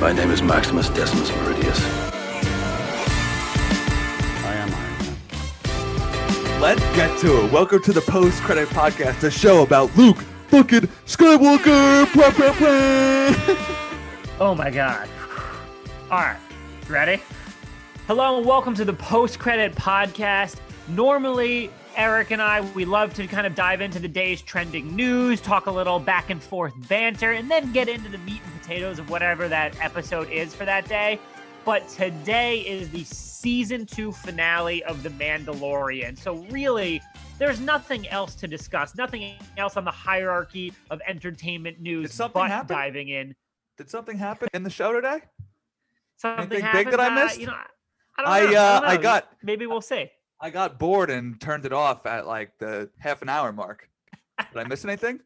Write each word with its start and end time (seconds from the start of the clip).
My 0.00 0.12
name 0.12 0.30
is 0.30 0.42
Maximus 0.42 0.90
Decimus 0.90 1.30
Meridius. 1.30 1.80
I 4.44 4.54
am 4.54 4.70
Iron 4.74 5.16
Man. 6.52 6.60
Let's 6.60 6.82
get 6.94 7.18
to 7.20 7.44
it. 7.44 7.50
Welcome 7.50 7.82
to 7.84 7.92
the 7.94 8.02
Post 8.02 8.42
Credit 8.42 8.68
Podcast, 8.68 9.22
a 9.22 9.30
show 9.30 9.62
about 9.62 9.96
Luke 9.96 10.18
fucking 10.48 10.88
Skywalker. 11.06 12.12
Blah, 12.12 12.30
blah, 12.32 12.52
blah. 12.58 13.56
Oh 14.40 14.54
my 14.54 14.70
god. 14.70 15.08
All 16.10 16.18
right, 16.18 16.38
ready? 16.88 17.22
Hello 18.08 18.38
and 18.38 18.46
welcome 18.46 18.72
to 18.72 18.86
the 18.86 18.94
post 18.94 19.38
credit 19.38 19.74
podcast. 19.74 20.56
Normally, 20.88 21.70
Eric 21.94 22.30
and 22.30 22.40
I, 22.40 22.62
we 22.72 22.86
love 22.86 23.12
to 23.12 23.26
kind 23.26 23.46
of 23.46 23.54
dive 23.54 23.82
into 23.82 23.98
the 23.98 24.08
day's 24.08 24.40
trending 24.40 24.96
news, 24.96 25.42
talk 25.42 25.66
a 25.66 25.70
little 25.70 26.00
back 26.00 26.30
and 26.30 26.42
forth 26.42 26.72
banter, 26.88 27.32
and 27.32 27.50
then 27.50 27.70
get 27.70 27.86
into 27.86 28.08
the 28.08 28.16
meat 28.16 28.40
and 28.42 28.62
potatoes 28.62 28.98
of 28.98 29.10
whatever 29.10 29.46
that 29.48 29.78
episode 29.84 30.30
is 30.30 30.54
for 30.54 30.64
that 30.64 30.88
day. 30.88 31.20
But 31.66 31.86
today 31.90 32.60
is 32.60 32.88
the 32.88 33.04
season 33.04 33.84
two 33.84 34.12
finale 34.12 34.82
of 34.84 35.02
The 35.02 35.10
Mandalorian. 35.10 36.18
So, 36.18 36.36
really, 36.48 37.02
there's 37.36 37.60
nothing 37.60 38.08
else 38.08 38.34
to 38.36 38.48
discuss, 38.48 38.96
nothing 38.96 39.34
else 39.58 39.76
on 39.76 39.84
the 39.84 39.90
hierarchy 39.90 40.72
of 40.88 41.02
entertainment 41.06 41.78
news 41.78 42.14
something 42.14 42.40
but 42.40 42.50
happen? 42.50 42.74
diving 42.74 43.10
in. 43.10 43.34
Did 43.76 43.90
something 43.90 44.16
happen 44.16 44.48
in 44.54 44.62
the 44.62 44.70
show 44.70 44.94
today? 44.94 45.20
Something 46.16 46.62
Anything 46.62 46.72
big 46.72 46.90
that 46.90 47.00
I 47.00 47.08
uh, 47.08 47.24
missed? 47.26 47.38
you 47.38 47.48
know, 47.48 47.54
I 48.18 48.22
don't 48.40 48.48
I, 48.50 48.52
know. 48.52 48.58
uh, 48.60 48.80
don't 48.80 48.90
I 48.90 48.96
got- 48.96 49.28
Maybe 49.42 49.66
we'll 49.66 49.80
see. 49.80 50.10
I 50.40 50.50
got 50.50 50.78
bored 50.78 51.10
and 51.10 51.40
turned 51.40 51.64
it 51.66 51.72
off 51.72 52.06
at 52.06 52.26
like 52.26 52.52
the 52.58 52.90
half 52.98 53.22
an 53.22 53.28
hour 53.28 53.52
mark. 53.52 53.88
Did 54.52 54.58
I 54.58 54.68
miss 54.68 54.84
anything? 54.84 55.20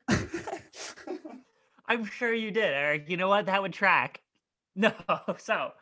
I'm 1.86 2.04
sure 2.04 2.32
you 2.32 2.50
did, 2.50 2.64
Eric. 2.72 3.10
You 3.10 3.16
know 3.18 3.28
what? 3.28 3.46
That 3.46 3.60
would 3.62 3.72
track. 3.72 4.20
No. 4.74 4.90
So, 5.36 5.72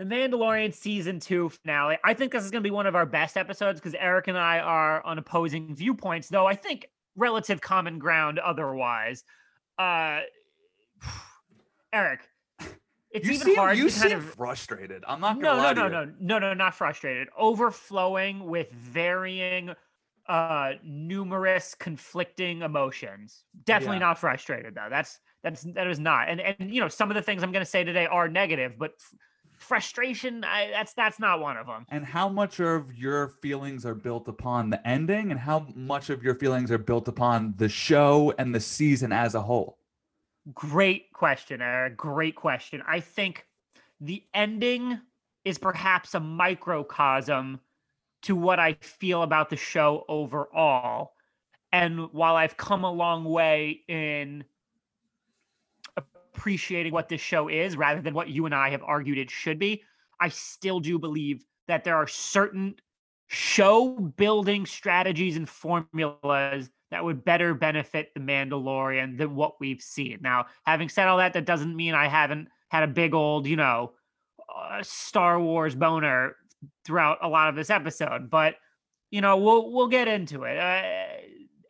The 0.00 0.04
Mandalorian 0.04 0.74
season 0.74 1.20
two 1.20 1.48
finale. 1.48 1.96
I 2.02 2.12
think 2.12 2.32
this 2.32 2.42
is 2.44 2.50
going 2.50 2.60
to 2.64 2.68
be 2.68 2.72
one 2.74 2.88
of 2.88 2.96
our 2.96 3.06
best 3.06 3.36
episodes 3.36 3.78
because 3.78 3.94
Eric 3.94 4.26
and 4.26 4.36
I 4.36 4.58
are 4.58 5.00
on 5.06 5.18
opposing 5.18 5.76
viewpoints, 5.76 6.28
though 6.28 6.44
I 6.46 6.56
think 6.56 6.88
relative 7.14 7.60
common 7.60 8.00
ground 8.00 8.40
otherwise. 8.40 9.22
Uh, 9.78 10.22
Eric, 11.92 12.28
it's 13.16 13.26
you 13.26 13.32
even 13.32 13.46
seem, 13.46 13.56
hard 13.56 13.78
you 13.78 13.88
to 13.90 14.00
kind 14.00 14.12
of 14.12 14.24
frustrated. 14.34 15.04
I'm 15.06 15.20
not 15.20 15.38
no, 15.38 15.54
gonna 15.56 15.56
no, 15.56 15.62
lie 15.62 15.72
no, 15.72 15.88
to 15.88 16.06
you. 16.06 16.12
no, 16.20 16.38
no, 16.38 16.48
no, 16.48 16.54
not 16.54 16.74
frustrated. 16.74 17.28
Overflowing 17.38 18.46
with 18.46 18.70
varying, 18.72 19.74
uh, 20.28 20.72
numerous 20.82 21.74
conflicting 21.74 22.62
emotions. 22.62 23.44
Definitely 23.64 23.96
Yeah. 23.96 24.00
not 24.00 24.18
frustrated 24.18 24.74
though. 24.74 24.88
That's 24.90 25.18
that's 25.42 25.62
that 25.74 25.86
is 25.86 25.98
not. 25.98 26.28
And 26.28 26.40
and 26.40 26.72
you 26.74 26.80
know, 26.80 26.88
some 26.88 27.10
of 27.10 27.14
the 27.14 27.22
things 27.22 27.42
I'm 27.42 27.52
going 27.52 27.64
to 27.64 27.70
say 27.70 27.84
today 27.84 28.06
are 28.06 28.28
negative, 28.28 28.74
but 28.78 28.92
f- 28.98 29.14
frustration, 29.58 30.42
I, 30.44 30.68
that's 30.70 30.92
that's 30.94 31.20
not 31.20 31.40
one 31.40 31.56
of 31.56 31.66
them. 31.66 31.86
And 31.88 32.04
how 32.04 32.28
much 32.28 32.58
of 32.60 32.92
your 32.94 33.28
feelings 33.28 33.86
are 33.86 33.94
built 33.94 34.26
upon 34.28 34.70
the 34.70 34.86
ending, 34.86 35.30
and 35.30 35.38
how 35.38 35.66
much 35.74 36.10
of 36.10 36.22
your 36.24 36.34
feelings 36.34 36.70
are 36.72 36.78
built 36.78 37.06
upon 37.06 37.54
the 37.56 37.68
show 37.68 38.34
and 38.38 38.54
the 38.54 38.60
season 38.60 39.12
as 39.12 39.34
a 39.36 39.42
whole? 39.42 39.78
Great 40.54 41.12
question, 41.12 41.60
Eric. 41.60 41.96
Great 41.96 42.36
question. 42.36 42.82
I 42.86 43.00
think 43.00 43.46
the 44.00 44.22
ending 44.32 45.00
is 45.44 45.58
perhaps 45.58 46.14
a 46.14 46.20
microcosm 46.20 47.60
to 48.22 48.36
what 48.36 48.58
I 48.58 48.74
feel 48.74 49.22
about 49.22 49.50
the 49.50 49.56
show 49.56 50.04
overall. 50.08 51.12
And 51.72 52.12
while 52.12 52.36
I've 52.36 52.56
come 52.56 52.84
a 52.84 52.90
long 52.90 53.24
way 53.24 53.82
in 53.88 54.44
appreciating 55.96 56.92
what 56.92 57.08
this 57.08 57.20
show 57.20 57.48
is 57.48 57.76
rather 57.76 58.00
than 58.00 58.14
what 58.14 58.28
you 58.28 58.46
and 58.46 58.54
I 58.54 58.70
have 58.70 58.82
argued 58.82 59.18
it 59.18 59.30
should 59.30 59.58
be, 59.58 59.82
I 60.20 60.28
still 60.28 60.80
do 60.80 60.98
believe 60.98 61.44
that 61.68 61.84
there 61.84 61.96
are 61.96 62.06
certain 62.06 62.76
show 63.28 63.90
building 64.16 64.66
strategies 64.66 65.36
and 65.36 65.48
formulas 65.48 66.70
that 66.90 67.04
would 67.04 67.24
better 67.24 67.54
benefit 67.54 68.12
the 68.14 68.20
Mandalorian 68.20 69.18
than 69.18 69.34
what 69.34 69.60
we've 69.60 69.80
seen. 69.82 70.18
Now, 70.20 70.46
having 70.64 70.88
said 70.88 71.08
all 71.08 71.18
that, 71.18 71.32
that 71.32 71.44
doesn't 71.44 71.74
mean 71.74 71.94
I 71.94 72.08
haven't 72.08 72.48
had 72.68 72.84
a 72.84 72.86
big 72.88 73.14
old, 73.14 73.46
you 73.46 73.56
know, 73.56 73.92
uh, 74.54 74.82
Star 74.82 75.40
Wars 75.40 75.74
boner 75.74 76.36
throughout 76.84 77.18
a 77.22 77.28
lot 77.28 77.48
of 77.48 77.56
this 77.56 77.70
episode, 77.70 78.30
but 78.30 78.54
you 79.10 79.20
know, 79.20 79.36
we'll 79.36 79.72
we'll 79.72 79.88
get 79.88 80.08
into 80.08 80.44
it. 80.44 80.58
Uh, 80.58 80.82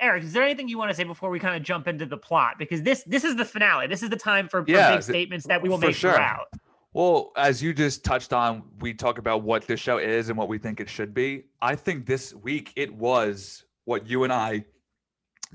Eric, 0.00 0.25
is 0.25 0.32
there 0.32 0.43
anything 0.43 0.69
you 0.69 0.78
want 0.78 0.91
to 0.91 0.94
say 0.94 1.04
before 1.04 1.31
we 1.31 1.38
kind 1.38 1.56
of 1.56 1.62
jump 1.62 1.88
into 1.88 2.06
the 2.06 2.16
plot? 2.16 2.54
Because 2.59 2.83
this 2.83 3.03
this 3.04 3.25
is 3.25 3.37
the 3.37 3.44
finale. 3.44 3.87
This 3.87 4.03
is 4.03 4.10
the 4.10 4.16
time 4.16 4.48
for, 4.48 4.65
for 4.65 4.71
Yeah, 4.71 4.94
big 4.94 5.03
statements 5.03 5.47
that 5.47 5.62
we 5.62 5.69
will 5.69 5.78
make 5.78 5.94
sure. 5.94 6.12
throughout. 6.12 6.48
Well, 6.93 7.33
as 7.37 7.62
you 7.62 7.75
just 7.75 8.04
touched 8.04 8.33
on, 8.33 8.62
we 8.81 8.94
talk 8.94 9.19
about 9.19 9.43
what 9.43 9.66
this 9.66 9.81
show 9.81 9.98
is 9.98 10.31
and 10.31 10.38
what 10.38 10.48
we 10.48 10.56
think 10.56 10.81
it 10.81 10.88
should 10.88 11.12
be. 11.12 11.44
I 11.60 11.77
think 11.77 12.06
this 12.06 12.34
week 12.34 12.72
it 12.75 12.94
was 12.94 13.65
what 13.84 14.06
you 14.06 14.25
and 14.25 14.33
I 14.33 14.65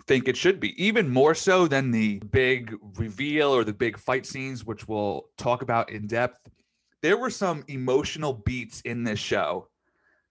think 0.07 0.27
it 0.27 0.37
should 0.37 0.59
be, 0.59 0.83
even 0.83 1.09
more 1.09 1.35
so 1.35 1.67
than 1.67 1.91
the 1.91 2.19
big 2.31 2.75
reveal 2.97 3.49
or 3.49 3.63
the 3.63 3.73
big 3.73 3.97
fight 3.97 4.25
scenes, 4.25 4.65
which 4.65 4.87
we'll 4.87 5.25
talk 5.37 5.61
about 5.61 5.89
in 5.89 6.07
depth. 6.07 6.49
There 7.01 7.17
were 7.17 7.29
some 7.29 7.63
emotional 7.67 8.33
beats 8.33 8.81
in 8.81 9.03
this 9.03 9.19
show 9.19 9.67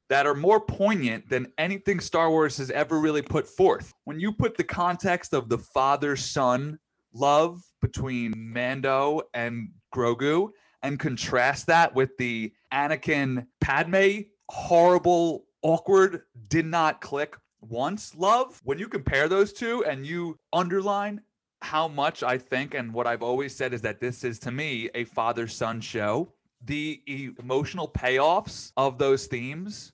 that 0.08 0.26
are 0.26 0.34
more 0.34 0.60
poignant 0.60 1.28
than 1.28 1.52
anything 1.56 2.00
Star 2.00 2.30
Wars 2.30 2.56
has 2.58 2.70
ever 2.70 2.98
really 2.98 3.22
put 3.22 3.46
forth. 3.46 3.92
When 4.04 4.18
you 4.18 4.32
put 4.32 4.56
the 4.56 4.64
context 4.64 5.32
of 5.32 5.48
the 5.48 5.58
father 5.58 6.16
son 6.16 6.78
love 7.12 7.62
between 7.80 8.34
Mando 8.36 9.22
and 9.34 9.70
Grogu 9.94 10.50
and 10.82 10.98
contrast 10.98 11.66
that 11.66 11.94
with 11.94 12.16
the 12.18 12.52
Anakin 12.72 13.46
Padme 13.60 14.22
horrible, 14.50 15.44
awkward, 15.62 16.22
did 16.48 16.66
not 16.66 17.00
click 17.00 17.36
once 17.60 18.14
love, 18.16 18.60
when 18.64 18.78
you 18.78 18.88
compare 18.88 19.28
those 19.28 19.52
two 19.52 19.84
and 19.84 20.06
you 20.06 20.38
underline 20.52 21.20
how 21.62 21.88
much 21.88 22.22
I 22.22 22.38
think 22.38 22.74
and 22.74 22.92
what 22.92 23.06
I've 23.06 23.22
always 23.22 23.54
said 23.54 23.74
is 23.74 23.82
that 23.82 24.00
this 24.00 24.24
is 24.24 24.38
to 24.40 24.50
me 24.50 24.88
a 24.94 25.04
father 25.04 25.46
son 25.46 25.80
show. 25.80 26.32
The 26.64 27.02
emotional 27.38 27.88
payoffs 27.88 28.72
of 28.76 28.98
those 28.98 29.26
themes 29.26 29.92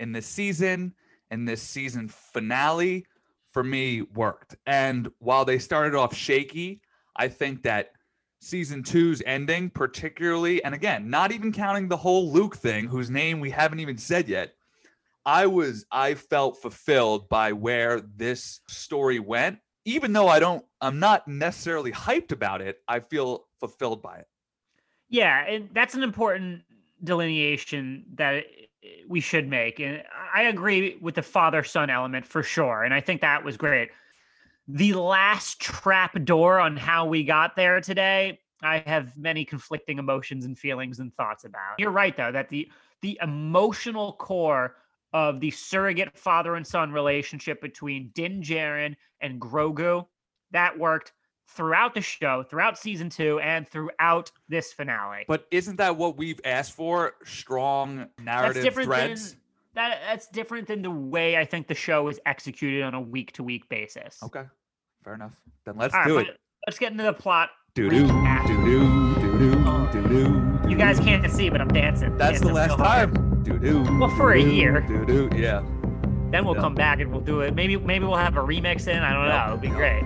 in 0.00 0.12
this 0.12 0.26
season, 0.26 0.94
in 1.30 1.44
this 1.44 1.62
season 1.62 2.08
finale, 2.08 3.06
for 3.52 3.62
me 3.62 4.02
worked. 4.02 4.56
And 4.66 5.10
while 5.18 5.44
they 5.44 5.58
started 5.58 5.94
off 5.94 6.14
shaky, 6.14 6.80
I 7.16 7.28
think 7.28 7.62
that 7.62 7.92
season 8.40 8.82
two's 8.82 9.22
ending, 9.26 9.70
particularly, 9.70 10.62
and 10.62 10.74
again, 10.74 11.10
not 11.10 11.32
even 11.32 11.52
counting 11.52 11.88
the 11.88 11.96
whole 11.96 12.30
Luke 12.32 12.56
thing, 12.56 12.86
whose 12.86 13.10
name 13.10 13.40
we 13.40 13.50
haven't 13.50 13.80
even 13.80 13.98
said 13.98 14.28
yet, 14.28 14.54
I 15.24 15.46
was, 15.46 15.84
I 15.90 16.14
felt 16.14 16.60
fulfilled 16.62 17.28
by 17.28 17.52
where 17.52 18.00
this 18.00 18.60
story 18.68 19.20
went. 19.20 19.58
Even 19.84 20.12
though 20.12 20.28
I 20.28 20.38
don't, 20.38 20.64
I'm 20.80 20.98
not 20.98 21.26
necessarily 21.28 21.92
hyped 21.92 22.32
about 22.32 22.60
it, 22.60 22.78
I 22.86 23.00
feel 23.00 23.46
fulfilled 23.58 24.02
by 24.02 24.18
it. 24.18 24.26
Yeah, 25.08 25.46
and 25.46 25.70
that's 25.72 25.94
an 25.94 26.02
important 26.02 26.62
delineation 27.02 28.04
that 28.14 28.36
uh, 28.36 28.88
we 29.08 29.20
should 29.20 29.48
make. 29.48 29.80
And 29.80 30.02
I 30.34 30.42
agree 30.42 30.98
with 31.00 31.14
the 31.14 31.22
father 31.22 31.62
son 31.64 31.90
element 31.90 32.26
for 32.26 32.42
sure. 32.42 32.84
And 32.84 32.92
I 32.92 33.00
think 33.00 33.20
that 33.22 33.44
was 33.44 33.56
great. 33.56 33.90
The 34.66 34.92
last 34.92 35.60
trap 35.60 36.22
door 36.24 36.60
on 36.60 36.76
how 36.76 37.06
we 37.06 37.24
got 37.24 37.56
there 37.56 37.80
today, 37.80 38.40
I 38.62 38.82
have 38.86 39.16
many 39.16 39.44
conflicting 39.44 39.98
emotions 39.98 40.44
and 40.44 40.58
feelings 40.58 40.98
and 40.98 41.14
thoughts 41.14 41.44
about. 41.44 41.78
You're 41.78 41.90
right 41.90 42.16
though 42.16 42.32
that 42.32 42.48
the 42.48 42.70
the 43.00 43.18
emotional 43.22 44.14
core 44.14 44.74
of 45.12 45.40
the 45.40 45.50
surrogate 45.50 46.16
father 46.16 46.54
and 46.56 46.66
son 46.66 46.92
relationship 46.92 47.60
between 47.60 48.10
Din 48.14 48.42
Djarin 48.42 48.94
and 49.20 49.40
Grogu 49.40 50.06
that 50.50 50.78
worked 50.78 51.12
throughout 51.48 51.94
the 51.94 52.00
show, 52.00 52.42
throughout 52.42 52.78
season 52.78 53.08
2 53.08 53.40
and 53.40 53.66
throughout 53.68 54.30
this 54.48 54.72
finale. 54.72 55.24
But 55.26 55.46
isn't 55.50 55.76
that 55.76 55.96
what 55.96 56.16
we've 56.16 56.40
asked 56.44 56.72
for? 56.72 57.14
Strong 57.24 57.98
that's 57.98 58.10
narrative 58.20 58.62
different 58.62 58.86
threads. 58.86 59.32
than 59.32 59.40
that 59.74 60.00
that's 60.06 60.28
different 60.28 60.68
than 60.68 60.82
the 60.82 60.90
way 60.90 61.36
I 61.36 61.44
think 61.44 61.68
the 61.68 61.74
show 61.74 62.08
is 62.08 62.20
executed 62.26 62.82
on 62.82 62.94
a 62.94 63.00
week 63.00 63.32
to 63.32 63.42
week 63.42 63.68
basis. 63.68 64.18
Okay, 64.22 64.44
fair 65.04 65.14
enough. 65.14 65.40
Then 65.64 65.76
let's 65.76 65.94
All 65.94 66.00
right, 66.00 66.08
do 66.08 66.14
but 66.16 66.26
it. 66.26 66.36
Let's 66.66 66.78
get 66.78 66.92
into 66.92 67.04
the 67.04 67.12
plot. 67.12 67.50
Do 67.74 67.88
do 67.88 68.06
do 68.06 68.12
do 68.46 69.38
do 69.38 69.88
do 69.92 70.08
do. 70.08 70.68
You 70.68 70.76
guys 70.76 70.98
can't 70.98 71.30
see, 71.30 71.48
but 71.48 71.60
I'm 71.60 71.68
dancing. 71.68 72.16
That's 72.16 72.40
the 72.40 72.46
dancing 72.46 72.54
last 72.54 72.78
real 72.78 72.86
hard. 72.86 73.37
Time. 73.48 73.60
Do 73.60 73.84
do. 73.84 73.98
Well, 73.98 74.10
for 74.16 74.32
a 74.32 74.40
year. 74.40 74.80
Do 74.80 75.04
do. 75.04 75.30
Yeah. 75.36 75.62
Then 76.30 76.44
we'll 76.44 76.54
Yeah. 76.54 76.60
come 76.60 76.74
back 76.74 77.00
and 77.00 77.10
we'll 77.10 77.20
do 77.22 77.40
it. 77.40 77.54
Maybe 77.54 77.76
maybe 77.76 78.04
we'll 78.04 78.16
have 78.16 78.36
a 78.36 78.40
remix 78.40 78.86
in. 78.86 78.98
I 79.02 79.12
don't 79.12 79.28
know. 79.28 79.44
It'll 79.46 79.58
be 79.58 79.68
great. 79.68 80.02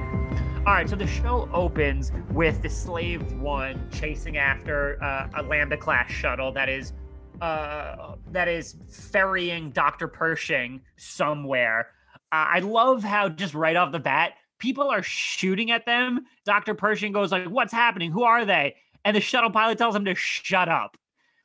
All 0.65 0.73
right, 0.73 0.89
so 0.89 0.95
the 0.95 1.09
show 1.09 1.49
opens 1.53 2.13
with 2.31 2.63
the 2.63 2.69
Slave 2.69 3.33
One 3.33 3.89
chasing 3.91 4.37
after 4.37 5.03
uh, 5.03 5.29
a 5.35 5.43
Lambda 5.43 5.77
class 5.77 6.09
shuttle 6.09 6.53
that 6.53 6.69
is 6.69 6.93
uh, 7.41 8.15
that 8.31 8.47
is 8.47 8.77
ferrying 8.89 9.71
Dr. 9.71 10.07
Pershing 10.07 10.81
somewhere. 10.97 11.89
Uh, 12.31 12.47
I 12.49 12.61
love 12.61 13.03
how 13.03 13.29
just 13.29 13.55
right 13.55 13.75
off 13.75 13.91
the 13.91 13.99
bat, 13.99 14.35
people 14.61 14.89
are 14.89 15.03
shooting 15.03 15.73
at 15.73 15.85
them. 15.85 16.21
Dr. 16.45 16.75
Pershing 16.75 17.11
goes 17.11 17.33
like, 17.33 17.47
"What's 17.47 17.73
happening? 17.73 18.13
Who 18.13 18.23
are 18.23 18.45
they?" 18.45 18.77
And 19.05 19.17
the 19.17 19.21
shuttle 19.21 19.51
pilot 19.51 19.79
tells 19.79 19.97
him 19.97 20.05
to 20.05 20.15
shut 20.15 20.69
up. 20.69 20.97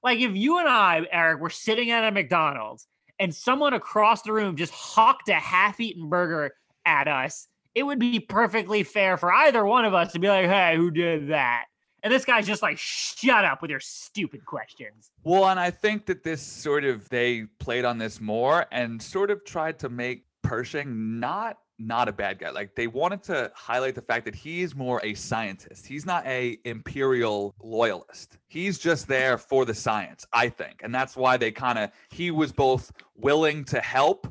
Like 0.08 0.22
if 0.22 0.38
you 0.38 0.58
and 0.60 0.70
I, 0.70 1.02
Eric, 1.12 1.42
were 1.42 1.50
sitting 1.50 1.92
at 1.92 2.08
a 2.08 2.12
McDonald's 2.12 2.88
and 3.20 3.36
someone 3.36 3.74
across 3.74 4.22
the 4.22 4.32
room 4.32 4.56
just 4.56 4.72
hawked 4.72 5.28
a 5.28 5.34
half-eaten 5.34 6.08
burger 6.08 6.54
at 6.86 7.10
us, 7.10 7.50
it 7.76 7.84
would 7.84 8.00
be 8.00 8.22
perfectly 8.22 8.84
fair 8.84 9.18
for 9.18 9.34
either 9.34 9.66
one 9.66 9.84
of 9.84 9.94
us 9.94 10.14
to 10.14 10.20
be 10.20 10.30
like, 10.30 10.46
"Hey, 10.46 10.78
who 10.78 10.92
did 10.92 11.28
that?" 11.28 11.66
And 12.04 12.14
this 12.14 12.24
guy's 12.24 12.48
just 12.48 12.62
like, 12.62 12.78
shut 12.78 13.44
up 13.44 13.62
with 13.62 13.70
your 13.70 13.82
stupid 13.82 14.46
questions. 14.46 15.12
Well, 15.26 15.50
and 15.50 15.60
I 15.60 15.72
think 15.72 16.06
that 16.06 16.24
this 16.24 16.42
sort 16.42 16.86
of 16.86 17.10
they 17.10 17.44
played 17.60 17.84
on 17.84 17.98
this 17.98 18.22
more 18.22 18.66
and 18.72 19.02
sort 19.02 19.30
of 19.30 19.44
tried 19.44 19.80
to 19.80 19.90
make 19.90 20.24
Pershing 20.42 21.20
not 21.20 21.58
not 21.80 22.08
a 22.08 22.12
bad 22.12 22.40
guy. 22.40 22.50
Like 22.50 22.76
they 22.76 22.88
wanted 22.88 23.24
to 23.24 23.52
highlight 23.56 23.96
the 23.96 24.02
fact 24.02 24.26
that 24.26 24.36
he's 24.36 24.76
more 24.76 25.00
a 25.04 25.14
scientist. 25.14 25.86
He's 25.86 26.06
not 26.06 26.26
a 26.26 26.58
imperial 26.66 27.56
loyalist. 27.62 28.38
He's 28.48 28.80
just 28.80 29.08
there 29.08 29.38
for 29.38 29.66
the 29.66 29.74
science, 29.74 30.26
I 30.34 30.50
think. 30.50 30.82
And 30.84 30.94
that's 30.94 31.16
why 31.16 31.38
they 31.38 31.52
kind 31.52 31.78
of 31.78 31.92
he 32.10 32.32
was 32.32 32.52
both 32.52 32.92
willing 33.16 33.64
to 33.66 33.80
help 33.80 34.28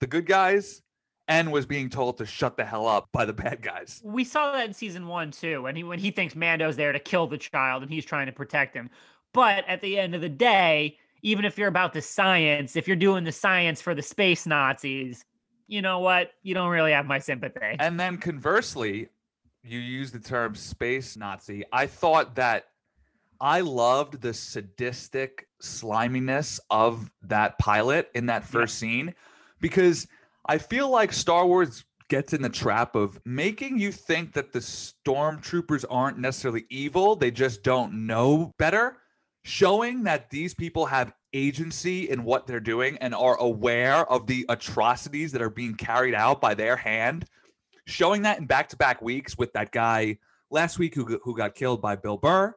the 0.00 0.06
good 0.06 0.26
guys 0.26 0.82
and 1.28 1.52
was 1.52 1.66
being 1.66 1.90
told 1.90 2.16
to 2.18 2.26
shut 2.26 2.56
the 2.56 2.64
hell 2.64 2.88
up 2.88 3.08
by 3.12 3.24
the 3.24 3.34
bad 3.34 3.60
guys. 3.60 4.00
We 4.02 4.24
saw 4.24 4.52
that 4.52 4.66
in 4.66 4.72
season 4.72 5.06
one 5.06 5.30
too, 5.30 5.62
when 5.62 5.76
he 5.76 5.84
when 5.84 5.98
he 5.98 6.10
thinks 6.10 6.34
Mando's 6.34 6.76
there 6.76 6.92
to 6.92 6.98
kill 6.98 7.26
the 7.26 7.38
child 7.38 7.82
and 7.82 7.92
he's 7.92 8.04
trying 8.04 8.26
to 8.26 8.32
protect 8.32 8.74
him. 8.74 8.90
But 9.34 9.64
at 9.68 9.82
the 9.82 9.98
end 9.98 10.14
of 10.14 10.22
the 10.22 10.28
day, 10.28 10.96
even 11.22 11.44
if 11.44 11.58
you're 11.58 11.68
about 11.68 11.92
the 11.92 12.00
science, 12.00 12.76
if 12.76 12.86
you're 12.86 12.96
doing 12.96 13.24
the 13.24 13.32
science 13.32 13.82
for 13.82 13.94
the 13.94 14.02
space 14.02 14.46
Nazis, 14.46 15.24
you 15.68 15.82
know 15.82 16.00
what? 16.00 16.32
You 16.42 16.54
don't 16.54 16.70
really 16.70 16.92
have 16.92 17.06
my 17.06 17.18
sympathy. 17.18 17.76
And 17.78 18.00
then 18.00 18.16
conversely, 18.16 19.08
you 19.62 19.78
use 19.78 20.10
the 20.10 20.18
term 20.18 20.54
space 20.54 21.16
Nazi. 21.16 21.64
I 21.72 21.86
thought 21.86 22.34
that 22.36 22.64
I 23.40 23.60
loved 23.60 24.20
the 24.20 24.34
sadistic 24.34 25.46
sliminess 25.60 26.58
of 26.70 27.10
that 27.22 27.58
pilot 27.58 28.10
in 28.14 28.26
that 28.26 28.44
first 28.44 28.82
yeah. 28.82 28.88
scene 28.88 29.14
because 29.60 30.08
I 30.46 30.58
feel 30.58 30.88
like 30.88 31.12
Star 31.12 31.46
Wars 31.46 31.84
gets 32.08 32.32
in 32.32 32.42
the 32.42 32.48
trap 32.48 32.96
of 32.96 33.20
making 33.24 33.78
you 33.78 33.92
think 33.92 34.32
that 34.32 34.52
the 34.52 34.60
stormtroopers 34.60 35.84
aren't 35.90 36.18
necessarily 36.18 36.64
evil, 36.70 37.14
they 37.14 37.30
just 37.30 37.62
don't 37.62 38.06
know 38.06 38.54
better, 38.58 38.96
showing 39.44 40.04
that 40.04 40.30
these 40.30 40.54
people 40.54 40.86
have 40.86 41.12
agency 41.32 42.08
in 42.08 42.24
what 42.24 42.46
they're 42.46 42.60
doing 42.60 42.98
and 42.98 43.14
are 43.14 43.36
aware 43.38 44.10
of 44.10 44.26
the 44.26 44.46
atrocities 44.48 45.32
that 45.32 45.42
are 45.42 45.50
being 45.50 45.74
carried 45.74 46.14
out 46.14 46.40
by 46.40 46.54
their 46.54 46.76
hand. 46.76 47.24
Showing 47.86 48.22
that 48.22 48.38
in 48.38 48.46
back 48.46 48.68
to 48.70 48.76
back 48.76 49.00
weeks 49.00 49.36
with 49.38 49.52
that 49.54 49.72
guy 49.72 50.18
last 50.50 50.78
week 50.78 50.94
who, 50.94 51.20
who 51.22 51.36
got 51.36 51.54
killed 51.54 51.80
by 51.80 51.96
Bill 51.96 52.16
Burr 52.16 52.54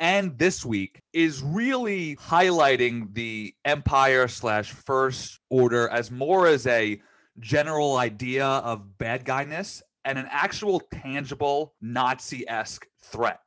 and 0.00 0.38
this 0.38 0.64
week 0.64 1.02
is 1.12 1.42
really 1.42 2.16
highlighting 2.16 3.12
the 3.12 3.54
empire 3.66 4.26
slash 4.28 4.72
first 4.72 5.38
order 5.50 5.88
as 5.90 6.10
more 6.10 6.46
as 6.46 6.66
a 6.66 7.00
general 7.38 7.98
idea 7.98 8.46
of 8.46 8.96
bad 8.96 9.26
guyness 9.26 9.82
and 10.06 10.18
an 10.18 10.26
actual 10.30 10.80
tangible 10.80 11.74
Nazi 11.82 12.48
esque 12.48 12.86
threat. 13.02 13.40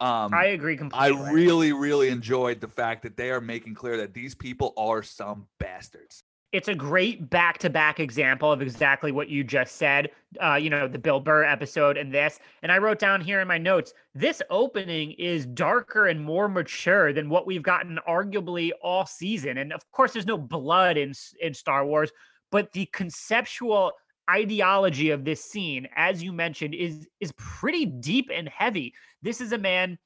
Um, 0.00 0.34
I 0.34 0.46
agree 0.46 0.76
completely. 0.76 1.16
I 1.16 1.30
really, 1.30 1.72
really 1.72 2.08
enjoyed 2.08 2.60
the 2.60 2.68
fact 2.68 3.02
that 3.02 3.16
they 3.16 3.30
are 3.30 3.40
making 3.40 3.74
clear 3.74 3.96
that 3.98 4.12
these 4.12 4.34
people 4.34 4.74
are 4.76 5.02
some 5.02 5.46
bastards. 5.58 6.24
It's 6.52 6.68
a 6.68 6.74
great 6.74 7.30
back 7.30 7.58
to 7.58 7.70
back 7.70 7.98
example 7.98 8.52
of 8.52 8.62
exactly 8.62 9.10
what 9.10 9.28
you 9.28 9.42
just 9.42 9.74
said. 9.74 10.10
Uh, 10.40 10.54
you 10.54 10.70
know, 10.70 10.86
the 10.86 11.00
Bill 11.00 11.18
Burr 11.18 11.42
episode 11.42 11.96
and 11.96 12.14
this. 12.14 12.38
And 12.62 12.70
I 12.70 12.78
wrote 12.78 13.00
down 13.00 13.20
here 13.20 13.40
in 13.40 13.48
my 13.48 13.58
notes 13.58 13.92
this 14.14 14.40
opening 14.50 15.12
is 15.12 15.46
darker 15.46 16.06
and 16.06 16.20
more 16.20 16.48
mature 16.48 17.12
than 17.12 17.28
what 17.28 17.44
we've 17.44 17.62
gotten 17.62 17.98
arguably 18.08 18.70
all 18.82 19.04
season. 19.04 19.58
And 19.58 19.72
of 19.72 19.90
course, 19.90 20.12
there's 20.12 20.26
no 20.26 20.38
blood 20.38 20.96
in, 20.96 21.12
in 21.40 21.54
Star 21.54 21.84
Wars, 21.84 22.12
but 22.52 22.70
the 22.72 22.86
conceptual 22.86 23.92
ideology 24.30 25.10
of 25.10 25.24
this 25.24 25.44
scene 25.44 25.86
as 25.96 26.22
you 26.22 26.32
mentioned 26.32 26.74
is 26.74 27.06
is 27.20 27.32
pretty 27.32 27.84
deep 27.86 28.30
and 28.32 28.48
heavy. 28.48 28.94
This 29.22 29.40
is 29.40 29.52
a 29.52 29.58
man 29.58 29.98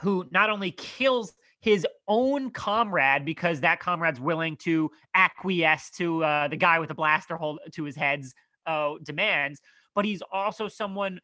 who 0.00 0.26
not 0.30 0.50
only 0.50 0.72
kills 0.72 1.32
his 1.60 1.86
own 2.06 2.50
comrade 2.50 3.24
because 3.24 3.60
that 3.60 3.80
comrade's 3.80 4.20
willing 4.20 4.56
to 4.58 4.90
acquiesce 5.14 5.90
to 5.90 6.22
uh, 6.22 6.48
the 6.48 6.56
guy 6.56 6.78
with 6.78 6.88
the 6.88 6.94
blaster 6.94 7.36
hold 7.36 7.58
to 7.72 7.84
his 7.84 7.96
head's 7.96 8.34
uh, 8.66 8.94
demands 9.02 9.60
but 9.96 10.04
he's 10.04 10.22
also 10.30 10.68
someone 10.68 11.18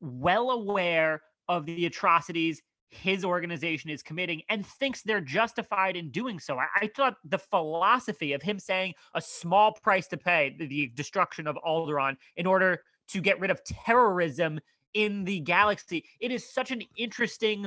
well 0.00 0.50
aware 0.50 1.22
of 1.48 1.66
the 1.66 1.86
atrocities 1.86 2.60
his 2.94 3.24
organization 3.24 3.90
is 3.90 4.02
committing 4.02 4.42
and 4.48 4.66
thinks 4.66 5.02
they're 5.02 5.20
justified 5.20 5.96
in 5.96 6.10
doing 6.10 6.38
so. 6.38 6.58
I, 6.58 6.66
I, 6.76 6.90
thought 6.94 7.16
the 7.24 7.38
philosophy 7.38 8.32
of 8.32 8.42
him 8.42 8.58
saying 8.58 8.94
a 9.14 9.20
small 9.20 9.72
price 9.72 10.06
to 10.08 10.16
pay, 10.16 10.54
the, 10.58 10.92
destruction 10.94 11.46
of 11.46 11.56
Alderaan, 11.66 12.16
in 12.36 12.46
order 12.46 12.82
to 13.08 13.20
get 13.20 13.40
rid 13.40 13.50
of 13.50 13.62
terrorism 13.64 14.60
in 14.94 15.24
the 15.24 15.40
galaxy, 15.40 16.04
it 16.20 16.30
is 16.30 16.52
such 16.52 16.70
an 16.70 16.82
interesting 16.96 17.66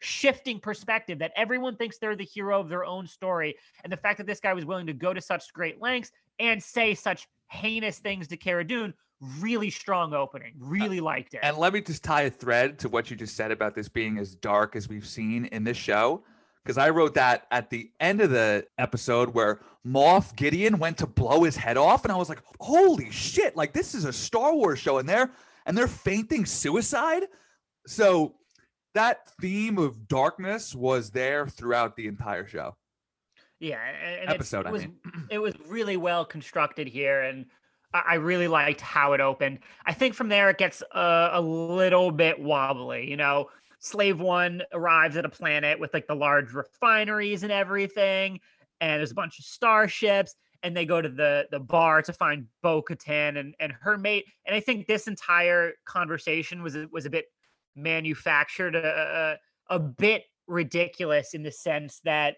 shifting 0.00 0.58
perspective 0.58 1.18
that 1.20 1.32
everyone 1.36 1.76
thinks 1.76 1.98
they're 1.98 2.16
the 2.16 2.24
hero 2.24 2.60
of 2.60 2.68
their 2.68 2.84
own 2.84 3.06
story. 3.06 3.54
And 3.84 3.92
the 3.92 3.96
fact 3.96 4.18
that 4.18 4.26
this 4.26 4.40
guy 4.40 4.52
was 4.52 4.66
willing 4.66 4.86
to 4.86 4.92
go 4.92 5.14
to 5.14 5.20
such 5.20 5.52
great 5.52 5.80
lengths 5.80 6.10
and 6.38 6.62
say 6.62 6.94
such 6.94 7.26
heinous 7.48 7.98
things 7.98 8.28
to 8.28 8.36
Cara 8.36 8.66
Dune 8.66 8.92
really 9.40 9.70
strong 9.70 10.14
opening. 10.14 10.54
Really 10.58 11.00
liked 11.00 11.34
it. 11.34 11.40
And 11.42 11.56
let 11.56 11.72
me 11.72 11.80
just 11.80 12.04
tie 12.04 12.22
a 12.22 12.30
thread 12.30 12.78
to 12.80 12.88
what 12.88 13.10
you 13.10 13.16
just 13.16 13.36
said 13.36 13.50
about 13.50 13.74
this 13.74 13.88
being 13.88 14.18
as 14.18 14.34
dark 14.34 14.76
as 14.76 14.88
we've 14.88 15.06
seen 15.06 15.46
in 15.46 15.64
this 15.64 15.76
show. 15.76 16.22
Because 16.62 16.78
I 16.78 16.90
wrote 16.90 17.14
that 17.14 17.46
at 17.50 17.68
the 17.68 17.90
end 18.00 18.22
of 18.22 18.30
the 18.30 18.66
episode 18.78 19.34
where 19.34 19.60
Moff 19.86 20.34
Gideon 20.34 20.78
went 20.78 20.98
to 20.98 21.06
blow 21.06 21.42
his 21.42 21.56
head 21.56 21.76
off, 21.76 22.04
and 22.04 22.12
I 22.12 22.16
was 22.16 22.30
like, 22.30 22.42
"Holy 22.58 23.10
shit! 23.10 23.54
Like 23.54 23.74
this 23.74 23.94
is 23.94 24.06
a 24.06 24.12
Star 24.12 24.54
Wars 24.54 24.78
show, 24.78 24.96
and 24.96 25.06
they're 25.06 25.30
and 25.66 25.76
they're 25.76 25.86
fainting 25.86 26.46
suicide." 26.46 27.24
So 27.86 28.36
that 28.94 29.28
theme 29.40 29.76
of 29.76 30.08
darkness 30.08 30.74
was 30.74 31.10
there 31.10 31.46
throughout 31.46 31.96
the 31.96 32.06
entire 32.06 32.46
show. 32.46 32.76
Yeah, 33.60 33.80
and 34.20 34.30
episode. 34.30 34.66
It, 34.66 34.68
it 34.68 34.72
was 34.72 34.82
I 34.82 34.86
mean. 34.86 34.96
it 35.30 35.38
was 35.38 35.54
really 35.68 35.96
well 35.96 36.24
constructed 36.24 36.88
here, 36.88 37.22
and 37.22 37.46
I 37.94 38.14
really 38.14 38.48
liked 38.48 38.80
how 38.80 39.12
it 39.12 39.20
opened. 39.20 39.60
I 39.86 39.92
think 39.92 40.14
from 40.14 40.28
there 40.28 40.50
it 40.50 40.58
gets 40.58 40.82
uh, 40.82 41.30
a 41.32 41.40
little 41.40 42.10
bit 42.10 42.40
wobbly. 42.40 43.08
You 43.08 43.16
know, 43.16 43.50
Slave 43.78 44.18
One 44.18 44.62
arrives 44.72 45.16
at 45.16 45.24
a 45.24 45.28
planet 45.28 45.78
with 45.78 45.94
like 45.94 46.08
the 46.08 46.16
large 46.16 46.52
refineries 46.52 47.44
and 47.44 47.52
everything, 47.52 48.40
and 48.80 48.98
there's 48.98 49.12
a 49.12 49.14
bunch 49.14 49.38
of 49.38 49.44
starships, 49.44 50.34
and 50.64 50.76
they 50.76 50.84
go 50.84 51.00
to 51.00 51.08
the 51.08 51.46
the 51.52 51.60
bar 51.60 52.02
to 52.02 52.12
find 52.12 52.46
Bo 52.62 52.82
Katan 52.82 53.38
and 53.38 53.54
and 53.60 53.72
her 53.80 53.96
mate. 53.96 54.24
And 54.44 54.56
I 54.56 54.60
think 54.60 54.86
this 54.86 55.06
entire 55.06 55.74
conversation 55.84 56.62
was 56.62 56.76
was 56.90 57.06
a 57.06 57.10
bit 57.10 57.26
manufactured, 57.76 58.74
a, 58.74 59.38
a, 59.70 59.76
a 59.76 59.78
bit 59.78 60.24
ridiculous 60.46 61.34
in 61.34 61.42
the 61.42 61.52
sense 61.52 62.00
that 62.04 62.36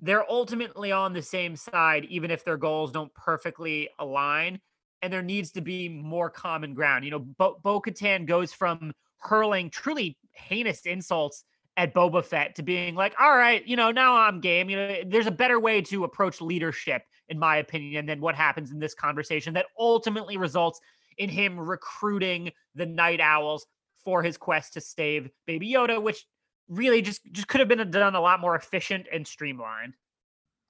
they're 0.00 0.30
ultimately 0.30 0.92
on 0.92 1.12
the 1.12 1.22
same 1.22 1.56
side, 1.56 2.04
even 2.04 2.30
if 2.30 2.44
their 2.44 2.56
goals 2.56 2.92
don't 2.92 3.12
perfectly 3.14 3.88
align 3.98 4.60
and 5.02 5.12
there 5.12 5.22
needs 5.22 5.52
to 5.52 5.60
be 5.60 5.88
more 5.88 6.30
common 6.30 6.74
ground. 6.74 7.04
You 7.04 7.10
know, 7.10 7.20
Bo 7.20 7.80
Katan 7.80 8.26
goes 8.26 8.52
from 8.52 8.92
hurling 9.18 9.70
truly 9.70 10.16
heinous 10.32 10.86
insults 10.86 11.44
at 11.76 11.94
Boba 11.94 12.24
Fett 12.24 12.56
to 12.56 12.62
being 12.62 12.96
like, 12.96 13.14
all 13.20 13.36
right, 13.36 13.64
you 13.66 13.76
know, 13.76 13.92
now 13.92 14.16
I'm 14.16 14.40
game. 14.40 14.68
You 14.68 14.76
know, 14.76 14.96
there's 15.06 15.28
a 15.28 15.32
better 15.32 15.60
way 15.60 15.80
to 15.82 16.04
approach 16.04 16.40
leadership, 16.40 17.02
in 17.28 17.38
my 17.38 17.58
opinion, 17.58 18.06
than 18.06 18.20
what 18.20 18.34
happens 18.34 18.72
in 18.72 18.80
this 18.80 18.94
conversation 18.94 19.54
that 19.54 19.66
ultimately 19.78 20.36
results 20.36 20.80
in 21.18 21.28
him 21.28 21.58
recruiting 21.58 22.50
the 22.74 22.86
Nite 22.86 23.20
Owls 23.20 23.66
for 24.04 24.22
his 24.22 24.36
quest 24.36 24.72
to 24.74 24.80
save 24.80 25.30
Baby 25.46 25.72
Yoda, 25.72 26.02
which 26.02 26.24
really 26.68 27.00
just 27.00 27.20
just 27.32 27.48
could 27.48 27.60
have 27.60 27.68
been 27.68 27.90
done 27.90 28.14
a 28.14 28.20
lot 28.20 28.40
more 28.40 28.56
efficient 28.56 29.06
and 29.12 29.26
streamlined. 29.26 29.94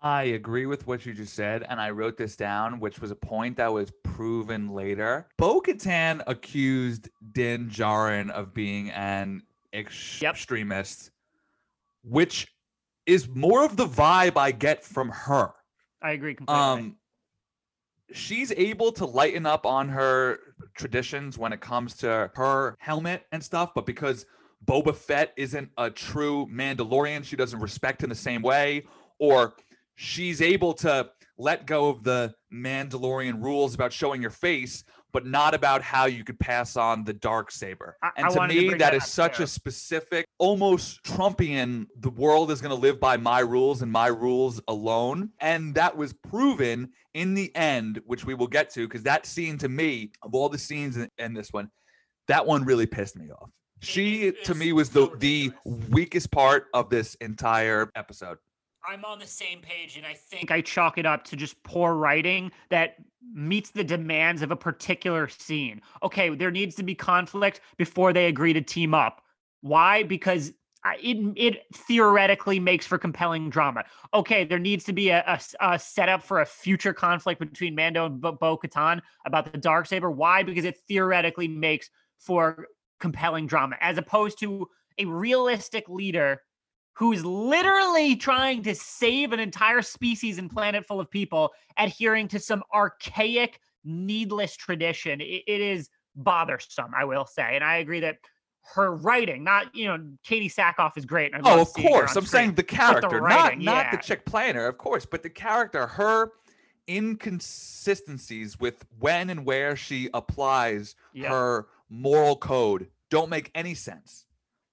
I 0.00 0.23
agree 0.25 0.67
with 0.67 0.87
what 0.87 1.05
you 1.05 1.12
just 1.12 1.35
said, 1.35 1.67
and 1.69 1.81
I 1.81 1.90
wrote 1.90 2.17
this 2.17 2.37
down, 2.37 2.78
which 2.78 3.00
was 3.00 3.11
a 3.11 3.17
point 3.17 3.57
that 3.57 3.73
was 3.73 3.90
proven 4.05 4.69
later. 4.69 5.26
Bo 5.37 5.61
Katan 5.61 6.23
accused 6.26 7.09
Din 7.33 7.69
Djarin 7.69 8.31
of 8.31 8.55
being 8.55 8.90
an 8.90 9.43
ex- 9.73 10.23
yep. 10.23 10.35
extremist, 10.35 11.11
which 12.05 12.47
is 13.07 13.28
more 13.28 13.64
of 13.64 13.76
the 13.76 13.87
vibe 13.87 14.37
I 14.37 14.52
get 14.52 14.85
from 14.85 15.09
her. 15.09 15.50
I 16.00 16.12
agree 16.12 16.35
completely. 16.35 16.62
Um, 16.62 16.97
she's 18.12 18.52
able 18.52 18.93
to 18.93 19.05
lighten 19.05 19.47
up 19.47 19.67
on 19.67 19.88
her 19.88 20.38
traditions 20.76 21.37
when 21.37 21.52
it 21.52 21.61
comes 21.61 21.95
to 21.97 22.31
her 22.35 22.76
helmet 22.78 23.26
and 23.33 23.43
stuff, 23.43 23.73
but 23.75 23.85
because 23.85 24.26
Boba 24.64 24.95
Fett 24.95 25.33
isn't 25.37 25.71
a 25.76 25.90
true 25.90 26.47
Mandalorian, 26.47 27.25
she 27.25 27.35
doesn't 27.35 27.59
respect 27.59 28.02
him 28.05 28.11
the 28.11 28.14
same 28.14 28.43
way 28.43 28.85
or 29.19 29.55
she's 29.99 30.40
able 30.40 30.73
to 30.75 31.11
let 31.37 31.67
go 31.67 31.88
of 31.88 32.02
the 32.05 32.35
Mandalorian 32.52 33.43
rules 33.43 33.75
about 33.75 33.93
showing 33.93 34.21
your 34.23 34.31
face, 34.31 34.85
but 35.12 35.26
not 35.26 35.55
about 35.55 35.83
how 35.83 36.05
you 36.07 36.23
could 36.25 36.38
pass 36.38 36.76
on 36.76 37.05
the 37.05 37.12
dark 37.12 37.50
saber. 37.50 37.97
I- 38.02 38.11
And 38.17 38.26
I 38.26 38.31
to 38.31 38.38
wanted 38.38 38.55
to 38.55 38.61
me, 38.62 38.69
that 38.71 38.78
that 38.78 38.95
is 38.95 39.07
such 39.07 39.37
too. 39.38 39.43
a 39.45 39.47
specific, 39.47 40.26
almost 40.38 41.02
Trumpian. 41.05 41.87
The 41.99 42.11
world 42.11 42.50
is 42.50 42.61
going 42.61 42.71
to 42.75 42.81
live 42.81 43.00
by 43.00 43.17
my 43.17 43.40
rules 43.40 43.83
and 43.83 43.90
my 43.90 44.07
rules 44.09 44.61
alone, 44.69 45.31
and 45.40 45.75
that 45.75 45.97
was 45.97 46.12
proven 46.12 46.90
in 47.14 47.35
the 47.35 47.55
end, 47.57 48.00
which 48.05 48.25
we 48.25 48.35
will 48.35 48.47
get 48.49 48.71
to, 48.71 48.87
because 48.87 49.02
that 49.05 49.26
scene 49.26 49.59
to 49.59 49.69
me, 49.69 50.12
of 50.23 50.35
all 50.35 50.49
the 50.49 50.59
scenes 50.59 50.97
in, 50.97 51.09
in 51.19 51.35
this 51.35 51.52
one, 51.52 51.71
that 52.28 52.47
one 52.47 52.64
really 52.64 52.87
pissed 52.87 53.17
me 53.17 53.31
off. 53.31 53.50
She 53.81 54.33
to 54.45 54.55
me 54.57 54.73
was 54.73 54.90
the 54.90 55.09
the 55.19 55.52
weakest 55.64 56.31
part 56.33 56.67
of 56.75 56.90
this 56.90 57.14
entire 57.17 57.90
episode. 57.95 58.38
I'm 58.87 59.04
on 59.04 59.18
the 59.18 59.26
same 59.26 59.61
page, 59.61 59.97
and 59.97 60.06
I 60.06 60.14
think 60.14 60.50
I 60.50 60.61
chalk 60.61 60.99
it 60.99 61.06
up 61.06 61.25
to 61.25 61.37
just 61.37 61.62
poor 61.62 61.94
writing 61.94 62.52
that 62.70 62.97
meets 63.32 63.70
the 63.70 63.85
demands 63.85 64.42
of 64.42 64.50
a 64.50 64.56
particular 64.56 65.28
scene. 65.28 65.80
Okay, 66.02 66.35
there 66.35 66.50
needs 66.50 66.75
to 66.76 66.82
be 66.82 66.94
conflict 66.94 67.61
before 67.76 68.12
they 68.12 68.26
agree 68.26 68.52
to 68.52 68.61
team 68.61 68.94
up. 68.94 69.23
Why? 69.61 70.04
Because 70.04 70.52
it 71.02 71.32
it 71.37 71.64
theoretically 71.75 72.61
makes 72.61 72.87
for 72.87 72.99
compelling 72.99 73.50
drama. 73.50 73.85
Okay, 74.14 74.44
there 74.44 74.58
needs 74.58 74.85
to 74.85 74.92
be 74.92 75.11
a, 75.11 75.23
a 75.26 75.40
a 75.61 75.78
setup 75.78 76.23
for 76.23 76.40
a 76.40 76.47
future 76.47 76.92
conflict 76.92 77.40
between 77.40 77.75
Mando 77.75 78.06
and 78.06 78.20
Bo 78.20 78.56
Katan 78.56 79.00
about 79.26 79.50
the 79.52 79.58
dark 79.58 79.87
saber. 79.87 80.11
Why? 80.11 80.42
Because 80.42 80.64
it 80.64 80.78
theoretically 80.88 81.49
makes 81.49 81.90
for 82.18 82.68
compelling 83.00 83.47
drama, 83.47 83.76
as 83.80 83.99
opposed 83.99 84.38
to 84.40 84.68
a 84.99 85.04
realistic 85.04 85.88
leader 85.88 86.40
who's 86.99 87.25
literally 87.25 88.17
trying 88.17 88.61
to 88.64 88.75
save 88.75 89.33
an 89.33 89.38
entire 89.38 89.83
species 89.83 90.38
and 90.38 90.50
planet 90.50 90.85
full 90.85 90.99
of 90.99 91.09
people, 91.09 91.52
adhering 91.78 92.26
to 92.26 92.40
some 92.40 92.61
archaic, 92.75 93.61
needless 93.85 94.57
tradition. 94.57 95.21
It- 95.21 95.45
it 95.47 95.61
is 95.61 95.90
bothersome, 96.17 96.93
I 96.97 97.05
will 97.05 97.25
say. 97.25 97.55
And 97.55 97.62
I 97.62 97.76
agree 97.76 98.00
that 98.00 98.19
her 98.75 98.97
writing, 98.97 99.45
not, 99.45 99.73
you 99.76 99.87
know, 99.87 99.97
Katee 100.26 100.52
Sackhoff 100.52 100.99
is 100.99 101.07
great. 101.07 101.33
Oh, 101.45 101.61
of 101.61 101.73
course. 101.73 102.17
I'm 102.17 102.26
saying 102.26 102.55
the 102.55 102.64
character, 102.64 103.21
writing, 103.21 103.62
not 103.64 103.75
not 103.85 103.90
the 103.93 103.97
yeah. 103.99 104.00
chick 104.00 104.25
planner, 104.25 104.67
of 104.67 104.76
course, 104.76 105.07
but 105.07 105.23
the 105.23 105.31
character, 105.31 105.87
her 105.87 106.33
inconsistencies 106.88 108.59
with 108.59 108.85
when 108.99 109.31
and 109.31 109.45
where 109.45 109.76
she 109.76 110.11
applies 110.12 110.97
Yep. 111.12 111.31
her 111.31 111.69
moral 111.88 112.37
code 112.37 112.90
don't 113.09 113.31
make 113.31 113.50
any 113.55 113.75
sense. 113.75 114.26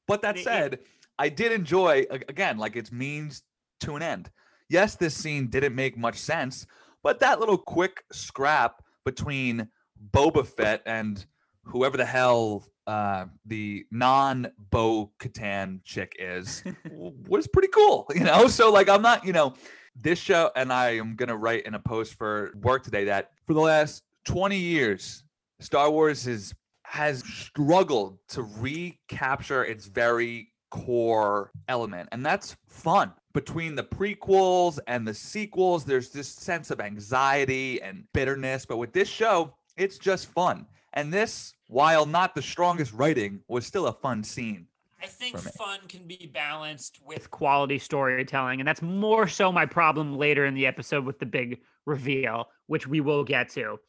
But 0.08 0.22
that 0.24 0.36
It- 0.36 0.42
it- 0.42 0.44
said, 0.44 0.80
I 1.18 1.30
did 1.30 1.52
enjoy 1.52 2.06
again, 2.10 2.58
like 2.58 2.76
it's 2.76 2.92
means 2.92 3.44
to 3.82 3.96
an 3.96 4.02
end. 4.02 4.32
Yes, 4.70 4.96
this 4.96 5.16
scene 5.16 5.48
didn't 5.48 5.76
make 5.76 5.98
much 5.98 6.18
sense, 6.18 6.66
but 7.04 7.20
that 7.20 7.40
little 7.40 7.58
quick 7.58 8.04
scrap 8.12 8.84
between 9.06 9.70
Boba 10.12 10.46
Fett 10.46 10.82
and 10.86 11.26
whoever 11.64 11.98
the 11.98 12.06
hell 12.06 12.68
uh, 12.88 13.26
the 13.46 13.86
non 13.92 14.48
Bo 14.70 15.12
Katan 15.20 15.84
chick 15.84 16.16
is 16.20 16.64
was 16.92 17.48
pretty 17.48 17.70
cool, 17.70 18.06
you 18.14 18.24
know. 18.24 18.48
So 18.48 18.72
like, 18.72 18.90
I'm 18.90 19.02
not, 19.02 19.26
you 19.26 19.34
know, 19.34 19.54
this 19.96 20.20
show, 20.20 20.52
and 20.56 20.72
I 20.72 20.98
am 20.98 21.16
gonna 21.16 21.38
write 21.38 21.66
in 21.66 21.74
a 21.74 21.80
post 21.80 22.16
for 22.16 22.54
work 22.62 22.84
today 22.84 23.06
that 23.06 23.32
for 23.48 23.54
the 23.54 23.62
last 23.62 24.04
20 24.26 24.58
years, 24.58 25.24
Star 25.60 25.90
Wars 25.90 26.28
is 26.28 26.54
has 26.84 27.24
struggled 27.26 28.20
to 28.30 28.44
recapture 28.44 29.64
its 29.64 29.88
very 29.88 30.52
core 30.70 31.52
element, 31.68 32.10
and 32.12 32.26
that's 32.26 32.56
fun. 32.68 33.14
Between 33.34 33.76
the 33.76 33.84
prequels 33.84 34.80
and 34.88 35.08
the 35.08 35.14
sequels, 35.14 35.84
there's 35.84 36.10
this 36.10 36.28
sense 36.28 36.72
of 36.72 36.80
anxiety 36.80 37.82
and 37.82 38.06
bitterness, 38.14 38.66
but 38.66 38.78
with 38.78 38.94
this 38.94 39.10
show, 39.10 39.54
it's 39.78 39.98
just 39.98 40.28
fun. 40.28 40.66
And 40.94 41.14
this, 41.14 41.54
while 41.68 42.06
not 42.06 42.36
the 42.36 42.42
strongest 42.42 42.94
writing, 42.94 43.42
was 43.48 43.66
still 43.66 43.88
a 43.88 43.94
fun 43.94 44.24
scene. 44.24 44.68
I 45.02 45.08
think 45.08 45.38
fun 45.38 45.80
can 45.88 46.08
be 46.08 46.32
balanced 46.34 47.00
with 47.06 47.30
quality 47.30 47.78
storytelling, 47.78 48.60
and 48.60 48.68
that's 48.68 48.82
more 48.82 49.28
so 49.28 49.52
my 49.52 49.66
problem 49.66 50.18
later 50.18 50.46
in 50.46 50.56
the 50.56 50.66
episode 50.66 51.06
with 51.06 51.20
the 51.20 51.26
big 51.26 51.60
reveal, 51.86 52.50
which 52.68 52.88
we 52.88 53.02
will 53.02 53.24
get 53.24 53.50
to. 53.50 53.80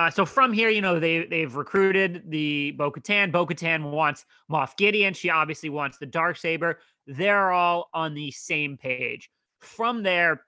Uh, 0.00 0.10
so 0.10 0.24
from 0.24 0.50
here, 0.52 0.70
you 0.70 0.80
know, 0.80 0.98
they 0.98 1.26
they've 1.26 1.54
recruited 1.54 2.22
the 2.30 2.70
Bo-Katan. 2.72 3.30
Bo-Katan 3.30 3.90
wants 3.90 4.24
Moff 4.50 4.74
Gideon. 4.78 5.12
She 5.12 5.28
obviously 5.28 5.68
wants 5.68 5.98
the 5.98 6.06
dark 6.06 6.38
saber. 6.38 6.78
They're 7.06 7.50
all 7.50 7.90
on 7.92 8.14
the 8.14 8.30
same 8.30 8.78
page. 8.78 9.30
From 9.58 10.02
there, 10.02 10.46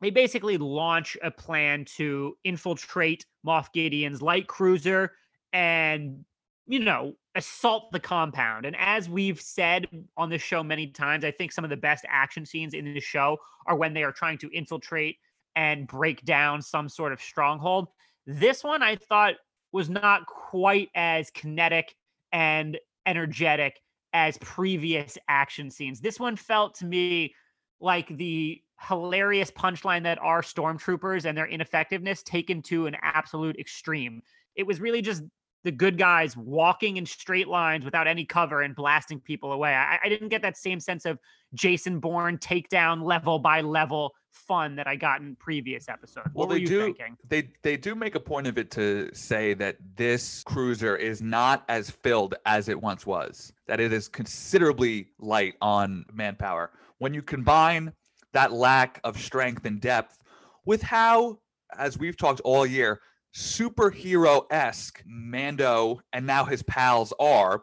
they 0.00 0.10
basically 0.10 0.58
launch 0.58 1.16
a 1.22 1.30
plan 1.30 1.84
to 1.96 2.36
infiltrate 2.42 3.24
Moff 3.46 3.72
Gideon's 3.72 4.20
light 4.20 4.48
cruiser 4.48 5.12
and 5.52 6.24
you 6.66 6.80
know, 6.80 7.14
assault 7.36 7.92
the 7.92 8.00
compound. 8.00 8.64
And 8.66 8.76
as 8.78 9.08
we've 9.08 9.40
said 9.40 9.86
on 10.16 10.28
this 10.28 10.42
show 10.42 10.62
many 10.62 10.88
times, 10.88 11.24
I 11.24 11.30
think 11.30 11.52
some 11.52 11.64
of 11.64 11.70
the 11.70 11.76
best 11.76 12.04
action 12.08 12.46
scenes 12.46 12.74
in 12.74 12.84
the 12.84 13.00
show 13.00 13.38
are 13.66 13.76
when 13.76 13.94
they 13.94 14.02
are 14.02 14.12
trying 14.12 14.38
to 14.38 14.50
infiltrate 14.50 15.18
and 15.54 15.86
break 15.86 16.24
down 16.24 16.62
some 16.62 16.88
sort 16.88 17.12
of 17.12 17.20
stronghold. 17.20 17.88
This 18.26 18.62
one 18.62 18.82
I 18.82 18.96
thought 18.96 19.34
was 19.72 19.88
not 19.90 20.26
quite 20.26 20.88
as 20.94 21.30
kinetic 21.30 21.94
and 22.32 22.78
energetic 23.06 23.80
as 24.12 24.38
previous 24.38 25.16
action 25.28 25.70
scenes. 25.70 26.00
This 26.00 26.20
one 26.20 26.36
felt 26.36 26.74
to 26.76 26.86
me 26.86 27.34
like 27.80 28.08
the 28.16 28.60
hilarious 28.80 29.50
punchline 29.50 30.02
that 30.04 30.18
are 30.20 30.42
stormtroopers 30.42 31.24
and 31.24 31.36
their 31.36 31.46
ineffectiveness 31.46 32.22
taken 32.22 32.62
to 32.62 32.86
an 32.86 32.96
absolute 33.02 33.56
extreme. 33.58 34.22
It 34.54 34.66
was 34.66 34.80
really 34.80 35.02
just 35.02 35.22
the 35.64 35.72
good 35.72 35.96
guys 35.96 36.36
walking 36.36 36.96
in 36.96 37.06
straight 37.06 37.48
lines 37.48 37.84
without 37.84 38.08
any 38.08 38.24
cover 38.24 38.62
and 38.62 38.74
blasting 38.74 39.20
people 39.20 39.52
away. 39.52 39.74
I, 39.74 39.98
I 40.02 40.08
didn't 40.08 40.28
get 40.28 40.42
that 40.42 40.56
same 40.56 40.80
sense 40.80 41.06
of 41.06 41.18
Jason 41.54 42.00
Bourne 42.00 42.38
takedown 42.38 43.02
level 43.02 43.38
by 43.38 43.60
level 43.60 44.12
fun 44.32 44.76
that 44.76 44.86
I 44.86 44.96
got 44.96 45.20
in 45.20 45.36
previous 45.36 45.88
episodes. 45.88 46.30
Well, 46.34 46.46
what 46.46 46.48
were 46.48 46.54
they 46.54 46.60
you 46.62 46.66
do. 46.66 46.80
thinking? 46.84 47.16
They 47.28 47.50
they 47.62 47.76
do 47.76 47.94
make 47.94 48.14
a 48.14 48.20
point 48.20 48.46
of 48.46 48.58
it 48.58 48.70
to 48.72 49.10
say 49.14 49.54
that 49.54 49.76
this 49.96 50.42
cruiser 50.44 50.96
is 50.96 51.22
not 51.22 51.64
as 51.68 51.90
filled 51.90 52.34
as 52.46 52.68
it 52.68 52.80
once 52.80 53.06
was. 53.06 53.52
That 53.66 53.80
it 53.80 53.92
is 53.92 54.08
considerably 54.08 55.08
light 55.18 55.54
on 55.60 56.04
manpower. 56.12 56.70
When 56.98 57.14
you 57.14 57.22
combine 57.22 57.92
that 58.32 58.52
lack 58.52 59.00
of 59.04 59.18
strength 59.18 59.64
and 59.64 59.80
depth 59.80 60.18
with 60.64 60.82
how, 60.82 61.38
as 61.76 61.98
we've 61.98 62.16
talked 62.16 62.40
all 62.40 62.66
year, 62.66 63.00
superhero 63.34 64.44
esque 64.50 65.02
Mando 65.06 66.00
and 66.12 66.26
now 66.26 66.44
his 66.44 66.62
pals 66.62 67.12
are. 67.18 67.62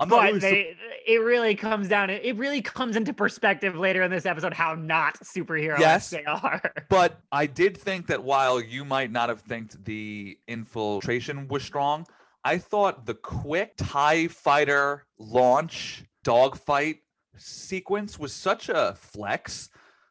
I'm 0.00 0.08
but 0.08 0.22
really 0.24 0.38
they, 0.40 0.76
it 1.06 1.18
really 1.20 1.54
comes 1.54 1.88
down. 1.88 2.10
It 2.10 2.36
really 2.36 2.60
comes 2.62 2.96
into 2.96 3.12
perspective 3.12 3.76
later 3.76 4.02
in 4.02 4.10
this 4.10 4.26
episode 4.26 4.52
how 4.54 4.74
not 4.74 5.18
superhero 5.20 5.78
Yes. 5.78 6.10
they 6.10 6.24
are. 6.24 6.60
But 6.88 7.20
I 7.32 7.46
did 7.46 7.76
think 7.76 8.06
that 8.08 8.22
while 8.24 8.60
you 8.60 8.84
might 8.84 9.10
not 9.10 9.28
have 9.28 9.40
think 9.42 9.84
the 9.84 10.38
infiltration 10.48 11.48
was 11.48 11.62
strong, 11.62 12.06
I 12.44 12.58
thought 12.58 13.06
the 13.06 13.14
quick 13.14 13.76
TIE 13.76 14.28
fighter 14.28 15.06
launch 15.18 16.04
dogfight 16.24 16.98
sequence 17.36 18.18
was 18.18 18.32
such 18.32 18.68
a 18.68 18.94
flex. 18.98 19.68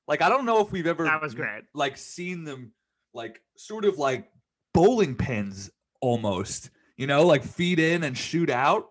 Like 0.07 0.21
I 0.21 0.29
don't 0.29 0.45
know 0.45 0.61
if 0.61 0.71
we've 0.71 0.87
ever 0.87 1.03
That 1.05 1.21
was 1.21 1.33
great. 1.33 1.63
like 1.73 1.97
seen 1.97 2.43
them 2.43 2.73
like 3.13 3.41
sort 3.57 3.85
of 3.85 3.97
like 3.97 4.29
bowling 4.73 5.15
pins 5.15 5.69
almost, 6.01 6.69
you 6.97 7.07
know, 7.07 7.25
like 7.25 7.43
feed 7.43 7.79
in 7.79 8.03
and 8.03 8.17
shoot 8.17 8.49
out. 8.49 8.87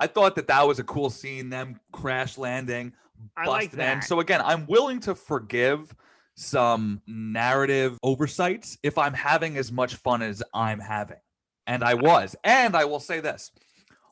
I 0.00 0.06
thought 0.06 0.36
that 0.36 0.48
that 0.48 0.66
was 0.66 0.78
a 0.78 0.84
cool 0.84 1.10
scene, 1.10 1.50
them 1.50 1.80
crash 1.92 2.36
landing, 2.36 2.92
I 3.36 3.46
like 3.46 3.70
busted 3.70 3.80
in. 3.80 4.02
So 4.02 4.20
again, 4.20 4.40
I'm 4.44 4.66
willing 4.66 5.00
to 5.00 5.14
forgive 5.14 5.94
some 6.36 7.00
narrative 7.06 7.98
oversights 8.02 8.76
if 8.82 8.98
I'm 8.98 9.14
having 9.14 9.56
as 9.56 9.70
much 9.70 9.94
fun 9.94 10.22
as 10.22 10.42
I'm 10.52 10.80
having. 10.80 11.18
And 11.66 11.84
I 11.84 11.94
was. 11.94 12.36
And 12.44 12.76
I 12.76 12.84
will 12.84 13.00
say 13.00 13.20
this. 13.20 13.52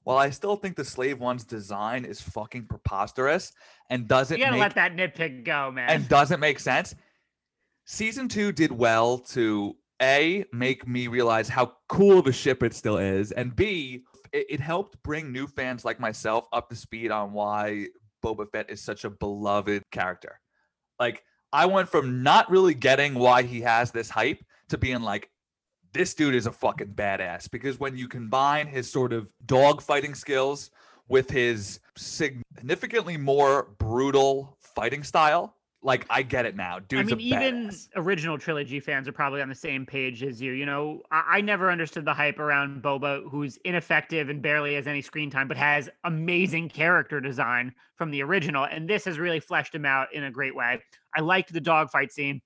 While 0.04 0.18
I 0.18 0.30
still 0.30 0.56
think 0.56 0.76
the 0.76 0.84
slave 0.84 1.20
one's 1.20 1.44
design 1.44 2.04
is 2.04 2.20
fucking 2.20 2.66
preposterous 2.66 3.52
and 3.90 4.08
doesn't 4.08 4.38
You 4.38 4.44
gotta 4.44 4.56
make 4.56 4.60
let 4.60 4.74
that 4.74 4.96
nitpick 4.96 5.44
go, 5.44 5.70
man. 5.70 5.88
and 5.88 6.08
doesn't 6.08 6.40
make 6.40 6.58
sense. 6.58 6.94
Season 7.84 8.28
two 8.28 8.52
did 8.52 8.72
well 8.72 9.18
to 9.18 9.76
A, 10.00 10.44
make 10.52 10.88
me 10.88 11.06
realize 11.08 11.48
how 11.48 11.74
cool 11.88 12.18
of 12.18 12.26
a 12.26 12.32
ship 12.32 12.62
it 12.62 12.74
still 12.74 12.98
is, 12.98 13.32
and 13.32 13.54
B, 13.54 14.04
it, 14.32 14.46
it 14.48 14.60
helped 14.60 15.02
bring 15.02 15.32
new 15.32 15.46
fans 15.46 15.84
like 15.84 16.00
myself 16.00 16.46
up 16.52 16.68
to 16.70 16.76
speed 16.76 17.10
on 17.10 17.32
why 17.32 17.86
Boba 18.24 18.50
Fett 18.50 18.70
is 18.70 18.80
such 18.80 19.04
a 19.04 19.10
beloved 19.10 19.82
character. 19.90 20.40
Like, 20.98 21.24
I 21.52 21.66
went 21.66 21.88
from 21.88 22.22
not 22.22 22.50
really 22.50 22.74
getting 22.74 23.14
why 23.14 23.42
he 23.42 23.60
has 23.60 23.90
this 23.90 24.08
hype 24.08 24.42
to 24.70 24.78
being 24.78 25.02
like, 25.02 25.28
this 25.92 26.14
dude 26.14 26.34
is 26.34 26.46
a 26.46 26.52
fucking 26.52 26.94
badass 26.94 27.50
because 27.50 27.78
when 27.78 27.96
you 27.96 28.08
combine 28.08 28.66
his 28.66 28.90
sort 28.90 29.12
of 29.12 29.30
dog 29.44 29.82
fighting 29.82 30.14
skills 30.14 30.70
with 31.08 31.30
his 31.30 31.80
significantly 31.96 33.18
more 33.18 33.74
brutal 33.78 34.56
fighting 34.58 35.02
style, 35.02 35.56
like 35.84 36.06
I 36.08 36.22
get 36.22 36.46
it 36.46 36.54
now. 36.54 36.78
Dude's 36.78 37.12
I 37.12 37.16
mean, 37.16 37.26
even 37.26 37.68
badass. 37.68 37.88
original 37.96 38.38
trilogy 38.38 38.78
fans 38.78 39.08
are 39.08 39.12
probably 39.12 39.42
on 39.42 39.48
the 39.48 39.54
same 39.54 39.84
page 39.84 40.22
as 40.22 40.40
you. 40.40 40.52
You 40.52 40.64
know, 40.64 41.02
I, 41.10 41.24
I 41.28 41.40
never 41.40 41.70
understood 41.70 42.04
the 42.04 42.14
hype 42.14 42.38
around 42.38 42.82
Boba, 42.82 43.28
who's 43.28 43.58
ineffective 43.64 44.28
and 44.28 44.40
barely 44.40 44.74
has 44.74 44.86
any 44.86 45.02
screen 45.02 45.30
time, 45.30 45.48
but 45.48 45.56
has 45.56 45.88
amazing 46.04 46.68
character 46.68 47.20
design 47.20 47.74
from 47.96 48.10
the 48.10 48.22
original. 48.22 48.64
And 48.64 48.88
this 48.88 49.04
has 49.06 49.18
really 49.18 49.40
fleshed 49.40 49.74
him 49.74 49.84
out 49.84 50.12
in 50.14 50.24
a 50.24 50.30
great 50.30 50.54
way. 50.54 50.80
I 51.16 51.20
liked 51.20 51.52
the 51.52 51.60
dogfight 51.60 52.12
scene, 52.12 52.40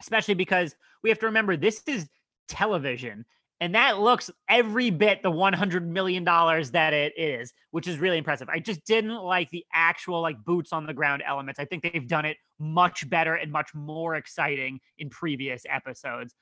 especially 0.00 0.34
because 0.34 0.74
we 1.02 1.10
have 1.10 1.18
to 1.18 1.26
remember 1.26 1.56
this 1.56 1.82
is 1.86 2.08
television. 2.48 3.24
And 3.60 3.74
that 3.74 4.00
looks 4.00 4.30
every 4.48 4.88
bit 4.88 5.22
the 5.22 5.30
$100 5.30 5.84
million 5.84 6.24
that 6.24 6.92
it 6.94 7.12
is, 7.18 7.52
which 7.72 7.86
is 7.86 7.98
really 7.98 8.16
impressive. 8.16 8.48
I 8.48 8.58
just 8.58 8.84
didn't 8.86 9.22
like 9.22 9.50
the 9.50 9.66
actual 9.72 10.22
like 10.22 10.42
boots 10.44 10.72
on 10.72 10.86
the 10.86 10.94
ground 10.94 11.22
elements. 11.26 11.60
I 11.60 11.66
think 11.66 11.82
they've 11.82 12.08
done 12.08 12.24
it 12.24 12.38
much 12.58 13.08
better 13.10 13.34
and 13.34 13.52
much 13.52 13.74
more 13.74 14.14
exciting 14.14 14.80
in 14.98 15.10
previous 15.10 15.64
episodes. 15.68 16.34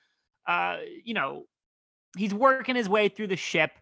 Uh, 0.47 0.79
you 1.05 1.13
know, 1.13 1.45
he's 2.17 2.33
working 2.33 2.77
his 2.77 2.89
way 2.89 3.09
through 3.09 3.27
the 3.27 3.37
ship. 3.37 3.73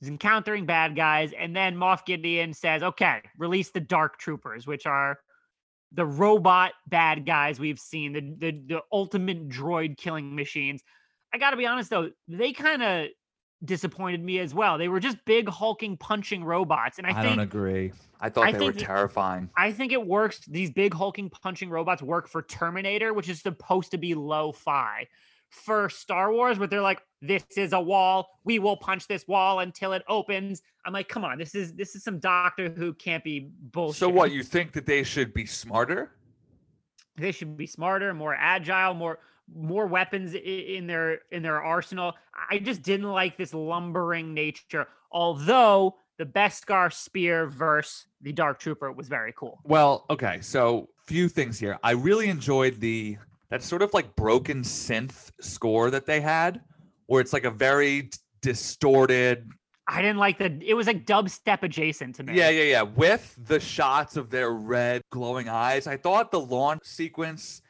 He's 0.00 0.08
encountering 0.08 0.64
bad 0.64 0.94
guys, 0.94 1.32
and 1.36 1.56
then 1.56 1.74
Moff 1.74 2.06
Gideon 2.06 2.54
says, 2.54 2.84
"Okay, 2.84 3.20
release 3.36 3.70
the 3.70 3.80
Dark 3.80 4.18
Troopers, 4.18 4.64
which 4.64 4.86
are 4.86 5.18
the 5.90 6.06
robot 6.06 6.72
bad 6.86 7.26
guys 7.26 7.58
we've 7.58 7.80
seen, 7.80 8.12
the 8.12 8.20
the, 8.38 8.62
the 8.66 8.80
ultimate 8.92 9.48
droid 9.48 9.96
killing 9.96 10.36
machines." 10.36 10.82
I 11.32 11.38
got 11.38 11.50
to 11.50 11.56
be 11.56 11.66
honest 11.66 11.90
though, 11.90 12.10
they 12.26 12.52
kind 12.52 12.82
of 12.82 13.08
disappointed 13.64 14.22
me 14.22 14.38
as 14.38 14.54
well. 14.54 14.78
They 14.78 14.88
were 14.88 15.00
just 15.00 15.18
big 15.24 15.48
hulking 15.48 15.96
punching 15.96 16.44
robots, 16.44 16.98
and 16.98 17.06
I, 17.06 17.10
I, 17.10 17.22
think 17.22 17.36
don't 17.36 17.40
agree. 17.40 17.92
I 18.20 18.28
thought 18.30 18.46
I 18.46 18.52
they 18.52 18.58
were 18.58 18.72
think 18.72 18.86
terrifying. 18.86 19.50
I 19.56 19.72
think 19.72 19.92
it 19.92 20.06
works. 20.06 20.40
These 20.46 20.70
big 20.70 20.94
hulking 20.94 21.30
punching 21.30 21.70
robots 21.70 22.02
work 22.02 22.28
for 22.28 22.42
Terminator, 22.42 23.12
which 23.12 23.28
is 23.28 23.40
supposed 23.40 23.90
to 23.92 23.98
be 23.98 24.14
lo-fi. 24.14 25.06
For 25.50 25.88
Star 25.88 26.30
Wars, 26.30 26.58
but 26.58 26.68
they're 26.68 26.82
like, 26.82 27.00
this 27.22 27.42
is 27.56 27.72
a 27.72 27.80
wall. 27.80 28.28
We 28.44 28.58
will 28.58 28.76
punch 28.76 29.08
this 29.08 29.26
wall 29.26 29.60
until 29.60 29.94
it 29.94 30.02
opens. 30.06 30.60
I'm 30.84 30.92
like, 30.92 31.08
come 31.08 31.24
on, 31.24 31.38
this 31.38 31.54
is 31.54 31.72
this 31.72 31.96
is 31.96 32.04
some 32.04 32.18
Doctor 32.18 32.68
Who 32.68 32.92
can't 32.92 33.24
be 33.24 33.48
bullshit. 33.72 33.98
So 33.98 34.10
what? 34.10 34.30
You 34.30 34.42
think 34.42 34.72
that 34.72 34.84
they 34.84 35.02
should 35.02 35.32
be 35.32 35.46
smarter? 35.46 36.10
they 37.18 37.32
should 37.32 37.56
be 37.56 37.66
smarter, 37.66 38.14
more 38.14 38.34
agile, 38.38 38.94
more 38.94 39.18
more 39.54 39.86
weapons 39.86 40.34
in 40.34 40.86
their 40.86 41.20
in 41.30 41.42
their 41.42 41.62
arsenal. 41.62 42.14
I 42.50 42.58
just 42.58 42.82
didn't 42.82 43.10
like 43.10 43.36
this 43.36 43.54
lumbering 43.54 44.34
nature. 44.34 44.86
Although 45.10 45.96
the 46.18 46.26
Beskar 46.26 46.92
spear 46.92 47.46
versus 47.46 48.06
the 48.20 48.32
Dark 48.32 48.58
Trooper 48.58 48.92
was 48.92 49.08
very 49.08 49.32
cool. 49.36 49.60
Well, 49.64 50.04
okay. 50.10 50.40
So 50.40 50.88
few 51.06 51.28
things 51.28 51.58
here. 51.58 51.78
I 51.82 51.92
really 51.92 52.28
enjoyed 52.28 52.80
the 52.80 53.18
that 53.50 53.62
sort 53.62 53.82
of 53.82 53.94
like 53.94 54.14
broken 54.14 54.62
synth 54.62 55.30
score 55.40 55.90
that 55.90 56.06
they 56.06 56.20
had, 56.20 56.60
where 57.06 57.20
it's 57.20 57.32
like 57.32 57.44
a 57.44 57.50
very 57.50 58.10
distorted. 58.42 59.48
I 59.86 60.02
didn't 60.02 60.18
like 60.18 60.38
the. 60.38 60.58
It 60.62 60.74
was 60.74 60.86
like 60.86 61.06
dubstep 61.06 61.62
adjacent 61.62 62.16
to 62.16 62.22
me. 62.22 62.34
Yeah, 62.34 62.50
yeah, 62.50 62.64
yeah. 62.64 62.82
With 62.82 63.34
the 63.46 63.58
shots 63.58 64.16
of 64.16 64.28
their 64.28 64.50
red 64.50 65.00
glowing 65.10 65.48
eyes, 65.48 65.86
I 65.86 65.96
thought 65.96 66.30
the 66.30 66.40
launch 66.40 66.82
sequence 66.84 67.62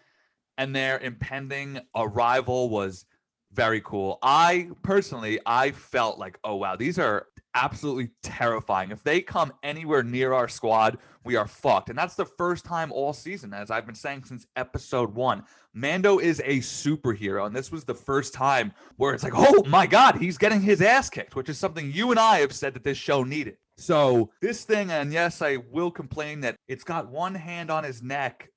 and 0.58 0.76
their 0.76 0.98
impending 0.98 1.80
arrival 1.96 2.68
was 2.68 3.06
very 3.52 3.80
cool. 3.80 4.18
I 4.22 4.68
personally, 4.82 5.40
I 5.46 5.70
felt 5.70 6.18
like, 6.18 6.38
oh 6.44 6.56
wow, 6.56 6.76
these 6.76 6.98
are 6.98 7.28
absolutely 7.54 8.10
terrifying. 8.22 8.90
If 8.90 9.02
they 9.02 9.22
come 9.22 9.52
anywhere 9.62 10.02
near 10.02 10.32
our 10.34 10.48
squad, 10.48 10.98
we 11.24 11.36
are 11.36 11.46
fucked. 11.46 11.88
And 11.88 11.98
that's 11.98 12.14
the 12.14 12.26
first 12.26 12.64
time 12.64 12.92
all 12.92 13.12
season, 13.12 13.54
as 13.54 13.70
I've 13.70 13.86
been 13.86 13.94
saying 13.94 14.24
since 14.24 14.46
episode 14.54 15.14
one. 15.14 15.44
Mando 15.72 16.18
is 16.18 16.40
a 16.44 16.58
superhero, 16.58 17.46
and 17.46 17.54
this 17.54 17.72
was 17.72 17.84
the 17.84 17.94
first 17.94 18.34
time 18.34 18.72
where 18.96 19.14
it's 19.14 19.24
like, 19.24 19.32
oh 19.34 19.62
my 19.66 19.86
god, 19.86 20.16
he's 20.16 20.38
getting 20.38 20.60
his 20.60 20.82
ass 20.82 21.08
kicked, 21.08 21.36
which 21.36 21.48
is 21.48 21.58
something 21.58 21.92
you 21.92 22.10
and 22.10 22.18
I 22.20 22.40
have 22.40 22.52
said 22.52 22.74
that 22.74 22.84
this 22.84 22.98
show 22.98 23.22
needed. 23.22 23.56
So 23.76 24.30
this 24.42 24.64
thing, 24.64 24.90
and 24.90 25.12
yes, 25.12 25.40
I 25.40 25.58
will 25.70 25.90
complain 25.90 26.40
that 26.40 26.56
it's 26.66 26.84
got 26.84 27.10
one 27.10 27.36
hand 27.36 27.70
on 27.70 27.84
his 27.84 28.02
neck 28.02 28.50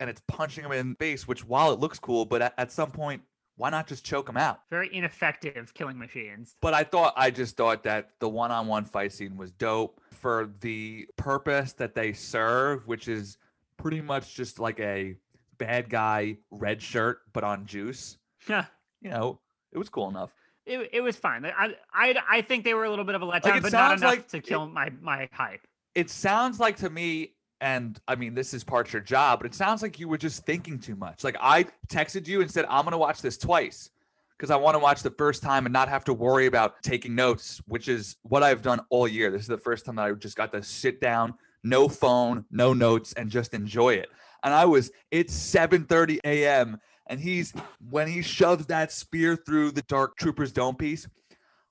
and 0.00 0.10
it's 0.10 0.22
punching 0.28 0.64
him 0.64 0.72
in 0.72 0.90
the 0.90 0.94
face, 0.96 1.26
which 1.28 1.46
while 1.46 1.72
it 1.72 1.80
looks 1.80 1.98
cool, 1.98 2.24
but 2.24 2.42
at, 2.42 2.54
at 2.58 2.72
some 2.72 2.90
point, 2.90 3.22
why 3.56 3.70
not 3.70 3.86
just 3.86 4.04
choke 4.04 4.28
him 4.28 4.36
out? 4.36 4.60
Very 4.70 4.92
ineffective 4.92 5.72
killing 5.74 5.96
machines. 5.98 6.56
But 6.60 6.74
I 6.74 6.82
thought 6.82 7.14
I 7.16 7.30
just 7.30 7.56
thought 7.56 7.84
that 7.84 8.10
the 8.18 8.28
one-on-one 8.28 8.84
fight 8.84 9.12
scene 9.12 9.36
was 9.36 9.52
dope 9.52 10.00
for 10.10 10.50
the 10.60 11.06
purpose 11.16 11.72
that 11.74 11.94
they 11.94 12.12
serve, 12.12 12.86
which 12.88 13.06
is 13.06 13.38
pretty 13.76 14.00
much 14.00 14.34
just 14.34 14.58
like 14.58 14.80
a 14.80 15.16
bad 15.56 15.88
guy 15.88 16.38
red 16.50 16.82
shirt 16.82 17.20
but 17.32 17.44
on 17.44 17.64
juice. 17.66 18.18
Yeah. 18.48 18.64
You 19.00 19.10
know, 19.10 19.40
it 19.72 19.78
was 19.78 19.88
cool 19.88 20.08
enough. 20.08 20.34
It, 20.66 20.90
it 20.92 21.00
was 21.02 21.14
fine. 21.14 21.44
I, 21.44 21.74
I 21.92 22.16
I 22.28 22.42
think 22.42 22.64
they 22.64 22.74
were 22.74 22.84
a 22.84 22.90
little 22.90 23.04
bit 23.04 23.14
of 23.14 23.22
a 23.22 23.26
letdown, 23.26 23.58
it 23.58 23.62
but 23.62 23.72
not 23.72 23.98
enough 23.98 24.10
like 24.10 24.28
to 24.28 24.38
it- 24.38 24.46
kill 24.46 24.66
my 24.66 24.90
my 25.00 25.28
hype. 25.30 25.60
It 25.94 26.10
sounds 26.10 26.58
like 26.58 26.78
to 26.78 26.90
me 26.90 27.33
and 27.64 27.98
I 28.06 28.14
mean 28.14 28.34
this 28.34 28.52
is 28.52 28.62
part 28.62 28.92
your 28.92 29.00
job, 29.00 29.40
but 29.40 29.46
it 29.46 29.54
sounds 29.54 29.80
like 29.80 29.98
you 29.98 30.06
were 30.06 30.18
just 30.18 30.44
thinking 30.44 30.78
too 30.78 30.96
much. 30.96 31.24
Like 31.24 31.36
I 31.40 31.64
texted 31.88 32.28
you 32.28 32.42
and 32.42 32.50
said 32.50 32.66
I'm 32.68 32.84
going 32.84 32.92
to 32.92 32.98
watch 32.98 33.22
this 33.22 33.38
twice 33.38 33.90
because 34.36 34.50
I 34.50 34.56
want 34.56 34.74
to 34.74 34.78
watch 34.78 35.02
the 35.02 35.10
first 35.10 35.42
time 35.42 35.64
and 35.64 35.72
not 35.72 35.88
have 35.88 36.04
to 36.04 36.12
worry 36.12 36.44
about 36.44 36.82
taking 36.82 37.14
notes, 37.14 37.62
which 37.66 37.88
is 37.88 38.16
what 38.22 38.42
I've 38.42 38.60
done 38.60 38.80
all 38.90 39.08
year. 39.08 39.30
This 39.30 39.40
is 39.40 39.48
the 39.48 39.56
first 39.56 39.86
time 39.86 39.96
that 39.96 40.04
I 40.04 40.12
just 40.12 40.36
got 40.36 40.52
to 40.52 40.62
sit 40.62 41.00
down, 41.00 41.34
no 41.62 41.88
phone, 41.88 42.44
no 42.50 42.74
notes, 42.74 43.14
and 43.14 43.30
just 43.30 43.54
enjoy 43.54 43.94
it. 43.94 44.10
And 44.42 44.52
I 44.52 44.66
was, 44.66 44.90
it's 45.10 45.34
7:30 45.34 46.18
a.m. 46.22 46.78
and 47.06 47.18
he's 47.18 47.54
when 47.88 48.08
he 48.08 48.20
shoves 48.20 48.66
that 48.66 48.92
spear 48.92 49.36
through 49.36 49.70
the 49.70 49.82
dark 49.82 50.18
trooper's 50.18 50.52
dome 50.52 50.76
piece, 50.76 51.08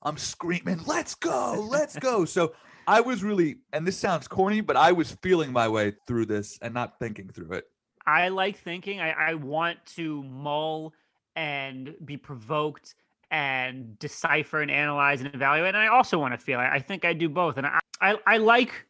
I'm 0.01 0.17
screaming, 0.17 0.82
"Let's 0.88 1.13
go, 1.13 1.67
let's 1.69 1.99
go!" 1.99 2.25
So 2.34 2.53
I 2.87 3.01
was 3.01 3.23
really, 3.23 3.57
and 3.71 3.85
this 3.87 3.97
sounds 3.97 4.27
corny, 4.27 4.61
but 4.61 4.75
I 4.75 4.91
was 4.91 5.11
feeling 5.21 5.51
my 5.51 5.67
way 5.67 5.93
through 6.07 6.25
this 6.27 6.57
and 6.61 6.73
not 6.73 6.99
thinking 6.99 7.29
through 7.29 7.53
it. 7.53 7.65
I 8.05 8.29
like 8.29 8.57
thinking. 8.59 8.99
I, 8.99 9.11
I 9.11 9.33
want 9.35 9.85
to 9.95 10.23
mull 10.23 10.93
and 11.35 11.95
be 12.03 12.17
provoked 12.17 12.95
and 13.31 13.97
decipher 13.97 14.61
and 14.61 14.69
analyze 14.69 15.21
and 15.21 15.33
evaluate. 15.33 15.69
And 15.69 15.77
I 15.77 15.87
also 15.87 16.19
want 16.19 16.33
to 16.33 16.37
feel. 16.37 16.59
I, 16.59 16.73
I 16.73 16.79
think 16.79 17.05
I 17.05 17.13
do 17.13 17.29
both. 17.29 17.57
And 17.57 17.65
I, 17.65 17.79
I, 18.01 18.17
I 18.27 18.37
like 18.37 18.85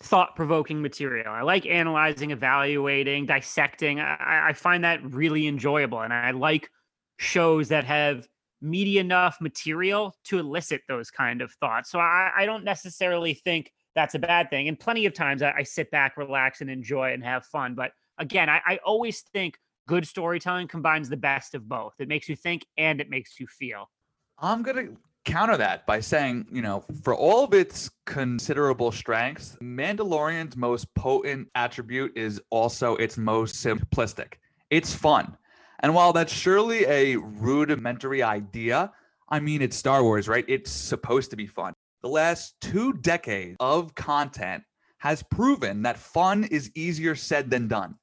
thought 0.00 0.36
provoking 0.36 0.80
material. 0.82 1.28
I 1.32 1.42
like 1.42 1.66
analyzing, 1.66 2.30
evaluating, 2.30 3.26
dissecting. 3.26 4.00
I, 4.00 4.14
I- 4.14 4.48
I 4.48 4.52
find 4.52 4.84
that 4.84 5.02
really 5.02 5.46
enjoyable. 5.46 6.00
And 6.00 6.12
I 6.12 6.30
like 6.30 6.70
shows 7.16 7.68
that 7.68 7.84
have 7.84 8.28
meaty 8.60 8.98
enough 8.98 9.38
material 9.40 10.14
to 10.24 10.38
elicit 10.38 10.82
those 10.88 11.10
kind 11.10 11.40
of 11.42 11.52
thoughts. 11.52 11.90
So 11.90 11.98
I, 11.98 12.30
I 12.36 12.46
don't 12.46 12.64
necessarily 12.64 13.34
think 13.34 13.72
that's 13.94 14.14
a 14.14 14.18
bad 14.18 14.50
thing. 14.50 14.68
And 14.68 14.78
plenty 14.78 15.06
of 15.06 15.14
times 15.14 15.42
I, 15.42 15.52
I 15.58 15.62
sit 15.62 15.90
back, 15.90 16.16
relax, 16.16 16.60
and 16.60 16.70
enjoy 16.70 17.12
and 17.12 17.24
have 17.24 17.44
fun. 17.46 17.74
But 17.74 17.92
again, 18.18 18.48
I, 18.48 18.60
I 18.66 18.78
always 18.84 19.22
think 19.32 19.58
good 19.88 20.06
storytelling 20.06 20.68
combines 20.68 21.08
the 21.08 21.16
best 21.16 21.54
of 21.54 21.68
both. 21.68 21.94
It 21.98 22.08
makes 22.08 22.28
you 22.28 22.36
think 22.36 22.64
and 22.76 23.00
it 23.00 23.10
makes 23.10 23.40
you 23.40 23.46
feel. 23.46 23.90
I'm 24.38 24.62
going 24.62 24.76
to 24.76 24.96
counter 25.24 25.56
that 25.56 25.86
by 25.86 26.00
saying, 26.00 26.46
you 26.50 26.62
know, 26.62 26.84
for 27.02 27.14
all 27.14 27.44
of 27.44 27.52
its 27.52 27.90
considerable 28.06 28.92
strengths, 28.92 29.56
Mandalorian's 29.60 30.56
most 30.56 30.92
potent 30.94 31.48
attribute 31.54 32.16
is 32.16 32.40
also 32.50 32.96
its 32.96 33.18
most 33.18 33.56
simplistic. 33.56 34.34
It's 34.70 34.94
fun. 34.94 35.36
And 35.80 35.94
while 35.94 36.12
that's 36.12 36.32
surely 36.32 36.84
a 36.84 37.16
rudimentary 37.16 38.22
idea, 38.22 38.92
I 39.28 39.40
mean, 39.40 39.62
it's 39.62 39.76
Star 39.76 40.02
Wars, 40.02 40.28
right? 40.28 40.44
It's 40.48 40.70
supposed 40.70 41.30
to 41.30 41.36
be 41.36 41.46
fun. 41.46 41.72
The 42.02 42.08
last 42.08 42.54
two 42.60 42.94
decades 42.94 43.56
of 43.60 43.94
content 43.94 44.64
has 44.98 45.22
proven 45.22 45.82
that 45.82 45.98
fun 45.98 46.44
is 46.44 46.70
easier 46.74 47.14
said 47.14 47.50
than 47.50 47.68
done. 47.68 47.96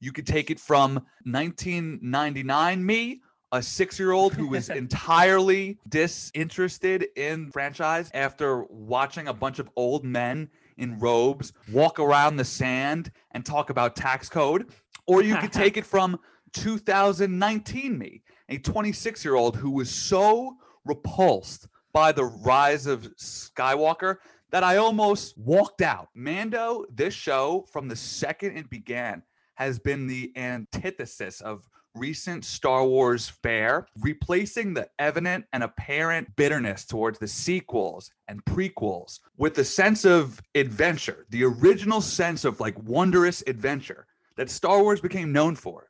You 0.00 0.12
could 0.12 0.26
take 0.26 0.50
it 0.50 0.58
from 0.58 0.94
1999 1.24 2.84
me, 2.84 3.20
a 3.52 3.62
six 3.62 3.98
year 3.98 4.12
old 4.12 4.34
who 4.34 4.48
was 4.48 4.68
entirely 4.70 5.78
disinterested 5.88 7.08
in 7.16 7.50
franchise 7.50 8.10
after 8.14 8.64
watching 8.64 9.28
a 9.28 9.34
bunch 9.34 9.58
of 9.58 9.70
old 9.76 10.04
men 10.04 10.48
in 10.78 10.98
robes 10.98 11.52
walk 11.70 12.00
around 12.00 12.36
the 12.36 12.44
sand 12.44 13.12
and 13.32 13.44
talk 13.44 13.70
about 13.70 13.94
tax 13.94 14.28
code. 14.28 14.72
Or 15.06 15.22
you 15.22 15.36
could 15.36 15.52
take 15.52 15.76
it 15.76 15.86
from 15.94 16.18
2019 16.52 17.98
me, 17.98 18.22
a 18.48 18.58
26 18.58 19.24
year 19.24 19.34
old 19.34 19.56
who 19.56 19.70
was 19.70 19.90
so 19.90 20.56
repulsed 20.84 21.68
by 21.92 22.12
the 22.12 22.24
rise 22.24 22.86
of 22.86 23.02
Skywalker 23.16 24.16
that 24.50 24.64
I 24.64 24.76
almost 24.76 25.36
walked 25.38 25.82
out. 25.82 26.08
Mando, 26.14 26.84
this 26.92 27.14
show, 27.14 27.66
from 27.70 27.88
the 27.88 27.96
second 27.96 28.56
it 28.56 28.70
began, 28.70 29.22
has 29.54 29.78
been 29.78 30.06
the 30.06 30.32
antithesis 30.36 31.40
of 31.40 31.68
recent 31.94 32.44
Star 32.44 32.86
Wars 32.86 33.28
fare, 33.28 33.86
replacing 33.98 34.74
the 34.74 34.88
evident 34.98 35.44
and 35.52 35.62
apparent 35.62 36.34
bitterness 36.36 36.84
towards 36.84 37.18
the 37.18 37.28
sequels 37.28 38.10
and 38.28 38.44
prequels 38.44 39.18
with 39.36 39.54
the 39.54 39.64
sense 39.64 40.04
of 40.04 40.40
adventure, 40.54 41.26
the 41.30 41.44
original 41.44 42.00
sense 42.00 42.44
of 42.44 42.60
like 42.60 42.80
wondrous 42.82 43.42
adventure 43.46 44.06
that 44.36 44.50
Star 44.50 44.82
Wars 44.82 45.00
became 45.00 45.32
known 45.32 45.56
for. 45.56 45.89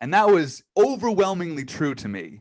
And 0.00 0.14
that 0.14 0.28
was 0.28 0.62
overwhelmingly 0.76 1.64
true 1.64 1.94
to 1.96 2.08
me 2.08 2.40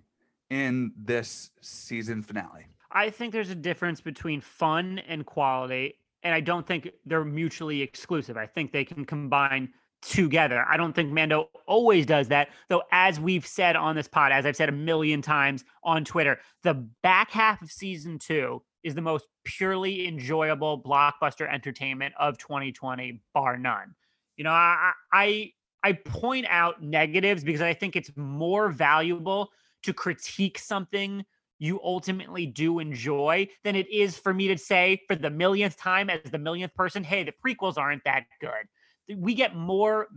in 0.49 0.93
this 0.97 1.51
season 1.61 2.23
finale. 2.23 2.67
I 2.91 3.09
think 3.09 3.33
there's 3.33 3.49
a 3.49 3.55
difference 3.55 4.01
between 4.01 4.41
fun 4.41 4.99
and 4.99 5.25
quality, 5.25 5.95
and 6.23 6.33
I 6.33 6.39
don't 6.39 6.65
think 6.65 6.89
they're 7.05 7.23
mutually 7.23 7.81
exclusive. 7.81 8.37
I 8.37 8.47
think 8.47 8.71
they 8.71 8.85
can 8.85 9.05
combine 9.05 9.69
together. 10.01 10.65
I 10.67 10.77
don't 10.77 10.93
think 10.93 11.11
Mando 11.11 11.49
always 11.67 12.05
does 12.05 12.29
that, 12.29 12.49
though, 12.69 12.83
as 12.91 13.19
we've 13.19 13.45
said 13.45 13.75
on 13.75 13.95
this 13.95 14.07
pod, 14.07 14.31
as 14.31 14.45
I've 14.45 14.55
said 14.55 14.69
a 14.69 14.73
million 14.73 15.21
times 15.21 15.63
on 15.83 16.05
Twitter, 16.05 16.39
the 16.63 16.73
back 17.03 17.31
half 17.31 17.61
of 17.61 17.71
season 17.71 18.17
two 18.17 18.61
is 18.83 18.95
the 18.95 19.01
most 19.01 19.25
purely 19.43 20.07
enjoyable 20.07 20.81
blockbuster 20.81 21.51
entertainment 21.51 22.13
of 22.17 22.37
2020, 22.37 23.21
bar 23.33 23.57
none. 23.57 23.93
You 24.37 24.45
know, 24.45 24.51
I, 24.51 24.93
I 25.11 25.51
I 25.83 25.93
point 25.93 26.45
out 26.49 26.83
negatives 26.83 27.43
because 27.43 27.61
I 27.61 27.73
think 27.73 27.95
it's 27.95 28.11
more 28.15 28.69
valuable 28.69 29.49
to 29.83 29.93
critique 29.93 30.59
something 30.59 31.23
you 31.59 31.79
ultimately 31.83 32.45
do 32.45 32.79
enjoy 32.79 33.47
than 33.63 33.75
it 33.75 33.89
is 33.91 34.17
for 34.17 34.33
me 34.33 34.47
to 34.47 34.57
say 34.57 35.01
for 35.07 35.15
the 35.15 35.29
millionth 35.29 35.77
time 35.77 36.09
as 36.09 36.31
the 36.31 36.37
millionth 36.37 36.73
person, 36.73 37.03
hey, 37.03 37.23
the 37.23 37.33
prequels 37.45 37.77
aren't 37.77 38.03
that 38.05 38.23
good. 38.39 39.17
We 39.17 39.33
get 39.33 39.55
more 39.55 40.07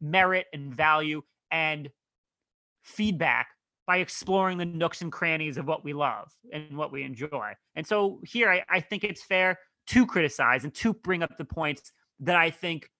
merit 0.00 0.46
and 0.52 0.74
value 0.74 1.22
and 1.50 1.88
feedback 2.82 3.48
by 3.86 3.98
exploring 3.98 4.58
the 4.58 4.66
nooks 4.66 5.00
and 5.00 5.12
crannies 5.12 5.56
of 5.56 5.66
what 5.66 5.84
we 5.84 5.92
love 5.92 6.30
and 6.52 6.76
what 6.76 6.92
we 6.92 7.04
enjoy. 7.04 7.52
And 7.74 7.86
so 7.86 8.20
here, 8.24 8.50
I, 8.50 8.64
I 8.68 8.80
think 8.80 9.04
it's 9.04 9.22
fair 9.22 9.58
to 9.88 10.04
criticize 10.04 10.64
and 10.64 10.74
to 10.74 10.92
bring 10.92 11.22
up 11.22 11.38
the 11.38 11.44
points 11.44 11.92
that 12.20 12.36
I 12.36 12.50
think 12.50 12.90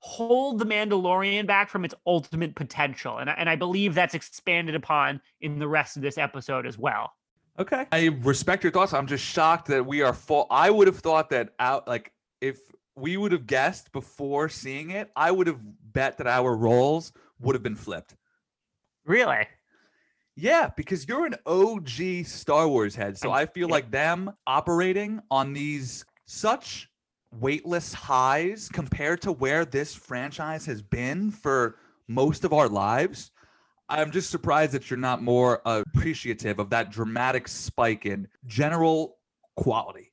hold 0.00 0.58
the 0.58 0.64
Mandalorian 0.64 1.46
back 1.46 1.68
from 1.68 1.84
its 1.84 1.94
ultimate 2.06 2.54
potential. 2.54 3.18
And, 3.18 3.30
and 3.30 3.48
I 3.48 3.56
believe 3.56 3.94
that's 3.94 4.14
expanded 4.14 4.74
upon 4.74 5.20
in 5.40 5.58
the 5.58 5.68
rest 5.68 5.96
of 5.96 6.02
this 6.02 6.18
episode 6.18 6.66
as 6.66 6.78
well. 6.78 7.12
Okay. 7.58 7.86
I 7.90 8.06
respect 8.22 8.62
your 8.62 8.72
thoughts. 8.72 8.92
I'm 8.92 9.08
just 9.08 9.24
shocked 9.24 9.66
that 9.68 9.84
we 9.84 10.02
are 10.02 10.12
full. 10.12 10.46
I 10.50 10.70
would 10.70 10.86
have 10.86 10.98
thought 10.98 11.30
that 11.30 11.50
out, 11.58 11.88
like, 11.88 12.12
if 12.40 12.60
we 12.94 13.16
would 13.16 13.32
have 13.32 13.46
guessed 13.46 13.90
before 13.90 14.48
seeing 14.48 14.90
it, 14.90 15.10
I 15.16 15.32
would 15.32 15.48
have 15.48 15.60
bet 15.92 16.18
that 16.18 16.28
our 16.28 16.54
roles 16.54 17.12
would 17.40 17.56
have 17.56 17.62
been 17.62 17.76
flipped. 17.76 18.14
Really? 19.04 19.46
Yeah, 20.36 20.70
because 20.76 21.08
you're 21.08 21.26
an 21.26 21.34
OG 21.46 22.26
Star 22.26 22.68
Wars 22.68 22.94
head. 22.94 23.18
So 23.18 23.32
I 23.32 23.46
feel 23.46 23.68
like 23.68 23.90
them 23.90 24.30
operating 24.46 25.20
on 25.32 25.52
these 25.52 26.04
such 26.26 26.88
weightless 27.40 27.92
highs 27.92 28.68
compared 28.68 29.22
to 29.22 29.32
where 29.32 29.64
this 29.64 29.94
franchise 29.94 30.66
has 30.66 30.82
been 30.82 31.30
for 31.30 31.76
most 32.06 32.44
of 32.44 32.52
our 32.52 32.68
lives. 32.68 33.30
I'm 33.88 34.10
just 34.10 34.30
surprised 34.30 34.72
that 34.72 34.90
you're 34.90 34.98
not 34.98 35.22
more 35.22 35.62
appreciative 35.64 36.58
of 36.58 36.70
that 36.70 36.90
dramatic 36.90 37.48
spike 37.48 38.04
in 38.04 38.28
general 38.46 39.16
quality. 39.56 40.12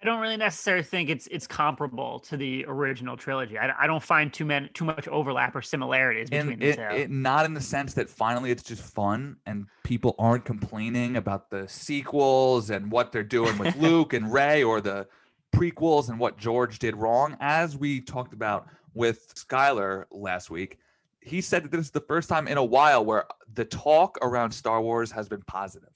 I 0.00 0.06
don't 0.06 0.20
really 0.20 0.36
necessarily 0.36 0.84
think 0.84 1.10
it's 1.10 1.26
it's 1.26 1.48
comparable 1.48 2.20
to 2.20 2.36
the 2.36 2.64
original 2.68 3.16
trilogy. 3.16 3.58
I, 3.58 3.72
I 3.76 3.86
don't 3.88 4.02
find 4.02 4.32
too 4.32 4.44
many 4.44 4.68
too 4.68 4.84
much 4.84 5.08
overlap 5.08 5.56
or 5.56 5.62
similarities 5.62 6.30
between 6.30 6.52
and 6.52 6.62
the 6.62 6.68
it, 6.68 6.76
two. 6.76 6.96
It, 6.96 7.10
not 7.10 7.46
in 7.46 7.54
the 7.54 7.60
sense 7.60 7.94
that 7.94 8.08
finally 8.08 8.52
it's 8.52 8.62
just 8.62 8.82
fun 8.82 9.38
and 9.44 9.66
people 9.82 10.14
aren't 10.16 10.44
complaining 10.44 11.16
about 11.16 11.50
the 11.50 11.66
sequels 11.66 12.70
and 12.70 12.92
what 12.92 13.10
they're 13.10 13.24
doing 13.24 13.58
with 13.58 13.74
Luke 13.80 14.12
and 14.12 14.32
Rey 14.32 14.62
or 14.62 14.80
the 14.80 15.08
prequels 15.54 16.08
and 16.08 16.18
what 16.18 16.38
George 16.38 16.78
did 16.78 16.96
wrong. 16.96 17.36
As 17.40 17.76
we 17.76 18.00
talked 18.00 18.32
about 18.32 18.68
with 18.94 19.34
Skylar 19.34 20.04
last 20.10 20.50
week, 20.50 20.78
he 21.20 21.40
said 21.40 21.64
that 21.64 21.70
this 21.70 21.80
is 21.86 21.90
the 21.90 22.00
first 22.00 22.28
time 22.28 22.48
in 22.48 22.58
a 22.58 22.64
while 22.64 23.04
where 23.04 23.24
the 23.54 23.64
talk 23.64 24.18
around 24.22 24.50
Star 24.50 24.80
Wars 24.80 25.10
has 25.10 25.28
been 25.28 25.42
positive. 25.42 25.90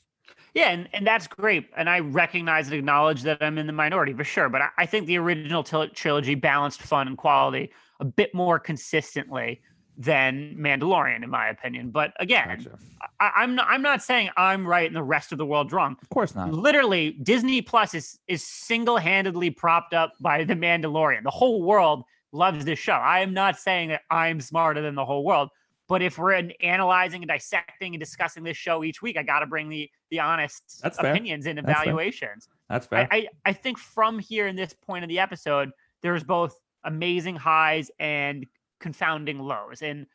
Yeah, 0.54 0.70
and, 0.70 0.88
and 0.92 1.06
that's 1.06 1.26
great. 1.26 1.70
And 1.76 1.88
I 1.88 2.00
recognize 2.00 2.66
and 2.66 2.76
acknowledge 2.76 3.22
that 3.22 3.38
I'm 3.40 3.56
in 3.56 3.66
the 3.66 3.72
minority 3.72 4.12
for 4.12 4.24
sure. 4.24 4.48
But 4.48 4.62
I, 4.62 4.68
I 4.78 4.86
think 4.86 5.06
the 5.06 5.16
original 5.16 5.62
t- 5.62 5.88
trilogy 5.94 6.34
balanced 6.34 6.82
fun 6.82 7.08
and 7.08 7.16
quality 7.16 7.72
a 8.00 8.04
bit 8.04 8.34
more 8.34 8.58
consistently 8.58 9.62
than 9.96 10.56
Mandalorian, 10.58 11.22
in 11.22 11.30
my 11.30 11.48
opinion. 11.48 11.90
But 11.90 12.12
again, 12.18 12.48
Gotcha. 12.48 12.78
I, 13.20 13.30
I'm 13.36 13.54
not, 13.54 13.66
I'm 13.68 13.82
not 13.82 14.02
saying 14.02 14.30
I'm 14.36 14.66
right 14.66 14.86
and 14.86 14.96
the 14.96 15.02
rest 15.02 15.32
of 15.32 15.38
the 15.38 15.46
world 15.46 15.72
wrong. 15.72 15.96
Of 16.00 16.08
course 16.08 16.34
not. 16.34 16.52
Literally, 16.52 17.12
Disney 17.22 17.62
Plus 17.62 17.94
is 17.94 18.18
is 18.28 18.46
single 18.46 18.96
handedly 18.96 19.50
propped 19.50 19.94
up 19.94 20.12
by 20.20 20.44
the 20.44 20.54
Mandalorian. 20.54 21.22
The 21.22 21.30
whole 21.30 21.62
world 21.62 22.04
loves 22.32 22.64
this 22.64 22.78
show. 22.78 22.94
I 22.94 23.20
am 23.20 23.34
not 23.34 23.58
saying 23.58 23.90
that 23.90 24.02
I'm 24.10 24.40
smarter 24.40 24.80
than 24.80 24.94
the 24.94 25.04
whole 25.04 25.24
world. 25.24 25.50
But 25.88 26.00
if 26.00 26.16
we're 26.16 26.50
analyzing 26.62 27.22
and 27.22 27.28
dissecting 27.28 27.94
and 27.94 28.00
discussing 28.00 28.44
this 28.44 28.56
show 28.56 28.82
each 28.82 29.02
week, 29.02 29.18
I 29.18 29.22
got 29.22 29.40
to 29.40 29.46
bring 29.46 29.68
the 29.68 29.90
the 30.10 30.20
honest 30.20 30.80
That's 30.82 30.98
fair. 30.98 31.10
opinions 31.10 31.44
and 31.46 31.58
That's 31.58 31.66
fair. 31.66 31.82
evaluations. 31.82 32.48
That's 32.70 32.86
I, 32.86 32.88
fair. 32.88 33.08
I, 33.10 33.28
I 33.44 33.52
think 33.52 33.78
from 33.78 34.18
here 34.18 34.46
in 34.46 34.56
this 34.56 34.72
point 34.72 35.04
of 35.04 35.08
the 35.08 35.18
episode, 35.18 35.70
there's 36.00 36.24
both 36.24 36.58
amazing 36.84 37.36
highs 37.36 37.90
and 37.98 38.46
confounding 38.82 39.38
lows. 39.38 39.80
And 39.80 40.06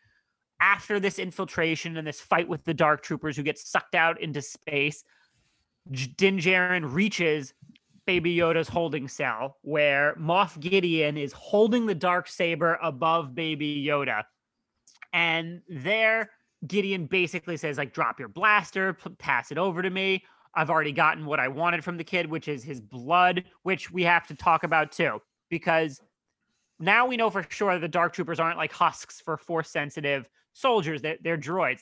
after 0.61 0.99
this 0.99 1.17
infiltration 1.17 1.97
and 1.97 2.05
this 2.05 2.21
fight 2.21 2.47
with 2.47 2.63
the 2.63 2.73
dark 2.73 3.01
troopers 3.01 3.35
who 3.35 3.43
get 3.43 3.57
sucked 3.57 3.95
out 3.95 4.21
into 4.21 4.41
space, 4.43 5.03
Din 5.91 6.37
Djarin 6.37 6.93
reaches 6.93 7.53
Baby 8.05 8.35
Yoda's 8.35 8.67
holding 8.67 9.07
cell 9.07 9.57
where 9.61 10.15
Moff 10.15 10.59
Gideon 10.59 11.17
is 11.17 11.33
holding 11.33 11.85
the 11.85 11.95
dark 11.95 12.27
saber 12.27 12.77
above 12.81 13.33
Baby 13.33 13.83
Yoda. 13.85 14.23
And 15.13 15.61
there, 15.67 16.31
Gideon 16.65 17.05
basically 17.05 17.57
says, 17.57 17.77
like, 17.77 17.93
drop 17.93 18.19
your 18.19 18.29
blaster, 18.29 18.93
p- 18.93 19.09
pass 19.17 19.51
it 19.51 19.57
over 19.57 19.81
to 19.81 19.89
me. 19.89 20.23
I've 20.55 20.69
already 20.69 20.91
gotten 20.91 21.25
what 21.25 21.39
I 21.39 21.47
wanted 21.47 21.83
from 21.83 21.97
the 21.97 22.03
kid, 22.03 22.29
which 22.29 22.47
is 22.47 22.63
his 22.63 22.81
blood, 22.81 23.43
which 23.63 23.91
we 23.91 24.03
have 24.03 24.25
to 24.27 24.35
talk 24.35 24.63
about 24.63 24.91
too, 24.91 25.21
because 25.49 26.01
now 26.79 27.07
we 27.07 27.17
know 27.17 27.29
for 27.29 27.45
sure 27.49 27.73
that 27.73 27.79
the 27.81 27.87
dark 27.87 28.13
troopers 28.13 28.39
aren't 28.39 28.57
like 28.57 28.71
husks 28.71 29.19
for 29.21 29.37
force 29.37 29.69
sensitive 29.69 30.29
soldiers, 30.53 31.01
they're, 31.01 31.17
they're 31.21 31.37
droids. 31.37 31.79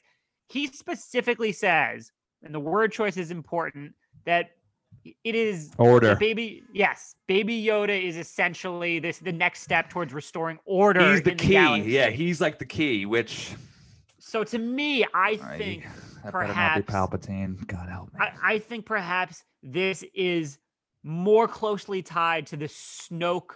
He 0.47 0.67
specifically 0.67 1.51
says, 1.51 2.11
and 2.43 2.53
the 2.53 2.59
word 2.59 2.91
choice 2.91 3.17
is 3.17 3.31
important, 3.31 3.93
that 4.25 4.51
it 5.23 5.35
is 5.35 5.71
Order. 5.77 6.15
baby 6.15 6.63
yes 6.73 7.15
baby 7.27 7.63
yoda 7.63 8.01
is 8.01 8.15
essentially 8.17 8.97
this 8.97 9.19
the 9.19 9.31
next 9.31 9.61
step 9.61 9.89
towards 9.89 10.13
restoring 10.13 10.57
order 10.65 11.11
He's 11.11 11.21
the 11.21 11.35
key. 11.35 11.49
galaxy. 11.49 11.91
yeah, 11.91 12.09
he's 12.09 12.39
like 12.41 12.57
the 12.59 12.65
key, 12.65 13.05
which 13.05 13.53
so 14.19 14.43
to 14.45 14.57
me 14.57 15.05
i 15.13 15.35
think 15.57 15.85
that 16.23 16.31
perhaps 16.31 16.81
Palpatine. 16.87 17.67
God 17.67 17.87
help 17.89 18.11
me. 18.13 18.19
I, 18.19 18.53
I 18.55 18.59
think 18.59 18.85
perhaps 18.87 19.43
this 19.61 20.03
is 20.15 20.57
more 21.03 21.47
closely 21.47 22.01
tied 22.01 22.47
to 22.47 22.57
the 22.57 22.65
Snoke 22.65 23.51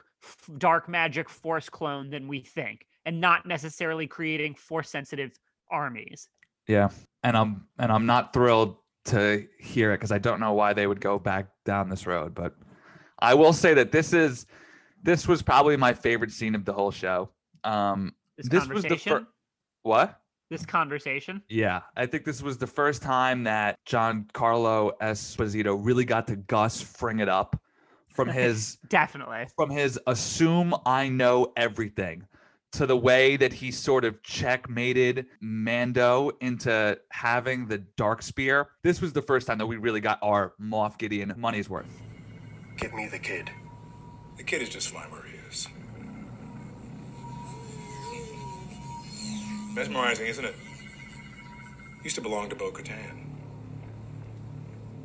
dark 0.57 0.89
magic 0.89 1.29
force 1.29 1.69
clone 1.69 2.09
than 2.09 2.27
we 2.27 2.41
think, 2.41 2.85
and 3.05 3.19
not 3.19 3.45
necessarily 3.45 4.07
creating 4.07 4.55
force 4.55 4.89
sensitive 4.89 5.31
armies. 5.71 6.29
Yeah, 6.67 6.89
and 7.23 7.37
I'm 7.37 7.67
and 7.77 7.91
I'm 7.91 8.05
not 8.05 8.33
thrilled 8.33 8.77
to 9.05 9.47
hear 9.59 9.91
it 9.91 9.97
because 9.97 10.11
I 10.11 10.19
don't 10.19 10.39
know 10.39 10.53
why 10.53 10.73
they 10.73 10.85
would 10.87 11.01
go 11.01 11.17
back 11.17 11.47
down 11.65 11.89
this 11.89 12.05
road. 12.05 12.35
But 12.35 12.55
I 13.19 13.33
will 13.33 13.53
say 13.53 13.73
that 13.73 13.91
this 13.91 14.13
is 14.13 14.45
this 15.01 15.27
was 15.27 15.41
probably 15.41 15.77
my 15.77 15.93
favorite 15.93 16.31
scene 16.31 16.55
of 16.55 16.65
the 16.65 16.73
whole 16.73 16.91
show. 16.91 17.29
Um, 17.63 18.13
This, 18.37 18.49
This 18.49 18.67
was 18.67 18.83
the 18.83 18.97
first 18.97 19.25
what? 19.83 20.19
this 20.49 20.65
conversation. 20.65 21.41
Yeah, 21.47 21.81
I 21.95 22.05
think 22.05 22.25
this 22.25 22.41
was 22.41 22.57
the 22.57 22.67
first 22.67 23.01
time 23.01 23.43
that 23.43 23.77
Giancarlo 23.87 24.91
Esposito 24.99 25.77
really 25.79 26.05
got 26.05 26.27
to 26.27 26.35
Gus 26.35 26.81
Fring 26.81 27.19
it 27.19 27.29
up 27.29 27.61
from 28.19 28.29
his 28.33 28.77
Definitely. 28.89 29.47
from 29.55 29.69
his 29.69 29.99
assume 30.07 30.73
I 30.85 31.09
know 31.09 31.53
everything 31.55 32.25
to 32.71 32.85
the 32.85 32.97
way 32.97 33.35
that 33.37 33.51
he 33.53 33.71
sort 33.71 34.05
of 34.05 34.21
checkmated 34.21 35.25
Mando 35.41 36.31
into 36.39 36.99
having 37.09 37.67
the 37.67 37.79
dark 37.79 38.21
spear. 38.21 38.69
This 38.83 39.01
was 39.01 39.13
the 39.13 39.21
first 39.21 39.47
time 39.47 39.57
that 39.57 39.65
we 39.65 39.77
really 39.77 40.01
got 40.01 40.19
our 40.21 40.53
Moff 40.61 40.97
Gideon 40.97 41.33
money's 41.37 41.69
worth. 41.69 41.87
Give 42.77 42.93
me 42.93 43.07
the 43.07 43.17
kid. 43.17 43.49
The 44.37 44.43
kid 44.43 44.61
is 44.61 44.69
just 44.69 44.89
fine 44.89 45.09
where 45.11 45.23
he 45.23 45.35
is. 45.49 45.67
Mesmerizing, 49.73 50.27
isn't 50.27 50.45
it? 50.45 50.55
Used 52.03 52.15
to 52.15 52.21
belong 52.21 52.49
to 52.49 52.55
Bo 52.55 52.71
Katan. 52.71 53.25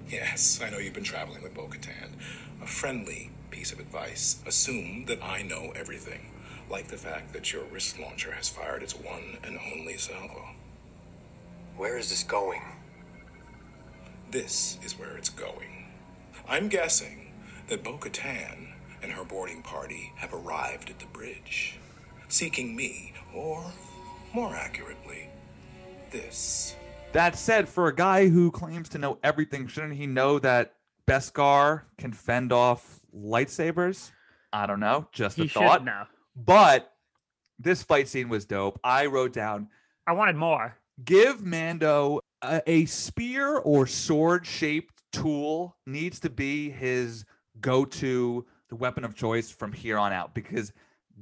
Yes, 0.09 0.61
I 0.63 0.71
know 0.71 0.79
you've 0.79 0.95
been 0.95 1.03
traveling 1.03 1.43
with 1.43 1.55
Bo 1.55 1.67
Katan. 1.67 2.11
A 2.65 2.67
friendly 2.67 3.31
piece 3.51 3.73
of 3.73 3.79
advice. 3.79 4.43
Assume 4.47 5.05
that 5.05 5.23
I 5.23 5.43
know 5.43 5.75
everything. 5.77 6.31
Like 6.71 6.89
the 6.89 6.97
fact 6.97 7.35
that 7.35 7.53
your 7.53 7.65
wrist 7.65 8.01
launcher 8.01 8.33
has 8.33 8.49
fired 8.49 8.83
its 8.83 8.95
one 8.95 9.37
and 9.45 9.59
only 9.75 9.99
salvo. 9.99 10.49
Where 11.77 11.99
is 11.99 12.09
this 12.09 12.23
going? 12.23 12.63
This 14.31 14.79
is 14.83 14.99
where 14.99 15.19
it's 15.19 15.29
going. 15.29 15.93
I'm 16.49 16.69
guessing 16.71 17.35
that 17.69 17.85
Bo 17.85 17.99
Katan 17.99 18.73
and 19.03 19.13
her 19.13 19.25
boarding 19.25 19.61
party 19.61 20.11
have 20.17 20.33
arrived 20.33 20.89
at 20.89 20.99
the 20.99 21.07
bridge, 21.07 21.79
seeking 22.29 22.75
me, 22.75 23.13
or 23.35 23.63
More 24.33 24.55
accurately, 24.55 25.29
this. 26.11 26.77
That 27.13 27.37
said, 27.37 27.69
for 27.69 27.89
a 27.89 27.95
guy 27.95 28.29
who 28.29 28.51
claims 28.51 28.89
to 28.89 28.99
know 28.99 29.19
everything, 29.23 29.67
shouldn't 29.67 29.95
he 29.97 30.07
know 30.07 30.39
that 30.39 30.75
Beskar 31.09 31.83
can 31.99 32.13
fend 32.13 32.53
off 32.53 33.01
lightsabers? 33.15 34.11
I 34.53 34.67
don't 34.67 34.81
know. 34.81 35.09
Just 35.13 35.39
a 35.39 35.43
He 35.43 35.49
thought. 35.49 35.85
know. 35.85 36.05
But 36.37 36.93
this 37.59 37.83
fight 37.83 38.09
scene 38.09 38.29
was 38.29 38.45
dope. 38.45 38.79
I 38.83 39.07
wrote 39.07 39.33
down 39.33 39.69
I 40.07 40.13
wanted 40.13 40.37
more. 40.37 40.77
give 41.05 41.45
Mando 41.45 42.21
a, 42.43 42.63
a 42.67 42.85
spear 42.87 43.57
or 43.57 43.87
sword 43.87 44.47
shaped 44.47 45.03
tool 45.13 45.77
needs 45.87 46.21
to 46.21 46.31
be 46.31 46.71
his 46.71 47.25
go 47.61 47.85
to 47.85 48.45
the 48.69 48.75
weapon 48.77 49.05
of 49.05 49.15
choice 49.15 49.51
from 49.51 49.73
here 49.73 49.97
on 49.99 50.13
out 50.13 50.35
because 50.35 50.73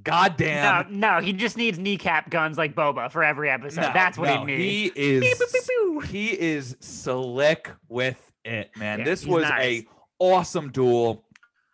goddamn 0.03 0.99
no, 0.99 1.18
no, 1.18 1.21
he 1.23 1.33
just 1.35 1.57
needs 1.59 1.79
kneecap 1.79 2.31
guns 2.31 2.57
like 2.57 2.75
Boba 2.75 3.11
for 3.11 3.23
every 3.23 3.51
episode. 3.51 3.83
no, 3.83 3.90
That's 3.92 4.16
what 4.16 4.29
no, 4.29 4.47
he 4.47 4.57
needs. 4.57 4.95
He 4.97 5.03
is 5.03 5.21
Beep, 5.23 5.38
boop, 5.38 5.53
beep, 5.53 5.62
boop. 6.03 6.05
he 6.07 6.40
is 6.40 6.77
slick 6.81 7.71
with 7.88 8.32
it, 8.44 8.70
man. 8.76 9.00
Yeah, 9.00 9.05
this 9.05 9.26
was 9.26 9.42
nice. 9.44 9.83
a 9.83 9.87
awesome 10.18 10.70
duel. 10.70 11.24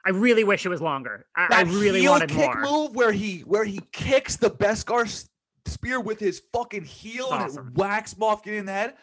I 0.06 0.10
really 0.10 0.44
wish 0.44 0.64
it 0.64 0.68
was 0.70 0.80
longer. 0.80 1.26
I, 1.36 1.48
I 1.50 1.60
really 1.62 2.00
heel 2.00 2.12
wanted 2.12 2.30
kick 2.30 2.38
more. 2.38 2.60
move 2.62 2.96
where 2.96 3.12
he 3.12 3.40
where 3.40 3.64
he 3.64 3.80
kicks 3.92 4.36
the 4.36 4.50
Beskar 4.50 5.26
spear 5.66 6.00
with 6.00 6.18
his 6.18 6.40
fucking 6.52 6.84
heel 6.84 7.30
and 7.32 7.42
Awesome. 7.44 7.68
it 7.68 7.74
whacks 7.78 8.14
Moff 8.14 8.42
Gideon 8.42 8.60
in 8.60 8.66
the 8.66 8.72
head. 8.72 8.94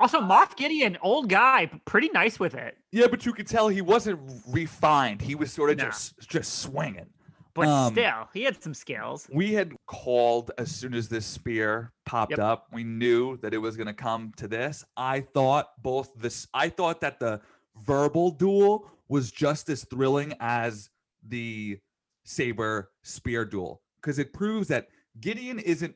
Also, 0.00 0.20
Moff 0.20 0.56
Gideon, 0.56 0.96
old 1.02 1.28
guy, 1.28 1.70
pretty 1.84 2.08
nice 2.14 2.40
with 2.40 2.54
it. 2.54 2.76
Yeah, 2.92 3.06
but 3.10 3.24
you 3.26 3.32
could 3.32 3.46
tell 3.46 3.68
he 3.68 3.82
wasn't 3.82 4.20
refined. 4.48 5.20
He 5.20 5.34
was 5.34 5.52
sort 5.52 5.70
of 5.70 5.78
No. 5.78 5.84
just 5.84 6.18
just 6.28 6.60
swinging. 6.60 7.06
But 7.54 7.68
Um, 7.68 7.92
still, 7.92 8.28
he 8.32 8.44
had 8.44 8.62
some 8.62 8.72
skills. 8.72 9.28
We 9.32 9.52
had 9.52 9.74
called 9.86 10.50
as 10.56 10.74
soon 10.74 10.94
as 10.94 11.08
this 11.08 11.26
spear 11.26 11.92
popped 12.06 12.30
Yep. 12.30 12.38
up. 12.38 12.68
We 12.72 12.82
knew 12.82 13.36
that 13.38 13.52
it 13.52 13.58
was 13.58 13.76
going 13.76 13.88
to 13.88 13.92
come 13.94 14.32
to 14.36 14.48
this. 14.48 14.84
I 14.96 15.20
thought 15.20 15.70
both 15.82 16.14
this. 16.16 16.46
I 16.54 16.70
thought 16.70 17.00
that 17.02 17.20
the 17.20 17.42
verbal 17.76 18.30
duel 18.30 18.90
was 19.08 19.30
just 19.30 19.68
as 19.68 19.84
thrilling 19.84 20.32
as 20.40 20.88
the 21.22 21.78
saber 22.24 22.90
spear 23.02 23.44
duel 23.44 23.82
because 24.00 24.18
it 24.18 24.32
proves 24.32 24.68
that 24.68 24.88
Gideon 25.20 25.58
isn't 25.58 25.94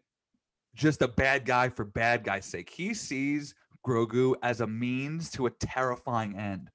just 0.74 1.00
a 1.00 1.08
bad 1.08 1.46
guy 1.46 1.70
for 1.70 1.84
bad 1.84 2.22
guy's 2.22 2.44
sake. 2.44 2.68
He 2.68 2.92
sees 2.92 3.54
Grogu 3.86 4.34
as 4.42 4.60
a 4.60 4.66
means 4.66 5.30
to 5.30 5.46
a 5.46 5.50
terrifying 5.50 6.36
end, 6.36 6.70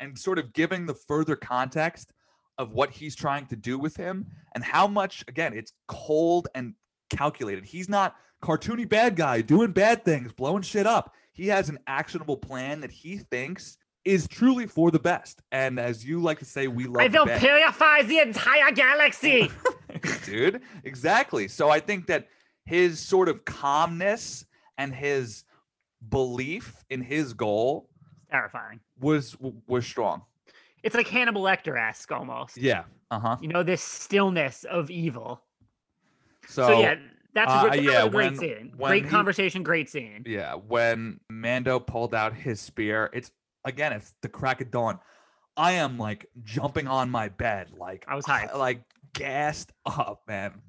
and 0.00 0.18
sort 0.18 0.38
of 0.40 0.52
giving 0.52 0.86
the 0.86 0.94
further 0.94 1.36
context 1.36 2.12
of 2.58 2.72
what 2.72 2.90
he's 2.90 3.14
trying 3.14 3.46
to 3.46 3.56
do 3.56 3.78
with 3.78 3.96
him 3.96 4.26
and 4.54 4.64
how 4.64 4.86
much 4.86 5.24
again 5.28 5.52
it's 5.52 5.72
cold 5.88 6.48
and 6.54 6.74
calculated. 7.10 7.64
He's 7.64 7.88
not 7.88 8.14
cartoony 8.42 8.88
bad 8.88 9.16
guy 9.16 9.40
doing 9.40 9.72
bad 9.72 10.04
things 10.04 10.32
blowing 10.32 10.62
shit 10.62 10.86
up. 10.86 11.12
He 11.32 11.48
has 11.48 11.68
an 11.68 11.78
actionable 11.86 12.36
plan 12.36 12.80
that 12.80 12.90
he 12.90 13.18
thinks 13.18 13.76
is 14.04 14.28
truly 14.28 14.66
for 14.66 14.90
the 14.90 14.98
best. 14.98 15.42
And 15.50 15.78
as 15.80 16.04
you 16.04 16.22
like 16.22 16.38
to 16.38 16.44
say 16.44 16.68
we 16.68 16.86
love 16.86 17.02
I 17.02 17.08
will 17.08 17.38
purify 17.38 18.02
the 18.02 18.18
entire 18.20 18.70
galaxy. 18.72 19.50
dude 20.24 20.60
exactly. 20.84 21.48
So 21.48 21.70
i 21.70 21.80
think 21.80 22.06
that 22.06 22.28
his 22.64 23.00
sort 23.00 23.28
of 23.28 23.44
calmness 23.44 24.44
and 24.76 24.94
his 24.94 25.44
belief 26.08 26.84
in 26.90 27.00
his 27.00 27.32
goal 27.32 27.88
Terrifying. 28.30 28.80
was 29.00 29.36
was 29.66 29.86
strong 29.86 30.22
It's 30.82 30.94
like 30.94 31.08
Hannibal 31.08 31.42
Lecter 31.42 31.78
esque 31.80 32.12
almost. 32.12 32.56
yeah 32.56 32.84
uh-huh 33.10 33.36
You 33.40 33.48
know, 33.48 33.62
this 33.62 33.82
stillness 33.82 34.64
of 34.64 34.90
evil. 34.90 35.42
so, 36.46 36.66
So, 36.68 36.80
yeah, 36.80 36.96
that's 37.34 37.50
a, 37.50 37.54
uh, 37.54 37.60
great, 37.68 37.72
that 37.76 37.82
yeah, 37.82 38.04
was 38.04 38.06
a 38.06 38.10
great 38.10 38.24
when- 38.32 38.36
scene. 38.36 38.72
when 38.76 38.88
Great 38.90 39.04
he- 39.04 39.10
conversation, 39.10 39.62
great 39.62 39.88
scene. 39.90 40.22
Yeah, 40.26 40.54
when 40.54 41.20
Mando 41.30 41.78
pulled 41.80 42.14
out 42.14 42.34
his 42.34 42.60
spear, 42.60 43.10
it's 43.12 43.30
again, 43.64 43.92
it's 43.92 44.14
the 44.22 44.28
crack 44.28 44.60
of 44.60 44.70
dawn. 44.70 44.98
I 45.56 45.72
am 45.72 45.98
like 45.98 46.26
jumping 46.44 46.86
on 46.86 47.10
my 47.10 47.28
bed, 47.30 47.72
like 47.76 48.04
I 48.06 48.14
was 48.14 48.24
hyped. 48.26 48.54
like 48.56 48.82
gassed 49.14 49.72
up, 49.86 50.22
man. 50.28 50.60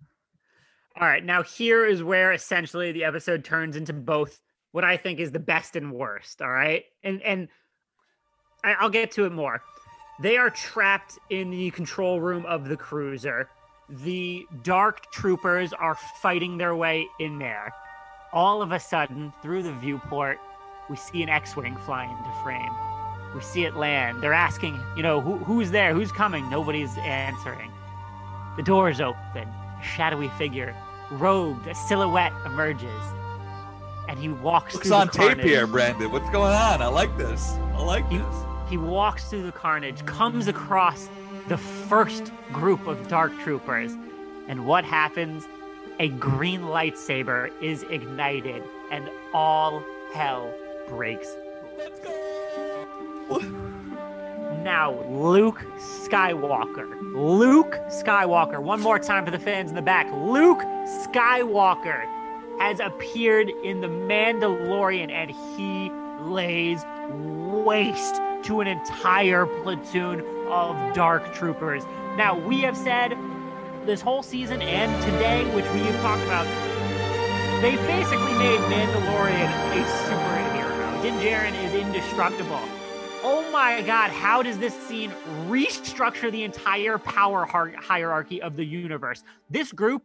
All 0.99 1.07
right, 1.07 1.23
now 1.23 1.43
here 1.43 1.85
is 1.85 2.01
where 2.01 2.31
essentially 2.33 2.91
the 2.91 3.03
episode 3.03 3.43
turns 3.43 3.75
into 3.75 3.93
both 3.93 4.39
what 4.71 4.83
I 4.83 4.97
think 4.97 5.19
is 5.19 5.31
the 5.31 5.39
best 5.39 5.75
and 5.75 5.91
worst. 5.91 6.41
All 6.41 6.49
right, 6.49 6.85
and 7.03 7.21
and 7.21 7.49
I, 8.63 8.73
I'll 8.79 8.89
get 8.89 9.11
to 9.11 9.25
it 9.25 9.31
more. 9.31 9.61
They 10.19 10.37
are 10.37 10.49
trapped 10.49 11.19
in 11.29 11.51
the 11.51 11.69
control 11.71 12.19
room 12.19 12.45
of 12.45 12.67
the 12.67 12.77
cruiser. 12.77 13.49
The 13.89 14.45
dark 14.63 15.11
troopers 15.11 15.73
are 15.73 15.95
fighting 16.21 16.57
their 16.57 16.75
way 16.75 17.07
in 17.19 17.37
there. 17.39 17.71
All 18.33 18.61
of 18.61 18.71
a 18.71 18.79
sudden, 18.79 19.31
through 19.41 19.63
the 19.63 19.73
viewport, 19.73 20.39
we 20.89 20.95
see 20.95 21.21
an 21.23 21.29
X-wing 21.29 21.77
fly 21.85 22.03
into 22.05 22.43
frame. 22.43 22.71
We 23.35 23.41
see 23.41 23.65
it 23.65 23.75
land. 23.75 24.21
They're 24.23 24.33
asking, 24.33 24.79
you 24.95 25.03
know, 25.03 25.21
who, 25.21 25.37
who's 25.37 25.69
there? 25.71 25.93
Who's 25.93 26.11
coming? 26.11 26.49
Nobody's 26.49 26.97
answering. 26.97 27.71
The 28.55 28.63
doors 28.63 28.99
open. 28.99 29.47
A 29.47 29.83
shadowy 29.83 30.29
figure, 30.29 30.75
robed, 31.11 31.67
a 31.67 31.75
silhouette 31.75 32.33
emerges. 32.45 32.89
And 34.09 34.17
he 34.17 34.29
walks 34.29 34.73
Looks 34.73 34.87
through 34.87 34.95
on 34.97 35.07
tape 35.09 35.27
carnage. 35.27 35.45
here, 35.45 35.67
Brandon. 35.67 36.11
What's 36.11 36.29
going 36.31 36.53
on? 36.53 36.81
I 36.81 36.87
like 36.87 37.15
this. 37.17 37.51
I 37.75 37.83
like 37.83 38.09
He, 38.09 38.17
this. 38.17 38.35
He 38.69 38.77
walks 38.77 39.25
through 39.25 39.43
the 39.43 39.51
carnage, 39.51 40.05
comes 40.05 40.47
across 40.47 41.09
the 41.47 41.57
first 41.57 42.31
group 42.51 42.85
of 42.87 43.07
dark 43.07 43.37
troopers, 43.39 43.93
and 44.47 44.65
what 44.65 44.83
happens? 44.83 45.47
A 45.99 46.09
green 46.09 46.61
lightsaber 46.61 47.51
is 47.61 47.83
ignited, 47.83 48.63
and 48.91 49.09
all 49.33 49.83
hell 50.13 50.53
breaks 50.87 51.35
Let's 51.77 51.99
go. 51.99 53.39
Now, 54.63 54.99
Luke 55.03 55.63
Skywalker. 55.77 56.89
Luke 57.13 57.79
Skywalker. 57.89 58.59
One 58.59 58.81
more 58.81 58.99
time 58.99 59.23
for 59.23 59.31
the 59.31 59.39
fans 59.39 59.69
in 59.69 59.75
the 59.75 59.81
back. 59.81 60.11
Luke 60.11 60.59
Skywalker 61.05 62.03
has 62.59 62.79
appeared 62.79 63.49
in 63.63 63.81
The 63.81 63.87
Mandalorian 63.87 65.11
and 65.11 65.29
he 65.29 65.91
lays 66.19 66.83
waste 67.63 68.15
to 68.47 68.61
an 68.61 68.67
entire 68.67 69.45
platoon 69.45 70.21
of 70.47 70.93
dark 70.93 71.33
troopers. 71.33 71.83
Now, 72.15 72.39
we 72.39 72.61
have 72.61 72.77
said 72.77 73.17
this 73.85 73.99
whole 73.99 74.23
season 74.23 74.61
and 74.61 75.03
today, 75.03 75.43
which 75.53 75.65
we 75.73 75.81
have 75.81 76.01
talked 76.01 76.23
about, 76.23 76.45
they 77.61 77.75
basically 77.75 78.33
made 78.35 78.59
Mandalorian 78.71 79.49
a 79.73 79.83
superhero. 80.07 81.01
Din 81.01 81.15
Djarin 81.15 81.61
is 81.65 81.73
indestructible. 81.73 82.61
Oh 83.21 83.45
my 83.51 83.81
god, 83.81 84.11
how 84.11 84.41
does 84.41 84.57
this 84.57 84.73
scene 84.87 85.11
restructure 85.47 86.31
the 86.31 86.43
entire 86.43 86.97
power 86.97 87.45
hierarchy 87.45 88.41
of 88.41 88.55
the 88.55 88.63
universe? 88.63 89.23
This 89.49 89.73
group 89.73 90.03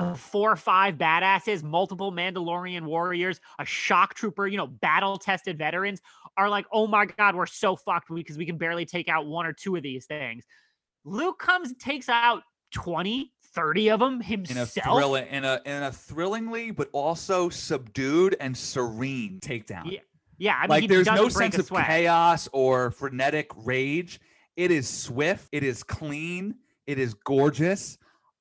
of 0.00 0.18
four 0.18 0.50
or 0.50 0.56
five 0.56 0.94
badasses, 0.96 1.62
multiple 1.62 2.10
Mandalorian 2.10 2.82
warriors, 2.84 3.40
a 3.58 3.64
shock 3.64 4.14
trooper, 4.14 4.46
you 4.46 4.56
know, 4.56 4.66
battle 4.66 5.18
tested 5.18 5.58
veterans 5.58 6.00
are 6.36 6.48
like, 6.48 6.66
oh 6.72 6.86
my 6.86 7.06
god, 7.06 7.34
we're 7.34 7.46
so 7.46 7.76
fucked 7.76 8.08
because 8.12 8.38
we 8.38 8.46
can 8.46 8.56
barely 8.56 8.86
take 8.86 9.08
out 9.08 9.26
one 9.26 9.46
or 9.46 9.52
two 9.52 9.76
of 9.76 9.82
these 9.82 10.06
things. 10.06 10.44
Luke 11.04 11.38
comes 11.38 11.68
and 11.68 11.78
takes 11.78 12.08
out 12.08 12.42
20, 12.74 13.32
30 13.54 13.90
of 13.90 14.00
them 14.00 14.20
himself. 14.20 14.56
In 14.56 14.62
a 14.62 14.66
thrilling, 14.66 15.26
in 15.28 15.44
a 15.44 15.60
in 15.64 15.82
a 15.82 15.92
thrillingly 15.92 16.70
but 16.70 16.88
also 16.92 17.48
subdued 17.48 18.36
and 18.40 18.56
serene 18.56 19.40
takedown. 19.40 19.90
Yeah, 19.90 20.00
yeah, 20.38 20.56
I 20.56 20.62
mean, 20.62 20.68
like 20.68 20.80
he 20.82 20.86
there's 20.86 21.06
no 21.06 21.28
sense 21.28 21.58
of 21.58 21.68
chaos 21.68 22.48
or 22.52 22.90
frenetic 22.92 23.50
rage. 23.56 24.20
It 24.56 24.70
is 24.70 24.88
swift. 24.88 25.48
It 25.52 25.62
is 25.62 25.82
clean. 25.82 26.56
It 26.86 26.98
is 26.98 27.14
gorgeous. 27.14 27.98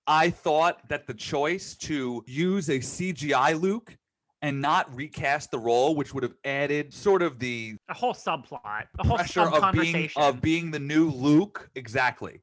I 0.08 0.32
thought 0.32 0.90
that 0.90 1.06
the 1.06 1.14
choice 1.14 1.76
to 1.78 2.24
use 2.26 2.70
a 2.70 2.80
CGI 2.80 3.60
Luke 3.60 3.96
and 4.42 4.62
not 4.62 4.94
recast 4.96 5.52
the 5.52 5.60
role, 5.60 5.96
which 5.96 6.14
would 6.14 6.24
have 6.24 6.36
added 6.46 6.94
sort 6.94 7.22
of 7.22 7.40
the 7.40 7.76
a 7.90 7.94
whole 7.94 8.14
subplot, 8.14 8.86
a 9.00 9.08
whole 9.08 9.18
pressure 9.18 9.42
of 9.42 9.74
being 9.74 10.10
of 10.16 10.42
being 10.42 10.72
the 10.72 10.80
new 10.80 11.10
Luke. 11.10 11.70
Exactly. 11.76 12.42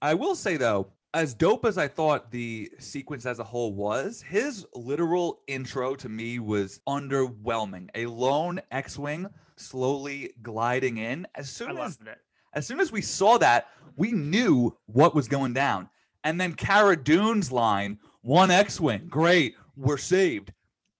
I 0.00 0.14
will 0.14 0.34
say 0.34 0.56
though, 0.56 0.88
as 1.14 1.32
dope 1.32 1.64
as 1.64 1.78
I 1.78 1.88
thought 1.88 2.30
the 2.30 2.70
sequence 2.78 3.24
as 3.24 3.38
a 3.38 3.44
whole 3.44 3.72
was, 3.72 4.20
his 4.22 4.66
literal 4.74 5.40
intro 5.46 5.94
to 5.96 6.08
me 6.08 6.40
was 6.40 6.80
underwhelming. 6.88 7.88
A 7.94 8.06
lone 8.06 8.60
X-wing 8.70 9.28
slowly 9.56 10.32
gliding 10.42 10.98
in. 10.98 11.26
As 11.36 11.48
soon 11.48 11.78
as 11.78 11.98
it. 12.04 12.18
as 12.52 12.66
soon 12.66 12.80
as 12.80 12.90
we 12.90 13.00
saw 13.00 13.38
that, 13.38 13.68
we 13.96 14.12
knew 14.12 14.76
what 14.86 15.14
was 15.14 15.28
going 15.28 15.52
down. 15.52 15.88
And 16.24 16.40
then 16.40 16.54
Cara 16.54 16.96
Dune's 16.96 17.52
line, 17.52 17.98
one 18.22 18.50
X-wing, 18.50 19.06
great, 19.08 19.54
we're 19.76 19.98
saved. 19.98 20.52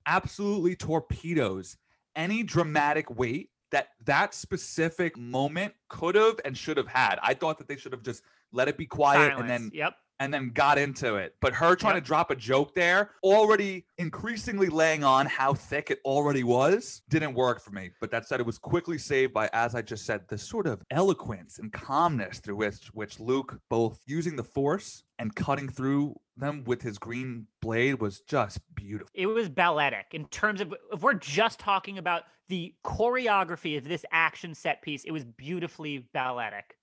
Absolutely 0.06 0.76
torpedoes 0.76 1.76
any 2.16 2.42
dramatic 2.42 3.10
weight 3.10 3.50
that 3.70 3.88
that 4.04 4.34
specific 4.34 5.18
moment 5.18 5.74
could 5.88 6.14
have 6.14 6.38
and 6.44 6.56
should 6.56 6.76
have 6.76 6.86
had. 6.86 7.18
I 7.22 7.34
thought 7.34 7.58
that 7.58 7.68
they 7.68 7.76
should 7.76 7.92
have 7.92 8.02
just 8.02 8.22
let 8.52 8.68
it 8.68 8.76
be 8.76 8.86
quiet 8.86 9.36
and 9.36 9.50
then 9.50 9.70
yep. 9.74 9.94
And 10.20 10.32
then 10.32 10.50
got 10.50 10.78
into 10.78 11.16
it. 11.16 11.34
But 11.40 11.54
her 11.54 11.74
trying 11.74 11.94
to 11.94 12.00
drop 12.00 12.30
a 12.30 12.36
joke 12.36 12.74
there, 12.74 13.10
already 13.22 13.86
increasingly 13.98 14.68
laying 14.68 15.04
on 15.04 15.26
how 15.26 15.54
thick 15.54 15.90
it 15.90 16.00
already 16.04 16.44
was, 16.44 17.02
didn't 17.08 17.34
work 17.34 17.60
for 17.60 17.70
me. 17.70 17.90
But 18.00 18.10
that 18.12 18.26
said, 18.26 18.40
it 18.40 18.46
was 18.46 18.58
quickly 18.58 18.98
saved 18.98 19.32
by, 19.32 19.50
as 19.52 19.74
I 19.74 19.82
just 19.82 20.06
said, 20.06 20.22
the 20.28 20.38
sort 20.38 20.66
of 20.66 20.82
eloquence 20.90 21.58
and 21.58 21.72
calmness 21.72 22.38
through 22.38 22.56
which 22.56 22.86
which 22.92 23.20
Luke 23.20 23.60
both 23.68 24.00
using 24.06 24.36
the 24.36 24.44
force 24.44 25.02
and 25.18 25.34
cutting 25.34 25.68
through 25.68 26.14
them 26.36 26.64
with 26.64 26.82
his 26.82 26.98
green 26.98 27.46
blade 27.60 28.00
was 28.00 28.20
just 28.20 28.60
beautiful. 28.74 29.10
It 29.14 29.26
was 29.26 29.48
balletic 29.48 30.06
in 30.12 30.26
terms 30.26 30.60
of 30.60 30.74
if 30.92 31.02
we're 31.02 31.14
just 31.14 31.58
talking 31.58 31.98
about 31.98 32.24
the 32.48 32.74
choreography 32.84 33.78
of 33.78 33.84
this 33.84 34.04
action 34.10 34.54
set 34.54 34.82
piece, 34.82 35.04
it 35.04 35.12
was 35.12 35.24
beautifully 35.24 36.08
balletic. 36.12 36.76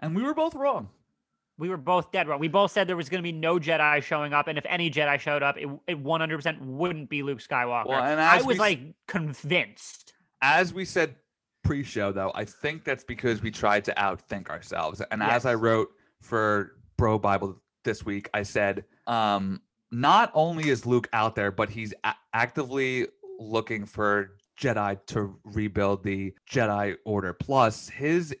And 0.00 0.14
we 0.14 0.22
were 0.22 0.34
both 0.34 0.54
wrong. 0.54 0.90
We 1.58 1.68
were 1.68 1.76
both 1.76 2.10
dead 2.12 2.28
wrong. 2.28 2.40
We 2.40 2.48
both 2.48 2.72
said 2.72 2.88
there 2.88 2.96
was 2.96 3.08
going 3.08 3.22
to 3.22 3.22
be 3.22 3.32
no 3.32 3.58
Jedi 3.58 4.02
showing 4.02 4.32
up, 4.32 4.48
and 4.48 4.56
if 4.58 4.64
any 4.68 4.90
Jedi 4.90 5.18
showed 5.18 5.42
up, 5.42 5.58
it, 5.58 5.68
it 5.86 6.02
100% 6.02 6.60
wouldn't 6.60 7.08
be 7.08 7.22
Luke 7.22 7.38
Skywalker. 7.40 7.86
Well, 7.86 8.02
and 8.02 8.20
I 8.20 8.36
was 8.38 8.46
we- 8.46 8.54
like 8.58 8.80
convinced. 9.06 10.14
As 10.40 10.74
we 10.74 10.84
said 10.84 11.14
pre-show, 11.62 12.10
though, 12.10 12.32
I 12.34 12.44
think 12.44 12.84
that's 12.84 13.04
because 13.04 13.42
we 13.42 13.50
tried 13.50 13.84
to 13.84 13.94
outthink 13.94 14.48
ourselves. 14.48 15.00
And 15.10 15.22
as 15.22 15.46
I 15.46 15.54
wrote 15.54 15.90
for 16.20 16.72
Bro 16.96 17.20
Bible 17.20 17.62
this 17.84 18.04
week, 18.04 18.28
I 18.34 18.42
said, 18.42 18.84
um, 19.06 19.60
not 19.92 20.32
only 20.34 20.68
is 20.68 20.84
Luke 20.86 21.08
out 21.12 21.36
there, 21.36 21.52
but 21.52 21.70
he's 21.70 21.94
a- 22.02 22.14
actively 22.32 23.06
looking 23.38 23.84
for 23.86 24.36
Jedi 24.60 24.98
to 25.06 25.38
rebuild 25.44 26.02
the 26.02 26.34
Jedi 26.50 26.96
Order. 27.04 27.32
Plus, 27.32 27.88
his 27.88 28.34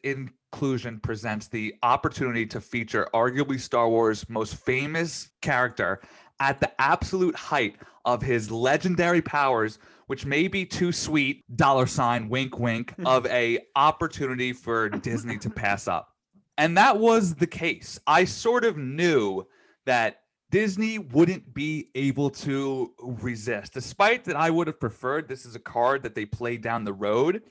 inclusion 0.52 1.00
presents 1.00 1.48
the 1.48 1.74
opportunity 1.82 2.44
to 2.44 2.60
feature 2.60 3.08
arguably 3.14 3.58
Star 3.58 3.88
Wars' 3.88 4.28
most 4.28 4.54
famous 4.54 5.30
character 5.40 6.00
at 6.40 6.60
the 6.60 6.70
absolute 6.80 7.34
height 7.34 7.76
of 8.04 8.20
his 8.20 8.50
legendary 8.50 9.22
powers 9.22 9.78
which 10.08 10.26
may 10.26 10.46
be 10.48 10.66
too 10.66 10.92
sweet 10.92 11.42
dollar 11.56 11.86
sign 11.86 12.28
wink 12.28 12.58
wink 12.58 12.94
hmm. 12.96 13.06
of 13.06 13.24
a 13.26 13.60
opportunity 13.76 14.52
for 14.52 14.90
disney 14.90 15.38
to 15.38 15.48
pass 15.48 15.88
up. 15.88 16.10
And 16.58 16.76
that 16.76 16.98
was 16.98 17.34
the 17.34 17.46
case. 17.46 17.98
I 18.06 18.26
sort 18.26 18.64
of 18.64 18.76
knew 18.76 19.46
that 19.86 20.18
disney 20.50 20.98
wouldn't 20.98 21.54
be 21.54 21.88
able 21.94 22.28
to 22.28 22.92
resist. 22.98 23.72
Despite 23.72 24.24
that 24.24 24.36
i 24.36 24.50
would 24.50 24.66
have 24.66 24.78
preferred 24.78 25.28
this 25.28 25.46
is 25.46 25.54
a 25.54 25.60
card 25.60 26.02
that 26.02 26.14
they 26.14 26.26
played 26.26 26.60
down 26.60 26.84
the 26.84 26.92
road 26.92 27.42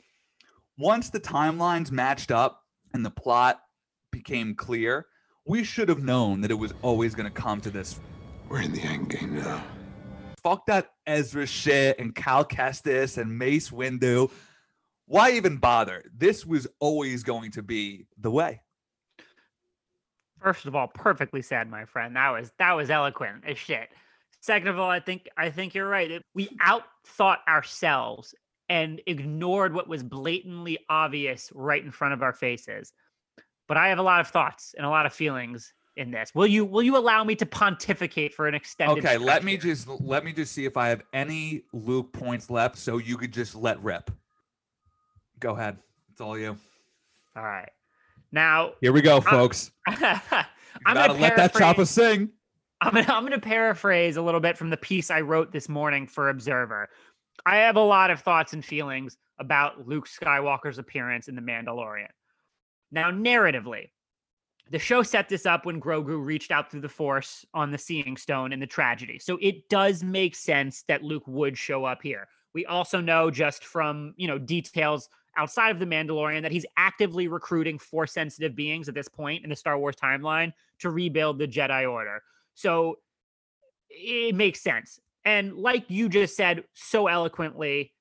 once 0.77 1.09
the 1.09 1.19
timelines 1.19 1.91
matched 1.91 2.31
up 2.31 2.60
and 2.93 3.05
the 3.05 3.09
plot 3.11 3.61
became 4.11 4.55
clear 4.55 5.05
we 5.45 5.63
should 5.63 5.89
have 5.89 6.03
known 6.03 6.41
that 6.41 6.51
it 6.51 6.55
was 6.55 6.73
always 6.81 7.15
going 7.15 7.25
to 7.27 7.33
come 7.41 7.59
to 7.61 7.71
this 7.71 7.99
We're 8.47 8.61
in 8.61 8.73
the 8.73 8.81
end 8.81 9.09
game 9.09 9.35
now. 9.39 9.63
fuck 10.43 10.65
that 10.67 10.91
Ezra 11.07 11.45
shit 11.47 11.97
and 11.99 12.13
Cal 12.13 12.45
Kestis 12.45 13.17
and 13.17 13.37
Mace 13.37 13.69
Windu. 13.71 14.31
Why 15.07 15.31
even 15.31 15.57
bother? 15.57 16.03
This 16.15 16.45
was 16.45 16.67
always 16.79 17.23
going 17.23 17.51
to 17.51 17.63
be 17.63 18.05
the 18.19 18.29
way. 18.31 18.61
First 20.41 20.65
of 20.65 20.75
all, 20.75 20.87
perfectly 20.87 21.41
said, 21.41 21.69
my 21.69 21.85
friend. 21.85 22.15
That 22.15 22.29
was 22.31 22.51
that 22.59 22.73
was 22.73 22.89
eloquent 22.89 23.43
as 23.45 23.57
shit. 23.57 23.89
Second 24.41 24.69
of 24.69 24.79
all, 24.79 24.89
I 24.89 24.99
think 24.99 25.27
I 25.37 25.49
think 25.49 25.73
you're 25.75 25.89
right. 25.89 26.09
It- 26.09 26.25
We 26.33 26.49
outthought 26.61 27.39
ourselves 27.47 28.33
and 28.71 29.01
ignored 29.05 29.73
what 29.73 29.89
was 29.89 30.01
blatantly 30.01 30.79
obvious 30.87 31.51
right 31.53 31.83
in 31.83 31.91
front 31.91 32.13
of 32.13 32.23
our 32.23 32.31
faces. 32.31 32.93
But 33.67 33.75
I 33.75 33.89
have 33.89 33.99
a 33.99 34.01
lot 34.01 34.21
of 34.21 34.29
thoughts 34.29 34.73
and 34.77 34.85
a 34.85 34.89
lot 34.89 35.05
of 35.05 35.11
feelings 35.11 35.73
in 35.97 36.09
this. 36.09 36.33
Will 36.33 36.47
you 36.47 36.63
will 36.63 36.81
you 36.81 36.95
allow 36.95 37.25
me 37.25 37.35
to 37.35 37.45
pontificate 37.45 38.33
for 38.33 38.47
an 38.47 38.55
extended 38.55 39.05
Okay, 39.05 39.17
let 39.17 39.43
me 39.43 39.51
here? 39.51 39.59
just 39.59 39.89
let 39.89 40.23
me 40.23 40.31
just 40.31 40.53
see 40.53 40.63
if 40.63 40.77
I 40.77 40.87
have 40.87 41.03
any 41.11 41.65
Luke 41.73 42.13
points 42.13 42.49
left 42.49 42.77
so 42.77 42.97
you 42.97 43.17
could 43.17 43.33
just 43.33 43.55
let 43.55 43.81
rip. 43.83 44.09
Go 45.41 45.53
ahead. 45.53 45.77
It's 46.13 46.21
all 46.21 46.39
you. 46.39 46.55
All 47.35 47.43
right. 47.43 47.69
Now 48.31 48.71
Here 48.79 48.93
we 48.93 49.01
go, 49.01 49.19
folks. 49.19 49.71
I'm 49.87 49.97
You 50.87 50.93
gonna 50.93 51.13
let 51.13 51.35
that 51.35 51.53
chopper 51.53 51.83
sing. 51.83 52.29
I'm 52.81 52.93
gonna, 52.93 53.13
I'm 53.13 53.23
gonna 53.23 53.37
paraphrase 53.37 54.15
a 54.15 54.21
little 54.21 54.39
bit 54.39 54.57
from 54.57 54.69
the 54.69 54.77
piece 54.77 55.11
I 55.11 55.21
wrote 55.21 55.51
this 55.51 55.67
morning 55.67 56.07
for 56.07 56.29
Observer. 56.29 56.89
I 57.45 57.57
have 57.57 57.75
a 57.75 57.81
lot 57.81 58.11
of 58.11 58.21
thoughts 58.21 58.53
and 58.53 58.63
feelings 58.63 59.17
about 59.39 59.87
Luke 59.87 60.07
Skywalker's 60.07 60.77
appearance 60.77 61.27
in 61.27 61.35
The 61.35 61.41
Mandalorian. 61.41 62.07
Now, 62.91 63.09
narratively, 63.11 63.89
the 64.69 64.79
show 64.79 65.03
set 65.03 65.27
this 65.27 65.45
up 65.45 65.65
when 65.65 65.81
Grogu 65.81 66.23
reached 66.23 66.51
out 66.51 66.69
through 66.69 66.81
the 66.81 66.89
Force 66.89 67.45
on 67.53 67.71
the 67.71 67.77
Seeing 67.77 68.15
Stone 68.15 68.53
in 68.53 68.59
the 68.59 68.67
tragedy. 68.67 69.19
So 69.19 69.37
it 69.41 69.67
does 69.69 70.03
make 70.03 70.35
sense 70.35 70.83
that 70.87 71.03
Luke 71.03 71.27
would 71.27 71.57
show 71.57 71.85
up 71.85 72.01
here. 72.01 72.27
We 72.53 72.65
also 72.65 73.01
know 73.01 73.31
just 73.31 73.65
from, 73.65 74.13
you 74.17 74.27
know, 74.27 74.37
details 74.37 75.09
outside 75.37 75.71
of 75.71 75.79
the 75.79 75.85
Mandalorian 75.85 76.41
that 76.41 76.51
he's 76.51 76.65
actively 76.77 77.27
recruiting 77.27 77.79
force 77.79 78.13
sensitive 78.13 78.55
beings 78.55 78.87
at 78.89 78.95
this 78.95 79.07
point 79.07 79.43
in 79.43 79.49
the 79.49 79.55
Star 79.55 79.77
Wars 79.77 79.95
timeline 79.95 80.51
to 80.79 80.89
rebuild 80.89 81.39
the 81.39 81.47
Jedi 81.47 81.89
Order. 81.89 82.21
So 82.53 82.99
it 83.89 84.35
makes 84.35 84.61
sense. 84.61 84.99
And 85.25 85.55
like 85.55 85.89
you 85.89 86.09
just 86.09 86.35
said 86.35 86.63
so 86.73 87.07
eloquently, 87.07 87.93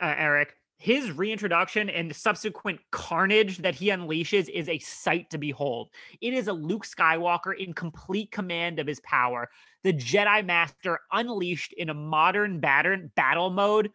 uh, 0.00 0.14
Eric, 0.16 0.54
his 0.78 1.10
reintroduction 1.10 1.88
and 1.88 2.14
subsequent 2.14 2.80
carnage 2.92 3.58
that 3.58 3.74
he 3.74 3.88
unleashes 3.88 4.48
is 4.48 4.68
a 4.68 4.78
sight 4.78 5.30
to 5.30 5.38
behold. 5.38 5.88
It 6.20 6.34
is 6.34 6.48
a 6.48 6.52
Luke 6.52 6.86
Skywalker 6.86 7.56
in 7.56 7.72
complete 7.72 8.30
command 8.30 8.78
of 8.78 8.86
his 8.86 9.00
power, 9.00 9.48
the 9.84 9.92
Jedi 9.92 10.44
Master 10.44 11.00
unleashed 11.12 11.72
in 11.74 11.88
a 11.88 11.94
modern 11.94 12.60
battle 12.60 13.50
mode 13.50 13.90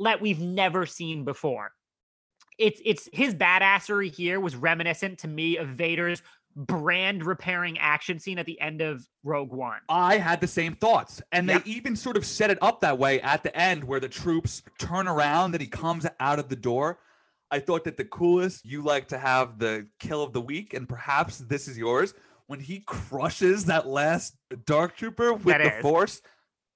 that 0.00 0.20
we've 0.20 0.40
never 0.40 0.86
seen 0.86 1.24
before. 1.24 1.72
It's 2.56 2.80
it's 2.84 3.08
his 3.12 3.34
badassery 3.34 4.12
here 4.12 4.40
was 4.40 4.56
reminiscent 4.56 5.18
to 5.20 5.28
me 5.28 5.58
of 5.58 5.68
Vader's 5.68 6.22
brand 6.58 7.24
repairing 7.24 7.78
action 7.78 8.18
scene 8.18 8.38
at 8.38 8.44
the 8.46 8.60
end 8.60 8.80
of 8.80 9.08
Rogue 9.22 9.52
One. 9.52 9.78
I 9.88 10.18
had 10.18 10.40
the 10.40 10.48
same 10.48 10.74
thoughts. 10.74 11.22
And 11.30 11.48
Yep. 11.48 11.64
they 11.64 11.70
even 11.70 11.94
sort 11.96 12.16
of 12.16 12.26
set 12.26 12.50
it 12.50 12.58
up 12.60 12.80
that 12.80 12.98
way 12.98 13.20
at 13.20 13.44
the 13.44 13.56
end 13.56 13.84
where 13.84 14.00
the 14.00 14.08
troops 14.08 14.62
turn 14.78 15.06
around 15.06 15.54
and 15.54 15.60
he 15.62 15.68
comes 15.68 16.04
out 16.18 16.38
of 16.40 16.48
the 16.48 16.56
door. 16.56 16.98
I 17.50 17.60
thought 17.60 17.84
that 17.84 17.96
the 17.96 18.04
coolest, 18.04 18.66
you 18.66 18.82
like 18.82 19.08
to 19.08 19.18
have 19.18 19.58
the 19.58 19.86
kill 20.00 20.22
of 20.22 20.32
the 20.32 20.40
week, 20.40 20.74
and 20.74 20.86
perhaps 20.88 21.38
this 21.38 21.66
is 21.68 21.78
yours, 21.78 22.12
when 22.46 22.60
he 22.60 22.80
crushes 22.80 23.66
that 23.66 23.86
last 23.86 24.34
dark 24.66 24.96
trooper 24.96 25.32
with 25.32 25.44
That 25.56 25.62
the 25.62 25.76
is. 25.76 25.82
force. 25.82 26.20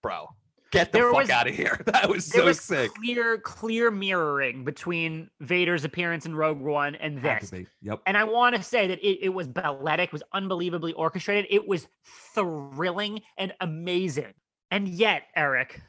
Bro, 0.03 0.29
get 0.73 0.91
the 0.91 0.99
There 0.99 1.11
fuck 1.11 1.21
was- 1.23 1.31
out 1.31 1.47
of 1.47 1.55
here. 1.55 1.81
That 1.87 2.09
was 2.09 2.27
there 2.29 2.41
so 2.43 2.47
was 2.47 2.61
sick. 2.61 2.93
clear, 2.95 3.39
clear 3.39 3.91
mirroring 3.91 4.65
between 4.65 5.31
Vader's 5.41 5.85
appearance 5.85 6.27
in 6.27 6.35
Rogue 6.35 6.59
One 6.61 6.95
and 6.97 7.23
this. 7.23 7.53
Yep. 7.83 8.01
And 8.07 8.17
I 8.17 8.25
want 8.25 8.57
to 8.57 8.63
say 8.63 8.87
that 8.89 8.99
it, 8.99 9.19
it 9.23 9.29
was 9.29 9.47
balletic, 9.47 10.13
was 10.13 10.23
unbelievably 10.33 10.95
orchestrated. 10.95 11.47
It 11.51 11.69
was 11.69 11.87
thrilling 12.35 13.21
and 13.39 13.53
amazing. 13.61 14.33
And 14.71 14.89
yet, 14.89 15.25
Eric, 15.37 15.81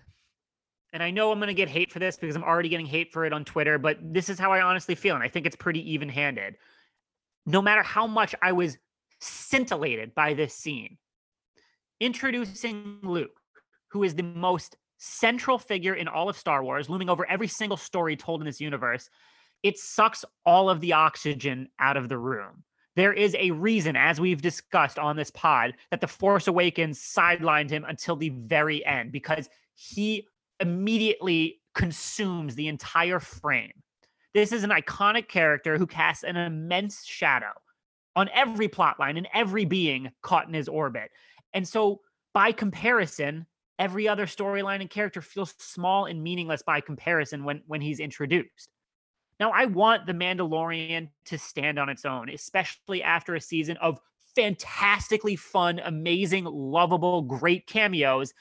and 0.92 1.02
I 1.02 1.10
know 1.10 1.32
I'm 1.32 1.40
going 1.40 1.48
to 1.48 1.54
get 1.54 1.70
hate 1.70 1.92
for 1.92 2.00
this 2.00 2.18
because 2.18 2.36
I'm 2.36 2.44
already 2.44 2.70
getting 2.70 2.86
hate 2.86 3.12
for 3.12 3.26
it 3.26 3.34
on 3.34 3.44
Twitter, 3.46 3.78
but 3.80 3.98
this 4.02 4.30
is 4.30 4.38
how 4.38 4.52
I 4.52 4.62
honestly 4.62 4.94
feel. 4.94 5.16
And 5.16 5.24
I 5.24 5.28
think 5.30 5.46
it's 5.48 5.56
pretty 5.56 5.90
even 5.94 6.10
handed. 6.10 6.56
No 7.46 7.62
matter 7.62 7.82
how 7.82 8.06
much 8.06 8.36
I 8.42 8.52
was 8.52 8.78
scintillated 9.20 10.14
by 10.14 10.34
this 10.34 10.54
scene, 10.54 10.98
introducing 12.00 13.00
Luke, 13.04 13.32
who 13.94 14.04
is 14.04 14.16
the 14.16 14.24
most 14.24 14.76
central 14.98 15.60
figure 15.60 15.94
in 15.94 16.08
all 16.08 16.28
of 16.28 16.36
Star 16.36 16.64
Wars, 16.64 16.90
looming 16.90 17.10
over 17.10 17.30
every 17.30 17.48
single 17.48 17.78
story 17.78 18.16
told 18.16 18.42
in 18.42 18.46
this 18.46 18.60
universe, 18.60 19.08
it 19.62 19.78
sucks 19.78 20.26
all 20.46 20.68
of 20.68 20.82
the 20.82 20.94
oxygen 20.94 21.70
out 21.80 21.96
of 21.96 22.10
the 22.10 22.18
room. 22.18 22.64
There 22.96 23.14
is 23.14 23.36
a 23.38 23.52
reason, 23.52 23.96
as 23.96 24.20
we've 24.20 24.42
discussed 24.42 24.98
on 24.98 25.16
this 25.16 25.30
pod, 25.30 25.76
that 25.92 26.02
The 26.02 26.08
Force 26.08 26.48
Awakens 26.48 27.00
sidelined 27.00 27.70
him 27.70 27.86
until 27.88 28.16
the 28.16 28.30
very 28.30 28.84
end 28.84 29.12
because 29.12 29.48
he 29.76 30.28
immediately 30.60 31.62
consumes 31.76 32.56
the 32.56 32.68
entire 32.68 33.20
frame. 33.20 33.74
This 34.34 34.52
is 34.52 34.64
an 34.64 34.72
iconic 34.72 35.28
character 35.28 35.78
who 35.78 35.86
casts 35.86 36.24
an 36.24 36.36
immense 36.36 37.06
shadow 37.06 37.54
on 38.16 38.30
every 38.34 38.68
plot 38.68 39.00
line 39.00 39.18
and 39.18 39.28
every 39.36 39.66
being 39.66 40.10
caught 40.24 40.48
in 40.48 40.54
his 40.56 40.68
orbit. 40.68 41.12
And 41.54 41.68
so, 41.68 42.02
by 42.34 42.52
comparison, 42.52 43.46
every 43.80 44.08
other 44.08 44.26
storyline 44.26 44.82
and 44.82 44.90
character 44.90 45.22
feels 45.22 45.54
small 45.58 46.06
and 46.06 46.22
meaningless 46.22 46.62
by 46.62 46.82
comparison 46.82 47.44
when 47.44 47.62
when 47.68 47.82
he's 47.82 48.00
introduced. 48.00 48.70
Now, 49.40 49.52
I 49.52 49.66
want 49.66 50.06
the 50.06 50.14
Mandalorian 50.14 51.10
to 51.26 51.38
stand 51.38 51.80
on 51.80 51.90
its 51.90 52.06
own, 52.06 52.30
especially 52.30 53.02
after 53.02 53.36
a 53.36 53.42
season 53.42 53.78
of 53.78 54.00
fantastically 54.36 55.36
fun, 55.36 55.80
amazing, 55.84 56.46
lovable, 56.46 57.22
great 57.22 57.68
cameos 57.68 58.34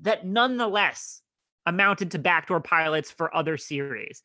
that 0.00 0.26
nonetheless 0.26 1.22
amounted 1.66 2.10
to 2.10 2.18
backdoor 2.18 2.60
pilots 2.60 3.10
for 3.10 3.34
other 3.34 3.56
series. 3.56 4.22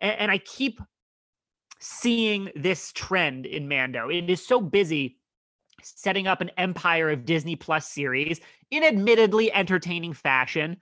And, 0.00 0.18
and 0.20 0.30
I 0.30 0.38
keep 0.38 0.80
seeing 1.78 2.50
this 2.54 2.92
trend 2.92 3.46
in 3.46 3.68
Mando. 3.68 4.08
It 4.08 4.30
is 4.30 4.46
so 4.46 4.60
busy 4.60 5.18
setting 5.82 6.26
up 6.26 6.40
an 6.40 6.50
empire 6.56 7.10
of 7.10 7.24
Disney 7.24 7.56
Plus 7.56 7.88
series 7.88 8.40
in 8.70 8.82
admittedly 8.82 9.52
entertaining 9.52 10.12
fashion 10.12 10.76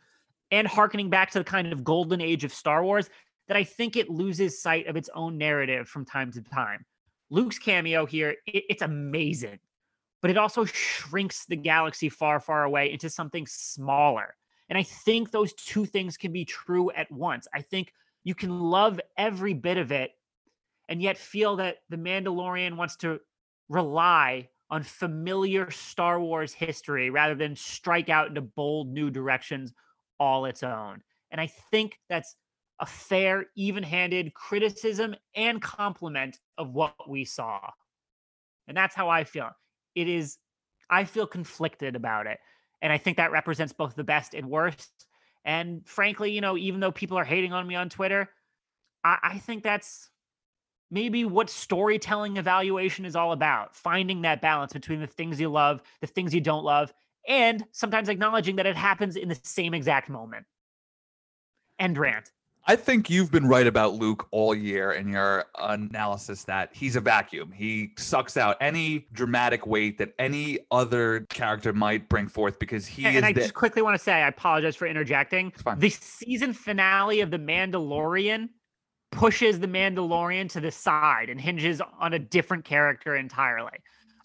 and 0.51 0.67
harkening 0.67 1.11
back 1.11 1.31
to 1.31 1.39
the 1.39 1.45
kind 1.45 1.73
of 1.73 1.85
golden 1.85 2.21
age 2.21 2.45
of 2.45 2.53
Star 2.53 2.85
Wars 2.85 3.11
that 3.49 3.57
I 3.57 3.65
think 3.65 3.97
it 3.97 4.09
loses 4.09 4.61
sight 4.61 4.87
of 4.87 4.97
its 4.97 5.11
own 5.15 5.37
narrative 5.37 5.89
from 5.89 6.05
time 6.05 6.33
to 6.33 6.43
time. 6.43 6.85
Luke's 7.31 7.59
cameo 7.59 8.07
here, 8.07 8.37
it, 8.47 8.65
it's 8.69 8.83
amazing, 8.83 9.59
but 10.23 10.31
it 10.31 10.39
also 10.39 10.65
shrinks 10.65 11.45
the 11.47 11.57
galaxy 11.57 12.09
far, 12.09 12.41
far 12.41 12.65
away 12.65 12.93
into 12.93 13.11
something 13.11 13.47
smaller. 13.47 14.37
And 14.69 14.79
I 14.79 14.83
think 14.83 15.31
those 15.31 15.53
two 15.53 15.85
things 15.85 16.17
can 16.17 16.33
be 16.33 16.45
true 16.45 16.91
at 16.93 17.11
once. 17.11 17.47
I 17.53 17.61
think 17.61 17.93
you 18.23 18.35
can 18.35 18.59
love 18.59 18.99
every 19.19 19.53
bit 19.53 19.77
of 19.77 19.93
it 19.93 20.13
and 20.89 21.03
yet 21.03 21.19
feel 21.19 21.57
that 21.57 21.79
The 21.91 21.97
Mandalorian 21.97 22.77
wants 22.77 22.97
to 22.97 23.21
rely 23.69 24.49
on 24.71 24.83
familiar 24.83 25.71
Star 25.71 26.21
Wars 26.21 26.53
history 26.53 27.11
rather 27.11 27.35
than 27.35 27.55
strike 27.55 28.09
out 28.09 28.29
into 28.29 28.41
bold 28.41 28.89
new 28.89 29.11
directions 29.11 29.73
all 30.19 30.47
its 30.47 30.63
own. 30.63 31.03
And 31.31 31.41
I 31.41 31.49
think 31.71 31.99
that's 32.09 32.37
a 32.81 32.87
fair, 32.87 33.47
even 33.57 33.83
handed 33.83 34.35
criticism 34.35 35.15
and 35.35 35.61
compliment 35.61 36.39
of 36.59 36.73
what 36.73 37.09
we 37.09 37.25
saw. 37.25 37.61
And 38.67 38.77
that's 38.77 38.95
how 38.95 39.09
I 39.09 39.25
feel. 39.25 39.51
It 39.95 40.09
is, 40.09 40.39
I 40.91 41.05
feel 41.05 41.27
conflicted 41.27 41.97
about 41.97 42.27
it. 42.27 42.39
And 42.83 42.93
I 42.93 42.99
think 42.99 43.17
that 43.17 43.33
represents 43.33 43.73
both 43.73 43.95
the 43.95 44.05
best 44.05 44.35
and 44.35 44.49
worst. 44.49 45.07
And 45.45 45.87
frankly, 45.87 46.33
you 46.33 46.41
know, 46.41 46.57
even 46.57 46.81
though 46.81 46.93
people 46.93 47.19
are 47.19 47.25
hating 47.25 47.53
on 47.53 47.67
me 47.67 47.75
on 47.75 47.89
Twitter, 47.89 48.31
I, 49.05 49.19
I 49.23 49.39
think 49.39 49.63
that's 49.63 50.11
maybe 50.91 51.25
what 51.25 51.51
storytelling 51.51 52.37
evaluation 52.37 53.05
is 53.05 53.17
all 53.17 53.33
about 53.33 53.75
finding 53.75 54.23
that 54.23 54.41
balance 54.41 54.73
between 54.73 55.01
the 55.01 55.07
things 55.07 55.41
you 55.41 55.49
love, 55.49 55.83
the 56.01 56.07
things 56.07 56.35
you 56.35 56.41
don't 56.41 56.65
love, 56.65 56.93
and 57.27 57.65
sometimes 57.73 58.09
acknowledging 58.09 58.57
that 58.57 58.67
it 58.67 58.77
happens 58.77 59.17
in 59.17 59.29
the 59.29 59.39
same 59.43 59.75
exact 59.75 60.09
moment. 60.09 60.47
End 61.79 61.99
rant. 61.99 62.31
I 62.67 62.77
think 62.77 63.11
you've 63.11 63.31
been 63.31 63.47
right 63.47 63.67
about 63.67 63.95
Luke 63.95 64.27
all 64.31 64.55
year 64.55 64.93
in 64.93 65.09
your 65.09 65.45
analysis 65.59 66.45
that 66.45 66.71
he's 66.73 66.97
a 66.97 67.01
vacuum. 67.01 67.53
He 67.53 67.93
sucks 67.99 68.39
out 68.39 68.57
any 68.59 69.07
dramatic 69.13 69.67
weight 69.67 69.99
that 69.99 70.15
any 70.19 70.61
other 70.71 71.27
character 71.29 71.75
might 71.75 72.09
bring 72.09 72.27
forth 72.27 72.59
because 72.59 72.87
he 72.87 73.05
and, 73.05 73.17
is. 73.17 73.19
And 73.19 73.27
I 73.27 73.33
the- 73.35 73.43
just 73.43 73.55
quickly 73.55 73.83
want 73.83 73.99
to 73.99 74.03
say, 74.03 74.13
I 74.15 74.29
apologize 74.29 74.77
for 74.77 74.87
interjecting. 74.87 75.53
The 75.77 75.91
season 75.91 76.55
finale 76.55 77.21
of 77.21 77.31
The 77.31 77.39
Mandalorian 77.39 78.49
pushes 79.15 79.61
The 79.61 79.69
Mandalorian 79.69 80.51
to 80.51 80.61
the 80.61 80.71
side 80.71 81.31
and 81.31 81.41
hinges 81.41 81.81
on 81.99 82.13
a 82.13 82.19
different 82.19 82.65
character 82.65 83.17
entirely. 83.17 83.79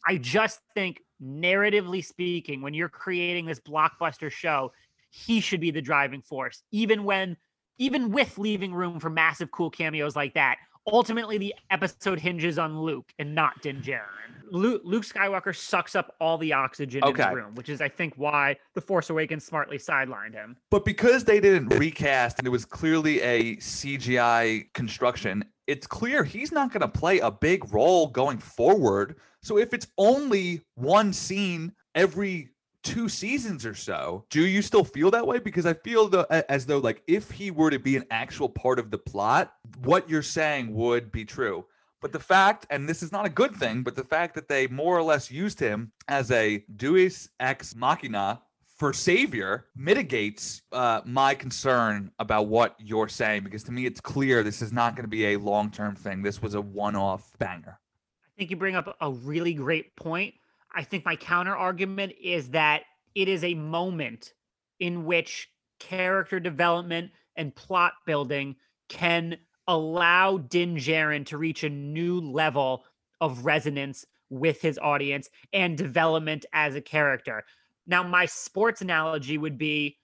I 0.08 0.18
just 0.18 0.60
think, 0.74 1.02
narratively 1.22 2.04
speaking, 2.04 2.62
when 2.62 2.74
you're 2.74 2.90
creating 2.90 3.46
this 3.46 3.60
blockbuster 3.60 4.32
show, 4.32 4.72
he 5.12 5.40
should 5.40 5.60
be 5.60 5.72
the 5.72 5.82
driving 5.82 6.22
force, 6.22 6.64
even 6.72 7.04
when 7.04 7.38
even 7.78 8.12
with 8.12 8.38
leaving 8.38 8.74
room 8.74 9.00
for 9.00 9.10
massive 9.10 9.52
cool 9.52 9.70
cameos 9.70 10.14
like 10.16 10.34
that, 10.34 10.58
ultimately 10.92 11.38
the 11.38 11.54
episode 11.72 12.20
hinges 12.20 12.60
on 12.60 12.82
Luke 12.82 13.12
and 13.20 13.34
not 13.36 13.62
Din 13.62 13.82
Djarin. 13.82 14.04
Luke, 14.52 14.82
Luke 14.84 15.04
Skywalker 15.04 15.56
sucks 15.56 15.96
up 15.96 16.16
all 16.20 16.38
the 16.38 16.54
oxygen 16.54 17.04
in 17.04 17.10
Okay. 17.10 17.30
the 17.30 17.36
room, 17.36 17.54
which 17.56 17.70
is, 17.70 17.82
I 17.82 17.88
think, 17.90 18.16
why 18.18 18.58
The 18.74 18.82
Force 18.82 19.10
Awakens 19.12 19.44
smartly 19.46 19.78
sidelined 19.78 20.34
him. 20.34 20.58
But 20.72 20.86
because 20.86 21.24
they 21.24 21.40
didn't 21.40 21.70
recast 21.78 22.40
and 22.40 22.48
it 22.48 22.50
was 22.50 22.66
clearly 22.66 23.22
a 23.22 23.58
CGI 23.58 24.74
construction, 24.74 25.44
it's 25.68 25.86
clear 25.86 26.24
he's 26.24 26.52
not 26.52 26.72
going 26.74 26.82
to 26.82 26.88
play 26.88 27.20
a 27.20 27.30
big 27.30 27.72
role 27.72 28.08
going 28.08 28.40
forward. 28.40 29.18
So 29.44 29.58
if 29.60 29.74
it's 29.74 29.88
only 30.00 30.62
one 30.76 31.14
scene 31.14 31.74
every 31.94 32.50
two 32.90 33.08
seasons 33.08 33.66
or 33.66 33.76
so, 33.76 34.26
do 34.32 34.46
you 34.46 34.64
still 34.64 34.84
feel 34.84 35.12
that 35.12 35.28
way? 35.28 35.38
Because 35.38 35.68
I 35.68 35.74
feel 35.74 36.08
the, 36.08 36.26
as 36.50 36.66
though 36.66 36.80
like 36.80 37.04
if 37.08 37.30
he 37.30 37.52
were 37.52 37.70
to 37.70 37.78
be 37.78 37.96
an 37.96 38.06
actual 38.10 38.50
part 38.50 38.80
of 38.80 38.90
the 38.90 38.98
plot, 38.98 39.54
what 39.84 40.10
you're 40.10 40.24
saying 40.24 40.74
would 40.74 41.12
be 41.12 41.24
true. 41.24 41.66
But 42.02 42.14
the 42.14 42.20
fact, 42.20 42.66
and 42.70 42.90
this 42.90 43.04
is 43.04 43.12
not 43.12 43.26
a 43.26 43.30
good 43.30 43.56
thing, 43.56 43.84
but 43.84 43.96
the 43.96 44.04
fact 44.04 44.34
that 44.36 44.48
they 44.48 44.68
more 44.68 44.98
or 44.98 45.04
less 45.04 45.30
used 45.30 45.60
him 45.60 45.92
as 46.08 46.32
a 46.32 46.64
Deus 46.76 47.30
ex 47.40 47.76
machina 47.76 48.42
for 48.66 48.94
savior 48.94 49.66
mitigates 49.76 50.64
uh, 50.72 51.02
my 51.06 51.36
concern 51.36 52.12
about 52.18 52.48
what 52.48 52.76
you're 52.80 53.10
saying 53.10 53.44
because 53.44 53.64
to 53.64 53.74
me 53.74 53.86
it's 53.86 54.00
clear 54.00 54.42
this 54.42 54.62
is 54.62 54.72
not 54.72 54.96
going 54.96 55.04
to 55.04 55.10
be 55.10 55.28
a 55.28 55.38
long-term 55.38 55.96
thing. 55.96 56.24
This 56.24 56.42
was 56.42 56.56
a 56.56 56.62
one-off 56.62 57.38
banger. 57.38 57.78
I 57.78 58.32
think 58.38 58.50
you 58.50 58.56
bring 58.56 58.76
up 58.78 58.96
a 59.02 59.12
really 59.12 59.54
great 59.54 59.96
point. 59.98 60.34
I 60.80 60.84
think 60.84 61.04
my 61.04 61.18
counter 61.18 61.58
argument 61.58 62.14
is 62.24 62.52
that 62.52 62.84
it 63.14 63.28
is 63.28 63.44
a 63.44 63.54
moment 63.54 64.32
in 64.80 65.04
which 65.04 65.52
character 65.78 66.40
development 66.40 67.12
and 67.36 67.54
plot 67.54 67.96
building 68.06 68.56
can 68.88 69.36
allow 69.68 70.38
Din 70.38 70.78
Djarin 70.78 71.26
to 71.26 71.38
reach 71.38 71.66
a 71.66 71.70
new 71.70 72.22
level 72.22 72.86
of 73.20 73.44
resonance 73.44 74.06
with 74.30 74.62
his 74.62 74.80
audience 74.80 75.30
and 75.52 75.78
development 75.78 76.46
as 76.54 76.76
a 76.76 76.82
character. 76.82 77.44
Now, 77.86 78.02
my 78.02 78.26
sports 78.26 78.80
analogy 78.80 79.38
would 79.38 79.58
be 79.58 79.98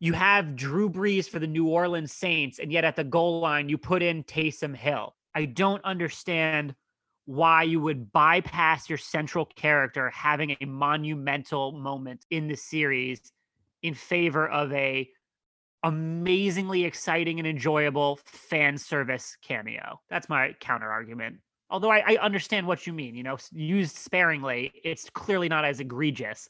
you 0.00 0.14
have 0.14 0.56
Drew 0.56 0.90
Brees 0.90 1.28
for 1.28 1.38
the 1.38 1.46
New 1.46 1.68
Orleans 1.68 2.12
Saints, 2.12 2.58
and 2.58 2.72
yet 2.72 2.84
at 2.84 2.96
the 2.96 3.04
goal 3.04 3.38
line, 3.38 3.68
you 3.68 3.78
put 3.78 4.02
in 4.02 4.24
Taysom 4.24 4.74
Hill. 4.74 5.14
I 5.36 5.44
don't 5.44 5.84
understand 5.84 6.74
why 7.24 7.62
you 7.62 7.80
would 7.80 8.12
bypass 8.12 8.88
your 8.88 8.98
central 8.98 9.46
character 9.46 10.10
having 10.10 10.56
a 10.60 10.64
monumental 10.64 11.72
moment 11.72 12.24
in 12.30 12.48
the 12.48 12.56
series 12.56 13.32
in 13.82 13.94
favor 13.94 14.48
of 14.48 14.72
a 14.72 15.08
amazingly 15.84 16.84
exciting 16.84 17.38
and 17.38 17.46
enjoyable 17.46 18.18
fan 18.24 18.78
service 18.78 19.36
cameo. 19.42 20.00
That's 20.08 20.28
my 20.28 20.54
counter 20.60 20.90
argument. 20.90 21.38
Although 21.70 21.90
I, 21.90 22.02
I 22.06 22.16
understand 22.16 22.66
what 22.66 22.86
you 22.86 22.92
mean, 22.92 23.14
you 23.14 23.22
know, 23.22 23.38
used 23.50 23.96
sparingly, 23.96 24.72
it's 24.84 25.08
clearly 25.10 25.48
not 25.48 25.64
as 25.64 25.80
egregious. 25.80 26.48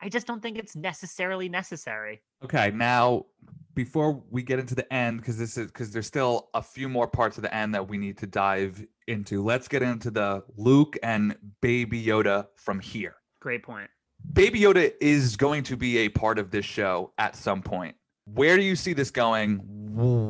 I 0.00 0.08
just 0.08 0.26
don't 0.26 0.40
think 0.40 0.58
it's 0.58 0.74
necessarily 0.74 1.48
necessary. 1.48 2.22
Okay, 2.44 2.70
now 2.70 3.26
before 3.74 4.22
we 4.30 4.42
get 4.42 4.58
into 4.58 4.74
the 4.74 4.92
end, 4.92 5.20
because 5.20 5.38
this 5.38 5.56
is 5.56 5.66
because 5.66 5.92
there's 5.92 6.06
still 6.06 6.50
a 6.54 6.62
few 6.62 6.88
more 6.88 7.06
parts 7.06 7.36
of 7.38 7.42
the 7.42 7.54
end 7.54 7.74
that 7.74 7.88
we 7.88 7.98
need 7.98 8.18
to 8.18 8.26
dive 8.26 8.84
into. 9.06 9.42
Let's 9.42 9.68
get 9.68 9.82
into 9.82 10.10
the 10.10 10.44
Luke 10.56 10.96
and 11.02 11.36
Baby 11.60 12.02
Yoda 12.04 12.48
from 12.56 12.80
here. 12.80 13.16
Great 13.40 13.62
point. 13.62 13.88
Baby 14.32 14.60
Yoda 14.60 14.92
is 15.00 15.36
going 15.36 15.64
to 15.64 15.76
be 15.76 15.98
a 15.98 16.08
part 16.08 16.38
of 16.38 16.50
this 16.50 16.64
show 16.64 17.12
at 17.18 17.34
some 17.34 17.62
point. 17.62 17.96
Where 18.24 18.56
do 18.56 18.62
you 18.62 18.76
see 18.76 18.92
this 18.92 19.10
going? 19.10 19.60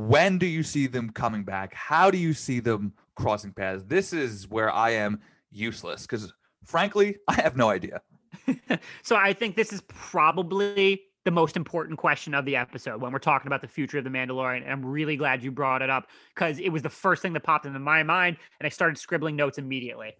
When 0.08 0.38
do 0.38 0.46
you 0.46 0.62
see 0.62 0.86
them 0.86 1.10
coming 1.10 1.44
back? 1.44 1.74
How 1.74 2.10
do 2.10 2.18
you 2.18 2.32
see 2.32 2.60
them 2.60 2.94
crossing 3.16 3.52
paths? 3.52 3.84
This 3.86 4.12
is 4.12 4.48
where 4.48 4.72
I 4.72 4.90
am 4.90 5.20
useless 5.50 6.02
because, 6.02 6.32
frankly, 6.64 7.18
I 7.28 7.34
have 7.34 7.56
no 7.56 7.68
idea. 7.68 8.00
so 9.02 9.16
I 9.16 9.34
think 9.34 9.56
this 9.56 9.72
is 9.72 9.82
probably 9.82 11.02
the 11.24 11.30
most 11.30 11.56
important 11.56 11.98
question 11.98 12.34
of 12.34 12.44
the 12.44 12.56
episode 12.56 13.00
when 13.00 13.12
we're 13.12 13.18
talking 13.18 13.46
about 13.46 13.60
the 13.60 13.68
future 13.68 13.98
of 13.98 14.04
the 14.04 14.10
Mandalorian. 14.10 14.62
And 14.62 14.72
I'm 14.72 14.84
really 14.84 15.16
glad 15.16 15.42
you 15.42 15.52
brought 15.52 15.82
it 15.82 15.90
up 15.90 16.08
because 16.34 16.58
it 16.58 16.70
was 16.70 16.82
the 16.82 16.90
first 16.90 17.22
thing 17.22 17.32
that 17.34 17.42
popped 17.44 17.66
into 17.66 17.78
my 17.78 18.02
mind, 18.02 18.36
and 18.60 18.66
I 18.66 18.70
started 18.70 18.98
scribbling 18.98 19.36
notes 19.36 19.58
immediately. 19.58 20.14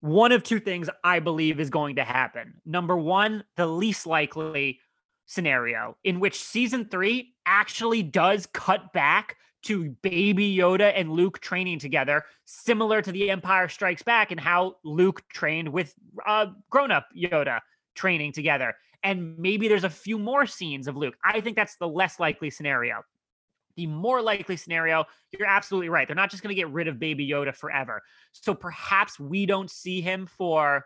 One 0.00 0.32
of 0.32 0.42
two 0.42 0.58
things 0.58 0.90
I 1.04 1.20
believe 1.20 1.60
is 1.60 1.70
going 1.70 1.96
to 1.96 2.04
happen. 2.04 2.54
Number 2.66 2.96
one, 2.96 3.44
the 3.56 3.66
least 3.66 4.06
likely 4.06 4.80
scenario 5.26 5.96
in 6.02 6.18
which 6.18 6.42
season 6.42 6.88
three 6.90 7.34
actually 7.46 8.02
does 8.02 8.46
cut 8.52 8.92
back 8.92 9.36
to 9.62 9.90
baby 10.02 10.56
Yoda 10.56 10.92
and 10.96 11.10
Luke 11.10 11.40
training 11.40 11.78
together, 11.78 12.24
similar 12.44 13.00
to 13.00 13.12
the 13.12 13.30
Empire 13.30 13.68
Strikes 13.68 14.02
Back 14.02 14.32
and 14.32 14.40
how 14.40 14.74
Luke 14.84 15.22
trained 15.32 15.68
with 15.68 15.94
uh, 16.26 16.46
grown 16.68 16.90
up 16.90 17.06
Yoda 17.16 17.60
training 17.94 18.32
together. 18.32 18.74
And 19.02 19.38
maybe 19.38 19.68
there's 19.68 19.84
a 19.84 19.90
few 19.90 20.18
more 20.18 20.46
scenes 20.46 20.86
of 20.86 20.96
Luke. 20.96 21.14
I 21.24 21.40
think 21.40 21.56
that's 21.56 21.76
the 21.76 21.88
less 21.88 22.20
likely 22.20 22.50
scenario. 22.50 23.02
The 23.76 23.86
more 23.86 24.20
likely 24.20 24.56
scenario, 24.56 25.04
you're 25.32 25.48
absolutely 25.48 25.88
right. 25.88 26.06
They're 26.06 26.14
not 26.14 26.30
just 26.30 26.42
going 26.42 26.54
to 26.54 26.60
get 26.60 26.70
rid 26.70 26.88
of 26.88 26.98
baby 26.98 27.28
Yoda 27.28 27.54
forever. 27.54 28.02
So 28.32 28.54
perhaps 28.54 29.18
we 29.18 29.46
don't 29.46 29.70
see 29.70 30.00
him 30.00 30.26
for 30.26 30.84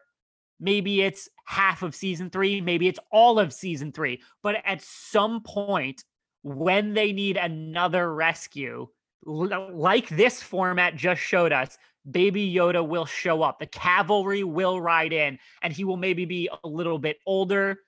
maybe 0.61 1.03
it's 1.03 1.29
half 1.45 1.83
of 1.83 1.95
season 1.95 2.31
three, 2.31 2.61
maybe 2.61 2.89
it's 2.89 3.01
all 3.11 3.39
of 3.39 3.53
season 3.53 3.93
three. 3.93 4.23
But 4.43 4.57
at 4.65 4.83
some 4.83 5.43
point, 5.43 6.05
when 6.43 6.95
they 6.95 7.13
need 7.13 7.37
another 7.37 8.15
rescue, 8.15 8.89
like 9.25 10.09
this 10.09 10.41
format 10.41 10.95
just 10.95 11.21
showed 11.21 11.53
us, 11.53 11.77
Baby 12.09 12.55
Yoda 12.55 12.87
will 12.87 13.07
show 13.07 13.43
up. 13.43 13.59
The 13.59 13.67
cavalry 13.67 14.45
will 14.45 14.81
ride 14.81 15.13
in, 15.13 15.39
and 15.61 15.73
he 15.73 15.83
will 15.83 15.97
maybe 15.97 16.25
be 16.25 16.49
a 16.63 16.69
little 16.69 16.99
bit 16.99 17.19
older. 17.27 17.81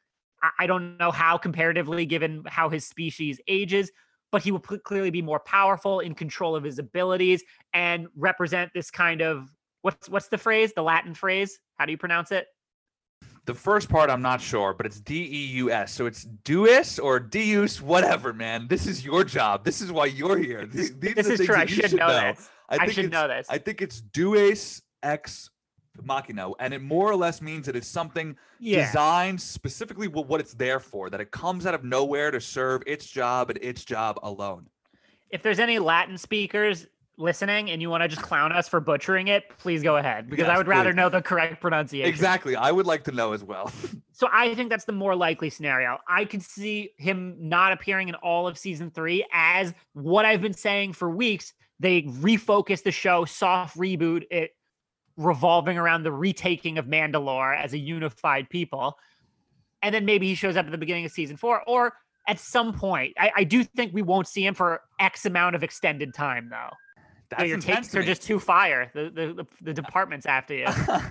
I- 0.43 0.51
I 0.61 0.67
don't 0.67 0.97
know 0.99 1.11
how 1.11 1.37
comparatively, 1.39 2.07
given 2.07 2.45
how 2.47 2.69
his 2.69 2.87
species 2.87 3.41
ages, 3.49 3.91
but 4.31 4.43
he 4.43 4.51
will 4.53 4.63
cl- 4.67 4.81
clearly 4.81 5.11
be 5.11 5.23
more 5.23 5.41
powerful 5.41 6.01
in 6.01 6.15
control 6.15 6.55
of 6.55 6.63
his 6.65 6.79
abilities 6.79 7.43
and 7.73 8.09
represent 8.17 8.71
this 8.75 8.91
kind 8.91 9.21
of 9.23 9.49
what's 9.83 10.09
what's 10.09 10.29
the 10.29 10.39
phrase? 10.39 10.73
The 10.75 10.83
Latin 10.83 11.15
phrase? 11.15 11.59
How 11.79 11.87
do 11.87 11.93
you 11.93 11.99
pronounce 11.99 12.31
it? 12.33 12.47
The 13.47 13.55
first 13.55 13.89
part 13.89 14.11
I'm 14.11 14.21
not 14.21 14.41
sure, 14.43 14.75
but 14.75 14.85
it's 14.85 15.01
D 15.01 15.15
E 15.25 15.47
U 15.57 15.71
S. 15.71 15.95
So 15.95 16.05
it's 16.07 16.25
Deus 16.45 16.99
or 16.99 17.19
Deus, 17.19 17.81
whatever, 17.81 18.33
man. 18.35 18.69
This 18.69 18.87
is 18.87 19.05
your 19.05 19.25
job. 19.25 19.65
This 19.65 19.81
is 19.81 19.91
why 19.91 20.07
you're 20.07 20.37
here. 20.37 20.67
These, 20.67 20.99
these 20.99 21.15
This 21.15 21.29
is 21.29 21.47
true. 21.47 21.55
I 21.57 21.63
you 21.63 21.69
should 21.69 21.95
know 21.97 22.09
this. 22.09 22.51
I 22.69 22.79
think 22.79 22.93
should 22.93 23.05
it's- 23.07 23.13
know 23.23 23.29
this. 23.29 23.47
I 23.49 23.57
think 23.59 23.81
it's 23.81 24.01
Deus 24.03 24.83
ex 25.03 25.49
machina, 26.05 26.51
and 26.59 26.73
it 26.75 26.83
more 26.83 27.11
or 27.11 27.17
less 27.17 27.41
means 27.41 27.67
that 27.67 27.77
it's 27.77 27.89
something 27.89 28.37
Yeah. 28.59 28.87
designed 28.87 29.41
specifically 29.41 30.09
what, 30.09 30.27
what 30.29 30.41
it's 30.41 30.55
there 30.55 30.81
for. 30.81 31.11
That 31.11 31.21
it 31.21 31.31
comes 31.31 31.67
out 31.67 31.75
of 31.75 31.85
nowhere 31.85 32.31
to 32.31 32.41
serve 32.41 32.83
its 32.87 33.07
job 33.07 33.51
and 33.51 33.59
its 33.63 33.85
job 33.85 34.19
alone. 34.23 34.67
If 35.31 35.43
there's 35.43 35.59
any 35.59 35.79
Latin 35.79 36.17
speakers 36.17 36.87
listening 37.21 37.71
and 37.71 37.83
you 37.83 37.91
want 37.91 38.03
to 38.03 38.09
just 38.09 38.23
clown 38.23 38.53
us 38.53 38.69
for 38.69 38.79
butchering 38.81 39.27
it, 39.29 39.45
please 39.59 39.83
go 39.83 39.97
ahead 39.97 40.31
because 40.31 40.47
I 40.47 40.51
Yes, 40.53 40.59
would 40.59 40.69
rather 40.69 40.91
please. 40.93 40.97
know 40.97 41.09
the 41.09 41.21
correct 41.21 41.61
pronunciation. 41.61 42.09
Exactly. 42.09 42.55
I 42.55 42.71
would 42.71 42.87
like 42.87 43.05
to 43.05 43.13
know 43.13 43.33
as 43.33 43.43
well. 43.45 43.73
So 44.13 44.29
I 44.33 44.53
think 44.57 44.69
that's 44.69 44.85
the 44.85 44.91
more 44.91 45.15
likely 45.15 45.49
scenario. 45.49 45.99
I 46.09 46.25
could 46.25 46.43
see 46.43 46.91
him 46.97 47.37
not 47.39 47.71
appearing 47.71 48.09
in 48.09 48.17
all 48.17 48.49
of 48.49 48.59
season 48.59 48.91
three 48.91 49.25
as 49.33 49.73
what 49.93 50.25
I've 50.25 50.41
been 50.43 50.55
saying 50.55 50.95
for 50.95 51.09
weeks. 51.09 51.53
They 51.79 52.03
refocus 52.03 52.83
the 52.83 52.91
show, 52.91 53.25
soft 53.27 53.77
reboot 53.79 54.25
it, 54.33 54.51
revolving 55.19 55.77
around 55.77 56.05
the 56.05 56.13
retaking 56.13 56.79
of 56.79 56.87
Mandalore 56.87 57.55
as 57.57 57.75
a 57.75 57.79
unified 57.79 58.49
people. 58.49 58.97
And 59.83 59.95
then 59.95 60.07
maybe 60.07 60.29
he 60.29 60.35
shows 60.35 60.57
up 60.57 60.65
at 60.65 60.73
the 60.73 60.79
beginning 60.79 61.05
of 61.05 61.13
season 61.13 61.37
four, 61.37 61.63
or 61.67 61.93
at 62.27 62.39
some 62.39 62.73
point. 62.73 63.15
I, 63.19 63.31
I 63.37 63.45
do 63.45 63.65
think 63.65 63.93
we 63.93 64.03
won't 64.03 64.29
see 64.29 64.47
him 64.47 64.55
for 64.55 64.81
X 64.99 65.27
amount 65.27 65.57
of 65.57 65.63
extended 65.63 66.15
time, 66.15 66.49
though. 66.49 66.71
That's 67.31 67.45
your 67.45 67.59
takes 67.59 67.95
are 67.95 68.03
just 68.03 68.23
too 68.23 68.39
fire. 68.41 68.91
The 68.95 69.11
the, 69.11 69.33
the, 69.35 69.47
the 69.61 69.75
department's 69.75 70.25
after 70.25 70.55
you. 70.55 70.67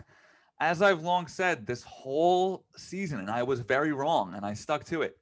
As 0.60 0.82
I've 0.82 1.04
long 1.04 1.28
said, 1.28 1.68
this 1.68 1.84
whole 1.84 2.66
season, 2.76 3.20
and 3.20 3.30
I 3.30 3.44
was 3.44 3.60
very 3.60 3.94
wrong, 3.94 4.34
and 4.34 4.44
I 4.44 4.54
stuck 4.54 4.84
to 4.86 5.04
it. 5.04 5.18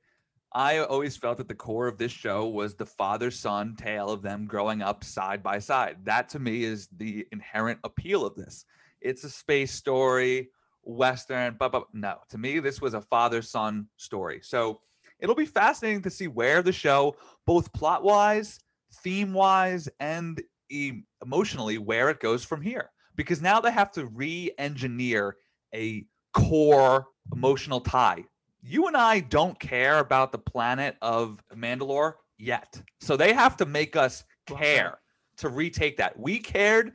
I 0.55 0.79
always 0.79 1.17
felt 1.17 1.37
that 1.39 1.49
the 1.49 1.53
core 1.53 1.85
of 1.85 1.97
this 1.97 2.13
show 2.13 2.47
was 2.47 2.75
the 2.75 2.85
father 2.85 3.29
son 3.29 3.75
tale 3.75 4.09
of 4.09 4.21
them 4.21 4.45
growing 4.45 4.81
up 4.81 5.03
side 5.03 5.43
by 5.43 5.59
side. 5.59 5.97
That 6.05 6.29
to 6.29 6.39
me 6.39 6.63
is 6.63 6.87
the 6.95 7.27
inherent 7.33 7.79
appeal 7.83 8.25
of 8.25 8.35
this. 8.35 8.63
It's 9.01 9.25
a 9.25 9.29
space 9.29 9.73
story, 9.73 10.51
Western, 10.83 11.57
but, 11.59 11.73
but 11.73 11.87
no, 11.93 12.19
to 12.29 12.37
me, 12.37 12.59
this 12.59 12.79
was 12.79 12.93
a 12.93 13.01
father 13.01 13.41
son 13.41 13.87
story. 13.97 14.39
So 14.43 14.79
it'll 15.19 15.35
be 15.35 15.45
fascinating 15.45 16.03
to 16.03 16.09
see 16.09 16.29
where 16.29 16.61
the 16.61 16.71
show, 16.71 17.17
both 17.45 17.73
plot 17.73 18.01
wise, 18.01 18.61
theme 19.03 19.33
wise, 19.33 19.89
and 19.99 20.41
emotionally, 20.69 21.79
where 21.79 22.09
it 22.09 22.21
goes 22.21 22.45
from 22.45 22.61
here. 22.61 22.91
Because 23.17 23.41
now 23.41 23.59
they 23.59 23.71
have 23.71 23.91
to 23.91 24.05
re 24.05 24.51
engineer 24.57 25.35
a 25.73 26.05
core 26.31 27.07
emotional 27.33 27.81
tie 27.81 28.23
you 28.67 28.87
and 28.87 28.97
I 28.97 29.19
don't 29.19 29.59
care 29.59 29.99
about 29.99 30.31
the 30.31 30.39
planet 30.39 30.97
of 31.01 31.39
Mandalore 31.55 32.13
yet. 32.39 32.81
So 32.99 33.15
they 33.15 33.31
have 33.31 33.55
to 33.57 33.65
make 33.65 33.95
us 33.95 34.23
care 34.47 34.97
to 35.37 35.49
retake 35.49 35.97
that. 35.97 36.17
We 36.17 36.39
cared 36.39 36.93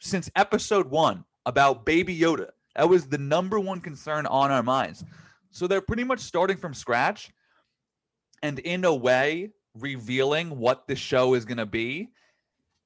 since 0.00 0.30
episode 0.36 0.90
one 0.90 1.24
about 1.46 1.86
Baby 1.86 2.18
Yoda. 2.18 2.48
That 2.76 2.90
was 2.90 3.06
the 3.06 3.16
number 3.16 3.58
one 3.58 3.80
concern 3.80 4.26
on 4.26 4.50
our 4.50 4.62
minds. 4.62 5.02
So 5.50 5.66
they're 5.66 5.80
pretty 5.80 6.04
much 6.04 6.20
starting 6.20 6.58
from 6.58 6.74
scratch 6.74 7.30
and, 8.42 8.58
in 8.58 8.84
a 8.84 8.94
way, 8.94 9.50
revealing 9.74 10.58
what 10.58 10.86
the 10.86 10.94
show 10.94 11.32
is 11.32 11.46
going 11.46 11.58
to 11.58 11.66
be. 11.66 12.10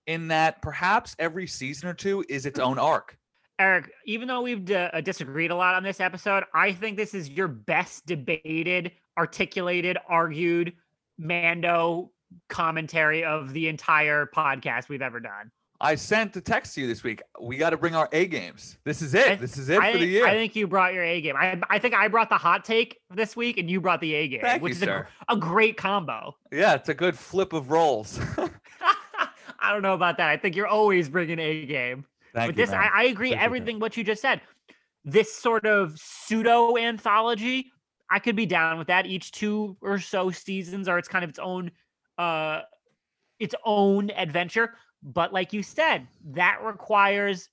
In 0.06 0.28
that 0.28 0.62
perhaps 0.62 1.16
every 1.18 1.48
season 1.48 1.88
or 1.88 1.94
two 1.94 2.24
is 2.28 2.46
its 2.46 2.60
own 2.60 2.78
arc. 2.78 3.18
Eric, 3.58 3.90
even 4.06 4.28
though 4.28 4.42
we've 4.42 4.64
d- 4.64 4.74
uh, 4.74 5.00
disagreed 5.00 5.50
a 5.50 5.54
lot 5.54 5.74
on 5.74 5.82
this 5.82 6.00
episode, 6.00 6.44
I 6.54 6.72
think 6.72 6.96
this 6.96 7.14
is 7.14 7.28
your 7.28 7.48
best 7.48 8.06
debated, 8.06 8.92
articulated, 9.18 9.98
argued 10.08 10.72
Mando 11.18 12.10
commentary 12.48 13.24
of 13.24 13.52
the 13.52 13.68
entire 13.68 14.26
podcast 14.26 14.88
we've 14.88 15.02
ever 15.02 15.20
done. 15.20 15.50
I 15.80 15.96
sent 15.96 16.36
a 16.36 16.40
text 16.40 16.76
to 16.76 16.80
you 16.80 16.86
this 16.86 17.02
week. 17.02 17.22
We 17.40 17.56
got 17.56 17.70
to 17.70 17.76
bring 17.76 17.96
our 17.96 18.08
A 18.12 18.26
games. 18.26 18.78
This 18.84 19.02
is 19.02 19.14
it. 19.14 19.26
I- 19.28 19.34
this 19.34 19.58
is 19.58 19.68
it 19.68 19.80
I 19.80 19.92
for 19.92 19.98
think, 19.98 20.00
the 20.00 20.12
year. 20.12 20.26
I 20.26 20.30
think 20.32 20.54
you 20.56 20.66
brought 20.68 20.94
your 20.94 21.02
A 21.02 21.20
game. 21.20 21.36
I, 21.36 21.60
I 21.68 21.78
think 21.78 21.92
I 21.94 22.08
brought 22.08 22.28
the 22.30 22.38
hot 22.38 22.64
take 22.64 22.98
this 23.10 23.36
week, 23.36 23.58
and 23.58 23.68
you 23.68 23.80
brought 23.80 24.00
the 24.00 24.14
A 24.14 24.28
game, 24.28 24.40
Thank 24.40 24.62
which 24.62 24.76
you, 24.76 24.82
is 24.82 24.88
a, 24.88 25.06
a 25.28 25.36
great 25.36 25.76
combo. 25.76 26.36
Yeah, 26.52 26.74
it's 26.74 26.88
a 26.88 26.94
good 26.94 27.18
flip 27.18 27.52
of 27.52 27.70
roles. 27.70 28.18
I 29.58 29.72
don't 29.72 29.82
know 29.82 29.94
about 29.94 30.16
that. 30.18 30.28
I 30.28 30.36
think 30.36 30.56
you're 30.56 30.66
always 30.68 31.08
bringing 31.08 31.38
A 31.38 31.66
game. 31.66 32.06
Thank 32.34 32.48
but 32.48 32.58
you. 32.58 32.66
this. 32.66 32.74
I, 32.74 32.88
I 32.92 33.02
agree. 33.04 33.28
Appreciate 33.28 33.36
that. 33.36 33.42
Everything 33.42 33.80
what 33.80 33.96
you 33.96 34.04
just 34.04 34.22
said. 34.22 34.40
This 35.04 35.34
sort 35.34 35.66
of 35.66 35.98
pseudo 35.98 36.76
anthology, 36.76 37.72
I 38.10 38.18
could 38.18 38.36
be 38.36 38.46
down 38.46 38.78
with 38.78 38.88
that. 38.88 39.06
Each 39.06 39.32
two 39.32 39.76
or 39.80 39.98
so 39.98 40.30
seasons 40.30 40.88
are 40.88 40.98
it's 40.98 41.08
kind 41.08 41.24
of 41.24 41.30
its 41.30 41.38
own, 41.38 41.70
uh, 42.18 42.60
its 43.38 43.54
own 43.64 44.10
adventure. 44.10 44.74
But 45.02 45.32
like 45.32 45.52
you 45.52 45.62
said, 45.62 46.06
that 46.30 46.60
requires 46.62 47.48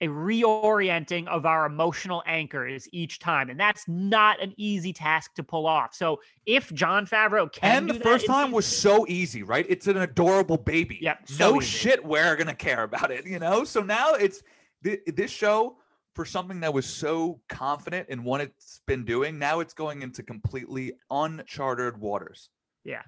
a 0.00 0.08
reorienting 0.08 1.26
of 1.28 1.46
our 1.46 1.66
emotional 1.66 2.22
anchors 2.26 2.88
each 2.92 3.18
time, 3.18 3.48
and 3.48 3.58
that's 3.58 3.86
not 3.88 4.42
an 4.42 4.52
easy 4.56 4.92
task 4.92 5.34
to 5.34 5.42
pull 5.42 5.66
off. 5.66 5.94
So 5.94 6.20
if 6.44 6.72
Jon 6.72 7.06
Favreau 7.06 7.50
can, 7.50 7.78
and 7.78 7.86
do 7.88 7.94
the 7.94 8.00
first 8.00 8.26
time 8.26 8.52
was 8.52 8.66
so 8.66 9.06
easy, 9.08 9.42
right? 9.42 9.64
It's 9.68 9.86
an 9.86 9.96
adorable 9.96 10.58
baby. 10.58 10.98
Yep, 11.00 11.28
so 11.28 11.50
no 11.50 11.60
easy. 11.60 11.70
shit, 11.70 12.04
we're 12.04 12.36
gonna 12.36 12.54
care 12.54 12.82
about 12.82 13.10
it, 13.10 13.26
you 13.26 13.38
know. 13.38 13.64
So 13.64 13.80
now 13.80 14.14
it's 14.14 14.42
thi- 14.82 15.00
this 15.06 15.30
show 15.30 15.78
for 16.14 16.24
something 16.24 16.60
that 16.60 16.72
was 16.72 16.86
so 16.86 17.40
confident 17.48 18.08
in 18.08 18.24
what 18.24 18.40
it's 18.40 18.80
been 18.86 19.04
doing. 19.04 19.38
Now 19.38 19.60
it's 19.60 19.74
going 19.74 20.02
into 20.02 20.22
completely 20.22 20.92
uncharted 21.10 21.98
waters. 21.98 22.48
Yeah. 22.84 23.02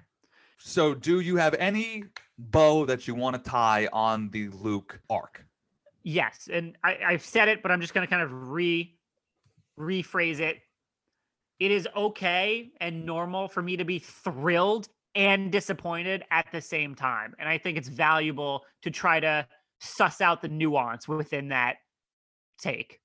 So, 0.61 0.93
do 0.93 1.21
you 1.21 1.37
have 1.37 1.53
any 1.53 2.03
bow 2.37 2.85
that 2.85 3.07
you 3.07 3.15
want 3.15 3.41
to 3.41 3.49
tie 3.49 3.87
on 3.93 4.29
the 4.29 4.49
Luke 4.49 4.99
arc? 5.09 5.45
Yes, 6.03 6.49
and 6.51 6.77
I, 6.83 6.97
I've 7.05 7.23
said 7.23 7.47
it, 7.47 7.61
but 7.61 7.71
I'm 7.71 7.81
just 7.81 7.93
going 7.93 8.05
to 8.05 8.09
kind 8.09 8.23
of 8.23 8.49
re 8.49 8.95
rephrase 9.77 10.39
it. 10.39 10.57
It 11.59 11.71
is 11.71 11.87
okay 11.95 12.71
and 12.79 13.05
normal 13.05 13.49
for 13.49 13.61
me 13.61 13.77
to 13.77 13.83
be 13.83 13.99
thrilled 13.99 14.87
and 15.15 15.51
disappointed 15.51 16.23
at 16.31 16.47
the 16.51 16.61
same 16.61 16.95
time, 16.95 17.35
and 17.39 17.49
I 17.49 17.57
think 17.57 17.77
it's 17.77 17.89
valuable 17.89 18.63
to 18.83 18.91
try 18.91 19.19
to 19.19 19.45
suss 19.79 20.21
out 20.21 20.41
the 20.41 20.47
nuance 20.47 21.07
within 21.07 21.49
that 21.49 21.77
take. 22.57 22.99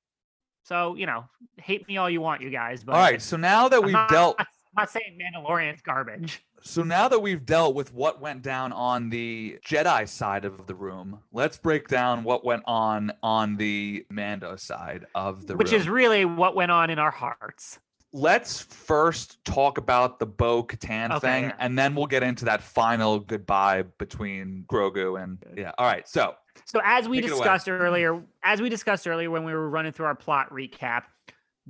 So 0.64 0.95
you 0.95 1.07
know, 1.07 1.24
hate 1.57 1.86
me 1.88 1.97
all 1.97 2.09
you 2.09 2.20
want, 2.20 2.42
you 2.42 2.51
guys. 2.51 2.84
But 2.84 2.95
All 2.95 3.01
right. 3.01 3.20
So 3.20 3.36
now 3.36 3.68
that 3.68 3.76
I'm 3.78 3.84
we've 3.84 3.92
not, 3.92 4.09
dealt 4.09 4.36
I'm 4.38 4.47
not 4.76 4.90
saying 4.90 5.18
Mandalorian's 5.20 5.82
garbage. 5.82 6.42
So 6.66 6.82
now 6.82 7.08
that 7.08 7.20
we've 7.20 7.44
dealt 7.44 7.74
with 7.74 7.92
what 7.92 8.22
went 8.22 8.40
down 8.40 8.72
on 8.72 9.10
the 9.10 9.58
Jedi 9.66 10.08
side 10.08 10.46
of 10.46 10.66
the 10.66 10.74
room, 10.74 11.20
let's 11.30 11.58
break 11.58 11.88
down 11.88 12.24
what 12.24 12.42
went 12.42 12.62
on 12.64 13.12
on 13.22 13.56
the 13.56 14.06
Mando 14.10 14.56
side 14.56 15.04
of 15.14 15.46
the 15.46 15.52
room. 15.52 15.58
which 15.58 15.72
room. 15.72 15.80
is 15.82 15.88
really 15.90 16.24
what 16.24 16.56
went 16.56 16.70
on 16.70 16.88
in 16.88 16.98
our 16.98 17.10
hearts. 17.10 17.80
let's 18.14 18.62
first 18.62 19.44
talk 19.44 19.76
about 19.76 20.18
the 20.20 20.24
Bo 20.26 20.62
Katan 20.64 21.10
Okay, 21.10 21.18
thing, 21.20 21.44
yeah. 21.44 21.56
and 21.58 21.78
then 21.78 21.94
we'll 21.94 22.06
get 22.06 22.22
into 22.22 22.46
that 22.46 22.62
final 22.62 23.18
goodbye 23.20 23.82
between 23.98 24.64
Grogu 24.66 25.22
and 25.22 25.36
yeah. 25.56 25.72
All 25.76 25.86
right. 25.86 26.08
So 26.08 26.34
So 26.64 26.80
as 26.82 27.08
we 27.10 27.18
Take 27.18 27.26
it 27.26 27.32
away. 27.32 27.38
discussed 27.40 27.68
earlier, 27.68 28.22
as 28.42 28.62
we 28.62 28.70
discussed 28.70 29.06
earlier 29.06 29.30
when 29.30 29.44
we 29.44 29.52
were 29.52 29.68
running 29.68 29.92
through 29.92 30.06
our 30.06 30.14
plot 30.14 30.48
recap, 30.50 31.02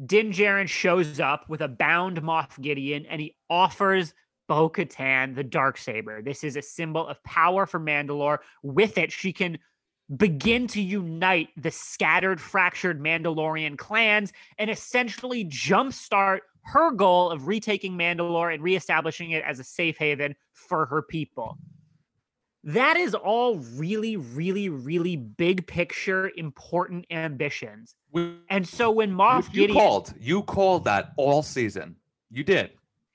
Din 0.07 0.31
Djarin 0.31 0.69
shows 0.69 1.19
up 1.19 1.49
with 1.49 1.63
a 1.63 1.69
bound 1.69 2.23
Moff 2.23 2.61
Gideon 2.61 3.07
and 3.07 3.21
he 3.21 3.35
offers 3.51 4.15
Bo 4.47 4.69
Katan 4.69 5.35
the 5.35 5.45
dark 5.45 5.79
saber. 5.79 6.23
This 6.23 6.45
is 6.45 6.57
a 6.57 6.63
symbol 6.63 7.07
of 7.07 7.23
power 7.25 7.67
for 7.67 7.81
Mandalore. 7.81 8.39
With 8.63 8.99
it, 8.99 9.11
she 9.13 9.33
can 9.33 9.59
begin 10.17 10.67
to 10.69 10.83
unite 10.83 11.49
the 11.57 11.71
scattered, 11.71 12.41
fractured 12.41 13.01
Mandalorian 13.01 13.79
clans 13.79 14.33
and 14.59 14.71
essentially 14.71 15.45
jumpstart 15.45 16.41
her 16.65 16.91
goal 16.91 17.31
of 17.31 17.47
retaking 17.47 17.97
Mandalore 17.97 18.53
and 18.53 18.63
reestablishing 18.63 19.31
it 19.31 19.45
as 19.45 19.61
a 19.61 19.65
safe 19.65 19.97
haven 19.99 20.35
for 20.53 20.87
her 20.87 21.03
people. 21.03 21.59
That 22.67 22.97
is 22.97 23.15
all 23.15 23.59
really, 23.75 24.17
really, 24.17 24.71
really 24.71 25.17
big 25.17 25.67
picture, 25.67 26.31
important 26.37 27.05
ambitions. 27.11 27.95
we, 28.11 28.37
And 28.49 28.67
so 28.67 28.91
when 28.91 29.13
Moff 29.13 29.45
you 29.53 29.67
Gideon, 29.67 29.79
called, 29.79 30.15
you 30.19 30.43
called 30.43 30.85
that 30.85 31.13
all 31.19 31.43
season. 31.43 31.97
You 32.31 32.43
did. 32.43 32.71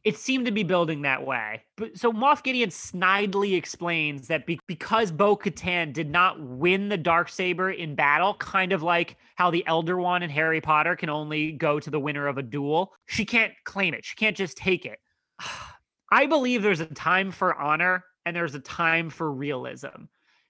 It 0.06 0.18
seemed 0.18 0.46
to 0.46 0.52
be 0.52 0.64
building 0.64 1.02
that 1.02 1.26
way. 1.26 1.64
But 1.76 1.98
so 1.98 2.14
Moff 2.14 2.42
Gideon 2.42 2.70
snidely 2.70 3.58
explains 3.58 4.28
that 4.28 4.46
be- 4.46 4.60
because 4.66 5.12
Bo 5.12 5.36
Katan 5.36 5.92
did 5.92 6.10
not 6.10 6.42
win 6.42 6.88
the 6.88 6.98
dark 6.98 7.30
saber 7.30 7.72
in 7.72 7.96
battle, 7.96 8.36
kind 8.36 8.72
of 8.72 8.82
like 8.82 9.18
how 9.36 9.52
the 9.52 9.66
Elder 9.68 9.98
Wand 9.98 10.24
in 10.24 10.30
Harry 10.30 10.62
Potter 10.62 10.96
can 10.96 11.10
only 11.10 11.52
go 11.52 11.80
to 11.80 11.90
the 11.90 12.00
winner 12.00 12.28
of 12.28 12.38
a 12.38 12.44
duel, 12.44 12.94
she 13.08 13.26
can't 13.26 13.54
claim 13.66 13.94
it. 13.94 14.06
She 14.06 14.16
can't 14.16 14.38
just 14.38 14.58
take 14.58 14.86
it. 14.86 15.00
I 16.12 16.26
believe 16.26 16.64
there's 16.64 16.80
a 16.80 16.86
time 16.86 17.32
for 17.32 17.54
honor 17.56 18.06
and 18.26 18.36
there's 18.36 18.56
a 18.56 18.60
time 18.60 19.10
for 19.10 19.32
realism. 19.32 20.06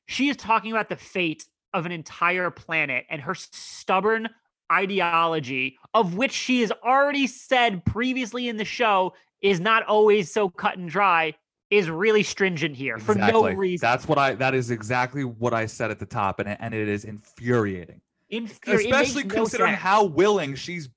She 0.05 0.29
is 0.29 0.37
talking 0.37 0.71
about 0.71 0.89
the 0.89 0.95
fate 0.95 1.45
of 1.73 1.85
an 1.85 1.91
entire 1.91 2.49
planet, 2.49 3.05
and 3.09 3.21
her 3.21 3.35
stubborn 3.35 4.29
ideology 4.71 5.77
of 5.93 6.15
which 6.15 6.31
she 6.31 6.61
has 6.61 6.71
already 6.83 7.25
said 7.25 7.83
previously 7.85 8.47
in 8.49 8.57
the 8.57 8.65
show 8.65 9.13
is 9.41 9.59
not 9.59 9.83
always 9.85 10.31
so 10.31 10.49
cut 10.49 10.77
and 10.77 10.89
dry 10.89 11.33
is 11.69 11.89
really 11.89 12.23
stringent 12.23 12.75
here 12.75 12.97
for 12.97 13.15
no 13.15 13.47
reason. 13.49 13.85
That's 13.85 14.07
what 14.07 14.17
I. 14.17 14.33
That 14.35 14.55
is 14.55 14.71
exactly 14.71 15.23
what 15.23 15.53
I 15.53 15.65
said 15.65 15.91
at 15.91 15.99
the 15.99 16.05
top, 16.05 16.39
and 16.39 16.49
and 16.59 16.73
it 16.73 16.87
is 16.87 17.05
infuriating, 17.05 18.01
Infuri- 18.31 18.85
especially 18.85 19.23
no 19.23 19.35
considering 19.35 19.71
sense. 19.73 19.81
how 19.81 20.03
willing 20.05 20.55
she's 20.55 20.89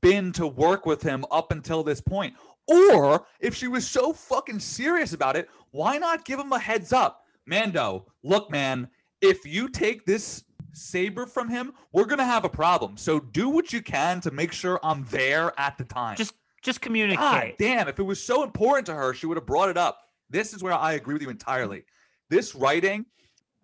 been 0.00 0.32
to 0.32 0.46
work 0.46 0.86
with 0.86 1.02
him 1.02 1.24
up 1.30 1.52
until 1.52 1.82
this 1.82 2.00
point. 2.00 2.34
Or 2.66 3.26
if 3.40 3.54
she 3.54 3.66
was 3.66 3.88
so 3.88 4.12
fucking 4.12 4.60
serious 4.60 5.12
about 5.12 5.36
it, 5.36 5.48
why 5.72 5.98
not 5.98 6.24
give 6.24 6.38
him 6.38 6.52
a 6.52 6.58
heads 6.58 6.92
up, 6.92 7.24
Mando? 7.44 8.06
Look, 8.22 8.50
man, 8.50 8.88
if 9.20 9.44
you 9.44 9.68
take 9.68 10.06
this 10.06 10.44
saber 10.72 11.26
from 11.26 11.48
him, 11.48 11.72
we're 11.92 12.04
gonna 12.04 12.24
have 12.24 12.44
a 12.44 12.48
problem. 12.48 12.96
So 12.96 13.18
do 13.18 13.48
what 13.48 13.72
you 13.72 13.82
can 13.82 14.20
to 14.20 14.30
make 14.30 14.52
sure 14.52 14.78
I'm 14.84 15.04
there 15.10 15.52
at 15.58 15.76
the 15.76 15.84
time. 15.84 16.16
just 16.16 16.34
just 16.62 16.80
communicate. 16.80 17.18
God 17.18 17.52
damn, 17.58 17.88
if 17.88 17.98
it 17.98 18.02
was 18.02 18.22
so 18.22 18.42
important 18.42 18.86
to 18.86 18.94
her, 18.94 19.14
she 19.14 19.26
would 19.26 19.36
have 19.36 19.46
brought 19.46 19.68
it 19.68 19.76
up. 19.76 19.98
This 20.28 20.52
is 20.52 20.62
where 20.62 20.74
I 20.74 20.92
agree 20.92 21.14
with 21.14 21.22
you 21.22 21.30
entirely. 21.30 21.84
This 22.28 22.54
writing 22.54 23.06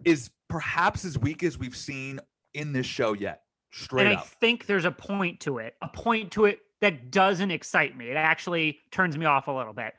is 0.05 0.31
perhaps 0.49 1.05
as 1.05 1.19
weak 1.19 1.43
as 1.43 1.59
we've 1.59 1.77
seen 1.77 2.21
in 2.55 2.73
this 2.73 2.87
show 2.87 3.13
yet. 3.13 3.43
Straight 3.71 4.07
and 4.07 4.17
I 4.17 4.21
think 4.21 4.67
there's 4.67 4.85
a 4.85 4.91
point 4.91 5.41
to 5.41 5.59
it, 5.59 5.75
a 5.83 5.89
point 5.89 6.33
to 6.33 6.47
it 6.47 6.61
that 6.81 7.11
doesn't 7.11 7.51
excite 7.51 7.97
me. 7.97 8.11
It 8.11 8.17
actually 8.17 8.81
turns 8.91 9.17
me 9.17 9.27
off 9.27 9.49
a 9.49 9.53
little 9.53 9.73
bit. 9.73 9.95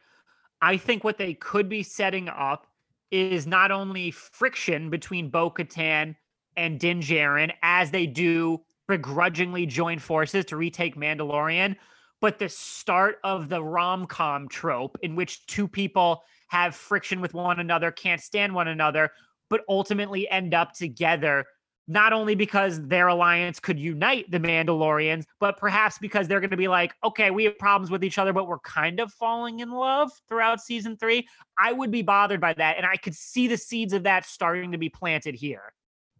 I 0.61 0.77
think 0.77 1.03
what 1.03 1.17
they 1.17 1.33
could 1.35 1.69
be 1.69 1.83
setting 1.83 2.29
up 2.29 2.67
is 3.11 3.47
not 3.47 3.71
only 3.71 4.11
friction 4.11 4.89
between 4.89 5.29
Bo 5.29 5.49
Katan 5.51 6.15
and 6.55 6.79
Din 6.79 6.99
Djarin 6.99 7.51
as 7.61 7.91
they 7.91 8.05
do 8.05 8.61
begrudgingly 8.87 9.65
join 9.65 9.99
forces 9.99 10.45
to 10.45 10.57
retake 10.57 10.95
Mandalorian, 10.95 11.75
but 12.21 12.39
the 12.39 12.49
start 12.49 13.17
of 13.23 13.49
the 13.49 13.63
rom 13.63 14.07
com 14.07 14.47
trope 14.47 14.97
in 15.01 15.15
which 15.15 15.45
two 15.47 15.67
people 15.67 16.23
have 16.47 16.75
friction 16.75 17.21
with 17.21 17.33
one 17.33 17.59
another, 17.59 17.91
can't 17.91 18.21
stand 18.21 18.53
one 18.53 18.67
another, 18.67 19.11
but 19.49 19.61
ultimately 19.69 20.29
end 20.29 20.53
up 20.53 20.73
together 20.73 21.45
not 21.87 22.11
only 22.11 22.35
because 22.35 22.85
their 22.87 23.07
alliance 23.07 23.59
could 23.59 23.79
unite 23.79 24.29
the 24.29 24.39
Mandalorians, 24.39 25.23
but 25.39 25.57
perhaps 25.57 25.97
because 25.97 26.27
they're 26.27 26.41
going 26.41 26.49
to 26.49 26.57
be 26.57 26.67
like, 26.67 26.93
okay, 27.03 27.31
we 27.31 27.45
have 27.45 27.57
problems 27.57 27.89
with 27.89 28.03
each 28.03 28.17
other, 28.17 28.33
but 28.33 28.47
we're 28.47 28.59
kind 28.59 28.99
of 28.99 29.11
falling 29.13 29.61
in 29.61 29.71
love 29.71 30.11
throughout 30.27 30.59
season 30.59 30.97
three. 30.97 31.25
I 31.57 31.71
would 31.71 31.89
be 31.89 32.01
bothered 32.01 32.41
by 32.41 32.53
that. 32.53 32.75
And 32.75 32.85
I 32.85 32.97
could 32.97 33.15
see 33.15 33.47
the 33.47 33.57
seeds 33.57 33.93
of 33.93 34.03
that 34.03 34.25
starting 34.25 34.73
to 34.73 34.77
be 34.77 34.89
planted 34.89 35.35
here. 35.35 35.73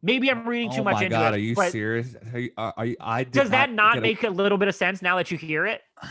Maybe 0.08 0.32
I'm 0.32 0.48
reading 0.48 0.72
too 0.72 0.80
oh 0.80 0.84
much 0.86 1.02
into 1.02 1.10
god, 1.10 1.34
it. 1.34 1.36
are 1.36 1.40
you 1.40 1.54
serious? 1.54 2.16
Are 2.34 2.40
you, 2.40 2.52
are, 2.58 2.86
you, 2.86 2.96
I 3.02 3.26
does 3.26 3.50
that 3.50 3.74
not 3.74 3.98
a- 3.98 4.02
make 4.02 4.24
a 4.24 4.30
little 4.30 4.58
bit 4.58 4.70
of 4.70 4.76
sense 4.76 5.02
now 5.02 5.18
that 5.18 5.30
you 5.32 5.38
hear 5.38 5.66
it? 5.66 5.82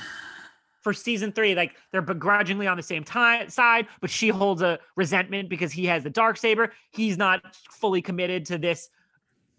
For 0.83 0.93
season 0.93 1.33
three, 1.33 1.57
like 1.57 1.75
they're 1.91 2.03
begrudgingly 2.03 2.69
on 2.69 2.77
the 2.77 2.83
same 2.83 3.03
time 3.03 3.49
side, 3.49 3.89
but 4.01 4.09
she 4.09 4.29
holds 4.29 4.63
a 4.63 4.79
resentment 4.95 5.49
because 5.49 5.73
he 5.73 5.85
has 5.87 6.05
the 6.05 6.11
dark 6.11 6.37
saber. 6.37 6.73
He's 6.93 7.19
not 7.19 7.57
fully 7.73 8.01
committed 8.01 8.45
to 8.47 8.59
this 8.59 8.89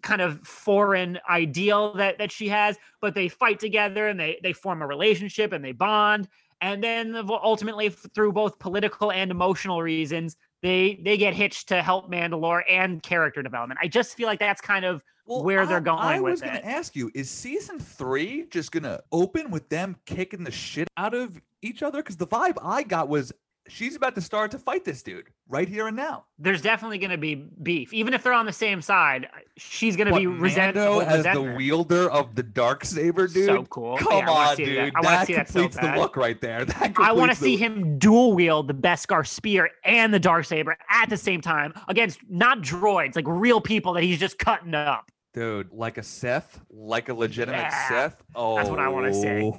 kind 0.00 0.22
of 0.22 0.40
foreign 0.46 1.18
ideal 1.28 1.92
that 1.94 2.16
that 2.18 2.32
she 2.32 2.48
has, 2.48 2.78
but 3.02 3.14
they 3.14 3.28
fight 3.28 3.58
together 3.58 4.08
and 4.08 4.18
they 4.18 4.38
they 4.42 4.54
form 4.54 4.80
a 4.80 4.86
relationship 4.86 5.52
and 5.52 5.62
they 5.62 5.72
bond. 5.72 6.28
And 6.60 6.82
then 6.82 7.14
ultimately, 7.28 7.88
through 7.90 8.32
both 8.32 8.58
political 8.58 9.12
and 9.12 9.30
emotional 9.30 9.82
reasons, 9.82 10.36
they 10.62 11.00
they 11.04 11.16
get 11.16 11.34
hitched 11.34 11.68
to 11.68 11.82
help 11.82 12.10
Mandalore 12.10 12.62
and 12.68 13.02
character 13.02 13.42
development. 13.42 13.80
I 13.82 13.88
just 13.88 14.16
feel 14.16 14.26
like 14.26 14.38
that's 14.40 14.60
kind 14.60 14.84
of 14.84 15.02
Well, 15.26 15.42
where 15.44 15.66
they're 15.66 15.76
I- 15.76 15.80
going 15.80 15.98
I 16.00 16.20
was 16.20 16.40
gonna 16.40 16.60
ask 16.64 16.96
you: 16.96 17.10
Is 17.14 17.30
season 17.30 17.78
three 17.78 18.46
just 18.50 18.72
gonna 18.72 19.00
open 19.12 19.50
with 19.50 19.68
them 19.68 19.96
kicking 20.06 20.44
the 20.44 20.50
shit 20.50 20.88
out 20.96 21.14
of 21.14 21.40
each 21.62 21.82
other? 21.82 21.98
Because 22.02 22.16
the 22.16 22.26
vibe 22.26 22.56
I 22.62 22.82
got 22.82 23.08
was 23.08 23.32
she's 23.68 23.94
about 23.96 24.14
to 24.14 24.20
start 24.20 24.50
to 24.52 24.58
fight 24.58 24.84
this 24.84 25.02
dude 25.02 25.26
right 25.48 25.68
here 25.68 25.86
and 25.86 25.96
now. 25.96 26.24
there's 26.38 26.60
definitely 26.60 26.98
going 26.98 27.10
to 27.10 27.16
be 27.18 27.34
beef, 27.34 27.92
even 27.94 28.12
if 28.14 28.22
they're 28.22 28.32
on 28.32 28.46
the 28.46 28.52
same 28.52 28.82
side. 28.82 29.28
She's 29.56 29.96
going 29.96 30.08
to 30.08 30.14
be 30.18 30.26
resentful. 30.26 31.02
As 31.02 31.24
the 31.24 31.54
wielder 31.56 32.10
of 32.10 32.34
the 32.34 32.42
dark 32.42 32.84
saber, 32.84 33.26
dude. 33.28 33.46
So 33.46 33.64
cool. 33.64 33.96
Come 33.98 34.12
Yeah, 34.12 34.30
on, 34.30 34.56
see 34.56 34.64
that. 34.74 34.84
dude. 34.86 34.94
I 34.94 35.00
wanna 35.00 35.16
that 35.16 35.26
see 35.26 35.34
that 35.34 35.48
so 35.48 35.60
completes 35.62 35.76
the 35.76 35.92
look 36.00 36.16
right 36.16 36.40
there. 36.40 36.64
That 36.64 36.94
I 36.98 37.12
want 37.12 37.30
to 37.30 37.36
see 37.36 37.56
the- 37.56 37.64
him 37.64 37.98
dual 37.98 38.32
wield 38.34 38.68
the 38.68 38.74
Beskar 38.74 39.26
spear 39.26 39.70
and 39.84 40.12
the 40.12 40.20
dark 40.20 40.44
saber 40.44 40.76
at 40.90 41.08
the 41.10 41.16
same 41.16 41.40
time 41.40 41.72
against 41.88 42.18
not 42.28 42.60
droids, 42.60 43.16
like 43.16 43.24
real 43.28 43.60
people 43.60 43.92
that 43.94 44.02
he's 44.02 44.18
just 44.18 44.38
cutting 44.38 44.74
up. 44.74 45.10
dude, 45.34 45.70
like 45.72 45.98
a 45.98 46.02
Sith, 46.02 46.60
like 46.70 47.08
a 47.08 47.14
legitimate 47.14 47.58
Yeah, 47.58 47.88
Sith. 48.08 48.22
Oh, 48.34 48.56
that's 48.56 48.68
what 48.70 48.78
I 48.80 48.88
wanna 48.88 49.14
see. 49.14 49.52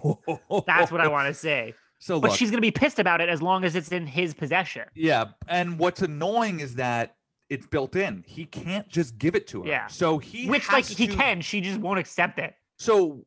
That's 0.68 0.92
what 0.92 1.02
I 1.02 1.08
want 1.08 1.26
to 1.26 1.30
oh. 1.30 1.34
say. 1.34 1.74
So, 2.00 2.20
But 2.20 2.32
look, 2.32 2.40
she's 2.40 2.50
going 2.50 2.58
to 2.58 2.62
be 2.62 2.72
pissed 2.72 2.98
about 2.98 3.22
it 3.22 3.30
as 3.30 3.42
long 3.42 3.64
as 3.66 3.76
it's 3.76 3.90
in 3.90 4.08
his 4.08 4.34
possession. 4.34 4.86
Yeah, 4.96 5.26
and 5.48 5.78
what's 5.78 6.02
annoying 6.02 6.62
is 6.62 6.76
that 6.76 7.16
it's 7.50 7.68
built 7.68 7.96
in. 7.96 8.24
He 8.26 8.46
can't 8.46 8.88
just 8.88 9.18
give 9.18 9.36
it 9.36 9.48
to 9.48 9.64
her. 9.64 9.68
Yeah. 9.68 9.88
So 9.88 10.18
he 10.18 10.48
Which, 10.50 10.68
like, 10.72 10.88
has 10.88 10.98
he 10.98 11.08
can. 11.08 11.42
She 11.42 11.62
just 11.62 11.80
won't 11.80 12.00
accept 12.00 12.40
it. 12.40 12.56
So 12.78 13.26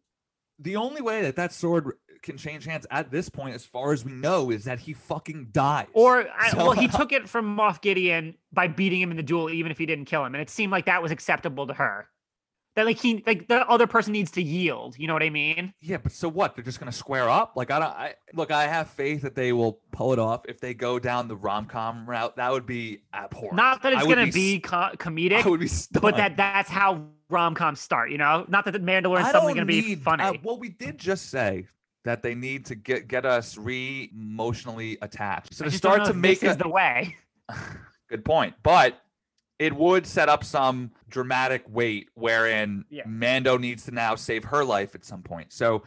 the 0.59 0.77
only 0.77 1.03
way 1.03 1.23
that 1.23 1.37
that 1.37 1.53
sword 1.53 1.93
can 2.23 2.39
change 2.39 2.65
hands 2.65 2.87
at 2.91 3.11
this 3.11 3.29
point, 3.29 3.55
as 3.55 3.67
far 3.67 3.93
as 3.93 4.05
we 4.05 4.13
know, 4.13 4.51
is 4.51 4.65
that 4.65 4.81
he 4.81 4.93
fucking 4.93 5.49
dies. 5.53 5.89
Or, 5.93 6.27
So- 6.51 6.57
well, 6.59 6.73
he 6.73 6.89
took 6.89 7.13
it 7.13 7.29
from 7.29 7.57
Moff 7.57 7.83
Gideon 7.83 8.37
by 8.53 8.69
beating 8.69 9.01
him 9.01 9.11
in 9.11 9.17
the 9.17 9.23
duel, 9.23 9.51
even 9.51 9.71
if 9.71 9.79
he 9.79 9.87
didn't 9.87 10.07
kill 10.07 10.25
him. 10.25 10.35
And 10.35 10.41
it 10.41 10.49
seemed 10.49 10.73
like 10.73 10.87
that 10.87 11.03
was 11.03 11.11
acceptable 11.13 11.67
to 11.67 11.75
her. 11.75 12.09
That, 12.75 12.87
like, 12.87 12.99
he, 12.99 13.23
like, 13.27 13.49
the 13.49 13.69
other 13.69 13.87
person 13.87 14.13
needs 14.15 14.31
to 14.33 14.43
yield. 14.43 14.99
You 14.99 15.07
know 15.07 15.13
what 15.13 15.23
I 15.23 15.29
mean? 15.29 15.75
yeah, 15.81 15.99
but 15.99 16.13
so 16.13 16.29
what? 16.29 16.55
They're 16.55 16.65
just 16.65 16.81
gonna 16.81 16.91
square 16.91 17.29
up? 17.29 17.53
Like 17.55 17.71
I 17.71 17.79
don't. 17.79 17.89
I 17.89 18.15
look. 18.35 18.51
I 18.51 18.67
have 18.67 18.89
faith 18.89 19.23
that 19.23 19.35
they 19.35 19.53
will 19.53 19.81
pull 19.91 20.13
it 20.15 20.19
off 20.19 20.43
if 20.49 20.59
they 20.61 20.73
go 20.73 20.99
down 20.99 21.29
the 21.29 21.37
rom 21.37 21.67
com 21.67 22.09
route. 22.09 22.37
That 22.37 22.51
would 22.51 22.65
be 22.65 23.03
abhorrent. 23.13 23.57
Not 23.57 23.83
that 23.83 23.93
it's 23.93 24.03
I 24.03 24.05
going 24.05 24.17
to 24.17 24.29
s- 24.29 24.35
be 24.35 24.61
co- 24.61 24.91
comedic. 24.97 25.45
I 25.45 25.49
would 25.49 25.61
be 25.61 25.69
but 26.01 26.17
that 26.17 26.37
that's 26.37 26.71
how 26.71 27.05
rom 27.29 27.55
coms 27.55 27.81
start, 27.81 28.11
you 28.11 28.19
know. 28.19 28.47
Not 28.49 28.65
that 28.65 28.71
the 28.73 28.81
Mandalorian's 28.81 29.27
I 29.27 29.33
suddenly 29.33 29.55
going 29.55 29.67
to 29.67 29.73
be 29.73 29.95
funny. 29.97 30.23
uh, 30.23 30.35
well, 30.43 30.59
we 30.59 30.69
did 30.71 30.97
just 30.99 31.29
say 31.31 31.67
that 32.05 32.23
they 32.23 32.35
need 32.35 32.65
to 32.67 32.75
get 32.75 33.07
get 33.07 33.27
us 33.27 33.59
re 33.59 34.11
emotionally 34.15 34.97
attached. 35.03 35.55
So 35.55 35.65
I 35.67 35.69
to 35.69 35.77
start 35.77 36.05
to 36.07 36.15
make 36.15 36.41
this 36.41 36.49
a, 36.49 36.53
is 36.53 36.57
the 36.57 36.69
way. 36.69 37.17
good 38.09 38.25
point, 38.25 38.55
but 38.63 39.02
it 39.63 39.73
would 39.75 40.05
set 40.09 40.29
up 40.29 40.43
some 40.43 40.91
dramatic 41.09 41.63
weight 41.69 42.09
wherein 42.15 42.85
Yeah. 42.91 43.05
Mando 43.07 43.57
needs 43.57 43.85
to 43.85 43.93
now 43.93 44.17
save 44.17 44.45
her 44.45 44.65
life 44.65 44.97
at 44.97 45.05
some 45.05 45.23
point. 45.23 45.53
So 45.53 45.85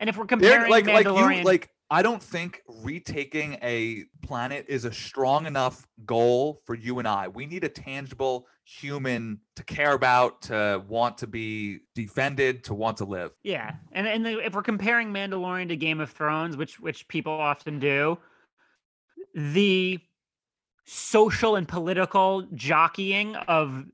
And 0.00 0.08
if 0.08 0.16
we're 0.16 0.24
comparing 0.24 0.70
like 0.70 0.86
like 0.86 1.04
you 1.04 1.44
like 1.44 1.70
I 1.90 2.02
don't 2.02 2.22
think 2.22 2.62
retaking 2.66 3.58
a 3.62 4.04
planet 4.22 4.66
is 4.68 4.84
a 4.84 4.92
strong 4.92 5.46
enough 5.46 5.86
goal 6.04 6.60
for 6.64 6.74
you 6.74 6.98
and 6.98 7.08
I. 7.08 7.28
We 7.28 7.46
need 7.46 7.64
a 7.64 7.68
tangible 7.68 8.46
human 8.64 9.40
to 9.56 9.64
care 9.64 9.94
about, 9.94 10.42
to 10.42 10.82
want 10.86 11.18
to 11.18 11.26
be 11.26 11.80
defended, 11.94 12.64
to 12.64 12.74
want 12.74 12.98
to 12.98 13.04
live. 13.04 13.32
yeah, 13.42 13.74
and 13.92 14.06
and 14.06 14.24
the, 14.24 14.44
if 14.44 14.54
we're 14.54 14.62
comparing 14.62 15.12
Mandalorian 15.12 15.68
to 15.68 15.76
Game 15.76 16.00
of 16.00 16.10
Thrones, 16.10 16.56
which 16.56 16.78
which 16.80 17.08
people 17.08 17.32
often 17.32 17.78
do, 17.78 18.18
the 19.34 19.98
social 20.88 21.56
and 21.56 21.68
political 21.68 22.46
jockeying 22.54 23.36
of 23.36 23.84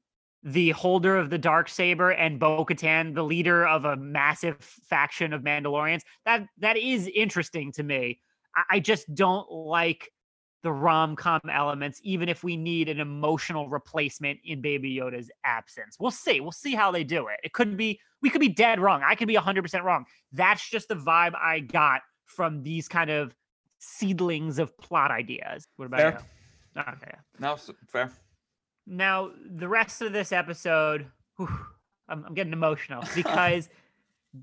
the 0.45 0.71
holder 0.71 1.17
of 1.17 1.31
the 1.31 1.39
dark 1.39 1.69
saber 1.69 2.11
and 2.11 2.39
Bo-Katan, 2.39 3.15
the 3.15 3.25
leader 3.25 3.67
of 3.67 3.85
a 3.85 3.97
massive 3.97 4.57
faction 4.61 5.33
of 5.33 5.43
Mandalorians, 5.43 6.03
that 6.25 6.47
that 6.59 6.77
is 6.77 7.11
interesting 7.15 7.73
to 7.73 7.83
me. 7.83 8.21
I, 8.55 8.77
I 8.77 8.81
just 8.81 9.13
don't 9.15 9.51
like 9.51 10.11
the 10.63 10.73
rom-com 10.73 11.41
elements, 11.51 12.01
even 12.05 12.29
if 12.29 12.45
we 12.45 12.57
need 12.57 12.89
an 12.89 13.01
emotional 13.01 13.69
replacement 13.69 14.39
in 14.45 14.61
Baby 14.61 14.95
Yoda's 14.95 15.31
absence. 15.45 15.97
We'll 15.99 16.11
see. 16.11 16.41
We'll 16.41 16.53
see 16.53 16.75
how 16.75 16.91
they 16.91 17.05
do 17.05 17.27
it. 17.29 17.41
It 17.43 17.53
could 17.53 17.77
be 17.77 17.99
we 18.23 18.31
could 18.31 18.41
be 18.41 18.49
dead 18.49 18.81
wrong. 18.81 19.03
I 19.05 19.15
could 19.17 19.29
be 19.29 19.35
100% 19.35 19.83
wrong. 19.83 20.05
That's 20.33 20.69
just 20.69 20.89
the 20.89 20.95
vibe 20.95 21.35
I 21.35 21.61
got 21.61 22.03
from 22.27 22.63
these 22.63 22.89
kind 22.89 23.11
of 23.11 23.35
seedlings 23.79 24.59
of 24.59 24.77
plot 24.79 25.11
ideas. 25.11 25.67
What 25.77 25.87
about 25.87 26.01
Fair. 26.01 26.11
you? 26.13 26.34
Okay. 26.77 27.17
No, 27.39 27.57
fair. 27.89 28.11
Now, 28.87 29.31
the 29.57 29.69
rest 29.69 30.03
of 30.03 30.13
this 30.13 30.33
episode, 30.33 31.07
whew, 31.37 31.49
I'm, 32.09 32.25
I'm 32.27 32.35
getting 32.35 32.53
emotional 32.53 33.03
because 33.15 33.69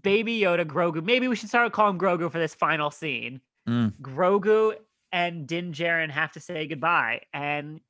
Baby 0.01 0.39
Yoda, 0.39 0.65
Grogu, 0.65 1.03
maybe 1.03 1.27
we 1.27 1.35
should 1.35 1.49
start 1.49 1.71
calling 1.73 1.97
Grogu 1.97 2.31
for 2.31 2.39
this 2.39 2.55
final 2.55 2.91
scene. 2.91 3.41
Mm. 3.67 3.93
Grogu 4.01 4.75
and 5.11 5.45
Din 5.45 5.73
Djarin 5.73 6.09
have 6.09 6.31
to 6.33 6.39
say 6.39 6.65
goodbye. 6.67 7.21
And 7.33 7.81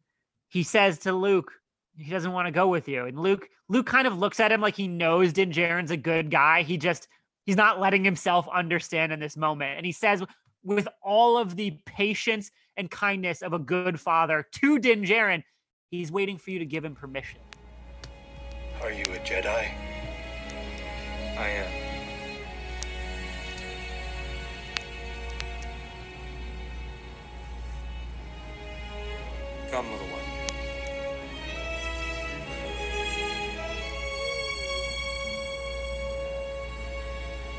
he 0.49 0.63
says 0.63 0.99
to 0.99 1.13
Luke, 1.13 1.51
he 1.95 2.09
doesn't 2.09 2.31
want 2.31 2.47
to 2.47 2.51
go 2.51 2.67
with 2.67 2.87
you. 2.87 3.05
And 3.05 3.19
Luke, 3.19 3.49
Luke 3.69 3.85
kind 3.85 4.07
of 4.07 4.17
looks 4.17 4.39
at 4.39 4.51
him 4.51 4.61
like 4.61 4.75
he 4.75 4.87
knows 4.87 5.33
Din 5.33 5.51
Djarin's 5.51 5.91
a 5.91 5.97
good 5.97 6.31
guy. 6.31 6.63
He 6.63 6.77
just, 6.77 7.07
he's 7.45 7.55
not 7.55 7.79
letting 7.79 8.03
himself 8.03 8.47
understand 8.53 9.11
in 9.11 9.19
this 9.19 9.37
moment. 9.37 9.77
And 9.77 9.85
he 9.85 9.91
says, 9.91 10.23
with 10.63 10.87
all 11.03 11.37
of 11.37 11.55
the 11.55 11.79
patience 11.85 12.51
and 12.81 12.89
kindness 12.89 13.43
of 13.43 13.53
a 13.53 13.59
good 13.59 13.99
father 13.99 14.47
to 14.51 14.79
Din 14.79 15.03
Djarin. 15.03 15.43
He's 15.91 16.11
waiting 16.11 16.39
for 16.39 16.49
you 16.49 16.57
to 16.59 16.65
give 16.65 16.83
him 16.83 16.95
permission. 16.95 17.39
Are 18.81 18.91
you 18.91 19.03
a 19.03 19.19
Jedi? 19.19 19.71
I 21.37 21.47
am. 21.47 21.71
Come, 29.69 29.91
little 29.91 30.07
one. 30.07 30.21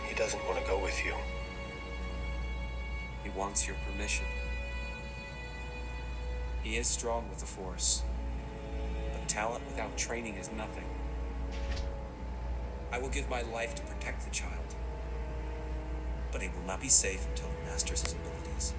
He 0.08 0.14
doesn't 0.16 0.44
want 0.46 0.58
to 0.58 0.66
go 0.68 0.82
with 0.82 1.04
you. 1.04 1.14
He 3.22 3.30
wants 3.30 3.68
your 3.68 3.76
permission. 3.86 4.26
He 6.62 6.76
is 6.76 6.86
strong 6.86 7.28
with 7.28 7.40
the 7.40 7.46
Force, 7.46 8.02
but 9.12 9.28
talent 9.28 9.66
without 9.66 9.96
training 9.98 10.36
is 10.36 10.50
nothing. 10.52 10.84
I 12.92 12.98
will 12.98 13.08
give 13.08 13.28
my 13.28 13.42
life 13.42 13.74
to 13.74 13.82
protect 13.82 14.24
the 14.24 14.30
child, 14.30 14.76
but 16.30 16.40
he 16.40 16.48
will 16.48 16.64
not 16.64 16.80
be 16.80 16.88
safe 16.88 17.26
until 17.26 17.48
he 17.48 17.66
masters 17.68 18.02
his 18.02 18.12
abilities. 18.12 18.74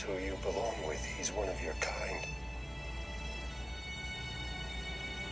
Who 0.00 0.14
you 0.14 0.34
belong 0.42 0.74
with. 0.88 1.04
He's 1.04 1.30
one 1.30 1.48
of 1.48 1.62
your 1.62 1.74
kind. 1.74 2.26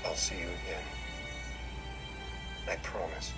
I'll 0.04 0.14
see 0.14 0.34
you 0.36 0.42
again. 0.42 0.84
I 2.68 2.76
promise. 2.76 3.32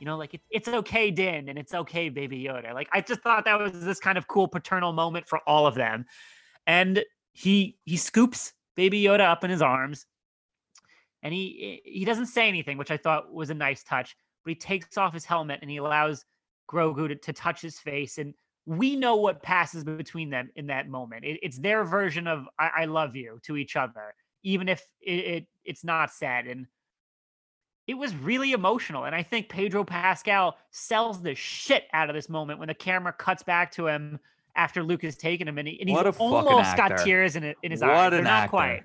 You 0.00 0.06
know, 0.06 0.16
like 0.16 0.34
it's 0.34 0.44
it's 0.50 0.68
okay, 0.68 1.12
Din, 1.12 1.48
and 1.48 1.56
it's 1.56 1.74
okay, 1.74 2.08
Baby 2.08 2.42
Yoda. 2.42 2.74
Like 2.74 2.88
I 2.92 3.00
just 3.00 3.20
thought 3.20 3.44
that 3.44 3.60
was 3.60 3.84
this 3.84 4.00
kind 4.00 4.18
of 4.18 4.26
cool 4.26 4.48
paternal 4.48 4.92
moment 4.92 5.28
for 5.28 5.38
all 5.46 5.66
of 5.66 5.76
them. 5.76 6.06
And 6.66 7.04
he 7.32 7.78
he 7.84 7.96
scoops 7.96 8.54
Baby 8.74 9.00
Yoda 9.04 9.30
up 9.30 9.44
in 9.44 9.50
his 9.50 9.62
arms, 9.62 10.06
and 11.22 11.32
he 11.32 11.82
he 11.84 12.04
doesn't 12.04 12.26
say 12.26 12.48
anything, 12.48 12.78
which 12.78 12.90
I 12.90 12.96
thought 12.96 13.32
was 13.32 13.50
a 13.50 13.54
nice 13.54 13.84
touch. 13.84 14.16
But 14.44 14.50
he 14.50 14.54
takes 14.56 14.98
off 14.98 15.14
his 15.14 15.24
helmet 15.24 15.60
and 15.62 15.70
he 15.70 15.76
allows 15.76 16.24
Grogu 16.68 17.06
to, 17.06 17.14
to 17.14 17.32
touch 17.32 17.60
his 17.60 17.78
face, 17.78 18.18
and 18.18 18.34
we 18.66 18.96
know 18.96 19.16
what 19.16 19.42
passes 19.42 19.84
between 19.84 20.30
them 20.30 20.50
in 20.56 20.68
that 20.68 20.88
moment. 20.88 21.24
It, 21.24 21.40
it's 21.42 21.58
their 21.58 21.84
version 21.84 22.26
of 22.26 22.46
I, 22.58 22.70
"I 22.78 22.84
love 22.84 23.16
you" 23.16 23.40
to 23.44 23.56
each 23.56 23.76
other, 23.76 24.14
even 24.42 24.68
if 24.68 24.82
it, 25.00 25.12
it 25.12 25.46
it's 25.64 25.84
not 25.84 26.12
said. 26.12 26.46
And 26.46 26.66
it 27.86 27.94
was 27.94 28.14
really 28.14 28.52
emotional. 28.52 29.04
And 29.04 29.14
I 29.14 29.22
think 29.22 29.48
Pedro 29.48 29.84
Pascal 29.84 30.56
sells 30.70 31.20
the 31.20 31.34
shit 31.34 31.84
out 31.92 32.08
of 32.08 32.14
this 32.14 32.28
moment 32.28 32.58
when 32.58 32.68
the 32.68 32.74
camera 32.74 33.12
cuts 33.12 33.42
back 33.42 33.72
to 33.72 33.88
him 33.88 34.20
after 34.54 34.82
Luke 34.82 35.02
has 35.02 35.16
taken 35.16 35.48
him 35.48 35.58
and, 35.58 35.66
he, 35.66 35.80
and 35.80 35.88
he's 35.88 35.98
almost 36.18 36.76
got 36.76 36.98
tears 36.98 37.36
in, 37.36 37.42
it, 37.42 37.56
in 37.62 37.70
his 37.70 37.80
what 37.80 37.90
eyes. 37.90 38.10
They're 38.10 38.22
not 38.22 38.30
actor. 38.44 38.50
quite. 38.50 38.82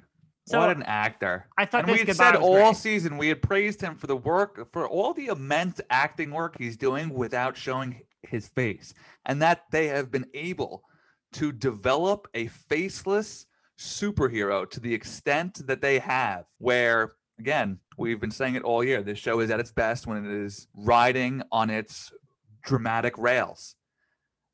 So 0.47 0.59
what 0.59 0.75
an 0.75 0.83
actor. 0.83 1.47
I 1.57 1.65
thought 1.65 1.87
we 1.87 1.99
had 1.99 2.15
said 2.15 2.37
all 2.37 2.53
great. 2.53 2.77
season 2.77 3.17
we 3.17 3.27
had 3.27 3.41
praised 3.41 3.81
him 3.81 3.95
for 3.95 4.07
the 4.07 4.15
work 4.15 4.71
for 4.71 4.87
all 4.87 5.13
the 5.13 5.27
immense 5.27 5.81
acting 5.89 6.31
work 6.31 6.55
he's 6.57 6.77
doing 6.77 7.13
without 7.13 7.57
showing 7.57 8.01
his 8.23 8.47
face 8.47 8.93
and 9.25 9.41
that 9.41 9.63
they 9.71 9.87
have 9.87 10.11
been 10.11 10.27
able 10.33 10.83
to 11.33 11.51
develop 11.51 12.27
a 12.33 12.47
faceless 12.47 13.45
superhero 13.77 14.69
to 14.69 14.79
the 14.79 14.93
extent 14.93 15.65
that 15.67 15.81
they 15.81 15.99
have 15.99 16.45
where 16.57 17.13
again 17.39 17.79
we've 17.97 18.19
been 18.19 18.31
saying 18.31 18.55
it 18.55 18.63
all 18.63 18.83
year 18.83 19.03
this 19.03 19.19
show 19.19 19.39
is 19.39 19.51
at 19.51 19.59
its 19.59 19.71
best 19.71 20.07
when 20.07 20.25
it 20.25 20.31
is 20.31 20.67
riding 20.73 21.43
on 21.51 21.69
its 21.69 22.11
dramatic 22.63 23.15
rails 23.17 23.75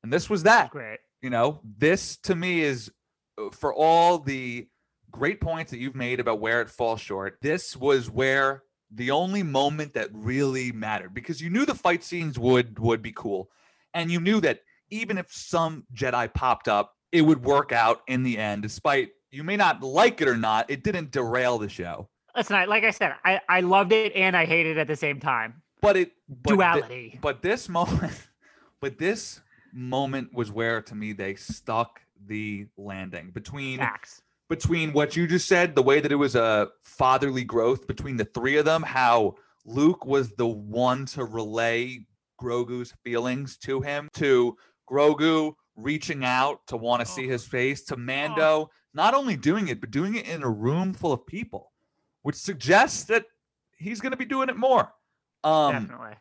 and 0.04 0.12
this 0.12 0.30
was 0.30 0.44
that 0.44 0.72
great. 0.72 1.00
you 1.22 1.30
know 1.30 1.62
this 1.64 2.18
to 2.18 2.36
me 2.36 2.62
is 2.62 2.92
uh, 3.38 3.50
for 3.52 3.74
all 3.74 4.20
the 4.20 4.68
great 5.10 5.40
points 5.40 5.72
that 5.72 5.80
you've 5.80 5.96
made 5.96 6.20
about 6.20 6.42
where 6.42 6.62
it 6.62 6.70
falls 6.70 7.00
short 7.00 7.38
this 7.42 7.78
was 7.78 8.10
where 8.10 8.64
the 8.96 9.12
only 9.12 9.44
moment 9.44 9.94
that 9.94 10.10
really 10.12 10.72
mattered 10.72 11.14
because 11.14 11.42
you 11.42 11.50
knew 11.50 11.66
the 11.66 11.76
fight 11.76 12.04
scenes 12.04 12.38
would 12.38 12.80
would 12.80 13.02
be 13.02 13.12
cool 13.12 13.50
and 13.94 14.12
you 14.12 14.20
knew 14.20 14.40
that 14.42 14.60
even 14.90 15.18
if 15.18 15.32
some 15.32 15.86
jedi 15.94 16.32
popped 16.34 16.68
up 16.68 16.96
it 17.12 17.22
would 17.22 17.44
work 17.44 17.72
out 17.72 18.02
in 18.08 18.24
the 18.24 18.38
end 18.38 18.62
despite 18.62 19.10
you 19.32 19.44
may 19.44 19.58
not 19.58 19.82
like 19.82 20.22
it 20.22 20.28
or 20.28 20.38
not 20.38 20.70
it 20.70 20.84
didn't 20.84 21.12
derail 21.12 21.58
the 21.58 21.70
show 21.70 22.08
Listen, 22.36 22.56
I, 22.56 22.66
like 22.66 22.84
I 22.84 22.90
said, 22.90 23.14
I, 23.24 23.42
I 23.48 23.62
loved 23.62 23.92
it 23.92 24.12
and 24.16 24.36
I 24.36 24.46
hated 24.46 24.78
it 24.78 24.80
at 24.80 24.88
the 24.88 24.96
same 24.96 25.20
time. 25.20 25.62
but 25.82 25.96
it 25.96 26.14
but 26.28 26.56
Duality. 26.56 27.20
but 27.22 27.44
this 27.44 27.70
moment 27.70 28.28
but 28.82 28.98
this 28.98 29.40
moment 29.72 30.34
was 30.34 30.52
where 30.52 30.82
to 30.82 30.96
me 30.96 31.14
they 31.14 31.36
stuck 31.36 32.02
the 32.26 32.68
landing 32.76 33.30
between 33.32 33.78
Facts. 33.78 34.23
Between 34.54 34.94
what 34.94 35.16
you 35.16 35.26
just 35.26 35.48
said, 35.48 35.74
the 35.74 35.82
way 35.82 36.00
that 36.00 36.12
it 36.12 36.16
was 36.16 36.36
a 36.36 36.70
fatherly 36.84 37.44
growth 37.44 37.88
between 37.88 38.18
the 38.18 38.26
three 38.26 38.58
of 38.58 38.66
them, 38.66 38.84
how 38.84 39.34
Luke 39.66 40.06
was 40.06 40.30
the 40.34 40.46
one 40.46 41.08
to 41.08 41.26
relay 41.26 42.06
Grogu's 42.40 42.94
feelings 43.04 43.58
to 43.58 43.82
him, 43.82 44.10
to 44.14 44.56
Grogu 44.88 45.54
reaching 45.76 46.24
out 46.24 46.60
to 46.68 46.78
want 46.78 47.00
to 47.00 47.06
see 47.12 47.28
his 47.28 47.44
face, 47.48 47.84
to 47.86 47.98
Mando 47.98 48.70
not 48.94 49.16
only 49.16 49.36
doing 49.36 49.70
it, 49.70 49.82
but 49.82 49.90
doing 49.90 50.14
it 50.14 50.28
in 50.28 50.44
a 50.44 50.50
room 50.50 50.94
full 50.94 51.14
of 51.14 51.26
people, 51.26 51.72
which 52.22 52.36
suggests 52.36 53.06
that 53.06 53.26
he's 53.80 54.02
going 54.02 54.12
to 54.12 54.18
be 54.18 54.24
doing 54.24 54.50
it 54.50 54.56
more. 54.56 54.94
Um, 55.44 55.88
Definitely. 55.88 56.18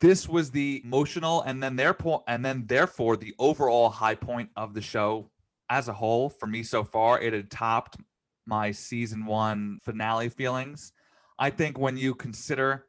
this 0.00 0.28
was 0.28 0.52
the 0.52 0.82
emotional 0.84 1.42
and 1.42 1.60
then 1.60 1.74
therefore 1.74 2.22
and 2.28 2.44
then 2.44 2.66
therefore 2.68 3.16
the 3.16 3.34
overall 3.40 3.90
high 3.90 4.14
point 4.14 4.50
of 4.54 4.72
the 4.72 4.80
show 4.80 5.31
as 5.72 5.88
a 5.88 5.94
whole 5.94 6.28
for 6.28 6.46
me 6.46 6.62
so 6.62 6.84
far 6.84 7.18
it 7.18 7.32
had 7.32 7.50
topped 7.50 7.96
my 8.44 8.70
season 8.70 9.24
one 9.24 9.78
finale 9.82 10.28
feelings 10.28 10.92
i 11.38 11.48
think 11.48 11.78
when 11.78 11.96
you 11.96 12.14
consider 12.14 12.84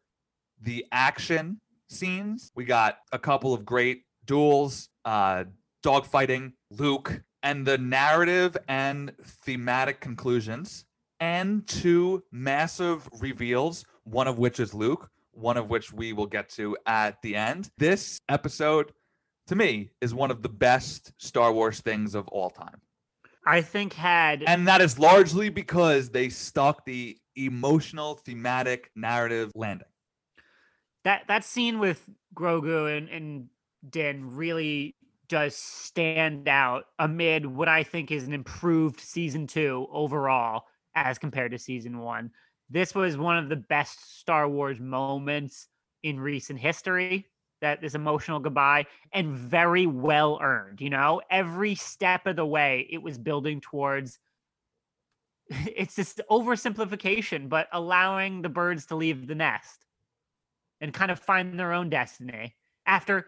the 0.62 0.86
action 0.92 1.62
scenes 1.88 2.52
we 2.56 2.66
got 2.66 2.98
a 3.14 3.18
couple 3.18 3.54
of 3.54 3.64
great 3.64 4.04
duels 4.26 4.90
uh 5.06 5.46
dogfighting 5.82 6.52
luke 6.72 7.24
and 7.42 7.66
the 7.66 7.78
narrative 7.78 8.58
and 8.68 9.14
thematic 9.24 10.02
conclusions 10.02 10.84
and 11.22 11.66
two 11.66 12.22
massive 12.34 13.08
reveals 13.22 13.86
one 14.04 14.28
of 14.28 14.38
which 14.38 14.60
is 14.60 14.74
luke 14.74 15.10
one 15.32 15.58
of 15.58 15.70
which 15.70 15.92
we 15.92 16.14
will 16.14 16.28
get 16.28 16.48
to 16.48 16.78
at 16.86 17.22
the 17.22 17.36
end. 17.36 17.70
This 17.78 18.20
episode, 18.30 18.92
to 19.48 19.56
me, 19.56 19.90
is 20.02 20.14
one 20.14 20.32
of 20.32 20.42
the 20.42 20.50
best 20.50 21.12
Star 21.18 21.52
Wars 21.52 21.82
things 21.82 22.16
of 22.16 22.28
all 22.30 22.50
time. 22.50 22.82
I 23.46 23.62
think 23.62 23.94
had 23.94 24.44
And 24.48 24.68
that 24.68 24.82
is 24.82 24.98
largely 24.98 25.50
because 25.50 26.10
they 26.10 26.30
stuck 26.30 26.86
the 26.86 27.18
emotional, 27.36 28.16
thematic 28.16 28.90
narrative 28.96 29.52
landing. 29.56 29.88
that 31.04 31.24
that 31.28 31.44
scene 31.44 31.80
with 31.80 32.08
Grogu 32.36 32.98
and, 32.98 33.10
and 33.10 33.48
Din 33.90 34.36
really 34.36 34.96
does 35.28 35.56
stand 35.56 36.48
out 36.48 36.86
amid 37.00 37.46
what 37.46 37.68
I 37.68 37.84
think 37.84 38.12
is 38.12 38.24
an 38.24 38.34
improved 38.34 39.00
season 39.00 39.48
two 39.48 39.88
overall 39.92 40.64
as 40.96 41.18
compared 41.18 41.52
to 41.52 41.60
season 41.60 42.00
one. 42.00 42.32
This 42.70 42.96
was 42.96 43.18
one 43.18 43.38
of 43.38 43.50
the 43.50 43.56
best 43.56 44.20
Star 44.20 44.48
Wars 44.48 44.80
moments 44.80 45.68
in 46.04 46.20
recent 46.20 46.60
history. 46.60 47.28
That 47.64 47.80
this 47.80 47.96
emotional 47.96 48.42
goodbye 48.42 48.88
and 49.14 49.32
very 49.32 49.88
well 49.88 50.38
earned. 50.42 50.82
You 50.82 50.90
know, 50.90 51.22
every 51.30 51.76
step 51.76 52.28
of 52.28 52.36
the 52.36 52.46
way 52.46 52.86
it 52.90 53.02
was 53.02 53.18
building 53.18 53.62
towards. 53.62 54.20
It's 55.50 55.96
this 55.96 56.16
oversimplification, 56.30 57.48
but 57.48 57.70
allowing 57.72 58.42
the 58.42 58.50
birds 58.50 58.86
to 58.88 58.96
leave 58.96 59.28
the 59.28 59.36
nest 59.36 59.86
and 60.82 60.94
kind 60.94 61.10
of 61.10 61.20
find 61.20 61.58
their 61.58 61.72
own 61.72 61.90
destiny 61.90 62.56
after 62.86 63.28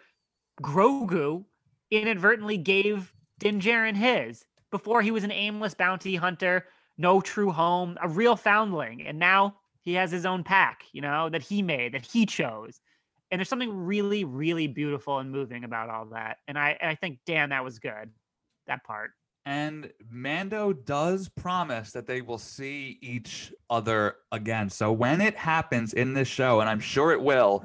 Grogu 0.62 1.46
inadvertently 1.92 2.58
gave 2.58 3.14
Din 3.40 3.62
Djarin 3.62 3.96
his 3.96 4.44
before 4.70 5.02
he 5.02 5.12
was 5.12 5.24
an 5.24 5.32
aimless 5.32 5.74
bounty 5.74 6.16
hunter, 6.16 6.66
no 6.98 7.22
true 7.22 7.52
home, 7.52 7.98
a 8.02 8.10
real 8.10 8.36
foundling, 8.36 9.02
and 9.08 9.18
now 9.18 9.56
he 9.82 9.94
has 9.94 10.12
his 10.12 10.26
own 10.26 10.44
pack, 10.44 10.84
you 10.92 11.00
know, 11.00 11.30
that 11.30 11.44
he 11.44 11.62
made, 11.62 11.94
that 11.94 12.06
he 12.06 12.26
chose. 12.26 12.82
And 13.32 13.40
there's 13.40 13.50
something 13.50 13.86
really, 13.86 14.24
really 14.24 14.68
beautiful 14.68 15.20
and 15.20 15.32
moving 15.32 15.64
about 15.64 15.90
all 15.90 16.06
that. 16.08 16.38
And 16.48 16.58
I, 16.58 16.78
and 16.80 16.90
I 16.90 16.96
think, 16.96 17.20
damn, 17.26 17.50
that 17.50 17.64
was 17.64 17.80
good. 17.80 18.12
That 18.68 18.84
part. 18.84 19.12
And 19.46 19.92
Mando 20.10 20.74
does 20.74 21.30
promise 21.30 21.92
that 21.92 22.08
they 22.08 22.22
will 22.22 22.40
see 22.40 22.98
each 23.02 23.54
other 23.70 24.16
again. 24.32 24.70
So 24.70 24.92
when 24.92 25.22
it 25.22 25.36
happens 25.36 25.94
in 25.94 26.14
this 26.14 26.28
show, 26.28 26.62
and 26.62 26.70
I'm 26.70 26.80
sure 26.80 27.12
it 27.12 27.22
will, 27.22 27.64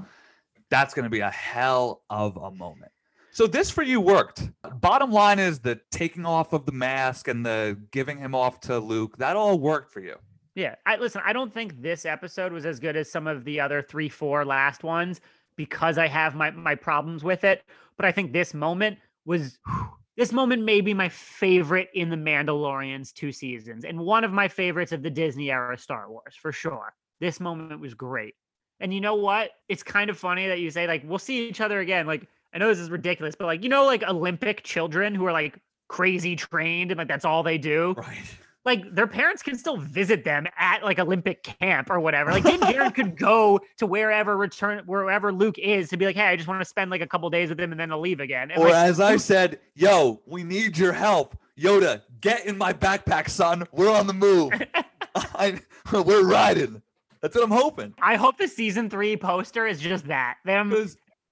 that's 0.68 0.92
going 0.92 1.04
to 1.04 1.10
be 1.10 1.20
a 1.20 1.30
hell 1.30 2.02
of 2.10 2.36
a 2.36 2.50
moment. 2.50 2.92
So 3.32 3.46
this 3.46 3.70
for 3.70 3.82
you 3.82 4.00
worked. 4.00 4.50
Bottom 4.80 5.10
line 5.10 5.38
is 5.38 5.60
the 5.60 5.80
taking 5.90 6.26
off 6.26 6.52
of 6.52 6.66
the 6.66 6.72
mask 6.72 7.28
and 7.28 7.46
the 7.46 7.78
giving 7.92 8.18
him 8.18 8.34
off 8.34 8.60
to 8.60 8.78
Luke. 8.78 9.16
That 9.18 9.36
all 9.36 9.58
worked 9.58 9.92
for 9.92 10.00
you. 10.00 10.16
Yeah. 10.54 10.74
I 10.84 10.96
listen, 10.96 11.22
I 11.24 11.32
don't 11.32 11.52
think 11.52 11.80
this 11.80 12.04
episode 12.04 12.52
was 12.52 12.66
as 12.66 12.80
good 12.80 12.96
as 12.96 13.10
some 13.10 13.26
of 13.26 13.44
the 13.44 13.60
other 13.60 13.80
three, 13.80 14.08
four 14.08 14.44
last 14.44 14.82
ones 14.82 15.20
because 15.60 15.98
I 15.98 16.08
have 16.08 16.34
my 16.34 16.50
my 16.50 16.74
problems 16.74 17.22
with 17.22 17.44
it. 17.44 17.62
But 17.98 18.06
I 18.06 18.12
think 18.12 18.32
this 18.32 18.54
moment 18.54 18.98
was 19.26 19.58
This 20.16 20.32
moment 20.32 20.64
may 20.64 20.82
be 20.82 20.92
my 20.92 21.08
favorite 21.08 21.88
in 21.94 22.10
the 22.10 22.16
Mandalorian's 22.16 23.10
two 23.10 23.32
seasons, 23.32 23.86
and 23.86 23.98
one 24.00 24.22
of 24.22 24.32
my 24.32 24.48
favorites 24.48 24.92
of 24.92 25.02
the 25.02 25.08
Disney 25.08 25.50
era 25.50 25.78
Star 25.78 26.10
Wars 26.10 26.34
for 26.34 26.52
sure. 26.52 26.92
This 27.20 27.40
moment 27.40 27.80
was 27.80 27.94
great. 27.94 28.34
And 28.80 28.92
you 28.92 29.00
know 29.00 29.14
what? 29.14 29.52
It's 29.70 29.82
kind 29.82 30.10
of 30.10 30.18
funny 30.18 30.46
that 30.48 30.60
you 30.60 30.70
say, 30.70 30.86
like, 30.86 31.04
we'll 31.06 31.18
see 31.18 31.48
each 31.48 31.62
other 31.62 31.80
again. 31.80 32.06
Like, 32.06 32.28
I 32.52 32.58
know 32.58 32.68
this 32.68 32.78
is 32.78 32.90
ridiculous, 32.90 33.34
but 33.34 33.46
like, 33.46 33.62
you 33.62 33.70
know, 33.70 33.86
like 33.86 34.02
Olympic 34.02 34.62
children 34.62 35.14
who 35.14 35.24
are 35.24 35.32
like 35.32 35.58
crazy 35.88 36.36
trained 36.36 36.90
and 36.90 36.98
like 36.98 37.08
that's 37.08 37.24
all 37.24 37.42
they 37.42 37.56
do. 37.56 37.94
Right. 37.96 38.18
Like 38.64 38.94
their 38.94 39.06
parents 39.06 39.42
can 39.42 39.56
still 39.56 39.78
visit 39.78 40.24
them 40.24 40.46
at 40.58 40.84
like 40.84 40.98
Olympic 40.98 41.42
camp 41.42 41.90
or 41.90 41.98
whatever. 41.98 42.30
Like 42.30 42.44
Din 42.44 42.60
Djarin 42.60 42.94
could 42.94 43.16
go 43.16 43.60
to 43.78 43.86
wherever 43.86 44.36
return 44.36 44.82
wherever 44.86 45.32
Luke 45.32 45.58
is 45.58 45.88
to 45.88 45.96
be 45.96 46.04
like, 46.04 46.16
hey, 46.16 46.26
I 46.26 46.36
just 46.36 46.48
want 46.48 46.60
to 46.60 46.66
spend 46.66 46.90
like 46.90 47.00
a 47.00 47.06
couple 47.06 47.30
days 47.30 47.48
with 47.48 47.58
him 47.58 47.72
and 47.72 47.80
then 47.80 47.90
I'll 47.90 48.00
leave 48.00 48.20
again. 48.20 48.50
And 48.50 48.60
Or 48.60 48.66
like, 48.66 48.74
as 48.74 49.00
I 49.00 49.16
said, 49.16 49.60
yo, 49.74 50.20
we 50.26 50.42
need 50.42 50.76
your 50.76 50.92
help. 50.92 51.36
Yoda, 51.58 52.02
get 52.20 52.46
in 52.46 52.56
my 52.56 52.72
backpack, 52.72 53.28
son. 53.28 53.66
We're 53.72 53.90
on 53.90 54.06
the 54.06 54.14
move. 54.14 54.52
I, 55.14 55.60
we're 55.92 56.26
riding. 56.26 56.82
That's 57.20 57.34
what 57.34 57.44
I'm 57.44 57.50
hoping. 57.50 57.94
I 58.00 58.16
hope 58.16 58.38
the 58.38 58.48
season 58.48 58.88
three 58.88 59.16
poster 59.16 59.66
is 59.66 59.80
just 59.80 60.06
that. 60.06 60.36
Them 60.44 60.72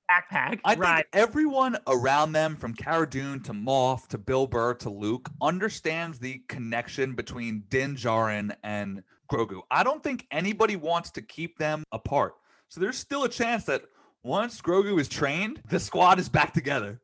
backpack. 0.09 0.61
I 0.64 0.74
think 0.74 1.06
everyone 1.12 1.76
around 1.86 2.32
them, 2.32 2.56
from 2.56 2.74
Cara 2.74 3.09
Dune 3.09 3.40
to 3.44 3.52
Moff 3.52 4.06
to 4.09 4.18
Bill 4.18 4.46
Burr 4.46 4.74
to 4.74 4.90
Luke, 4.90 5.30
understands 5.40 6.18
the 6.18 6.42
connection 6.48 7.14
between 7.14 7.64
Din 7.68 7.96
Djarin 7.96 8.54
and 8.62 9.02
Grogu. 9.30 9.61
I 9.70 9.82
don't 9.84 10.02
think 10.02 10.26
anybody 10.30 10.76
wants 10.76 11.11
to 11.12 11.22
keep 11.22 11.59
them 11.59 11.84
apart. 11.92 12.34
So 12.68 12.80
there's 12.80 12.98
still 12.98 13.24
a 13.24 13.28
chance 13.28 13.64
that 13.64 13.82
once 14.22 14.61
Grogu 14.61 14.98
is 15.00 15.09
trained, 15.09 15.62
the 15.70 15.80
squad 15.80 16.18
is 16.18 16.28
back 16.28 16.52
together. 16.52 17.00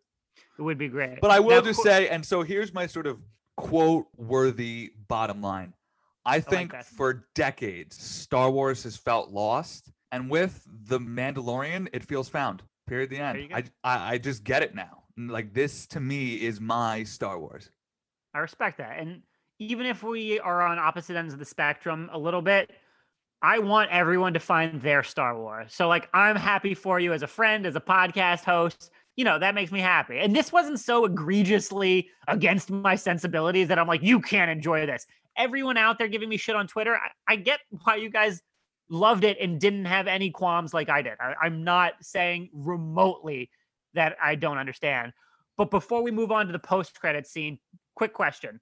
It 0.59 0.63
would 0.63 0.79
be 0.79 0.89
great. 0.89 1.21
But 1.21 1.31
I 1.31 1.41
will 1.41 1.57
Now, 1.57 1.63
just 1.63 1.83
say, 1.83 2.09
and 2.09 2.25
so 2.25 2.43
here's 2.43 2.73
my 2.73 2.87
sort 2.87 3.07
of 3.07 3.19
quote 3.57 4.07
worthy 4.17 4.93
bottom 5.09 5.41
line. 5.43 5.75
I 6.27 6.41
think 6.41 6.73
that. 6.73 6.87
for 6.87 7.27
decades, 7.35 8.03
Star 8.03 8.51
Wars 8.51 8.83
has 8.85 8.97
felt 8.97 9.31
lost. 9.31 9.91
And 10.11 10.31
with 10.31 10.65
The 10.87 11.01
Mandalorian, 11.01 11.89
it 11.93 12.05
feels 12.05 12.29
found. 12.29 12.63
Period. 12.87 13.11
The 13.11 13.19
end. 13.19 13.49
I, 13.55 13.65
I 13.83 14.13
I 14.15 14.19
just 14.19 14.45
get 14.45 14.63
it 14.63 14.75
now. 14.75 15.05
Like 15.17 15.55
this 15.55 15.87
to 15.89 16.01
me 16.01 16.35
is 16.35 16.61
my 16.61 17.05
Star 17.05 17.39
Wars. 17.39 17.71
I 18.35 18.41
respect 18.41 18.79
that. 18.79 18.99
And 18.99 19.23
even 19.59 19.87
if 19.87 20.03
we 20.03 20.41
are 20.41 20.63
on 20.63 20.79
opposite 20.79 21.17
ends 21.17 21.33
of 21.33 21.39
the 21.39 21.45
spectrum 21.45 22.11
a 22.13 22.19
little 22.19 22.43
bit, 22.43 22.73
I 23.43 23.59
want 23.59 23.91
everyone 23.91 24.33
to 24.35 24.41
find 24.41 24.81
their 24.81 25.03
Star 25.03 25.39
Wars. 25.39 25.73
So, 25.75 25.87
like, 25.87 26.09
I'm 26.15 26.37
happy 26.37 26.75
for 26.75 26.99
you 26.99 27.13
as 27.13 27.23
a 27.23 27.27
friend, 27.27 27.67
as 27.67 27.77
a 27.77 27.81
podcast 27.81 28.45
host. 28.45 28.91
You 29.17 29.25
know, 29.25 29.39
that 29.39 29.55
makes 29.55 29.71
me 29.71 29.81
happy. 29.81 30.19
And 30.19 30.35
this 30.35 30.51
wasn't 30.51 30.81
so 30.81 31.05
egregiously 31.05 32.09
against 32.27 32.71
my 32.71 32.97
sensibilities 32.97 33.69
that 33.69 33.79
I'm 33.79 33.87
like, 33.87 34.03
you 34.03 34.21
can't 34.21 34.51
enjoy 34.51 34.87
this. 34.87 35.07
Everyone 35.37 35.77
out 35.77 35.99
there 35.99 36.09
giving 36.09 36.29
me 36.29 36.37
shit 36.37 36.57
on 36.57 36.67
Twitter, 36.67 36.97
I, 36.97 37.35
I 37.35 37.37
get 37.37 37.61
why 37.85 37.97
you 37.97 38.11
guys 38.11 38.43
loved 38.89 39.25
it 39.25 39.39
and 39.41 39.61
didn't 39.61 39.87
have 39.87 40.07
any 40.07 40.31
qualms 40.31 40.75
like 40.75 40.89
I 40.89 41.03
did. 41.03 41.15
I, 41.21 41.35
I'm 41.43 41.65
not 41.65 41.95
saying 42.03 42.51
remotely 42.53 43.51
that 43.95 44.17
I 44.23 44.35
don't 44.35 44.59
understand. 44.59 45.13
But 45.57 45.71
before 45.71 46.03
we 46.03 46.11
move 46.11 46.33
on 46.33 46.47
to 46.47 46.53
the 46.53 46.59
post 46.59 46.99
credit 47.01 47.27
scene, 47.27 47.59
quick 47.95 48.13
question. 48.13 48.61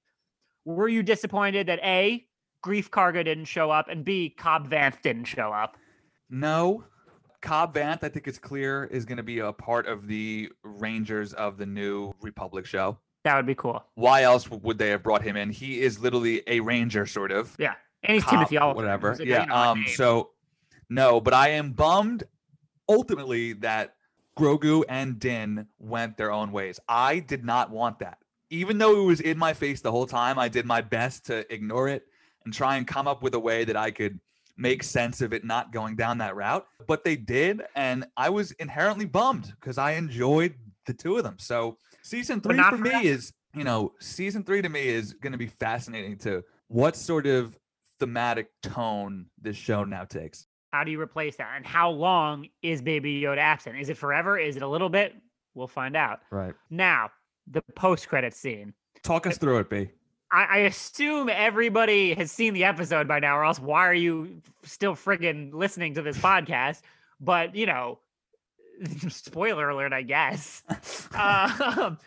Were 0.65 0.89
you 0.89 1.03
disappointed 1.03 1.67
that 1.69 1.81
A, 1.83 2.27
Greef 2.65 2.91
Karga 2.91 3.25
didn't 3.25 3.47
show 3.47 3.71
up, 3.71 3.89
and 3.89 4.05
B, 4.05 4.31
Cobb 4.31 4.71
Vanth 4.71 5.03
didn't 5.03 5.25
show 5.25 5.53
up? 5.53 5.77
No. 6.31 6.85
Cobb 7.41 7.75
Vanth, 7.75 8.05
I 8.05 8.09
think 8.09 8.29
it's 8.29 8.39
clear, 8.39 8.85
is 8.85 9.05
going 9.05 9.17
to 9.17 9.25
be 9.25 9.41
a 9.41 9.53
part 9.53 9.87
of 9.87 10.07
the 10.07 10.51
Rangers 10.63 11.33
of 11.33 11.59
the 11.59 11.67
new 11.67 12.13
Republic 12.21 12.67
show. 12.67 12.99
That 13.25 13.37
would 13.37 13.47
be 13.47 13.55
cool. 13.55 13.85
Why 13.95 14.23
else 14.23 14.49
would 14.51 14.79
they 14.79 14.91
have 14.91 15.03
brought 15.03 15.23
him 15.23 15.37
in? 15.37 15.51
He 15.51 15.81
is 15.81 15.99
literally 15.99 16.43
a 16.47 16.61
Ranger, 16.61 17.07
sort 17.07 17.33
of. 17.33 17.57
Yeah. 17.59 17.75
And 18.03 18.15
he's 18.15 18.25
cop, 18.25 18.33
Timothy 18.33 18.59
Olyphant. 18.59 18.77
whatever. 18.77 19.11
a, 19.13 19.25
Yeah. 19.25 19.41
you 19.43 19.47
know, 19.49 19.55
Um. 19.55 19.85
So, 19.95 20.31
no, 20.89 21.21
but 21.21 21.35
I 21.35 21.49
am 21.51 21.73
bummed 21.73 22.25
ultimately 22.89 23.53
that 23.55 23.95
Grogu 24.39 24.85
and 24.89 25.19
Din 25.19 25.67
went 25.79 26.17
their 26.17 26.33
own 26.33 26.53
ways. 26.53 26.81
I 26.89 27.19
did 27.21 27.45
not 27.45 27.71
want 27.71 27.99
that, 28.01 28.19
even 28.51 28.79
though 28.79 29.03
it 29.03 29.05
was 29.05 29.21
in 29.21 29.39
my 29.39 29.53
face 29.55 29.81
the 29.81 29.91
whole 29.91 30.07
time. 30.07 30.39
I 30.39 30.49
did 30.49 30.67
my 30.67 30.81
best 30.81 31.27
to 31.27 31.51
ignore 31.53 31.89
it 31.89 32.07
and 32.45 32.53
try 32.53 32.77
and 32.77 32.87
come 32.87 33.07
up 33.07 33.23
with 33.23 33.35
a 33.35 33.39
way 33.39 33.65
that 33.65 33.77
I 33.77 33.91
could 33.91 34.19
make 34.57 34.83
sense 34.83 35.21
of 35.21 35.33
it 35.33 35.45
not 35.45 35.73
going 35.73 35.97
down 35.97 36.19
that 36.19 36.35
route. 36.37 36.67
But 36.87 37.05
they 37.05 37.17
did, 37.17 37.63
and 37.75 38.07
I 38.17 38.31
was 38.31 38.53
inherently 38.53 39.07
bummed 39.07 39.53
because 39.61 39.79
I 39.79 39.93
enjoyed 39.93 40.55
the 40.87 40.95
two 40.95 41.17
of 41.17 41.25
them. 41.25 41.37
So 41.39 41.79
season 42.03 42.41
three 42.41 42.61
for 42.63 42.77
me 42.79 42.91
that- 42.91 43.05
is, 43.05 43.33
you 43.55 43.65
know, 43.65 43.93
season 44.01 44.45
three 44.45 44.61
to 44.63 44.69
me 44.69 44.89
is 44.89 45.13
going 45.15 45.33
to 45.33 45.39
be 45.39 45.47
fascinating 45.47 46.19
to 46.19 46.43
what 46.69 46.97
sort 46.97 47.27
of 47.27 47.57
thematic 48.03 48.49
tone 48.65 49.27
this 49.41 49.57
show 49.57 49.85
now 49.85 50.03
takes. 50.03 50.49
How 50.73 50.83
do 50.83 50.91
you 50.91 51.01
replace 51.01 51.37
that? 51.37 51.53
And 51.55 51.65
how 51.65 51.89
long 51.89 52.49
is 52.61 52.83
Baby 52.83 53.21
Yoda 53.21 53.39
absent? 53.39 53.79
Is 53.79 53.91
it 53.91 53.97
forever? 53.97 54.37
Is 54.37 54.57
it 54.57 54.63
a 54.63 54.67
little 54.67 54.89
bit? 54.89 55.15
We'll 55.55 55.69
find 55.69 55.95
out. 55.95 56.19
Right. 56.33 56.53
Now, 56.69 57.11
the 57.49 57.63
post 57.77 58.09
credit 58.09 58.35
scene. 58.35 58.75
Talk 59.05 59.29
us 59.29 59.39
through 59.39 59.59
it, 59.59 59.71
B. 59.71 59.91
I, 60.33 60.45
I 60.45 60.57
assume 60.59 61.29
everybody 61.29 62.13
has 62.15 62.33
seen 62.33 62.55
the 62.55 62.65
episode 62.65 63.07
by 63.07 63.21
now, 63.21 63.39
or 63.39 63.45
else 63.45 63.61
why 63.61 63.87
are 63.87 63.95
you 63.95 64.43
still 64.65 64.97
friggin' 64.97 65.55
listening 65.55 65.95
to 65.95 66.03
this 66.03 66.19
podcast? 66.31 66.81
But 67.21 67.55
you 67.55 67.67
know, 67.67 68.01
spoiler 69.11 69.69
alert, 69.69 69.93
I 69.93 70.03
guess. 70.03 70.65
Um, 71.15 71.99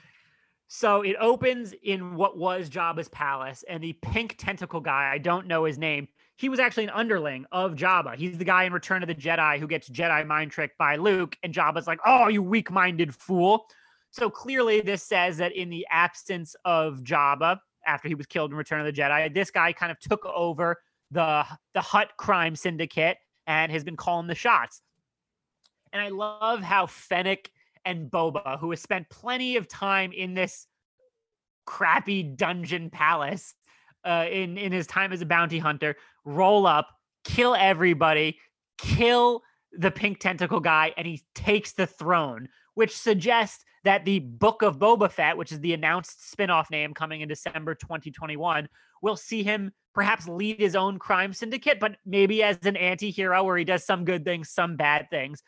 so 0.75 1.03
it 1.03 1.15
opens 1.21 1.73
in 1.83 2.15
what 2.15 2.37
was 2.37 2.69
Jabba's 2.69 3.07
palace, 3.07 3.63
and 3.69 3.81
the 3.81 3.93
pink 3.93 4.35
tentacle 4.37 4.81
guy, 4.81 5.09
I 5.09 5.19
don't 5.19 5.47
know 5.47 5.63
his 5.63 5.77
name. 5.77 6.09
He 6.35 6.49
was 6.49 6.59
actually 6.59 6.83
an 6.83 6.89
underling 6.89 7.45
of 7.53 7.75
Jabba. 7.75 8.17
He's 8.17 8.37
the 8.37 8.43
guy 8.43 8.65
in 8.65 8.73
Return 8.73 9.01
of 9.01 9.07
the 9.07 9.15
Jedi 9.15 9.57
who 9.57 9.67
gets 9.67 9.87
Jedi 9.87 10.27
mind 10.27 10.51
tricked 10.51 10.77
by 10.77 10.97
Luke, 10.97 11.37
and 11.43 11.53
Jabba's 11.53 11.87
like, 11.87 12.01
"Oh, 12.05 12.27
you 12.27 12.43
weak-minded 12.43 13.15
fool." 13.15 13.67
So 14.11 14.29
clearly, 14.29 14.81
this 14.81 15.01
says 15.01 15.37
that 15.37 15.53
in 15.53 15.69
the 15.69 15.87
absence 15.89 16.57
of 16.65 16.99
Jabba, 17.03 17.59
after 17.87 18.09
he 18.09 18.15
was 18.15 18.25
killed 18.25 18.51
in 18.51 18.57
Return 18.57 18.81
of 18.81 18.85
the 18.85 19.01
Jedi, 19.01 19.33
this 19.33 19.51
guy 19.51 19.71
kind 19.71 19.93
of 19.93 19.99
took 20.01 20.25
over 20.25 20.81
the 21.09 21.45
the 21.73 21.81
Hutt 21.81 22.17
crime 22.17 22.57
syndicate 22.57 23.17
and 23.47 23.71
has 23.71 23.85
been 23.85 23.95
calling 23.95 24.27
the 24.27 24.35
shots. 24.35 24.81
And 25.93 26.01
I 26.01 26.09
love 26.09 26.59
how 26.59 26.87
Fennec 26.87 27.49
and 27.85 28.09
Boba, 28.09 28.59
who 28.59 28.71
has 28.71 28.81
spent 28.81 29.09
plenty 29.09 29.57
of 29.57 29.67
time 29.67 30.11
in 30.11 30.33
this 30.33 30.67
crappy 31.65 32.23
dungeon 32.23 32.89
palace 32.89 33.53
uh, 34.03 34.25
in 34.29 34.57
in 34.57 34.71
his 34.71 34.87
time 34.87 35.11
as 35.11 35.21
a 35.21 35.25
bounty 35.25 35.59
hunter, 35.59 35.95
roll 36.25 36.67
up, 36.67 36.87
kill 37.23 37.55
everybody, 37.55 38.37
kill 38.77 39.41
the 39.71 39.91
pink 39.91 40.19
tentacle 40.19 40.59
guy, 40.59 40.93
and 40.97 41.07
he 41.07 41.23
takes 41.33 41.73
the 41.73 41.87
throne, 41.87 42.47
which 42.75 42.95
suggests 42.95 43.63
that 43.83 44.05
the 44.05 44.19
Book 44.19 44.61
of 44.61 44.79
Boba 44.79 45.11
Fett, 45.11 45.37
which 45.37 45.51
is 45.51 45.59
the 45.59 45.73
announced 45.73 46.31
spin-off 46.31 46.71
name 46.71 46.93
coming 46.93 47.21
in 47.21 47.27
December 47.27 47.75
2021, 47.75 48.67
will 49.01 49.15
see 49.15 49.43
him 49.43 49.71
perhaps 49.93 50.27
lead 50.27 50.59
his 50.59 50.75
own 50.75 50.97
crime 50.99 51.31
syndicate, 51.33 51.79
but 51.79 51.95
maybe 52.05 52.43
as 52.43 52.57
an 52.63 52.75
anti-hero 52.75 53.43
where 53.43 53.57
he 53.57 53.63
does 53.63 53.85
some 53.85 54.03
good 54.03 54.25
things, 54.25 54.49
some 54.49 54.75
bad 54.75 55.07
things. 55.09 55.41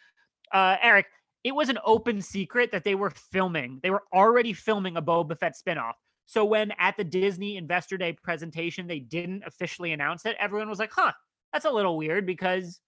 Uh, 0.53 0.77
Eric, 0.81 1.07
it 1.47 1.55
was 1.55 1.69
an 1.69 1.79
open 1.85 2.21
secret 2.21 2.71
that 2.71 2.83
they 2.83 2.95
were 2.95 3.09
filming. 3.09 3.79
They 3.81 3.89
were 3.89 4.03
already 4.13 4.53
filming 4.53 4.97
a 4.97 5.01
Boba 5.01 5.37
Fett 5.39 5.53
spinoff. 5.55 5.93
So 6.25 6.43
when 6.43 6.73
at 6.77 6.97
the 6.97 7.03
Disney 7.05 7.55
Investor 7.57 7.97
Day 7.97 8.13
presentation 8.13 8.85
they 8.85 8.99
didn't 8.99 9.43
officially 9.45 9.93
announce 9.93 10.25
it, 10.25 10.35
everyone 10.39 10.69
was 10.69 10.79
like, 10.79 10.91
"Huh, 10.93 11.13
that's 11.53 11.65
a 11.65 11.71
little 11.71 11.95
weird 11.97 12.25
because 12.25 12.79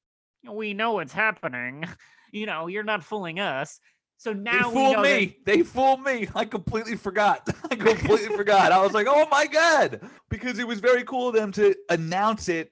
we 0.49 0.73
know 0.73 0.93
what's 0.93 1.13
happening. 1.13 1.85
You 2.31 2.45
know, 2.45 2.67
you're 2.67 2.83
not 2.83 3.03
fooling 3.03 3.39
us." 3.39 3.79
So 4.17 4.33
They 4.33 4.39
now 4.39 4.69
we 4.69 4.75
fooled 4.75 4.93
know 4.97 5.01
that- 5.03 5.19
me. 5.19 5.37
They 5.47 5.63
fooled 5.63 6.03
me. 6.03 6.27
I 6.35 6.45
completely 6.45 6.95
forgot. 6.95 7.49
I 7.71 7.75
completely 7.75 8.35
forgot. 8.37 8.71
I 8.71 8.83
was 8.83 8.91
like, 8.93 9.07
oh 9.09 9.25
my 9.31 9.47
God. 9.47 10.01
Because 10.29 10.59
it 10.59 10.67
was 10.67 10.79
very 10.79 11.03
cool 11.05 11.29
of 11.29 11.33
them 11.33 11.51
to 11.53 11.73
announce 11.89 12.47
it. 12.49 12.71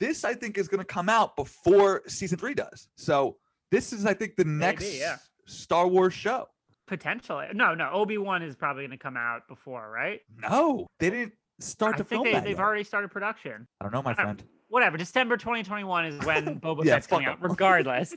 This, 0.00 0.24
I 0.24 0.32
think, 0.32 0.56
is 0.56 0.66
going 0.68 0.78
to 0.78 0.86
come 0.86 1.10
out 1.10 1.36
before 1.36 2.04
season 2.06 2.38
three 2.38 2.54
does. 2.54 2.88
So 2.96 3.36
this 3.70 3.92
is, 3.92 4.06
I 4.06 4.14
think, 4.14 4.36
the 4.36 4.44
next 4.44 4.98
yeah. 4.98 5.16
Star 5.46 5.86
Wars 5.88 6.14
show. 6.14 6.48
potentially. 6.86 7.46
No, 7.52 7.74
no, 7.74 7.90
Obi 7.92 8.18
Wan 8.18 8.42
is 8.42 8.54
probably 8.56 8.82
going 8.84 8.90
to 8.92 9.02
come 9.02 9.16
out 9.16 9.48
before, 9.48 9.90
right? 9.90 10.20
No, 10.42 10.86
they 11.00 11.10
didn't 11.10 11.32
start 11.60 11.94
I 11.94 11.98
to 11.98 12.04
think 12.04 12.08
film 12.08 12.24
they, 12.26 12.32
that 12.32 12.44
they've 12.44 12.56
yet. 12.56 12.60
already 12.60 12.84
started 12.84 13.10
production. 13.10 13.66
I 13.80 13.84
don't 13.84 13.92
know, 13.92 14.02
my 14.02 14.14
friend. 14.14 14.42
whatever. 14.68 14.96
December 14.96 15.36
2021 15.36 16.06
is 16.06 16.24
when 16.26 16.60
Boba 16.60 16.84
Yeah, 16.84 16.94
Fett's 16.94 17.06
coming 17.06 17.26
fuck 17.26 17.38
out. 17.38 17.44
'em. 17.44 17.50
Regardless, 17.50 18.14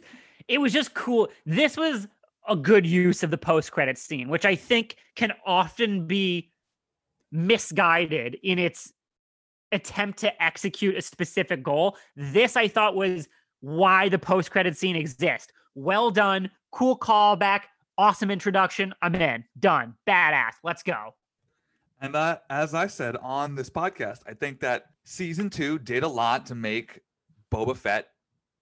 it 0.47 0.59
was 0.59 0.73
just 0.73 0.93
cool. 0.93 1.29
This 1.45 1.77
was 1.77 2.07
a 2.47 2.55
good 2.55 2.85
use 2.85 3.21
of 3.23 3.31
the 3.31 3.37
post-credit 3.37 3.97
scene, 3.97 4.27
which 4.29 4.45
I 4.45 4.55
think 4.55 4.95
can 5.15 5.33
often 5.45 6.07
be 6.07 6.51
misguided 7.31 8.37
in 8.43 8.57
its 8.59 8.91
attempt 9.71 10.17
to 10.19 10.43
execute 10.43 10.95
a 10.97 11.01
specific 11.01 11.61
goal. 11.63 11.95
This 12.15 12.55
I 12.57 12.67
thought 12.67 12.95
was 12.95 13.27
why 13.61 14.09
the 14.09 14.19
post-credit 14.19 14.77
scene 14.77 14.95
exists. 14.95 15.51
Well 15.75 16.11
done, 16.11 16.49
cool 16.71 16.97
callback, 16.97 17.63
Awesome 17.99 18.31
introduction. 18.31 18.93
I'm 19.01 19.13
in. 19.15 19.43
Done. 19.59 19.93
Badass. 20.07 20.53
Let's 20.63 20.83
go. 20.83 21.15
And 21.99 22.15
uh, 22.15 22.37
as 22.49 22.73
I 22.73 22.87
said 22.87 23.17
on 23.17 23.55
this 23.55 23.69
podcast, 23.69 24.19
I 24.25 24.35
think 24.35 24.61
that 24.61 24.85
season 25.03 25.49
two 25.49 25.77
did 25.77 26.03
a 26.03 26.07
lot 26.07 26.45
to 26.45 26.55
make 26.55 27.01
Boba 27.51 27.75
Fett 27.75 28.07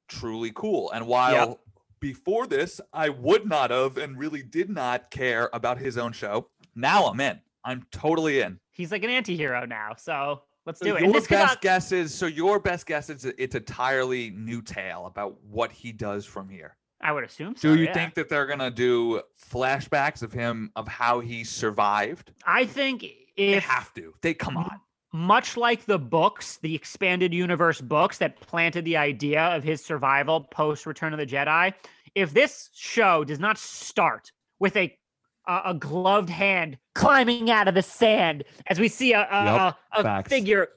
truly 0.07 0.51
cool. 0.55 0.89
And 0.89 1.05
while 1.05 1.59
before 1.99 2.47
this, 2.47 2.81
I 2.91 3.09
would 3.09 3.45
not 3.45 3.69
have 3.69 3.97
and 3.97 4.17
really 4.17 4.41
did 4.41 4.71
not 4.71 5.11
care 5.11 5.51
about 5.53 5.77
his 5.77 5.99
own 5.99 6.13
show, 6.13 6.47
now 6.73 7.05
I'm 7.05 7.19
in. 7.19 7.39
I'm 7.63 7.85
totally 7.91 8.39
in. 8.39 8.59
He's 8.71 8.91
like 8.91 9.03
an 9.03 9.11
anti-hero 9.11 9.67
now. 9.67 9.93
So 9.99 10.41
let's 10.67 10.79
So 10.79 10.85
do 10.85 10.95
it. 10.97 11.01
Your 11.01 11.13
best 11.13 11.29
not- 11.31 11.61
guess 11.61 11.91
is 11.91 12.13
so 12.13 12.27
your 12.27 12.59
best 12.59 12.85
guess 12.85 13.09
is 13.09 13.25
it's 13.25 13.55
entirely 13.55 14.29
new 14.31 14.61
tale 14.61 15.05
about 15.07 15.41
what 15.43 15.71
he 15.71 15.91
does 15.91 16.25
from 16.25 16.49
here. 16.49 16.75
I 17.01 17.11
would 17.11 17.23
assume 17.23 17.55
so. 17.55 17.73
Do 17.73 17.79
you 17.79 17.85
yeah. 17.85 17.93
think 17.93 18.13
that 18.15 18.27
they're 18.29 18.45
gonna 18.45 18.69
do 18.71 19.21
flashbacks 19.51 20.21
of 20.21 20.33
him 20.33 20.71
of 20.75 20.87
how 20.87 21.19
he 21.19 21.43
survived? 21.43 22.33
I 22.45 22.65
think 22.65 23.05
They 23.37 23.59
have 23.59 23.93
to. 23.95 24.13
They 24.21 24.33
come 24.33 24.57
on. 24.57 24.81
much 25.13 25.55
like 25.57 25.85
the 25.85 25.99
books, 25.99 26.57
the 26.57 26.73
expanded 26.75 27.33
universe 27.33 27.79
books 27.81 28.17
that 28.17 28.39
planted 28.41 28.83
the 28.85 28.97
idea 28.97 29.41
of 29.41 29.63
his 29.63 29.83
survival 29.83 30.41
post 30.41 30.85
Return 30.85 31.13
of 31.13 31.19
the 31.19 31.25
Jedi, 31.25 31.73
if 32.15 32.33
this 32.33 32.69
show 32.73 33.23
does 33.23 33.39
not 33.39 33.57
start 33.59 34.31
with 34.59 34.75
a 34.75 34.97
a, 35.47 35.61
a 35.65 35.73
gloved 35.73 36.29
hand 36.29 36.77
climbing 36.93 37.49
out 37.49 37.67
of 37.67 37.73
the 37.73 37.81
sand 37.81 38.43
as 38.67 38.79
we 38.79 38.87
see 38.87 39.13
a 39.13 39.27
a, 39.31 39.45
Yup, 39.45 39.77
a, 39.93 40.03
a 40.03 40.23
figure 40.23 40.69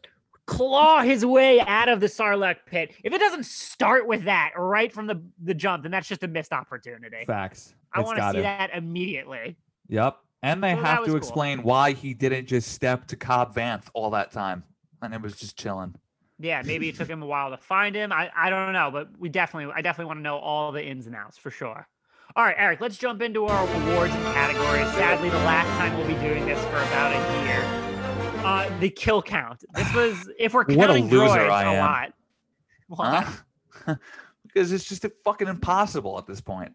claw 0.50 1.02
his 1.02 1.24
way 1.24 1.60
out 1.60 1.88
of 1.88 2.00
the 2.00 2.06
Sarlacc 2.06 2.56
pit, 2.66 2.92
if 3.04 3.12
it 3.12 3.18
doesn't 3.18 3.46
start 3.46 4.06
with 4.08 4.24
that 4.24 4.52
right 4.56 4.92
from 4.92 5.06
the 5.06 5.22
the 5.42 5.54
jump, 5.54 5.84
then 5.84 5.92
that's 5.92 6.08
just 6.08 6.24
a 6.24 6.28
missed 6.28 6.52
opportunity. 6.52 7.24
Facts. 7.24 7.74
I 7.92 8.00
want 8.00 8.18
to 8.18 8.32
see 8.32 8.40
that 8.40 8.70
immediately. 8.74 9.56
Yep. 9.88 10.18
And 10.42 10.62
they 10.62 10.74
that 10.74 10.84
have 10.84 11.04
to 11.04 11.10
cool. 11.10 11.16
explain 11.16 11.62
why 11.62 11.92
he 11.92 12.14
didn't 12.14 12.46
just 12.46 12.72
step 12.72 13.06
to 13.08 13.16
Cobb 13.16 13.54
Vanth 13.54 13.84
all 13.92 14.10
that 14.10 14.32
time. 14.32 14.64
And 15.02 15.14
it 15.14 15.20
was 15.20 15.36
just 15.36 15.56
chilling. 15.56 15.94
Yeah, 16.38 16.62
maybe 16.64 16.88
it 16.88 16.96
took 16.96 17.08
him 17.08 17.22
a 17.22 17.26
while 17.26 17.50
to 17.50 17.58
find 17.58 17.94
him. 17.94 18.12
I, 18.12 18.30
I 18.34 18.48
don't 18.48 18.72
know, 18.72 18.90
but 18.90 19.08
we 19.18 19.28
definitely 19.28 19.72
I 19.74 19.82
definitely 19.82 20.06
want 20.06 20.18
to 20.18 20.22
know 20.22 20.38
all 20.38 20.72
the 20.72 20.84
ins 20.84 21.06
and 21.06 21.14
outs 21.14 21.36
for 21.36 21.50
sure. 21.50 21.86
All 22.36 22.44
right, 22.44 22.54
Eric, 22.56 22.80
let's 22.80 22.96
jump 22.96 23.22
into 23.22 23.46
our 23.46 23.62
awards 23.64 24.14
and 24.14 24.24
categories. 24.26 24.86
Sadly, 24.94 25.30
the 25.30 25.36
last 25.38 25.66
time 25.78 25.96
we'll 25.96 26.06
be 26.06 26.14
doing 26.14 26.46
this 26.46 26.62
for 26.66 26.76
about 26.76 27.12
a 27.12 27.44
year. 27.44 28.44
Uh, 28.44 28.78
the 28.78 28.88
kill 28.88 29.20
count. 29.20 29.64
This 29.74 29.92
was 29.94 30.30
if 30.38 30.54
we're 30.54 30.64
What 30.64 30.70
a 30.90 30.94
counting 30.94 31.08
loser 31.08 31.24
droids, 31.26 31.50
I 31.50 31.62
a 31.64 31.72
am. 31.72 31.78
lot. 31.78 32.12
Why? 32.88 33.32
Huh? 33.72 33.94
because 34.44 34.70
it's 34.70 34.84
just 34.84 35.04
fucking 35.24 35.48
impossible 35.48 36.18
at 36.18 36.26
this 36.26 36.40
point. 36.40 36.72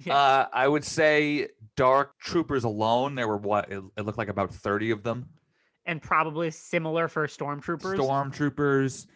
Yeah. 0.00 0.16
Uh, 0.16 0.46
I 0.52 0.66
would 0.66 0.84
say 0.84 1.48
Dark 1.76 2.18
Troopers 2.18 2.64
alone, 2.64 3.14
there 3.14 3.28
were 3.28 3.36
what? 3.36 3.70
It, 3.70 3.82
it 3.96 4.02
looked 4.02 4.18
like 4.18 4.28
about 4.28 4.52
30 4.52 4.90
of 4.90 5.02
them. 5.04 5.28
And 5.86 6.02
probably 6.02 6.50
similar 6.50 7.08
for 7.08 7.26
stormtroopers. 7.26 7.96
Stormtroopers. 7.98 9.06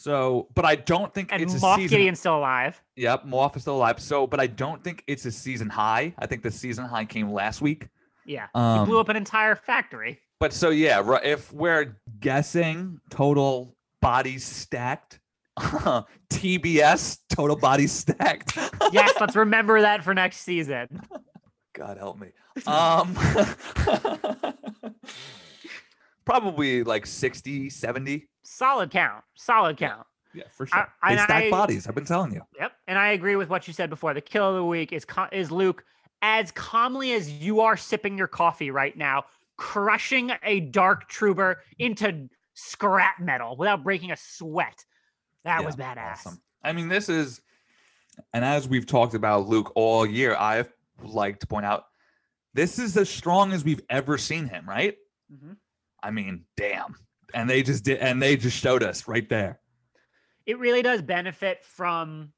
So, 0.00 0.46
but 0.54 0.64
I 0.64 0.76
don't 0.76 1.12
think 1.12 1.32
and 1.32 1.42
it's 1.42 1.54
a 1.54 1.58
Moff 1.58 1.74
season. 1.74 1.98
Gideon's 1.98 2.20
still 2.20 2.38
alive. 2.38 2.80
Yep, 2.94 3.26
Moff 3.26 3.56
is 3.56 3.62
still 3.62 3.74
alive. 3.74 3.98
So, 3.98 4.28
but 4.28 4.38
I 4.38 4.46
don't 4.46 4.84
think 4.84 5.02
it's 5.08 5.24
a 5.24 5.32
season 5.32 5.68
high. 5.68 6.14
I 6.16 6.26
think 6.26 6.44
the 6.44 6.52
season 6.52 6.84
high 6.84 7.04
came 7.04 7.32
last 7.32 7.60
week. 7.60 7.88
Yeah, 8.24 8.46
he 8.54 8.60
Um, 8.60 8.86
blew 8.86 9.00
up 9.00 9.08
an 9.08 9.16
entire 9.16 9.56
factory. 9.56 10.20
But 10.38 10.52
so 10.52 10.70
yeah, 10.70 11.02
if 11.24 11.52
we're 11.52 11.96
guessing 12.20 13.00
total 13.10 13.74
bodies 14.00 14.44
stacked, 14.44 15.18
TBS 15.58 17.18
total 17.28 17.56
bodies 17.56 17.90
stacked. 17.90 18.56
Yes, 18.92 19.14
let's 19.20 19.34
remember 19.34 19.80
that 19.80 20.04
for 20.04 20.14
next 20.14 20.42
season. 20.42 21.00
God 21.74 21.98
help 21.98 22.20
me. 22.20 22.28
Um 22.68 23.14
probably 26.24 26.84
like 26.84 27.04
60, 27.04 27.68
70. 27.70 28.28
Solid 28.50 28.90
count. 28.90 29.24
Solid 29.34 29.76
count. 29.76 30.06
Yeah, 30.34 30.44
for 30.52 30.66
I- 30.72 30.76
sure. 30.76 30.92
they 31.08 31.16
stack 31.16 31.44
I- 31.44 31.50
bodies. 31.50 31.86
I've 31.86 31.94
been 31.94 32.04
telling 32.04 32.32
you. 32.32 32.42
Yep, 32.58 32.72
and 32.86 32.98
I 32.98 33.08
agree 33.12 33.36
with 33.36 33.48
what 33.48 33.66
you 33.66 33.74
said 33.74 33.90
before. 33.90 34.14
The 34.14 34.20
kill 34.20 34.48
of 34.50 34.56
the 34.56 34.64
week 34.64 34.92
is 34.92 35.04
is 35.32 35.50
Luke 35.50 35.84
as 36.22 36.50
calmly 36.52 37.12
as 37.12 37.30
you 37.30 37.60
are 37.60 37.76
sipping 37.76 38.18
your 38.18 38.26
coffee 38.26 38.70
right 38.70 38.96
now, 38.96 39.24
crushing 39.56 40.32
a 40.42 40.60
dark 40.60 41.08
trooper 41.08 41.62
into 41.78 42.28
scrap 42.54 43.20
metal 43.20 43.56
without 43.56 43.84
breaking 43.84 44.10
a 44.10 44.16
sweat. 44.16 44.84
That 45.44 45.64
was 45.64 45.76
badass. 45.76 46.12
awesome. 46.12 46.42
I 46.62 46.72
mean, 46.72 46.88
this 46.88 47.08
is, 47.08 47.40
and 48.32 48.44
as 48.44 48.66
we've 48.68 48.86
talked 48.86 49.14
about 49.14 49.46
Luke 49.48 49.72
all 49.76 50.04
year, 50.04 50.34
I've 50.36 50.72
like 51.02 51.38
to 51.40 51.46
point 51.46 51.64
out 51.66 51.84
this 52.54 52.78
is 52.80 52.96
as 52.96 53.08
strong 53.08 53.52
as 53.52 53.64
we've 53.64 53.80
ever 53.88 54.18
seen 54.18 54.46
him, 54.48 54.68
right? 54.68 54.96
Mhm. 55.32 55.56
I 56.02 56.10
mean, 56.10 56.44
damn. 56.56 56.96
And 57.34 57.48
they 57.48 57.62
just 57.62 57.84
did, 57.84 57.98
and 57.98 58.22
they 58.22 58.36
just 58.36 58.56
showed 58.56 58.82
us 58.82 59.06
right 59.08 59.28
there. 59.28 59.60
It 60.46 60.58
really 60.58 60.82
does 60.82 61.02
benefit 61.02 61.64
from 61.64 62.32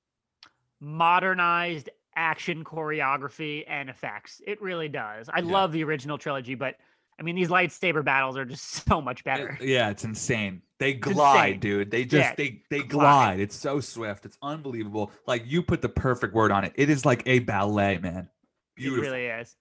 modernized 0.81 1.91
action 2.17 2.65
choreography 2.65 3.65
and 3.69 3.89
effects. 3.89 4.41
It 4.47 4.61
really 4.61 4.89
does. 4.89 5.29
I 5.29 5.41
Yeah. 5.41 5.53
love 5.53 5.73
the 5.73 5.85
original 5.85 6.19
trilogy, 6.19 6.55
but 6.55 6.77
I 7.19 7.23
mean, 7.23 7.37
these 7.37 7.49
lightsaber 7.49 8.03
battles 8.03 8.39
are 8.39 8.47
just 8.47 8.65
so 8.89 9.01
much 9.01 9.23
better. 9.25 9.59
It- 9.61 9.69
yeah, 9.69 9.91
it's 9.91 10.05
insane. 10.05 10.63
They 10.79 10.93
It's 10.93 11.07
glide, 11.07 11.47
insane. 11.57 11.61
dude. 11.61 11.91
They 11.91 12.05
just 12.07 12.31
Yeah, 12.31 12.35
they 12.35 12.63
they 12.71 12.79
glide. 12.79 12.89
glide. 12.89 13.41
It's 13.41 13.55
so 13.55 13.79
swift. 13.81 14.25
It's 14.25 14.39
unbelievable. 14.43 15.13
Like 15.27 15.43
you 15.47 15.63
put 15.63 15.83
the 15.83 15.91
perfect 15.91 16.35
word 16.35 16.51
on 16.51 16.65
it. 16.65 16.73
It 16.77 16.89
is 16.89 17.05
like 17.05 17.23
a 17.27 17.41
ballet, 17.41 17.99
man. 17.99 18.31
Beautiful. 18.75 19.05
It 19.05 19.07
really 19.11 19.27
is. 19.27 19.55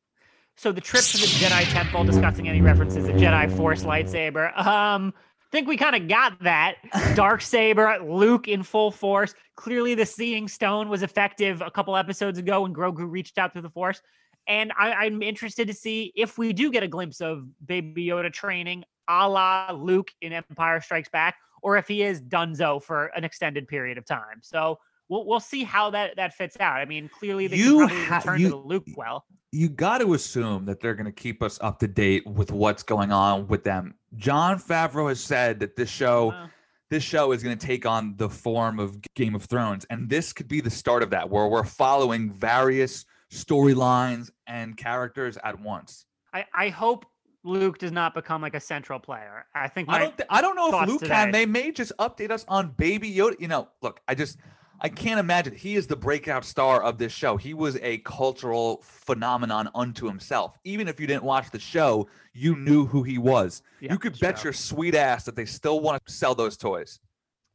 So 0.59 0.73
the 0.73 0.81
trip 0.81 1.05
to 1.05 1.17
the 1.17 1.25
Jedi 1.25 1.71
Temple, 1.71 2.03
discussing 2.03 2.49
any 2.49 2.59
references 2.59 3.05
to 3.05 3.13
Jedi 3.13 3.49
Force 3.55 3.83
lightsaber. 3.83 4.53
Um, 4.57 5.13
think 5.53 5.69
we 5.69 5.77
kind 5.77 5.95
of 5.95 6.09
got 6.09 6.37
that. 6.43 6.75
Dark 7.15 7.41
saber, 7.41 7.97
Luke 8.03 8.49
in 8.49 8.63
full 8.63 8.91
force. 8.91 9.33
Clearly, 9.55 9.95
the 9.95 10.05
Seeing 10.05 10.49
Stone 10.49 10.89
was 10.89 11.01
effective 11.01 11.61
a 11.61 11.71
couple 11.71 11.95
episodes 11.95 12.39
ago 12.39 12.63
when 12.63 12.73
Grogu 12.73 13.09
reached 13.09 13.37
out 13.37 13.53
through 13.53 13.61
the 13.61 13.69
Force. 13.69 14.01
And 14.49 14.73
I, 14.77 14.91
I'm 14.91 15.21
interested 15.21 15.65
to 15.69 15.73
see 15.73 16.11
if 16.13 16.37
we 16.37 16.51
do 16.51 16.69
get 16.73 16.83
a 16.83 16.89
glimpse 16.89 17.21
of 17.21 17.45
Baby 17.65 18.07
Yoda 18.07 18.29
training, 18.33 18.83
a 19.07 19.29
la 19.29 19.71
Luke 19.71 20.11
in 20.19 20.33
Empire 20.33 20.81
Strikes 20.81 21.07
Back, 21.07 21.37
or 21.61 21.77
if 21.77 21.87
he 21.87 22.03
is 22.03 22.21
Dunzo 22.21 22.83
for 22.83 23.05
an 23.15 23.23
extended 23.23 23.65
period 23.69 23.97
of 23.97 24.03
time. 24.05 24.41
So 24.41 24.79
we'll 25.09 25.25
we'll 25.25 25.39
see 25.39 25.63
how 25.63 25.89
that 25.91 26.15
that 26.15 26.33
fits 26.33 26.55
out. 26.59 26.77
I 26.77 26.85
mean, 26.85 27.09
clearly 27.09 27.47
they 27.47 27.57
You 27.57 27.87
can 27.87 27.97
ha- 28.05 28.17
return 28.17 28.39
you- 28.39 28.45
to 28.47 28.51
the 28.51 28.57
Luke 28.61 28.85
well. 28.95 29.25
you 29.51 29.67
got 29.69 29.97
to 29.99 30.13
assume 30.13 30.65
that 30.65 30.79
they're 30.79 30.93
going 30.95 31.05
to 31.05 31.11
keep 31.11 31.41
us 31.43 31.57
up 31.61 31.79
to 31.79 31.87
date 31.87 32.25
with 32.27 32.51
what's 32.51 32.83
going 32.83 33.11
on 33.11 33.47
with 33.47 33.63
them. 33.63 33.95
Jon 34.15 34.59
Favreau 34.59 35.09
has 35.09 35.19
said 35.19 35.59
that 35.61 35.75
this 35.75 35.89
show 35.89 36.27
Well, 36.27 36.49
this 36.91 37.03
show 37.03 37.31
is 37.33 37.43
going 37.43 37.57
to 37.57 37.65
take 37.67 37.85
on 37.85 38.15
the 38.17 38.29
form 38.29 38.79
of 38.79 38.97
Game 39.15 39.35
of 39.35 39.45
Thrones 39.45 39.85
and 39.89 40.09
this 40.09 40.33
could 40.33 40.47
be 40.47 40.59
the 40.61 40.69
start 40.71 41.03
of 41.03 41.09
that 41.11 41.29
where 41.29 41.47
we're 41.47 41.63
following 41.63 42.31
various 42.31 43.05
storylines 43.31 44.29
and 44.47 44.75
characters 44.77 45.37
at 45.43 45.59
once. 45.59 46.05
I, 46.33 46.45
I 46.53 46.69
hope 46.69 47.05
Luke 47.43 47.77
does 47.79 47.91
not 47.91 48.13
become 48.13 48.41
like 48.41 48.53
a 48.55 48.59
central 48.59 48.99
player. 48.99 49.45
I 49.55 49.67
think 49.67 49.89
I 49.89 49.99
don't 49.99 50.17
th- 50.17 50.27
I 50.29 50.41
don't 50.41 50.55
know 50.55 50.81
if 50.81 50.87
Luke 50.87 51.01
today. 51.01 51.13
can. 51.13 51.31
They 51.31 51.45
may 51.45 51.71
just 51.71 51.91
update 51.99 52.31
us 52.31 52.45
on 52.47 52.71
Baby 52.77 53.11
Yoda. 53.13 53.39
You 53.39 53.47
know, 53.47 53.69
look, 53.81 54.01
I 54.07 54.15
just 54.15 54.37
I 54.81 54.89
can't 54.89 55.19
imagine 55.19 55.53
he 55.53 55.75
is 55.75 55.87
the 55.87 55.95
breakout 55.95 56.45
star 56.45 56.81
of 56.81 56.97
this 56.97 57.11
show. 57.11 57.37
He 57.37 57.53
was 57.53 57.77
a 57.77 57.97
cultural 57.99 58.81
phenomenon 58.83 59.69
unto 59.75 60.07
himself. 60.07 60.57
Even 60.63 60.87
if 60.87 60.99
you 60.99 61.07
didn't 61.07 61.23
watch 61.23 61.51
the 61.51 61.59
show, 61.59 62.07
you 62.33 62.55
knew 62.55 62.85
who 62.85 63.03
he 63.03 63.17
was. 63.17 63.61
Yeah, 63.81 63.91
you 63.91 63.99
could 63.99 64.17
bet 64.19 64.37
true. 64.37 64.49
your 64.49 64.53
sweet 64.53 64.95
ass 64.95 65.25
that 65.25 65.35
they 65.35 65.45
still 65.45 65.81
want 65.81 66.03
to 66.05 66.11
sell 66.11 66.35
those 66.35 66.55
toys. 66.57 66.99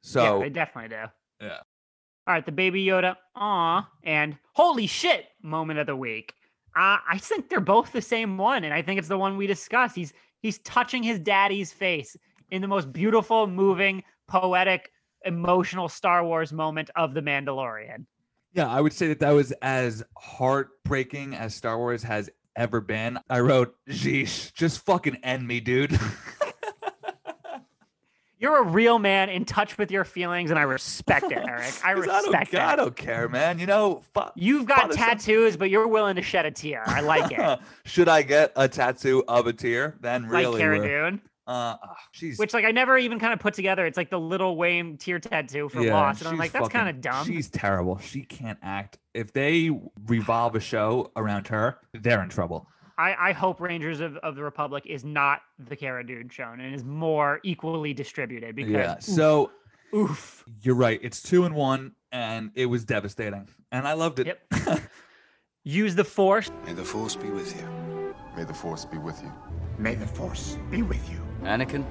So 0.02 0.38
yeah, 0.38 0.44
they 0.44 0.50
definitely 0.50 0.90
do. 0.90 1.46
Yeah. 1.46 1.58
All 2.26 2.34
right, 2.34 2.44
the 2.44 2.52
Baby 2.52 2.84
Yoda, 2.84 3.16
ah, 3.34 3.88
and 4.02 4.36
holy 4.54 4.86
shit 4.86 5.26
moment 5.42 5.78
of 5.78 5.86
the 5.86 5.96
week. 5.96 6.34
Uh, 6.76 6.98
I 7.08 7.18
think 7.18 7.48
they're 7.48 7.60
both 7.60 7.92
the 7.92 8.02
same 8.02 8.36
one, 8.36 8.64
and 8.64 8.74
I 8.74 8.82
think 8.82 8.98
it's 8.98 9.08
the 9.08 9.18
one 9.18 9.36
we 9.36 9.46
discussed. 9.46 9.94
He's 9.94 10.12
he's 10.40 10.58
touching 10.58 11.02
his 11.02 11.18
daddy's 11.18 11.72
face 11.72 12.16
in 12.50 12.60
the 12.62 12.68
most 12.68 12.92
beautiful, 12.92 13.46
moving, 13.46 14.02
poetic, 14.26 14.90
emotional 15.24 15.88
Star 15.88 16.24
Wars 16.24 16.52
moment 16.52 16.90
of 16.96 17.14
the 17.14 17.20
Mandalorian. 17.20 18.06
Yeah, 18.52 18.68
I 18.68 18.80
would 18.80 18.92
say 18.92 19.08
that 19.08 19.18
that 19.20 19.30
was 19.30 19.52
as 19.62 20.04
heartbreaking 20.16 21.34
as 21.34 21.54
Star 21.54 21.76
Wars 21.78 22.02
has 22.04 22.30
ever 22.56 22.80
been. 22.80 23.18
I 23.28 23.40
wrote, 23.40 23.74
"Jeesh, 23.88 24.52
just 24.54 24.84
fucking 24.84 25.16
end 25.24 25.46
me, 25.46 25.60
dude." 25.60 25.98
You're 28.38 28.58
a 28.58 28.64
real 28.64 28.98
man 28.98 29.30
in 29.30 29.44
touch 29.46 29.78
with 29.78 29.90
your 29.90 30.04
feelings, 30.04 30.50
and 30.50 30.58
I 30.58 30.64
respect 30.64 31.32
it, 31.32 31.38
Eric. 31.38 31.72
I 31.82 31.90
respect 31.92 32.54
I 32.54 32.58
don't, 32.58 32.68
I 32.68 32.76
don't 32.76 32.94
care, 32.96 33.26
man. 33.28 33.58
You 33.58 33.64
know, 33.66 34.02
fu- 34.12 34.20
You've 34.34 34.66
got 34.66 34.92
tattoos, 34.92 35.56
but 35.56 35.70
you're 35.70 35.88
willing 35.88 36.16
to 36.16 36.22
shed 36.22 36.44
a 36.44 36.50
tear. 36.50 36.82
I 36.84 37.00
like 37.00 37.32
it. 37.32 37.58
Should 37.86 38.08
I 38.08 38.20
get 38.22 38.52
a 38.54 38.68
tattoo 38.68 39.24
of 39.28 39.46
a 39.46 39.52
tear? 39.54 39.96
Then 40.00 40.24
like 40.24 40.32
really, 40.32 40.60
Cara 40.60 40.78
we're- 40.78 40.88
Dune. 41.10 41.22
Uh, 41.46 41.76
she's 42.12 42.38
which 42.38 42.54
like 42.54 42.64
I 42.64 42.70
never 42.70 42.96
even 42.96 43.18
kind 43.18 43.32
of 43.32 43.38
put 43.38 43.54
together. 43.54 43.84
It's 43.84 43.96
like 43.98 44.08
the 44.10 44.18
little 44.20 44.56
Wayne 44.56 44.96
tear 44.96 45.18
tattoo 45.18 45.68
for 45.68 45.82
Lost, 45.82 46.20
and 46.22 46.28
I'm 46.28 46.38
like, 46.38 46.52
that's 46.52 46.68
kind 46.68 46.88
of 46.88 47.00
dumb. 47.00 47.26
She's 47.26 47.50
terrible. 47.50 47.98
She 47.98 48.22
can't 48.22 48.58
act. 48.62 48.98
If 49.12 49.32
they 49.32 49.70
revolve 50.06 50.54
a 50.56 50.60
show 50.60 51.12
around 51.16 51.48
her, 51.48 51.78
they're 51.92 52.22
in 52.22 52.28
trouble. 52.30 52.66
I, 52.96 53.14
I 53.30 53.32
hope 53.32 53.60
Rangers 53.60 54.00
of, 54.00 54.16
of 54.18 54.36
the 54.36 54.42
Republic 54.44 54.84
is 54.86 55.04
not 55.04 55.40
the 55.58 55.74
Cara 55.76 56.06
Dune 56.06 56.28
shown 56.28 56.60
and 56.60 56.74
is 56.74 56.84
more 56.84 57.40
equally 57.42 57.92
distributed 57.92 58.54
because 58.54 58.72
Yeah. 58.72 58.92
oof, 58.94 59.02
So 59.02 59.50
oof. 59.94 60.44
you're 60.62 60.76
right. 60.76 61.00
It's 61.02 61.20
two 61.20 61.44
and 61.44 61.54
one, 61.56 61.92
and 62.12 62.52
it 62.54 62.66
was 62.66 62.84
devastating, 62.84 63.48
and 63.72 63.86
I 63.86 63.94
loved 63.94 64.20
it. 64.20 64.28
Yep. 64.28 64.80
use 65.64 65.94
the 65.94 66.04
force. 66.04 66.50
May 66.66 66.72
the 66.72 66.84
force 66.84 67.16
be 67.16 67.28
with 67.30 67.54
you. 67.60 68.14
May 68.36 68.44
the 68.44 68.54
force 68.54 68.84
be 68.84 68.98
with 68.98 69.20
you. 69.22 69.32
May 69.78 69.94
the 69.94 70.06
force 70.06 70.56
be 70.70 70.82
with 70.82 71.10
you. 71.10 71.20
Anakin, 71.42 71.84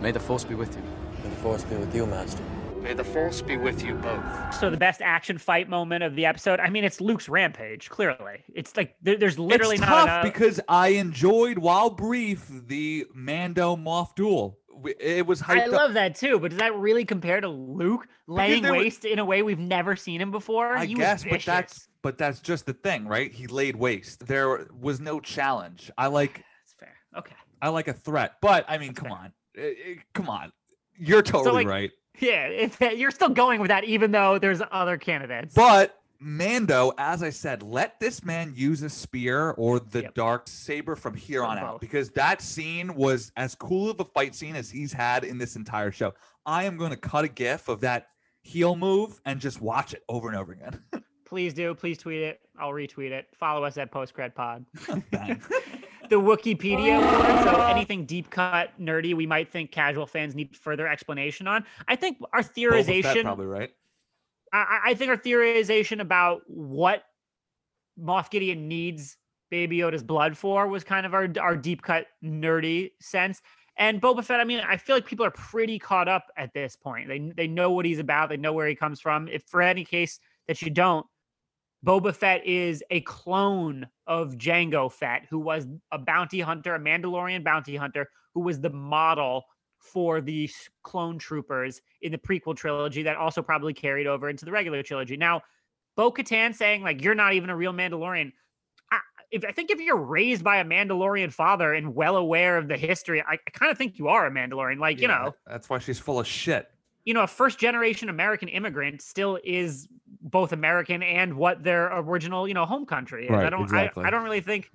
may 0.00 0.10
the 0.12 0.20
force 0.20 0.44
be 0.44 0.54
with 0.54 0.74
you. 0.76 0.82
May 1.24 1.30
the 1.30 1.36
force 1.36 1.62
be 1.64 1.76
with 1.76 1.94
you, 1.94 2.06
Master. 2.06 2.42
May 2.82 2.94
the 2.94 3.04
force 3.04 3.40
be 3.42 3.56
with 3.56 3.82
you 3.82 3.94
both. 3.94 4.22
So 4.54 4.70
the 4.70 4.76
best 4.76 5.02
action 5.02 5.38
fight 5.38 5.68
moment 5.68 6.04
of 6.04 6.14
the 6.14 6.24
episode. 6.26 6.60
I 6.60 6.68
mean, 6.70 6.84
it's 6.84 7.00
Luke's 7.00 7.28
rampage. 7.28 7.88
Clearly, 7.90 8.44
it's 8.54 8.76
like 8.76 8.94
there, 9.02 9.16
there's 9.16 9.38
literally 9.38 9.74
it's 9.76 9.80
not 9.80 9.88
tough 9.88 10.04
enough. 10.04 10.22
because 10.22 10.60
I 10.68 10.88
enjoyed, 10.88 11.58
while 11.58 11.90
brief, 11.90 12.46
the 12.48 13.06
Mando 13.14 13.74
Moff 13.76 14.14
duel. 14.14 14.58
It 15.00 15.26
was 15.26 15.40
hyped 15.40 15.62
I 15.62 15.64
up. 15.64 15.72
love 15.72 15.94
that 15.94 16.14
too, 16.16 16.38
but 16.38 16.50
does 16.50 16.58
that 16.60 16.76
really 16.76 17.06
compare 17.06 17.40
to 17.40 17.48
Luke 17.48 18.06
laying 18.28 18.62
there 18.62 18.74
was- 18.74 18.82
waste 18.82 19.04
in 19.06 19.18
a 19.18 19.24
way 19.24 19.42
we've 19.42 19.58
never 19.58 19.96
seen 19.96 20.20
him 20.20 20.30
before? 20.30 20.76
I 20.76 20.84
He 20.84 20.94
was 20.94 20.98
guess, 21.00 21.24
but 21.24 21.42
that's 21.44 21.88
but 22.02 22.18
that's 22.18 22.38
just 22.40 22.66
the 22.66 22.74
thing, 22.74 23.08
right? 23.08 23.32
He 23.32 23.46
laid 23.48 23.74
waste. 23.74 24.26
There 24.28 24.68
was 24.78 25.00
no 25.00 25.18
challenge. 25.18 25.90
I 25.98 26.06
like 26.08 26.34
That's 26.34 26.36
fair. 26.36 26.44
Okay. 27.16 27.34
I 27.62 27.68
like 27.70 27.88
a 27.88 27.92
threat, 27.92 28.34
but 28.42 28.64
I 28.68 28.78
mean, 28.78 28.92
come 28.92 29.10
on, 29.10 29.32
Eh, 29.56 29.62
eh, 29.62 29.94
come 30.14 30.28
on. 30.28 30.52
You're 30.98 31.22
totally 31.22 31.64
like, 31.64 31.66
right. 31.66 31.90
Yeah, 32.20 32.46
if, 32.46 32.80
you're 32.80 33.10
still 33.10 33.28
going 33.28 33.60
with 33.60 33.68
that, 33.68 33.84
even 33.84 34.10
though 34.10 34.38
there's 34.38 34.62
other 34.70 34.96
candidates. 34.96 35.54
But 35.54 35.98
Mando, 36.18 36.92
as 36.96 37.22
I 37.22 37.30
said, 37.30 37.62
let 37.62 38.00
this 38.00 38.24
man 38.24 38.52
use 38.56 38.82
a 38.82 38.88
spear 38.88 39.50
or 39.52 39.80
the 39.80 40.02
Yep. 40.02 40.14
dark 40.14 40.48
saber 40.48 40.96
from 40.96 41.14
here 41.14 41.44
on 41.44 41.58
out 41.58 41.80
because 41.80 42.10
that 42.10 42.40
scene 42.40 42.94
was 42.94 43.32
as 43.36 43.54
cool 43.54 43.90
of 43.90 44.00
a 44.00 44.04
fight 44.04 44.34
scene 44.34 44.56
as 44.56 44.70
he's 44.70 44.92
had 44.92 45.24
in 45.24 45.36
this 45.36 45.56
entire 45.56 45.90
show. 45.92 46.14
I 46.46 46.64
am 46.64 46.78
going 46.78 46.90
to 46.90 46.96
cut 46.96 47.24
a 47.24 47.28
gif 47.28 47.68
of 47.68 47.80
that 47.80 48.08
heel 48.40 48.76
move 48.76 49.20
and 49.26 49.40
just 49.40 49.60
watch 49.60 49.92
it 49.92 50.02
over 50.08 50.28
and 50.28 50.36
over 50.38 50.52
again. 50.52 50.80
please 51.26 51.52
do. 51.52 51.74
Please 51.74 51.98
tweet 51.98 52.22
it. 52.22 52.40
I'll 52.58 52.70
retweet 52.70 53.10
it. 53.10 53.26
Follow 53.38 53.64
us 53.64 53.76
at 53.76 53.90
Postcred 53.90 54.34
Pod. 54.34 54.64
The 56.08 56.20
Wikipedia 56.20 56.98
award. 56.98 57.44
So 57.44 57.62
anything 57.66 58.04
deep 58.04 58.30
cut, 58.30 58.70
nerdy, 58.80 59.14
we 59.14 59.26
might 59.26 59.50
think 59.50 59.72
casual 59.72 60.06
fans 60.06 60.34
need 60.34 60.56
further 60.56 60.86
explanation 60.86 61.46
on. 61.46 61.64
I 61.88 61.96
think 61.96 62.18
our 62.32 62.42
theorization, 62.42 63.22
probably 63.22 63.46
right. 63.46 63.70
I, 64.52 64.58
I 64.58 64.90
I 64.90 64.94
think 64.94 65.10
our 65.10 65.16
theorization 65.16 66.00
about 66.00 66.42
what 66.46 67.04
Moff 68.00 68.30
Gideon 68.30 68.68
needs 68.68 69.16
Baby 69.50 69.78
Yoda's 69.78 70.02
blood 70.02 70.36
for 70.36 70.66
was 70.68 70.84
kind 70.84 71.06
of 71.06 71.14
our 71.14 71.28
our 71.40 71.56
deep 71.56 71.82
cut 71.82 72.06
nerdy 72.22 72.90
sense. 73.00 73.42
And 73.78 74.00
Boba 74.00 74.24
Fett, 74.24 74.40
I 74.40 74.44
mean, 74.44 74.60
I 74.60 74.78
feel 74.78 74.96
like 74.96 75.04
people 75.04 75.26
are 75.26 75.30
pretty 75.30 75.78
caught 75.78 76.08
up 76.08 76.26
at 76.36 76.52
this 76.54 76.76
point. 76.76 77.08
They 77.08 77.32
they 77.36 77.46
know 77.46 77.70
what 77.70 77.84
he's 77.84 77.98
about. 77.98 78.28
They 78.28 78.36
know 78.36 78.52
where 78.52 78.66
he 78.66 78.74
comes 78.74 79.00
from. 79.00 79.28
If 79.28 79.44
for 79.44 79.60
any 79.60 79.84
case 79.84 80.18
that 80.48 80.62
you 80.62 80.70
don't, 80.70 81.06
Boba 81.84 82.14
Fett 82.14 82.44
is 82.46 82.82
a 82.90 83.00
clone 83.02 83.86
of 84.06 84.36
Jango 84.36 84.90
Fett, 84.90 85.26
who 85.30 85.38
was 85.38 85.66
a 85.92 85.98
bounty 85.98 86.40
hunter, 86.40 86.74
a 86.74 86.80
Mandalorian 86.80 87.44
bounty 87.44 87.76
hunter, 87.76 88.08
who 88.34 88.40
was 88.40 88.60
the 88.60 88.70
model 88.70 89.44
for 89.78 90.20
the 90.20 90.50
clone 90.82 91.18
troopers 91.18 91.80
in 92.02 92.10
the 92.10 92.18
prequel 92.18 92.56
trilogy 92.56 93.02
that 93.04 93.16
also 93.16 93.42
probably 93.42 93.72
carried 93.72 94.06
over 94.06 94.28
into 94.28 94.44
the 94.44 94.50
regular 94.50 94.82
trilogy. 94.82 95.16
Now, 95.16 95.42
Bo 95.96 96.10
Katan 96.10 96.54
saying, 96.54 96.82
like, 96.82 97.02
you're 97.02 97.14
not 97.14 97.34
even 97.34 97.50
a 97.50 97.56
real 97.56 97.72
Mandalorian. 97.72 98.32
I, 98.90 98.98
if, 99.30 99.44
I 99.44 99.52
think 99.52 99.70
if 99.70 99.80
you're 99.80 99.96
raised 99.96 100.42
by 100.42 100.56
a 100.58 100.64
Mandalorian 100.64 101.32
father 101.32 101.72
and 101.72 101.94
well 101.94 102.16
aware 102.16 102.58
of 102.58 102.68
the 102.68 102.76
history, 102.76 103.22
I, 103.22 103.34
I 103.34 103.50
kind 103.52 103.70
of 103.70 103.78
think 103.78 103.98
you 103.98 104.08
are 104.08 104.26
a 104.26 104.30
Mandalorian. 104.30 104.78
Like, 104.78 105.00
you 105.00 105.08
know, 105.08 105.34
that's 105.46 105.70
why 105.70 105.78
she's 105.78 105.98
full 105.98 106.18
of 106.18 106.26
shit. 106.26 106.68
you 107.06 107.14
know, 107.14 107.22
a 107.22 107.26
first 107.26 107.58
generation 107.58 108.08
American 108.08 108.48
immigrant 108.48 109.00
still 109.00 109.38
is 109.44 109.88
both 110.26 110.52
American 110.52 111.02
and 111.02 111.34
what 111.34 111.62
their 111.62 111.96
original, 111.98 112.46
you 112.46 112.54
know, 112.54 112.66
home 112.66 112.84
country 112.84 113.26
is. 113.26 113.30
I 113.34 113.48
don't, 113.48 113.62
exactly. 113.62 114.04
I, 114.04 114.08
I 114.08 114.10
don't 114.10 114.22
really 114.24 114.40
think 114.40 114.70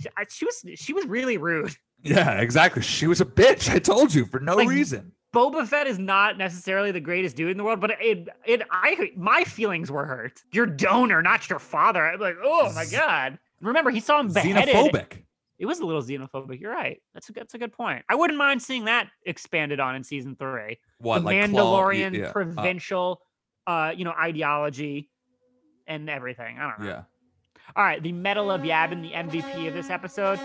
she, 0.00 0.08
I- 0.16 0.26
she 0.28 0.44
was, 0.44 0.64
she 0.74 0.92
was 0.92 1.06
really 1.06 1.38
rude. 1.38 1.74
Yeah, 2.04 2.40
exactly. 2.40 2.80
She 2.82 3.08
was 3.08 3.20
a 3.20 3.24
bitch. 3.24 3.68
I 3.74 3.80
told 3.80 4.14
you 4.14 4.24
for 4.24 4.38
no 4.38 4.54
Like, 4.54 4.68
reason. 4.68 5.10
Boba 5.34 5.66
Fett 5.66 5.88
is 5.88 5.98
not 5.98 6.38
necessarily 6.38 6.92
the 6.92 7.00
greatest 7.00 7.34
dude 7.34 7.50
in 7.50 7.56
the 7.56 7.64
world, 7.64 7.80
but 7.80 7.90
it, 8.00 8.28
it, 8.46 8.62
I, 8.70 9.10
my 9.16 9.42
feelings 9.42 9.90
were 9.90 10.04
hurt. 10.04 10.40
Your 10.52 10.64
donor, 10.64 11.22
not 11.22 11.50
your 11.50 11.58
father. 11.58 12.06
I'm 12.06 12.20
like, 12.20 12.36
oh 12.40 12.72
my 12.72 12.86
god. 12.86 13.40
Remember, 13.60 13.90
he 13.90 13.98
saw 13.98 14.20
him 14.20 14.32
beheaded. 14.32 14.72
Xenophobic. 14.72 15.24
It 15.58 15.66
was 15.66 15.80
a 15.80 15.84
little 15.84 16.02
xenophobic. 16.02 16.60
You're 16.60 16.70
right. 16.72 17.02
That's 17.14 17.28
a 17.30 17.32
that's 17.32 17.54
a 17.54 17.58
good 17.58 17.72
point. 17.72 18.04
I 18.08 18.14
wouldn't 18.14 18.38
mind 18.38 18.62
seeing 18.62 18.84
that 18.84 19.08
expanded 19.26 19.80
on 19.80 19.96
in 19.96 20.04
season 20.04 20.36
three. 20.36 20.78
What 20.98 21.18
the 21.18 21.24
like 21.24 21.36
Mandalorian 21.36 22.16
yeah, 22.16 22.26
uh, 22.26 22.32
provincial, 22.32 23.22
uh, 23.68 23.92
you 23.94 24.04
know, 24.04 24.12
ideology 24.18 25.08
and 25.86 26.08
everything. 26.10 26.58
I 26.58 26.70
don't 26.70 26.80
know. 26.80 26.86
yeah. 26.86 27.02
All 27.76 27.84
right, 27.84 28.02
the 28.02 28.12
Medal 28.12 28.50
of 28.50 28.62
Yavin, 28.62 29.02
the 29.02 29.12
MVP 29.12 29.68
of 29.68 29.74
this 29.74 29.90
episode. 29.90 30.40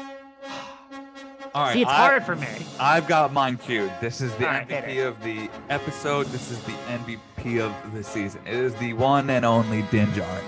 All 1.55 1.63
right. 1.65 1.73
See, 1.73 1.81
it's 1.83 1.89
I- 1.91 1.95
hard 1.95 2.23
for 2.23 2.35
me. 2.35 2.47
I've 2.79 3.07
got 3.07 3.31
mine 3.31 3.57
queued. 3.57 3.91
This 4.01 4.21
is 4.21 4.33
the 4.35 4.47
All 4.47 4.53
right, 4.53 4.67
MVP 4.67 5.07
of 5.07 5.23
the 5.23 5.49
episode. 5.69 6.25
This 6.27 6.51
is 6.51 6.59
the 6.63 6.71
MVP 6.71 7.61
of 7.61 7.93
the 7.93 8.03
season. 8.03 8.41
It 8.45 8.55
is 8.55 8.75
the 8.75 8.93
one 8.93 9.29
and 9.29 9.45
only 9.45 9.83
Din 9.83 10.07
Djarin. 10.07 10.43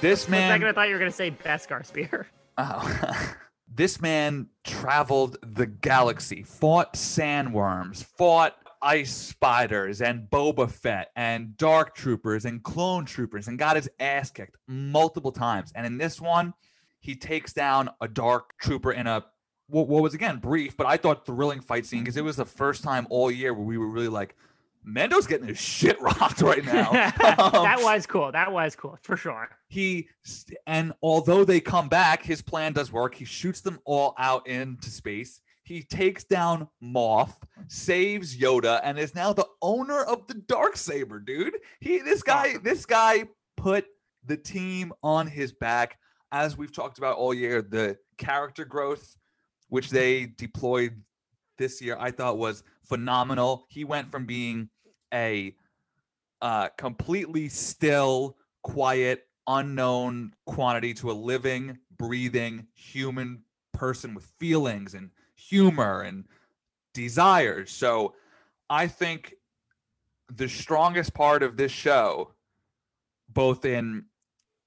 This 0.00 0.24
For 0.24 0.34
a 0.34 0.38
second, 0.38 0.66
I 0.68 0.72
thought 0.72 0.88
you 0.88 0.94
were 0.94 0.98
gonna 1.00 1.10
say 1.12 1.30
Beskar 1.30 1.84
Spear. 1.86 2.26
oh. 2.56 3.34
this 3.74 4.00
man 4.00 4.48
traveled 4.64 5.36
the 5.42 5.66
galaxy, 5.66 6.42
fought 6.42 6.94
sandworms, 6.94 8.04
fought 8.04 8.56
ice 8.82 9.14
spiders, 9.14 10.00
and 10.00 10.28
Boba 10.30 10.70
Fett, 10.70 11.10
and 11.16 11.56
Dark 11.56 11.94
Troopers, 11.94 12.44
and 12.44 12.62
Clone 12.62 13.04
Troopers, 13.04 13.48
and 13.48 13.58
got 13.58 13.76
his 13.76 13.88
ass 13.98 14.30
kicked 14.30 14.56
multiple 14.66 15.32
times. 15.32 15.72
And 15.74 15.86
in 15.86 15.98
this 15.98 16.20
one, 16.20 16.54
he 17.00 17.14
takes 17.14 17.52
down 17.52 17.90
a 18.00 18.08
Dark 18.08 18.58
Trooper 18.58 18.92
in 18.92 19.06
a 19.06 19.24
what, 19.68 19.88
what 19.88 20.02
was 20.02 20.14
again 20.14 20.38
brief, 20.38 20.76
but 20.76 20.86
I 20.86 20.96
thought 20.96 21.26
thrilling 21.26 21.60
fight 21.60 21.86
scene 21.86 22.00
because 22.00 22.16
it 22.16 22.24
was 22.24 22.36
the 22.36 22.44
first 22.44 22.82
time 22.82 23.06
all 23.10 23.30
year 23.30 23.52
where 23.52 23.64
we 23.64 23.78
were 23.78 23.88
really 23.88 24.08
like, 24.08 24.34
Mando's 24.82 25.26
getting 25.26 25.48
his 25.48 25.58
shit 25.58 26.00
rocked 26.00 26.40
right 26.40 26.64
now. 26.64 26.90
Um, 27.38 27.52
that 27.62 27.80
was 27.82 28.06
cool. 28.06 28.32
That 28.32 28.52
was 28.52 28.74
cool 28.74 28.98
for 29.02 29.16
sure. 29.16 29.48
he 29.68 30.08
and 30.66 30.92
although 31.02 31.44
they 31.44 31.60
come 31.60 31.88
back, 31.88 32.22
his 32.22 32.42
plan 32.42 32.72
does 32.72 32.90
work. 32.90 33.14
He 33.14 33.24
shoots 33.24 33.60
them 33.60 33.78
all 33.84 34.14
out 34.18 34.48
into 34.48 34.90
space. 34.90 35.40
He 35.68 35.82
takes 35.82 36.24
down 36.24 36.68
Moff, 36.82 37.34
saves 37.66 38.38
Yoda, 38.38 38.80
and 38.82 38.98
is 38.98 39.14
now 39.14 39.34
the 39.34 39.46
owner 39.60 40.02
of 40.02 40.26
the 40.26 40.32
dark 40.32 40.78
saber, 40.78 41.20
dude. 41.20 41.58
He 41.78 41.98
this 41.98 42.22
guy, 42.22 42.56
this 42.56 42.86
guy 42.86 43.24
put 43.54 43.84
the 44.24 44.38
team 44.38 44.94
on 45.02 45.26
his 45.26 45.52
back. 45.52 45.98
As 46.32 46.56
we've 46.56 46.72
talked 46.72 46.96
about 46.96 47.18
all 47.18 47.34
year, 47.34 47.60
the 47.60 47.98
character 48.16 48.64
growth 48.64 49.18
which 49.68 49.90
they 49.90 50.24
deployed 50.24 51.02
this 51.58 51.82
year, 51.82 51.98
I 52.00 52.12
thought 52.12 52.38
was 52.38 52.62
phenomenal. 52.84 53.66
He 53.68 53.84
went 53.84 54.10
from 54.10 54.24
being 54.24 54.70
a 55.12 55.54
uh, 56.40 56.68
completely 56.78 57.50
still, 57.50 58.38
quiet, 58.62 59.26
unknown 59.46 60.32
quantity 60.46 60.94
to 60.94 61.10
a 61.10 61.12
living, 61.12 61.76
breathing 61.98 62.68
human 62.72 63.42
person 63.74 64.14
with 64.14 64.24
feelings 64.38 64.94
and 64.94 65.10
humor 65.48 66.02
and 66.02 66.24
desires. 66.94 67.70
So 67.70 68.14
I 68.68 68.86
think 68.86 69.34
the 70.34 70.48
strongest 70.48 71.14
part 71.14 71.42
of 71.42 71.56
this 71.56 71.72
show, 71.72 72.32
both 73.28 73.64
in 73.64 74.04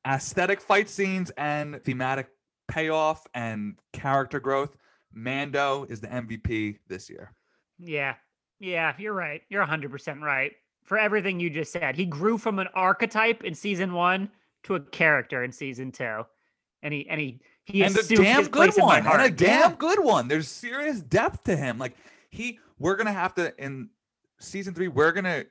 aesthetic 0.07 0.61
fight 0.61 0.89
scenes 0.89 1.31
and 1.37 1.81
thematic 1.83 2.29
payoff 2.67 3.27
and 3.33 3.75
character 3.93 4.39
growth, 4.39 4.77
Mando 5.13 5.85
is 5.89 5.99
the 5.99 6.07
MVP 6.07 6.79
this 6.87 7.09
year. 7.09 7.33
Yeah. 7.77 8.15
Yeah, 8.59 8.93
you're 8.97 9.13
right. 9.13 9.41
You're 9.49 9.65
100% 9.65 10.21
right. 10.21 10.53
For 10.83 10.97
everything 10.97 11.39
you 11.39 11.49
just 11.49 11.71
said, 11.71 11.95
he 11.95 12.05
grew 12.05 12.37
from 12.37 12.59
an 12.59 12.67
archetype 12.73 13.43
in 13.43 13.53
season 13.55 13.93
1 13.93 14.29
to 14.63 14.75
a 14.75 14.79
character 14.79 15.43
in 15.43 15.51
season 15.51 15.91
2. 15.91 16.23
And 16.83 16.93
he 16.93 17.07
and 17.09 17.19
he 17.19 17.41
he 17.65 17.83
and 17.83 17.95
a 17.95 18.03
damn 18.03 18.43
good 18.43 18.51
place 18.51 18.77
in 18.77 18.85
my 18.85 19.01
one, 19.01 19.07
and 19.13 19.21
a 19.21 19.29
damn 19.29 19.71
Yeah. 19.71 19.75
good 19.77 19.99
one. 20.03 20.27
There's 20.27 20.47
serious 20.47 20.99
depth 21.01 21.43
to 21.45 21.55
him. 21.55 21.77
Like 21.77 21.95
he, 22.29 22.59
we're 22.79 22.95
gonna 22.95 23.11
have 23.13 23.33
to 23.35 23.53
in 23.63 23.89
season 24.39 24.73
three. 24.73 24.87
We're 24.87 25.11
gonna 25.11 25.45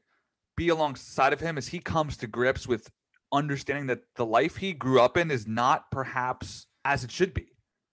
be 0.57 0.69
alongside 0.69 1.33
of 1.33 1.41
him 1.41 1.57
as 1.57 1.69
he 1.69 1.79
comes 1.79 2.17
to 2.19 2.27
grips 2.27 2.67
with 2.67 2.91
understanding 3.33 3.87
that 3.87 4.01
the 4.17 4.27
life 4.27 4.57
he 4.57 4.73
grew 4.73 5.01
up 5.01 5.17
in 5.17 5.31
is 5.31 5.47
not 5.47 5.91
perhaps 5.91 6.67
as 6.85 7.05
it 7.05 7.11
should 7.11 7.33
be. 7.33 7.47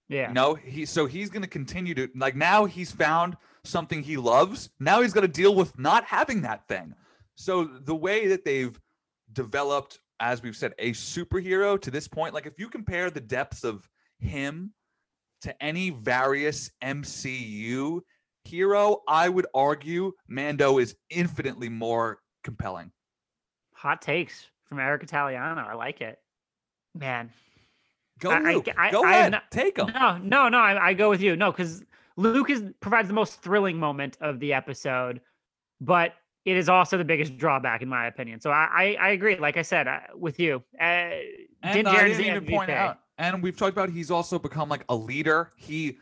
Yeah. 0.10 0.30
You 0.30 0.34
know, 0.34 0.54
he 0.56 0.86
so 0.86 1.06
he's 1.06 1.30
going 1.30 1.44
to 1.44 1.50
continue 1.50 1.94
to 1.96 2.10
like 2.16 2.36
now 2.36 2.66
he's 2.66 2.92
found 2.92 3.38
something 3.64 4.02
he 4.02 4.18
loves. 4.18 4.70
Now 4.80 5.02
he's 5.02 5.14
got 5.14 5.22
to 5.22 5.28
deal 5.28 5.54
with 5.54 5.78
not 5.78 6.06
having 6.06 6.42
that 6.42 6.68
thing. 6.68 6.96
So 7.36 7.66
the 7.66 7.96
way 7.96 8.28
that 8.28 8.46
they've 8.46 8.80
developed, 9.34 10.00
as 10.20 10.42
we've 10.42 10.56
said, 10.56 10.74
a 10.80 10.92
superhero 10.92 11.80
to 11.82 11.92
this 11.92 12.08
point, 12.08 12.34
like 12.34 12.46
if 12.46 12.58
you 12.58 12.70
compare 12.70 13.10
the 13.10 13.20
depths 13.20 13.64
of 13.64 13.88
him 14.20 14.74
to 15.42 15.64
any 15.64 15.90
various 15.92 16.72
MCU 16.84 18.02
hero, 18.46 19.02
I 19.08 19.30
would 19.30 19.46
argue 19.54 20.14
Mando 20.28 20.80
is 20.80 20.96
infinitely 21.10 21.70
more 21.70 22.20
compelling. 22.44 22.92
Hot 23.74 24.02
takes 24.02 24.46
from 24.66 24.80
Eric 24.80 25.04
Italiano. 25.04 25.62
I 25.62 25.74
like 25.74 26.02
it. 26.02 26.18
Man. 26.96 27.32
Go, 28.20 28.32
I- 28.32 28.40
Luke. 28.54 28.68
I- 28.78 28.92
Go 28.92 29.04
I 29.04 29.12
ahead. 29.18 29.32
not- 29.34 29.52
Take 29.52 29.78
him. 29.78 29.92
No, 29.94 30.18
no, 30.18 30.50
no. 30.50 30.58
I, 30.58 30.88
I 30.88 30.94
go 30.94 31.10
with 31.10 31.22
you. 31.22 31.36
No, 31.36 31.52
because 31.52 31.84
Luke 32.16 32.50
is 32.50 32.64
provides 32.80 33.08
the 33.08 33.14
most 33.14 33.42
thrilling 33.42 33.78
moment 33.78 34.18
of 34.22 34.40
the 34.40 34.54
episode, 34.54 35.22
but 35.80 36.16
it 36.46 36.58
is 36.58 36.68
also 36.70 36.98
the 36.98 37.04
biggest 37.06 37.38
drawback 37.38 37.82
in 37.84 37.90
my 37.90 38.08
opinion. 38.08 38.40
So 38.42 38.50
I 38.50 38.68
I, 38.74 38.98
I 39.00 39.10
agree. 39.10 39.38
Like 39.38 39.58
I 39.58 39.62
said, 39.62 39.88
with 40.16 40.40
you. 40.40 40.64
Uh, 40.82 40.84
And 41.62 41.88
I 41.88 42.08
didn't 42.08 42.22
even 42.26 42.46
point 42.48 42.72
out, 42.72 43.00
and 43.18 43.42
we've 43.44 43.56
talked 43.58 43.74
about 43.74 43.90
he's 43.90 44.12
also 44.12 44.40
become 44.40 44.70
like 44.70 44.84
a 44.90 44.96
leader. 44.96 45.52
He 45.56 45.98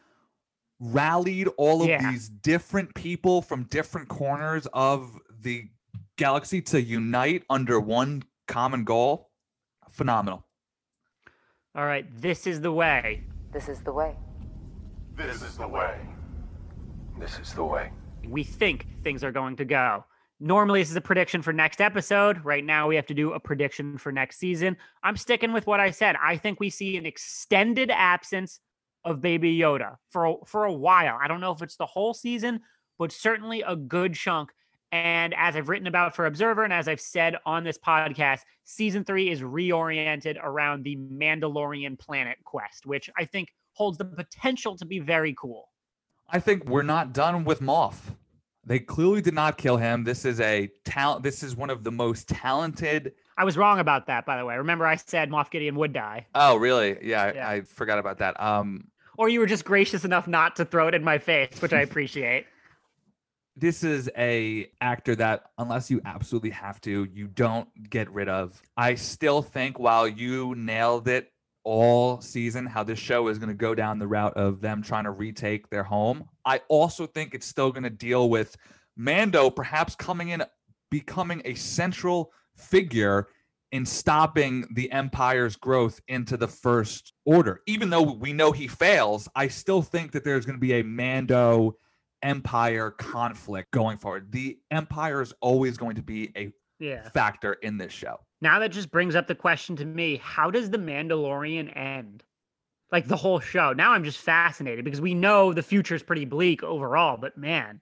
rallied 0.79 1.47
all 1.57 1.81
of 1.81 1.87
Yeah. 1.87 2.11
these 2.11 2.27
different 2.29 2.93
people 2.95 3.41
from 3.41 3.63
different 3.63 4.07
corners 4.09 4.67
of 4.73 5.17
the 5.41 5.69
galaxy 6.17 6.61
to 6.61 6.81
unite 6.81 7.43
under 7.49 7.79
one 7.79 8.23
common 8.47 8.83
goal. 8.83 9.31
Phenomenal. 9.89 10.45
All 11.75 11.85
right, 11.85 12.05
this 12.21 12.47
is 12.47 12.61
the 12.61 12.71
way. 12.71 13.23
This 13.51 13.69
is 13.69 13.81
the 13.81 13.91
way. 13.93 14.15
This 15.15 15.41
is 15.41 15.57
the 15.57 15.67
way. 15.67 15.97
This 17.19 17.39
is 17.39 17.53
the 17.53 17.63
way. 17.63 17.91
we 18.27 18.43
think 18.43 18.87
things 19.03 19.23
are 19.23 19.31
going 19.31 19.55
to 19.55 19.65
go. 19.65 20.03
Normally, 20.39 20.81
this 20.81 20.91
is 20.91 20.97
a 20.97 21.01
prediction 21.01 21.41
for 21.41 21.53
next 21.53 21.79
episode. 21.79 22.43
Right 22.43 22.63
now, 22.63 22.87
we 22.89 22.95
have 22.97 23.05
to 23.05 23.13
do 23.13 23.33
a 23.33 23.39
prediction 23.39 23.97
for 23.97 24.11
next 24.11 24.37
season. 24.37 24.75
I'm 25.01 25.15
sticking 25.15 25.53
with 25.53 25.65
what 25.65 25.79
I 25.79 25.91
said. 25.91 26.17
I 26.21 26.35
think 26.35 26.59
we 26.59 26.69
see 26.69 26.97
an 26.97 27.05
extended 27.05 27.89
absence 27.89 28.59
of 29.05 29.21
Baby 29.21 29.57
Yoda 29.57 29.95
for 30.09 30.25
a, 30.25 30.33
for 30.45 30.65
a 30.65 30.73
while. 30.73 31.17
I 31.21 31.29
don't 31.29 31.39
know 31.39 31.53
if 31.53 31.61
it's 31.61 31.77
the 31.77 31.85
whole 31.85 32.13
season, 32.13 32.59
but 32.99 33.13
certainly 33.13 33.61
a 33.61 33.77
good 33.77 34.13
chunk. 34.13 34.51
And 34.91 35.33
as 35.37 35.55
I've 35.55 35.69
written 35.69 35.87
about 35.87 36.15
for 36.15 36.25
Observer, 36.25 36.63
and 36.63 36.73
as 36.73 36.87
I've 36.87 37.01
said 37.01 37.37
on 37.45 37.63
this 37.63 37.77
podcast, 37.77 38.41
season 38.65 39.05
three 39.05 39.29
is 39.29 39.41
reoriented 39.41 40.37
around 40.43 40.83
the 40.83 40.97
Mandalorian 40.97 41.97
planet 41.97 42.37
quest, 42.43 42.85
which 42.85 43.09
I 43.17 43.25
think 43.25 43.49
holds 43.73 43.97
the 43.97 44.05
potential 44.05 44.75
to 44.77 44.85
be 44.85 44.99
very 44.99 45.33
cool. 45.37 45.69
I 46.29 46.39
think 46.39 46.65
we're 46.65 46.81
not 46.81 47.13
done 47.13 47.45
with 47.45 47.61
Moff. 47.61 47.95
They 48.65 48.79
clearly 48.79 49.21
did 49.21 49.33
not 49.35 49.57
kill 49.57 49.77
him. 49.77 50.03
This 50.03 50.25
is 50.25 50.39
a 50.39 50.69
talent. 50.85 51.23
This 51.23 51.43
is 51.43 51.55
one 51.55 51.69
of 51.69 51.83
the 51.83 51.91
most 51.91 52.27
talented. 52.27 53.13
I 53.37 53.43
was 53.43 53.57
wrong 53.57 53.79
about 53.79 54.07
that, 54.07 54.25
by 54.25 54.37
the 54.37 54.45
way. 54.45 54.57
Remember, 54.57 54.85
I 54.87 54.95
said 54.95 55.29
Moff 55.29 55.51
Gideon 55.51 55.75
would 55.75 55.93
die, 55.93 56.25
Oh, 56.33 56.55
really? 56.55 56.97
Yeah, 57.03 57.33
Yeah. 57.33 57.47
I, 57.47 57.53
I 57.55 57.61
forgot 57.61 57.99
about 57.99 58.19
that. 58.19 58.41
Um, 58.41 58.87
or 59.17 59.29
you 59.29 59.39
were 59.39 59.45
just 59.45 59.65
gracious 59.65 60.03
enough 60.03 60.27
not 60.27 60.55
to 60.57 60.65
throw 60.65 60.87
it 60.87 60.95
in 60.95 61.03
my 61.03 61.17
face, 61.19 61.61
which 61.61 61.73
I 61.73 61.81
appreciate. 61.89 62.45
this 63.55 63.83
is 63.83 64.09
a 64.17 64.69
actor 64.81 65.15
that 65.15 65.43
unless 65.57 65.89
you 65.89 66.01
absolutely 66.03 66.49
have 66.49 66.81
to 66.81 67.07
you 67.13 67.25
don't 67.27 67.69
get 67.89 68.11
rid 68.11 68.27
of 68.27 68.61
i 68.75 68.95
still 68.95 69.41
think 69.41 69.79
while 69.79 70.05
you 70.05 70.53
nailed 70.57 71.07
it 71.07 71.31
all 71.65 72.21
season 72.21 72.65
how 72.65 72.83
this 72.83 72.99
show 72.99 73.27
is 73.27 73.37
going 73.37 73.49
to 73.49 73.55
go 73.55 73.75
down 73.75 73.99
the 73.99 74.07
route 74.07 74.35
of 74.37 74.61
them 74.61 74.81
trying 74.81 75.03
to 75.03 75.11
retake 75.11 75.69
their 75.69 75.83
home 75.83 76.23
i 76.45 76.61
also 76.69 77.05
think 77.05 77.33
it's 77.33 77.45
still 77.45 77.71
going 77.71 77.83
to 77.83 77.89
deal 77.89 78.29
with 78.29 78.55
mando 78.95 79.49
perhaps 79.49 79.95
coming 79.95 80.29
in 80.29 80.43
becoming 80.89 81.41
a 81.43 81.55
central 81.55 82.31
figure 82.55 83.27
in 83.71 83.85
stopping 83.85 84.65
the 84.75 84.89
empire's 84.91 85.55
growth 85.55 85.99
into 86.07 86.37
the 86.37 86.47
first 86.47 87.11
order 87.25 87.61
even 87.65 87.89
though 87.89 88.13
we 88.13 88.31
know 88.31 88.51
he 88.51 88.67
fails 88.67 89.27
i 89.35 89.47
still 89.47 89.81
think 89.81 90.11
that 90.11 90.23
there's 90.23 90.45
going 90.45 90.55
to 90.55 90.61
be 90.61 90.73
a 90.73 90.83
mando 90.83 91.75
empire 92.25 92.89
conflict 92.89 93.71
going 93.71 93.97
forward. 93.99 94.31
The 94.31 94.57
empire 94.71 95.21
is 95.21 95.33
always 95.41 95.77
going 95.77 95.95
to 95.97 96.01
be 96.01 96.31
a 96.35 96.51
Yeah. 96.79 97.07
factor 97.09 97.53
in 97.53 97.77
this 97.77 97.93
show. 97.93 98.17
Now 98.41 98.59
that 98.59 98.69
just 98.71 98.91
brings 98.91 99.15
up 99.15 99.27
the 99.27 99.35
question 99.35 99.75
to 99.77 99.85
me: 99.85 100.17
How 100.23 100.51
does 100.51 100.69
the 100.69 100.77
Mandalorian 100.77 101.75
end? 101.75 102.23
Like 102.91 103.07
the 103.07 103.15
whole 103.15 103.39
show. 103.39 103.73
Now 103.73 103.93
I'm 103.93 104.03
just 104.03 104.19
fascinated 104.19 104.85
because 104.85 105.01
we 105.01 105.13
know 105.13 105.53
the 105.53 105.63
future 105.63 105.95
is 105.95 106.03
pretty 106.03 106.25
bleak 106.25 106.63
overall, 106.63 107.17
but 107.17 107.37
man, 107.37 107.81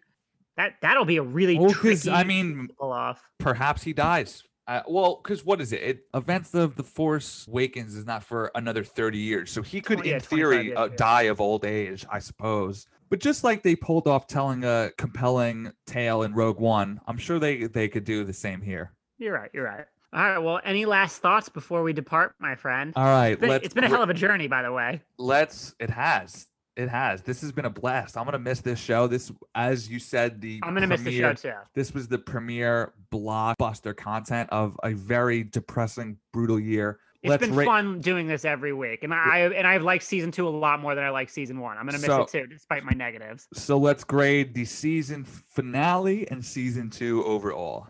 that 0.58 0.76
that'll 0.82 1.06
be 1.06 1.18
a 1.18 1.24
really 1.24 1.58
Well, 1.60 1.72
tricky. 1.72 2.10
I 2.10 2.24
mean, 2.24 2.70
pull 2.80 2.92
off. 2.92 3.22
Perhaps 3.40 3.84
he 3.84 3.94
dies. 3.94 4.44
Uh, 4.66 4.82
well, 4.88 5.20
because 5.22 5.44
what 5.44 5.60
is 5.60 5.74
it? 5.74 5.82
it? 5.84 6.00
Events 6.14 6.54
of 6.54 6.78
the 6.78 6.84
Force 6.84 7.46
Awakens 7.50 7.96
is 7.96 8.06
not 8.06 8.24
for 8.24 8.50
another 8.56 8.82
30 8.86 9.18
years. 9.18 9.52
So 9.52 9.62
he 9.62 9.82
could, 9.82 10.00
Oh, 10.00 10.04
yeah, 10.04 10.16
in 10.16 10.22
25 10.22 10.30
theory, 10.30 10.74
uh, 10.74 10.86
yeah. 10.86 10.96
die 10.96 11.24
of 11.24 11.42
old 11.42 11.66
age, 11.66 12.06
I 12.10 12.20
suppose. 12.20 12.88
But 13.14 13.20
just 13.20 13.44
like 13.44 13.62
they 13.62 13.76
pulled 13.76 14.08
off 14.08 14.26
telling 14.26 14.64
a 14.64 14.90
compelling 14.98 15.72
tale 15.86 16.24
in 16.24 16.34
Rogue 16.34 16.60
One, 16.60 17.00
I'm 17.06 17.20
sure 17.20 17.38
they, 17.38 17.68
they 17.68 17.88
could 17.88 18.06
do 18.06 18.24
the 18.24 18.34
same 18.34 18.60
here. 18.60 18.92
You're 19.20 19.36
right. 19.36 19.52
You're 19.54 19.66
right. 19.66 19.86
All 20.12 20.24
right. 20.24 20.40
Well, 20.40 20.60
any 20.66 20.86
last 20.86 21.22
thoughts 21.22 21.48
before 21.48 21.84
we 21.84 21.94
depart, 21.94 22.34
my 22.40 22.56
friend? 22.56 22.92
All 22.96 23.04
right, 23.06 23.34
It's 23.34 23.40
been, 23.40 23.52
it's 23.52 23.74
been 23.76 23.84
a 23.84 23.88
hell 23.88 24.02
of 24.02 24.10
a 24.10 24.16
journey, 24.16 24.48
by 24.48 24.64
the 24.64 24.72
way. 24.72 25.00
let's 25.20 25.76
it 25.80 25.92
has 25.92 26.48
it 26.76 26.90
has 26.90 27.22
this 27.22 27.42
has 27.42 27.52
been 27.52 27.66
a 27.66 27.70
blast 27.70 28.18
i'm 28.18 28.26
gonna 28.26 28.40
miss 28.40 28.60
this 28.62 28.80
show 28.80 29.06
this 29.06 29.32
as 29.54 29.88
you 29.92 30.00
said 30.00 30.42
the 30.42 30.60
I'm 30.64 30.74
gonna 30.74 30.88
miss 30.88 31.04
the 31.04 31.16
show 31.16 31.34
too. 31.34 31.54
this 31.76 31.94
was 31.94 32.08
the 32.08 32.18
premier 32.18 32.96
blockbuster 33.12 33.96
content 33.96 34.50
of 34.52 34.76
a 34.82 34.94
very 34.94 35.44
depressing 35.44 36.18
brutal 36.32 36.60
year 36.60 36.98
It's 37.24 37.38
been 37.38 37.56
rate 37.56 37.66
fun 37.66 38.02
doing 38.02 38.28
this 38.28 38.44
every 38.44 38.74
week, 38.74 39.04
and 39.04 39.14
I 39.14 39.40
and 39.40 39.66
I've 39.66 39.82
liked 39.84 40.04
season 40.04 40.30
two 40.32 40.48
a 40.48 40.50
lot 40.50 40.82
more 40.82 40.94
than 40.94 41.04
I 41.06 41.10
like 41.10 41.30
season 41.30 41.60
one. 41.60 41.78
I'm 41.78 41.86
gonna 41.86 41.98
miss 41.98 42.06
So- 42.08 42.24
it 42.24 42.28
too, 42.30 42.48
despite 42.48 42.84
my 42.84 42.92
negatives. 42.92 43.48
so 43.54 43.78
let's 43.78 44.04
grade 44.04 44.54
the 44.54 44.66
season 44.66 45.24
finale 45.24 46.30
and 46.30 46.44
season 46.44 46.90
two 46.90 47.24
overall 47.24 47.88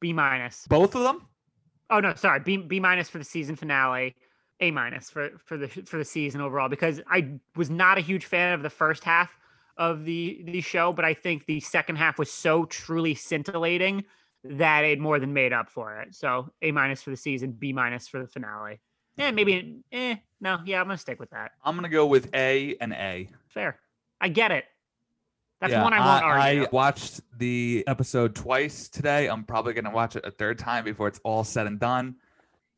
B 0.00 0.12
minus. 0.12 0.66
both 0.68 0.94
of 0.94 1.02
them 1.02 1.26
Oh 1.90 2.00
no, 2.00 2.14
sorry. 2.14 2.40
B 2.40 2.56
B 2.56 2.80
minus 2.80 3.10
for 3.10 3.18
the 3.18 3.24
season 3.24 3.56
finale. 3.56 4.14
A 4.60 4.70
minus 4.70 5.10
for 5.10 5.30
for 5.44 5.56
the 5.58 5.66
for 5.68 5.98
the 5.98 6.04
season 6.04 6.40
overall 6.40 6.68
because 6.68 7.00
I 7.10 7.32
was 7.56 7.68
not 7.68 7.98
a 7.98 8.00
huge 8.00 8.24
fan 8.26 8.52
of 8.54 8.62
the 8.62 8.70
first 8.70 9.02
half 9.02 9.36
of 9.76 10.04
the 10.04 10.42
the 10.46 10.60
show, 10.60 10.92
but 10.92 11.04
I 11.04 11.12
think 11.14 11.46
the 11.46 11.58
second 11.60 11.96
half 11.96 12.16
was 12.18 12.32
so 12.32 12.64
truly 12.66 13.14
scintillating 13.16 14.04
that 14.44 14.84
it 14.84 14.98
more 15.00 15.18
than 15.18 15.32
made 15.32 15.52
up 15.52 15.70
for 15.70 16.00
it. 16.00 16.14
So 16.14 16.50
A 16.62 16.70
minus 16.70 17.02
for 17.02 17.10
the 17.10 17.16
season, 17.16 17.52
B 17.52 17.72
minus 17.72 18.06
for 18.08 18.20
the 18.20 18.28
finale. 18.28 18.80
Yeah, 19.16 19.30
maybe 19.30 19.80
eh, 19.92 20.16
no, 20.40 20.58
yeah, 20.64 20.80
I'm 20.80 20.86
gonna 20.86 20.98
stick 20.98 21.20
with 21.20 21.30
that. 21.30 21.52
i'm 21.64 21.76
gonna 21.76 21.88
go 21.88 22.04
with 22.06 22.34
a 22.34 22.76
and 22.80 22.92
a 22.92 23.28
Fair. 23.48 23.78
I 24.20 24.28
get 24.28 24.50
it. 24.50 24.64
That's 25.60 25.72
Yeah, 25.72 25.82
one 25.82 25.92
I 25.92 25.98
won't 25.98 26.24
I, 26.24 26.56
argue. 26.56 26.66
watched 26.72 27.20
the 27.38 27.84
episode 27.86 28.34
twice 28.34 28.88
today. 28.88 29.28
I'm 29.28 29.44
probably 29.44 29.72
going 29.72 29.84
to 29.84 29.90
watch 29.90 30.16
it 30.16 30.24
a 30.26 30.30
third 30.30 30.58
time 30.58 30.84
before 30.84 31.08
it's 31.08 31.20
all 31.24 31.44
said 31.44 31.66
and 31.66 31.78
done. 31.78 32.16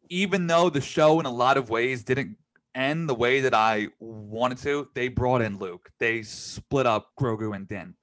Even 0.08 0.46
though 0.46 0.70
the 0.70 0.80
show, 0.80 1.18
in 1.18 1.26
a 1.26 1.30
lot 1.30 1.56
of 1.56 1.68
ways, 1.70 2.04
didn't 2.04 2.36
end 2.74 3.08
the 3.08 3.14
way 3.14 3.40
that 3.40 3.54
I 3.54 3.88
wanted 3.98 4.58
to, 4.58 4.88
they 4.94 5.08
brought 5.08 5.40
in 5.40 5.58
Luke. 5.58 5.90
They 5.98 6.22
split 6.22 6.86
up 6.86 7.10
Grogu 7.18 7.56
and 7.56 7.66
Din. 7.66 7.94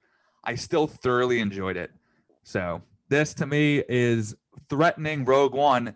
I 0.42 0.56
still 0.56 0.86
thoroughly 0.86 1.40
enjoyed 1.40 1.76
it. 1.76 1.90
So 2.42 2.82
this 3.08 3.34
to 3.34 3.46
me 3.46 3.82
is 3.88 4.34
threatening 4.68 5.24
Rogue 5.24 5.54
One. 5.54 5.94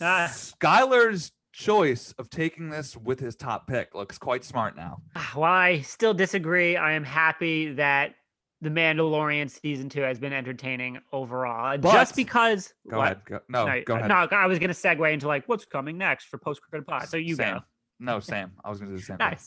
Ah. 0.00 0.28
Skylar's 0.30 1.32
choice 1.52 2.14
of 2.18 2.28
taking 2.28 2.68
this 2.68 2.96
with 2.96 3.18
his 3.18 3.34
top 3.34 3.66
pick 3.66 3.94
looks 3.94 4.18
quite 4.18 4.44
smart 4.44 4.76
now. 4.76 4.98
While 5.34 5.52
I 5.52 5.80
still 5.80 6.12
disagree, 6.14 6.76
I 6.76 6.92
am 6.92 7.04
happy 7.04 7.72
that 7.74 8.14
the 8.60 8.70
Mandalorian 8.70 9.50
season 9.50 9.88
two 9.88 10.02
has 10.02 10.18
been 10.18 10.32
entertaining 10.32 10.98
overall. 11.12 11.78
But- 11.78 11.92
Just 11.92 12.16
because. 12.16 12.72
Go 12.90 12.98
what? 12.98 13.04
ahead. 13.04 13.20
Go, 13.26 13.40
no, 13.48 13.82
go 13.84 13.94
uh, 13.94 13.98
ahead. 13.98 14.08
No, 14.08 14.36
I 14.36 14.46
was 14.46 14.58
going 14.58 14.68
to 14.68 14.74
segue 14.74 15.12
into 15.12 15.28
like 15.28 15.48
what's 15.48 15.64
coming 15.64 15.96
next 15.98 16.26
for 16.26 16.38
post 16.38 16.60
credit 16.62 16.86
pod. 16.86 17.08
So 17.08 17.16
you 17.16 17.34
Same. 17.36 17.54
go. 17.56 17.60
No, 17.98 18.20
Sam. 18.20 18.52
I 18.64 18.68
was 18.70 18.78
going 18.78 18.90
to 18.90 18.96
do 18.96 19.00
the 19.00 19.06
same. 19.06 19.16
thing. 19.16 19.38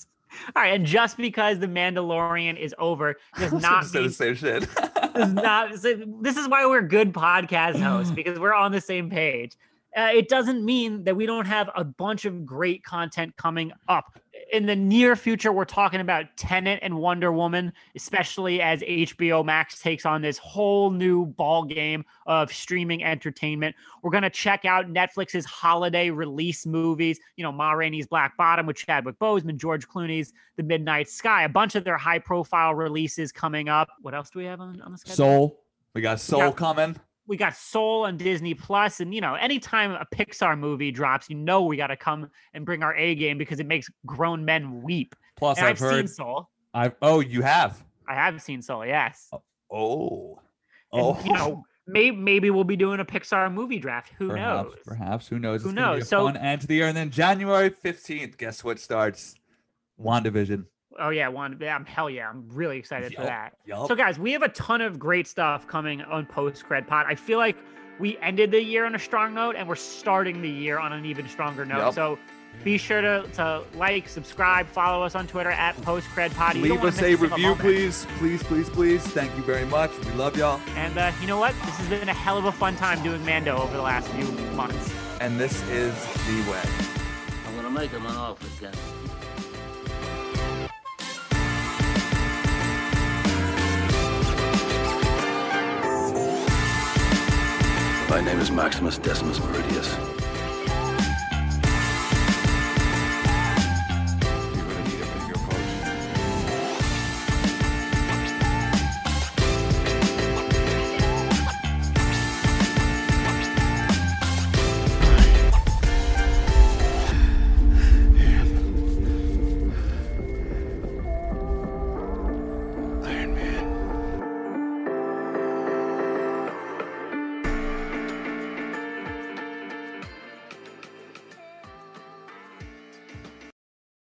All 0.55 0.63
right, 0.63 0.73
and 0.75 0.85
just 0.85 1.17
because 1.17 1.59
the 1.59 1.67
Mandalorian 1.67 2.57
is 2.57 2.73
over 2.77 3.15
does 3.37 3.51
I 3.51 3.55
was 3.55 3.63
gonna 3.63 3.75
not 3.75 3.85
mean 3.93 4.35
shit. 4.35 4.67
does 5.13 5.33
not. 5.33 5.71
This 5.81 6.37
is 6.37 6.47
why 6.47 6.65
we're 6.65 6.81
good 6.81 7.13
podcast 7.13 7.81
hosts 7.81 8.11
because 8.15 8.39
we're 8.39 8.53
on 8.53 8.71
the 8.71 8.81
same 8.81 9.09
page. 9.09 9.55
Uh, 9.97 10.11
it 10.13 10.29
doesn't 10.29 10.63
mean 10.63 11.03
that 11.03 11.15
we 11.15 11.25
don't 11.25 11.47
have 11.47 11.69
a 11.75 11.83
bunch 11.83 12.25
of 12.25 12.45
great 12.45 12.83
content 12.83 13.35
coming 13.37 13.71
up. 13.87 14.19
In 14.51 14.65
the 14.65 14.75
near 14.75 15.15
future, 15.15 15.51
we're 15.51 15.65
talking 15.65 16.01
about 16.01 16.25
Tenet 16.37 16.79
and 16.81 16.97
Wonder 16.97 17.31
Woman, 17.31 17.73
especially 17.95 18.61
as 18.61 18.81
HBO 18.81 19.43
Max 19.43 19.79
takes 19.79 20.05
on 20.05 20.21
this 20.21 20.37
whole 20.37 20.91
new 20.91 21.25
ball 21.25 21.63
game 21.63 22.05
of 22.25 22.51
streaming 22.51 23.03
entertainment. 23.03 23.75
We're 24.01 24.11
going 24.11 24.23
to 24.23 24.29
check 24.29 24.65
out 24.65 24.87
Netflix's 24.87 25.45
holiday 25.45 26.09
release 26.09 26.65
movies, 26.65 27.19
you 27.35 27.43
know, 27.43 27.51
Ma 27.51 27.71
Rainey's 27.71 28.07
Black 28.07 28.37
Bottom 28.37 28.65
with 28.65 28.77
Chadwick 28.77 29.19
Boseman, 29.19 29.57
George 29.57 29.87
Clooney's 29.87 30.33
The 30.55 30.63
Midnight 30.63 31.09
Sky, 31.09 31.43
a 31.43 31.49
bunch 31.49 31.75
of 31.75 31.83
their 31.83 31.97
high 31.97 32.19
profile 32.19 32.73
releases 32.75 33.31
coming 33.31 33.69
up. 33.69 33.89
What 34.01 34.13
else 34.13 34.29
do 34.29 34.39
we 34.39 34.45
have 34.45 34.61
on, 34.61 34.81
on 34.81 34.91
the 34.91 34.97
schedule? 34.97 35.15
Soul. 35.15 35.63
We 35.93 36.01
got 36.01 36.19
Soul 36.19 36.39
Yeah. 36.39 36.51
coming. 36.51 36.95
We 37.29 37.37
got 37.37 37.55
Soul 37.55 38.05
on 38.05 38.17
Disney 38.17 38.55
Plus, 38.55 38.99
and 38.99 39.13
you 39.13 39.21
know, 39.21 39.35
anytime 39.35 39.91
a 39.91 40.05
Pixar 40.13 40.57
movie 40.57 40.91
drops, 40.91 41.29
you 41.29 41.35
know 41.35 41.61
we 41.63 41.77
got 41.77 41.87
to 41.87 41.95
come 41.95 42.29
and 42.55 42.65
bring 42.65 42.81
our 42.81 42.95
A 42.95 43.13
game 43.13 43.37
because 43.37 43.59
it 43.59 43.67
makes 43.67 43.87
grown 44.05 44.43
men 44.43 44.81
weep. 44.81 45.15
Plus, 45.37 45.59
I've, 45.59 45.81
I've, 45.81 45.93
seen. 45.93 46.07
Soul. 46.07 46.49
I've 46.73 46.95
oh, 47.03 47.19
you 47.19 47.43
have. 47.43 47.81
I 48.07 48.15
have 48.15 48.41
seen 48.41 48.63
Soul, 48.63 48.85
yes. 48.85 49.29
Oh. 49.31 49.41
oh. 49.71 50.39
And, 50.91 51.01
Oh. 51.01 51.19
you 51.23 51.33
know, 51.33 51.63
maybe 51.87 52.17
maybe 52.17 52.49
we'll 52.49 52.63
be 52.63 52.75
doing 52.75 52.99
a 52.99 53.05
Pixar 53.05 53.53
movie 53.53 53.79
draft. 53.79 54.11
Who 54.17 54.29
perhaps, 54.29 54.71
knows? 54.71 54.79
Perhaps. 54.83 55.27
Who 55.27 55.37
knows? 55.37 55.61
Who 55.61 55.69
It's 55.69 55.75
knows? 55.75 56.09
So- 56.09 56.25
fun 56.25 56.35
end 56.35 56.61
to 56.61 56.67
the 56.67 56.75
year, 56.75 56.87
and 56.87 56.97
then 56.97 57.11
January 57.11 57.69
fifteenth. 57.69 58.37
Guess 58.37 58.63
what 58.63 58.79
starts? 58.79 59.35
WandaVision. 60.01 60.65
Oh 60.97 61.09
yeah, 61.09 61.27
one. 61.27 61.57
Yeah, 61.61 61.75
I'm 61.75 61.85
hell 61.85 62.09
yeah. 62.09 62.29
I'm 62.29 62.47
really 62.51 62.77
excited 62.77 63.13
for 63.13 63.23
that. 63.23 63.53
yup. 63.65 63.87
So 63.87 63.95
guys, 63.95 64.17
we 64.17 64.31
have 64.31 64.41
a 64.41 64.49
ton 64.49 64.81
of 64.81 64.97
great 64.97 65.27
stuff 65.27 65.67
coming 65.67 66.01
on 66.01 66.25
post 66.25 66.63
cred 66.65 66.87
pod. 66.87 67.05
I 67.07 67.15
feel 67.15 67.37
like 67.37 67.57
we 67.99 68.17
ended 68.19 68.51
the 68.51 68.63
year 68.63 68.85
on 68.85 68.95
a 68.95 68.99
strong 68.99 69.33
note 69.33 69.55
and 69.55 69.67
we're 69.67 69.75
starting 69.75 70.41
the 70.41 70.49
year 70.49 70.79
on 70.79 70.93
an 70.93 71.05
even 71.05 71.27
stronger 71.27 71.65
note. 71.65 71.77
Yup. 71.77 71.93
So 71.93 72.17
be 72.63 72.77
sure 72.77 73.01
to, 73.01 73.25
to 73.33 73.63
like, 73.75 74.09
subscribe, 74.09 74.67
follow 74.67 75.03
us 75.05 75.15
on 75.15 75.27
Twitter 75.27 75.51
at 75.51 75.75
postcredpod. 75.77 76.55
You 76.55 76.61
don't 76.61 76.61
Leave 76.63 76.71
wanna 76.79 76.87
us 76.87 77.01
a 77.01 77.15
review, 77.15 77.29
moment. 77.43 77.59
please, 77.59 78.07
please, 78.17 78.41
please, 78.43 78.69
please. 78.69 79.01
Thank 79.03 79.35
you 79.37 79.43
very 79.43 79.65
much. 79.65 79.91
We 80.05 80.11
love 80.13 80.35
y'all. 80.35 80.59
And 80.75 80.97
uh, 80.97 81.11
you 81.21 81.27
know 81.27 81.37
what? 81.37 81.53
This 81.65 81.77
has 81.77 81.87
been 81.89 82.09
a 82.09 82.13
hell 82.13 82.37
of 82.37 82.45
a 82.45 82.51
fun 82.51 82.75
time 82.75 83.01
doing 83.03 83.23
Mando 83.25 83.57
over 83.57 83.75
the 83.75 83.83
last 83.83 84.07
few 84.09 84.25
months. 84.55 84.93
And 85.21 85.39
this 85.39 85.61
is 85.69 85.93
the 86.25 86.51
way. 86.51 86.63
I'm 87.47 87.55
gonna 87.55 87.69
make 87.69 87.91
him 87.91 88.05
an 88.05 88.15
offer 88.15 88.47
again. 88.57 88.73
My 98.09 98.21
name 98.21 98.39
is 98.39 98.49
Maximus 98.49 98.97
Decimus 98.97 99.37
Meridius. 99.37 100.18